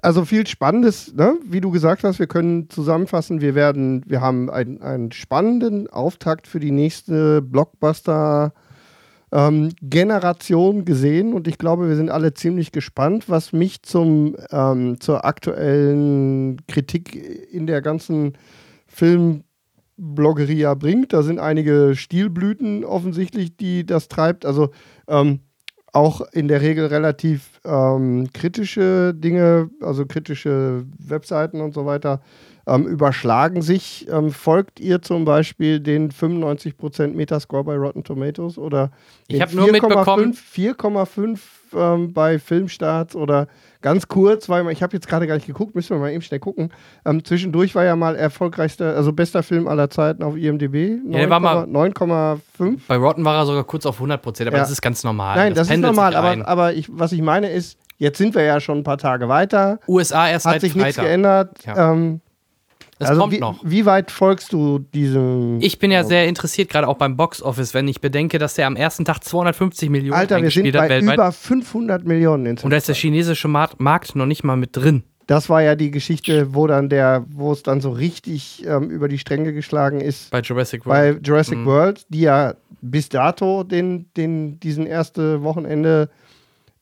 [0.00, 1.36] also viel Spannendes, ne?
[1.46, 6.46] wie du gesagt hast, wir können zusammenfassen, wir werden, wir haben einen, einen spannenden Auftakt
[6.46, 8.52] für die nächste Blockbuster
[9.30, 14.98] ähm, Generation gesehen und ich glaube, wir sind alle ziemlich gespannt, was mich zum, ähm,
[15.00, 17.14] zur aktuellen Kritik
[17.52, 18.36] in der ganzen
[19.96, 21.12] Filmbloggeria bringt.
[21.12, 24.44] Da sind einige Stilblüten offensichtlich, die das treibt.
[24.44, 24.70] Also
[25.08, 25.40] ähm,
[25.92, 32.22] auch in der Regel relativ ähm, kritische Dinge, also kritische Webseiten und so weiter,
[32.66, 34.08] ähm, überschlagen sich.
[34.10, 38.90] Ähm, folgt ihr zum Beispiel den 95% Metascore bei Rotten Tomatoes oder
[39.28, 41.38] Ich den hab nur mitbekommen- 4,5
[41.76, 43.46] ähm, bei Filmstarts oder
[43.80, 46.40] ganz kurz, weil ich habe jetzt gerade gar nicht geguckt, müssen wir mal eben schnell
[46.40, 46.72] gucken.
[47.04, 51.00] Ähm, zwischendurch war ja mal erfolgreichster, also bester Film aller Zeiten auf IMDb.
[51.10, 52.80] Ja, der war mal- 9,5.
[52.88, 54.62] Bei Rotten war er sogar kurz auf 100 Prozent, aber Ja.
[54.62, 55.36] das ist ganz normal.
[55.36, 58.42] Nein, das, ist pendelt normal, aber, aber ich, was ich meine ist, jetzt sind wir
[58.42, 61.50] ja schon ein paar Tage weiter, USA erst hat sich nichts geändert.
[61.66, 61.92] Ja.
[61.92, 62.20] Ähm,
[62.98, 63.58] Das also kommt wie, noch.
[63.64, 65.58] wie weit folgst du diesem?
[65.60, 68.66] Ich bin ja sehr interessiert, gerade auch beim Box Office, wenn ich bedenke, dass der
[68.66, 71.14] am ersten Tag 250 Millionen Alter, wir sind bei weltweit.
[71.14, 72.66] über 500 Millionen inzwischen.
[72.66, 75.02] Und da ist der chinesische Markt, Markt noch nicht mal mit drin.
[75.26, 79.08] Das war ja die Geschichte, wo dann der, wo es dann so richtig ähm, über
[79.08, 81.22] die Stränge geschlagen ist Bei Jurassic World.
[81.22, 81.66] bei Jurassic Mhm.
[81.66, 86.10] World, die ja bis dato den, den, diesen erste Wochenende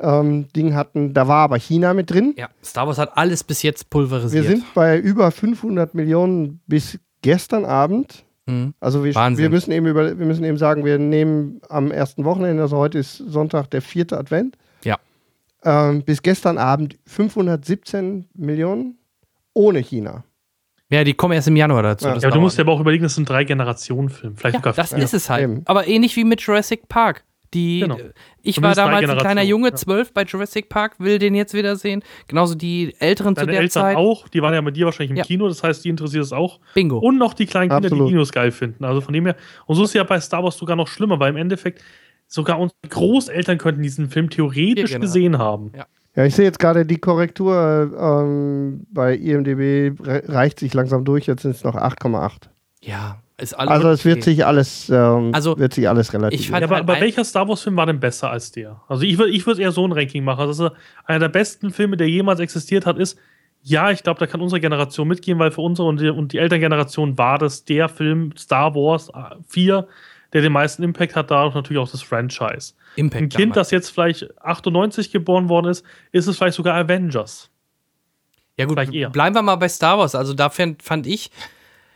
[0.01, 1.15] ähm, Ding hatten.
[1.15, 2.35] Da war aber China mit drin.
[2.37, 4.47] ja, Star Wars hat alles bis jetzt Wir pulverisiert.
[4.47, 8.25] sind bei über 500 Millionen bis gestern Abend.
[8.47, 8.75] Mhm.
[8.81, 12.63] Also wir, wir, müssen eben über, wir müssen eben sagen, wir nehmen am ersten Wochenende,
[12.63, 14.57] also heute ist Sonntag, der vierte Advent.
[14.85, 14.99] Ja.
[15.63, 18.99] Ähm, bis gestern Abend 517 Millionen
[19.53, 20.25] ohne China.
[20.89, 22.07] Ja, die kommen erst im Januar dazu.
[22.07, 22.15] Ja.
[22.15, 24.37] aber du musst ja aber auch überlegen, das sind drei Generationen-Film.
[24.37, 25.45] Vielleicht ja, sogar das Ja, ist es halt.
[25.45, 25.63] eben.
[25.67, 27.25] Aber ähnlich wie mit Jurassic Park.
[27.53, 27.97] Die, Genau.
[28.43, 29.75] Ich Zumindest war damals ein kleiner Junge, ja.
[29.75, 32.03] zwölf bei Jurassic Park, will den jetzt wieder sehen.
[32.29, 33.97] Genauso die Älteren zu Deine der Eltern Zeit.
[33.97, 35.25] auch, die waren ja mit dir wahrscheinlich im Ja.
[35.25, 36.61] Kino, das heißt, die interessiert es auch.
[36.75, 36.99] Bingo.
[36.99, 38.09] Und noch die kleinen Kinder, Absolut.
[38.09, 38.85] die Kinos geil finden.
[38.85, 41.19] Also von dem her, und so ist es ja bei Star Wars sogar noch schlimmer,
[41.19, 41.83] weil im Endeffekt
[42.29, 45.01] sogar unsere Großeltern könnten diesen Film theoretisch Genau.
[45.01, 45.73] gesehen haben.
[46.17, 51.27] Ja, ich sehe jetzt gerade die Korrektur ähm, bei IMDb re reicht sich langsam durch,
[51.27, 52.49] jetzt sind es noch 8,8.
[52.83, 53.71] Ja, ist alles.
[53.71, 54.31] Also es wird okay.
[54.31, 56.39] sich alles, ähm, Also, wird sich alles relativ.
[56.41, 58.81] ich fand- Ja, aber, halt aber welcher Star Wars-Film war denn besser als der?
[58.89, 60.41] Also ich würde ich würd eher so ein Ranking machen.
[60.41, 63.19] Also das ist einer der besten Filme, der jemals existiert hat, ist,
[63.63, 66.39] ja, ich glaube, da kann unsere Generation mitgehen, weil für unsere und die, und die
[66.39, 69.87] Elterngeneration war das der Film Star Wars äh, 4,
[70.33, 72.75] der den meisten Impact hat, dadurch natürlich auch das Franchise.
[72.97, 73.69] Impact Ein Kind, damals.
[73.69, 77.51] das jetzt vielleicht 98 geboren worden ist, ist es vielleicht sogar Avengers.
[78.57, 78.77] Ja, gut,
[79.13, 80.15] bleiben wir mal bei Star Wars.
[80.15, 81.31] Also, da fand, fand ich,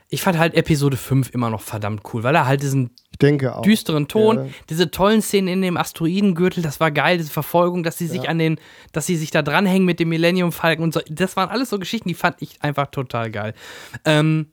[0.09, 2.91] ich fand halt Episode 5 immer noch verdammt cool, weil er halt diesen
[3.63, 4.47] düsteren Ton, Ja.
[4.71, 8.39] diese tollen Szenen in dem Asteroidengürtel, das war geil, diese Verfolgung, dass sie sich an
[8.39, 8.59] den,
[8.93, 11.01] dass sie sich da dranhängen mit dem Millennium Falcon und so.
[11.09, 13.55] Das waren alles so Geschichten, die fand ich einfach total geil.
[14.05, 14.49] Ähm,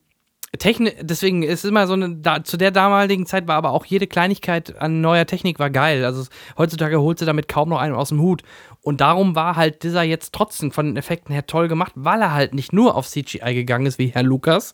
[0.60, 4.06] Technik, deswegen ist immer so eine, da, zu der damaligen Zeit war aber auch jede
[4.06, 6.04] Kleinigkeit an neuer Technik war geil.
[6.04, 6.26] Also
[6.58, 8.44] heutzutage holt sie damit kaum noch einen aus dem Hut.
[8.84, 12.34] Und darum war halt dieser jetzt trotzdem von den Effekten her toll gemacht, weil er
[12.34, 14.74] halt nicht nur auf CGI gegangen ist wie Herr Lukas.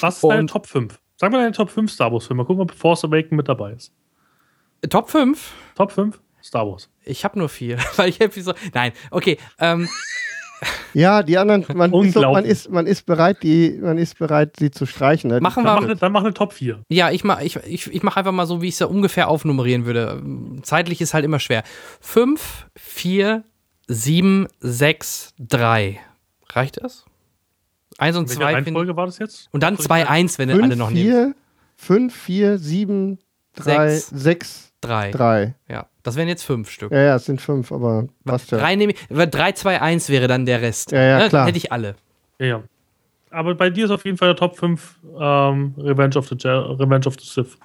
[0.00, 0.98] Was ist deine Top 5?
[1.16, 2.44] Sag mal deine Top 5 Star Wars-Filme.
[2.44, 3.92] Gucken, ob Force Awakens mit dabei ist.
[4.90, 5.52] Top 5?
[5.76, 6.90] Top 5 Star Wars.
[7.04, 8.52] Ich habe nur vier, weil ich irgendwie so.
[8.74, 9.38] Nein, okay.
[9.58, 9.88] Ähm,
[10.92, 14.54] Ja, die anderen, man, ist, so, man, ist, man ist bereit, die, man ist bereit,
[14.58, 15.30] sie zu streichen.
[15.30, 15.40] Ne?
[15.40, 16.80] Machen Dann wir- mach, eine, dann mach eine Top 4.
[16.88, 19.28] ja, ich mach, ich, ich, ich mache einfach mal so, wie ich es ja ungefähr
[19.28, 20.22] aufnummerieren würde.
[20.62, 21.62] Zeitlich ist halt immer schwer.
[22.00, 23.44] Fünf, vier,
[23.88, 26.00] sieben, sechs, drei.
[26.50, 27.04] Reicht das?
[27.98, 28.46] Eins und In welcher zwei.
[28.54, 29.48] finde Reihenfolge ich- war das jetzt?
[29.52, 31.02] Und dann zwei, eins, wenn du alle 5, noch nimmst.
[31.04, 31.34] 4,
[31.76, 33.18] 5, 4, 7,
[33.56, 34.08] 3, Sechs.
[34.10, 35.10] 6, Drei.
[35.12, 35.54] 3.
[35.68, 36.92] Ja, das wären jetzt fünf Stück.
[36.92, 38.58] Ja, ja, es sind 5, aber passt ja.
[38.58, 40.92] Drei nehme ich, drei, zwei, eins wäre dann der Rest.
[40.92, 41.28] Ja, ja, Ne?
[41.30, 41.40] klar.
[41.40, 41.96] Dann hätte ich alle.
[42.38, 42.62] Ja, ja.
[43.30, 46.50] Aber bei dir ist auf jeden Fall der Top 5 ähm, Revenge, of the Je
[46.50, 47.58] Revenge of the Sith.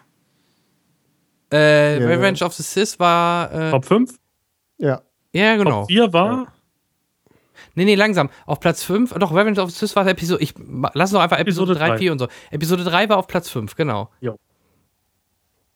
[1.52, 2.08] Äh, Ja.
[2.08, 3.52] Revenge of the Sith war.
[3.54, 4.18] Äh, Top 5?
[4.78, 5.02] Ja.
[5.34, 5.82] ja, genau.
[5.82, 6.48] Top 4 war
[7.76, 8.30] Nee, nee, langsam.
[8.46, 10.54] Auf Platz 5, doch, Revenge of the Sith war Episode, ich,
[10.94, 11.98] lass noch einfach Episode, Episode 3, drei.
[11.98, 12.28] 4 und so.
[12.52, 14.10] Episode 3 war auf Platz 5, genau.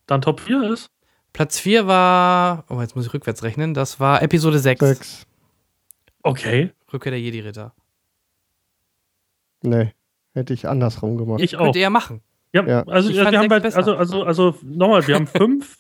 [0.08, 0.93] dann Top 4 ist
[1.34, 5.28] Platz 4 war, oh, jetzt muss ich rückwärts rechnen, das war Episode 6, 6.
[6.22, 6.72] okay.
[6.92, 7.74] Rückkehr der Jedi-Ritter.
[9.64, 9.94] Nee,
[10.34, 11.42] hätte ich andersrum gemacht.
[11.42, 11.64] Ich auch.
[11.66, 12.22] Könnt ihr ja machen.
[12.54, 12.84] Ja, Ja.
[12.84, 13.78] also Ich wir haben halt, besser.
[13.78, 15.78] also, also, also nochmal, wir haben 5,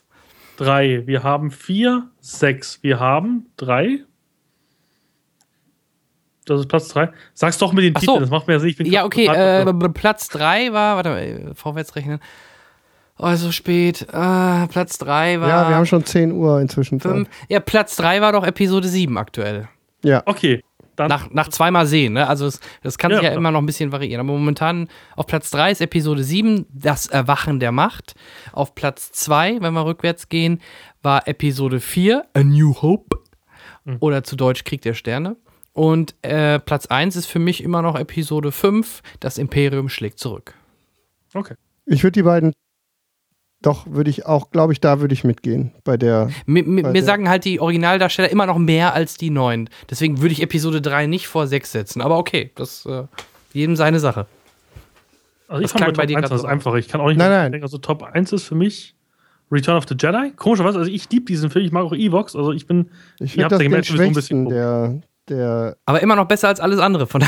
[0.57, 4.03] 3, wir haben 4, 6, wir haben 3.
[6.45, 7.11] Das ist Platz 3.
[7.35, 8.05] Sag's doch mit den Ach so.
[8.13, 8.69] Titeln, das macht mir ja Sinn.
[8.69, 12.19] Ich bin Ja, okay, äh, Platz 3 war, warte mal, äh, vorwärts rechnen.
[13.17, 14.01] Oh, so spät.
[14.01, 15.47] Äh, Platz 3 war.
[15.47, 16.99] ja, wir haben schon 10 Uhr inzwischen.
[16.99, 17.29] fünf.
[17.47, 19.67] Ja, Platz 3 war doch Episode 7 aktuell.
[20.03, 20.63] Ja, Okay,
[20.95, 22.27] dann Nach, nach zweimal sehen, ne?
[22.27, 24.19] Also es, das kann Ja, sich ja immer noch ein bisschen variieren.
[24.19, 28.15] Aber momentan auf Platz 3 ist Episode 7, das Erwachen der Macht.
[28.51, 30.59] Auf Platz 2, wenn wir rückwärts gehen,
[31.01, 33.17] war Episode 4, A New Hope.
[33.85, 33.97] Mhm.
[34.01, 35.35] Oder zu Deutsch Krieg der Sterne.
[35.73, 40.53] Und äh, Platz 1 ist für mich immer noch Episode 5, das Imperium schlägt zurück.
[41.33, 41.55] okay.
[41.87, 42.53] ich würde die beiden.
[43.63, 45.71] Doch, würde ich auch, glaube ich, da würde ich mitgehen.
[45.83, 46.29] Bei der.
[46.45, 49.69] Mir, Weil mir der- sagen halt die Originaldarsteller immer noch mehr als die neuen.
[49.89, 52.01] Deswegen würde ich Episode 3 nicht vor 6 setzen.
[52.01, 53.03] Aber okay, das äh,
[53.53, 54.27] jedem seine Sache.
[55.47, 56.47] Also ich Das fand bei bei dir 1 grad das so.
[56.47, 56.75] einfach.
[56.75, 57.51] Ich kann auch nicht Nein, mehr nein.
[57.53, 57.63] denken.
[57.65, 58.95] Also Top 1 ist für mich
[59.51, 60.31] Return of the Jedi.
[60.35, 62.35] Komischerweise, also ich liebe diesen Film, ich mag auch Evox.
[62.35, 65.77] Also ich bin, Ich Ihr habt das ja den gemerkt, so ein bisschen der, der.
[65.85, 67.07] Aber immer noch besser als alles andere.
[67.07, 67.23] Von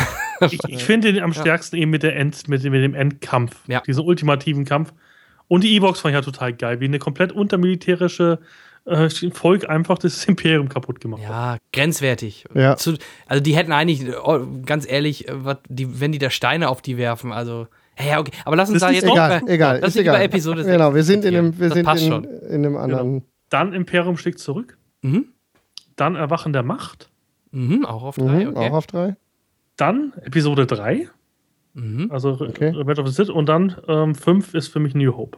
[0.50, 3.58] ich, ich finde den am stärksten eben mit, der End, mit, dem- mit dem Endkampf.
[3.68, 3.82] Ja.
[3.82, 4.92] Diesen ultimativen Kampf.
[5.48, 8.40] Und die Evox fand ich ja total geil, wie eine komplett untermilitärische
[8.85, 11.30] äh, Volk einfach das Imperium kaputt gemacht hat.
[11.30, 12.45] Ja, grenzwertig.
[12.53, 12.75] Ja.
[12.77, 12.95] Zu,
[13.27, 16.82] also die hätten eigentlich, oh, ganz ehrlich, äh, was, die, wenn die da Steine auf
[16.82, 17.67] die werfen, also.
[17.98, 18.32] Ja, ja, okay.
[18.43, 20.15] Aber lass uns Das da ist jetzt Egal, über, egal, lass ist egal.
[20.15, 22.24] über Episode 6 Genau, wir sind in einem, wir das sind passt in, schon.
[22.25, 23.24] in einem anderen.
[23.49, 24.77] Dann Imperium schlägt zurück.
[25.01, 25.27] Mhm.
[25.95, 27.09] Dann Erwachen der Macht.
[27.51, 28.69] Mhm, auch auf drei, Mhm, okay.
[28.69, 29.15] Auch auf drei.
[29.77, 31.07] Dann Episode 3.
[31.76, 32.70] Mhm, Also Okay.
[32.70, 33.30] Revenge of the Sith.
[33.30, 35.38] Und dann 5 ist für mich New Hope.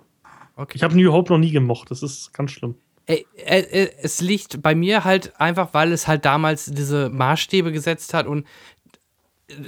[0.56, 0.74] okay.
[0.76, 1.92] Ich habe New Hope noch nie gemocht.
[1.92, 2.76] Das ist ganz schlimm.
[3.08, 7.72] Ey, äh, äh, es liegt bei mir halt einfach, weil es halt damals diese Maßstäbe
[7.72, 8.46] gesetzt hat und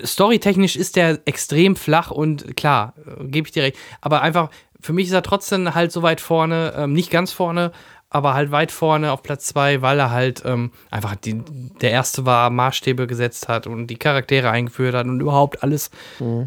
[0.03, 3.77] storytechnisch ist der extrem flach und klar, äh, gebe ich dir recht.
[4.01, 4.49] Aber einfach,
[4.81, 7.71] für mich ist er trotzdem halt so weit vorne, ähm, nicht ganz vorne,
[8.11, 11.43] aber halt weit vorne auf Platz zwei, weil er halt ähm, einfach die,
[11.81, 15.91] der erste war, Maßstäbe gesetzt hat und die Charaktere eingeführt hat und überhaupt alles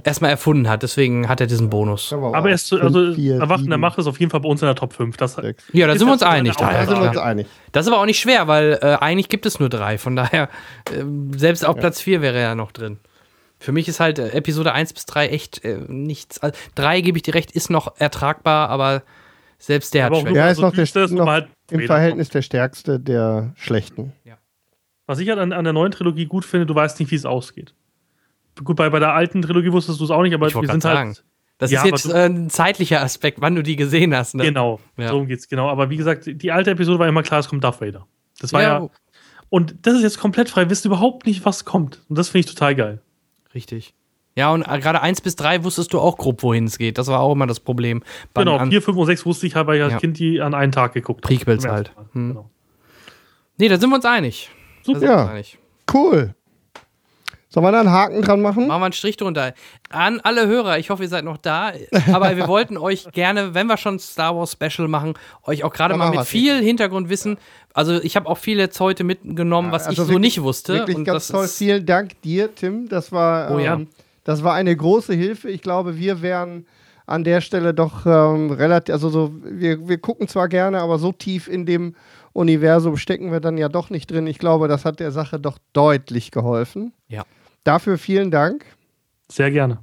[0.03, 0.83] erstmal erfunden hat.
[0.83, 2.13] Deswegen hat er diesen Bonus.
[2.13, 4.61] Aber er ist also vier, Erwachen der sieben, Macht ist auf jeden Fall bei uns
[4.61, 5.17] in der Top 5.
[5.17, 5.37] Das.
[5.73, 6.57] Ja, da Ist sind wir uns einig.
[6.57, 7.23] Da sind wir uns Ja.
[7.23, 7.47] einig.
[7.71, 9.99] Das ist aber auch nicht schwer, weil äh, eigentlich gibt es nur drei.
[9.99, 10.49] Von daher,
[10.93, 12.99] ähm, selbst auf Platz 4 wäre er noch drin.
[13.61, 16.41] Für mich ist halt äh, Episode 1 bis 3 echt äh, nichts.
[16.41, 19.03] Also, 3, gebe ich dir recht, ist noch ertragbar, aber
[19.65, 20.37] selbst der aber hat auch Schwächen.
[20.37, 24.13] Ja, weil ist so noch der- ist, noch- halt Im Verhältnis der stärkste der schlechten.
[25.07, 27.25] Was ich halt an, an der neuen Trilogie gut finde, du weißt nicht, wie es
[27.27, 27.75] ausgeht.
[28.63, 30.71] Gut, bei, bei der alten Trilogie wusstest du es auch nicht, aber Ich wir sind
[30.73, 30.83] halt.
[30.83, 31.17] sagen.
[31.59, 34.35] Das Ja, ist jetzt du- äh, ein zeitlicher Aspekt, wann du die gesehen hast.
[34.35, 34.45] Ne?
[34.45, 35.07] Genau, Ja.
[35.09, 35.69] darum geht's, genau.
[35.69, 38.07] Aber wie gesagt, die alte Episode war immer klar, es kommt Darth Vader.
[38.41, 38.81] Das war ja.
[38.81, 38.91] Ja,
[39.49, 42.01] und das ist jetzt komplett frei, wisst überhaupt nicht, was kommt.
[42.09, 43.01] Und das finde ich total geil.
[43.55, 43.95] richtig.
[44.35, 46.97] Ja, und äh, gerade 1 bis 3 wusstest du auch grob, wohin es geht.
[46.99, 48.03] Das war auch immer das Problem.
[48.33, 49.99] Beim genau, an- 4, 5 und 6 wusste ich halt, weil ich als Ja.
[49.99, 51.35] Kind die an einen Tag geguckt habe.
[51.35, 51.93] Prequels halt.
[52.13, 52.29] Hm.
[52.31, 52.51] Genau.
[53.59, 54.51] Nee, da sind wir uns einig.
[54.51, 54.99] Da Super.
[55.01, 55.31] sind wir uns Ja.
[55.33, 55.59] einig.
[55.93, 56.35] Cool.
[57.51, 58.67] Sollen wir da einen Haken dran machen?
[58.67, 59.53] Machen wir einen Strich drunter.
[59.91, 61.73] An alle Hörer, ich hoffe, ihr seid noch da.
[62.11, 65.13] Aber wir wollten euch gerne, wenn wir schon Star Wars Special machen,
[65.45, 67.37] euch auch gerade mal mit viel Hintergrundwissen.
[67.75, 70.73] Also ich habe auch viel jetzt heute mitgenommen, was Also ich so wirklich- nicht wusste.
[70.73, 71.45] Wirklich und ganz das toll.
[71.45, 72.89] ist- Vielen Dank dir, Tim.
[72.89, 73.79] Das war, Oh ja.
[74.25, 75.51] Das war eine große Hilfe.
[75.51, 76.67] Ich glaube, wir wären
[77.07, 81.13] an der Stelle doch ähm, relativ, also so, wir, wir gucken zwar gerne, aber so
[81.13, 81.95] tief in dem
[82.33, 84.27] Universum stecken wir dann ja doch nicht drin.
[84.27, 86.93] Ich glaube, das hat der Sache doch deutlich geholfen.
[87.09, 87.25] Ja.
[87.65, 88.65] Dafür vielen Dank.
[89.31, 89.79] Sehr gerne.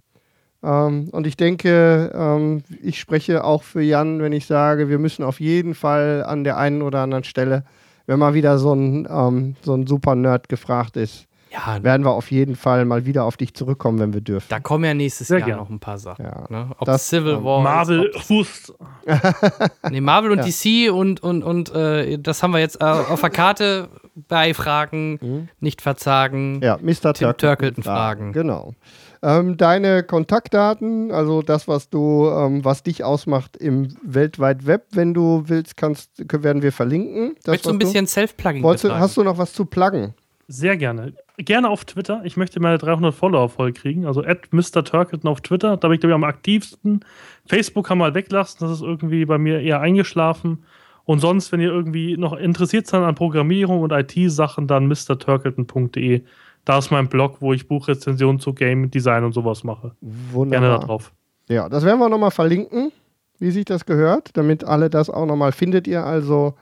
[0.64, 5.24] Ähm, und ich denke, ähm, ich spreche auch für Jan, wenn ich sage, wir müssen
[5.24, 7.64] auf jeden Fall an der einen oder anderen Stelle,
[8.08, 12.30] wenn mal wieder so ein, ähm, so ein Super-Nerd gefragt ist, Ja, werden wir auf
[12.32, 14.46] jeden Fall mal wieder auf dich zurückkommen, wenn wir dürfen.
[14.50, 15.62] da kommen ja nächstes Sehr Jahr gerne.
[15.62, 16.24] noch ein paar Sachen.
[16.26, 16.46] Ja.
[16.50, 16.72] Ne?
[16.78, 17.62] Ob Das, Civil ähm, War.
[17.62, 18.24] Marvel ob,
[19.90, 20.46] nee, Marvel und Ja.
[20.46, 23.90] DC und, und, und äh, das haben wir jetzt äh, auf der Karte
[24.28, 26.58] bei Fragen, nicht verzagen.
[26.58, 26.62] Mhm.
[26.64, 27.14] Ja, Mr.
[27.14, 28.34] Tim Turkelton Fragen.
[28.34, 28.74] Genau.
[29.22, 35.14] Ähm, deine Kontaktdaten, also das, was du, ähm, was dich ausmacht im weltweit Web, wenn
[35.14, 37.36] du willst, kannst, werden wir verlinken.
[37.44, 40.14] Das, Möchtest du ein bisschen Self-Plugging hast du noch was zu pluggen?
[40.52, 41.14] Sehr gerne.
[41.38, 42.22] Gerne auf Twitter.
[42.24, 44.08] Ich möchte meine 300 Follower voll kriegen.
[44.08, 44.84] Also at Mr.
[44.84, 45.78] Turkelton auf Twitter.
[45.78, 47.06] Da bin ich, glaube ich, am aktivsten.
[47.46, 48.58] Facebook kann man weglassen.
[48.60, 50.64] Das ist irgendwie bei mir eher eingeschlafen.
[51.06, 56.24] Und sonst, wenn ihr irgendwie noch interessiert seid an Programmierung und IT-Sachen, dann mrturkelton.de.
[56.66, 59.92] Da ist mein Blog, wo ich Buchrezensionen zu Game Design und sowas mache.
[60.02, 60.68] Wunderbar.
[60.68, 61.14] Gerne da drauf.
[61.48, 62.92] Ja, das werden wir nochmal verlinken,
[63.38, 66.56] wie sich das gehört, damit alle das auch nochmal findet ihr also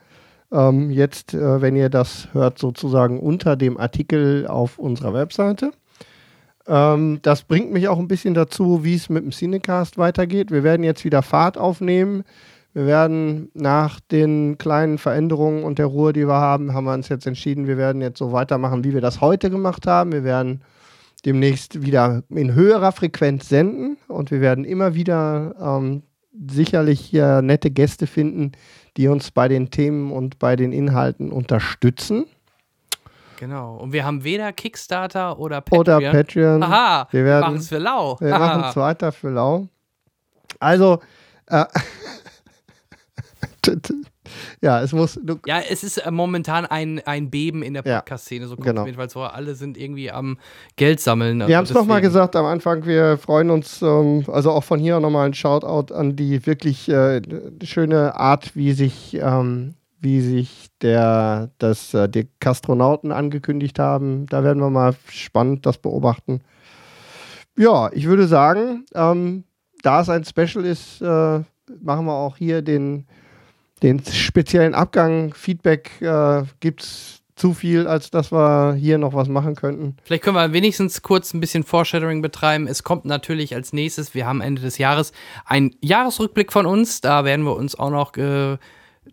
[0.52, 5.72] ähm, jetzt, äh, wenn ihr das hört, sozusagen unter dem Artikel auf unserer Webseite.
[6.66, 10.50] Ähm, das bringt mich auch ein bisschen dazu, wie es mit dem Cinecast weitergeht.
[10.50, 12.24] Wir werden jetzt wieder Fahrt aufnehmen.
[12.74, 17.08] Wir werden nach den kleinen Veränderungen und der Ruhe, die wir haben, haben wir uns
[17.08, 20.12] jetzt entschieden, wir werden jetzt so weitermachen, wie wir das heute gemacht haben.
[20.12, 20.62] Wir werden
[21.24, 26.02] demnächst wieder in höherer Frequenz senden und wir werden immer wieder ähm,
[26.48, 28.52] sicherlich hier nette Gäste finden,
[28.98, 32.26] die uns bei den Themen und bei den Inhalten unterstützen.
[33.38, 33.76] Genau.
[33.76, 35.98] Und wir haben weder Kickstarter oder Patreon.
[35.98, 36.62] Oder Patreon.
[36.64, 38.16] Aha, Wir machen es für lau.
[38.20, 39.68] Wir machen es weiter für lau.
[40.58, 41.00] Also,
[41.46, 41.64] äh,
[44.60, 45.18] ja, es muss.
[45.46, 48.82] Ja, es ist äh, momentan ein, ein Beben in der Podcast-Szene, so kommt genau.
[48.82, 49.34] mir jedenfalls vor.
[49.34, 50.38] Alle sind irgendwie am
[50.76, 51.46] Geld sammeln.
[51.46, 55.00] Wir haben es nochmal gesagt am Anfang, wir freuen uns, ähm, also auch von hier
[55.00, 57.20] nochmal ein Shoutout an die wirklich äh,
[57.62, 64.26] schöne Art, wie sich, ähm, wie sich der, das, äh, die Kastronauten angekündigt haben.
[64.26, 66.40] Da werden wir mal spannend das beobachten.
[67.56, 69.44] Ja, ich würde sagen, ähm,
[69.82, 71.40] da es ein Special ist, äh,
[71.80, 73.06] machen wir auch hier den,
[73.82, 75.34] den speziellen Abgang.
[75.34, 79.96] Feedback äh, gibt es zu viel, als dass wir hier noch was machen könnten.
[80.02, 82.66] Vielleicht können wir wenigstens kurz ein bisschen Foreshadowing betreiben.
[82.66, 85.12] Es kommt natürlich als nächstes, wir haben Ende des Jahres
[85.46, 87.00] einen Jahresrückblick von uns.
[87.00, 88.58] Da werden wir uns auch noch äh,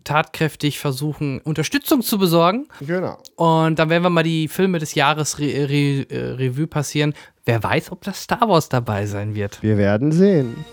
[0.04, 2.66] tatkräftig versuchen, Unterstützung zu besorgen.
[2.80, 3.18] Genau.
[3.36, 7.14] Und dann werden wir mal die Filme des Jahres Re Re äh, Revue passieren.
[7.44, 9.62] Wer weiß, ob das Star Wars dabei sein wird.
[9.62, 10.64] Wir werden sehen.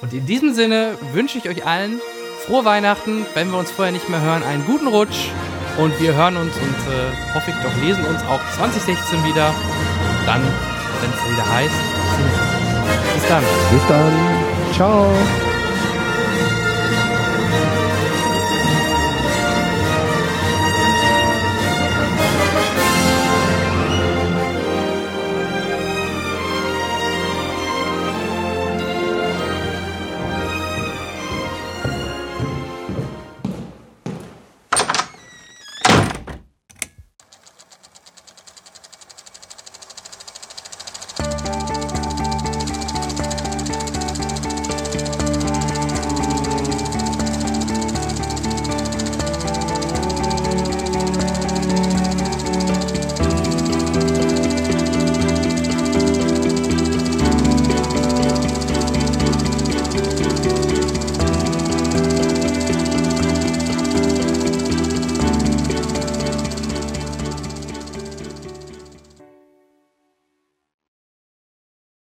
[0.00, 2.00] Und in diesem Sinne wünsche ich euch allen
[2.46, 3.26] frohe Weihnachten.
[3.34, 5.30] Wenn wir uns vorher nicht mehr hören, einen guten Rutsch.
[5.78, 9.54] Und wir hören uns und äh, hoffe ich doch lesen uns auch 2016 wieder.
[10.26, 10.42] Dann,
[11.00, 11.74] wenn es wieder heißt,
[13.14, 13.42] Bis dann.
[13.70, 14.12] Bis dann.
[14.72, 15.51] Ciao.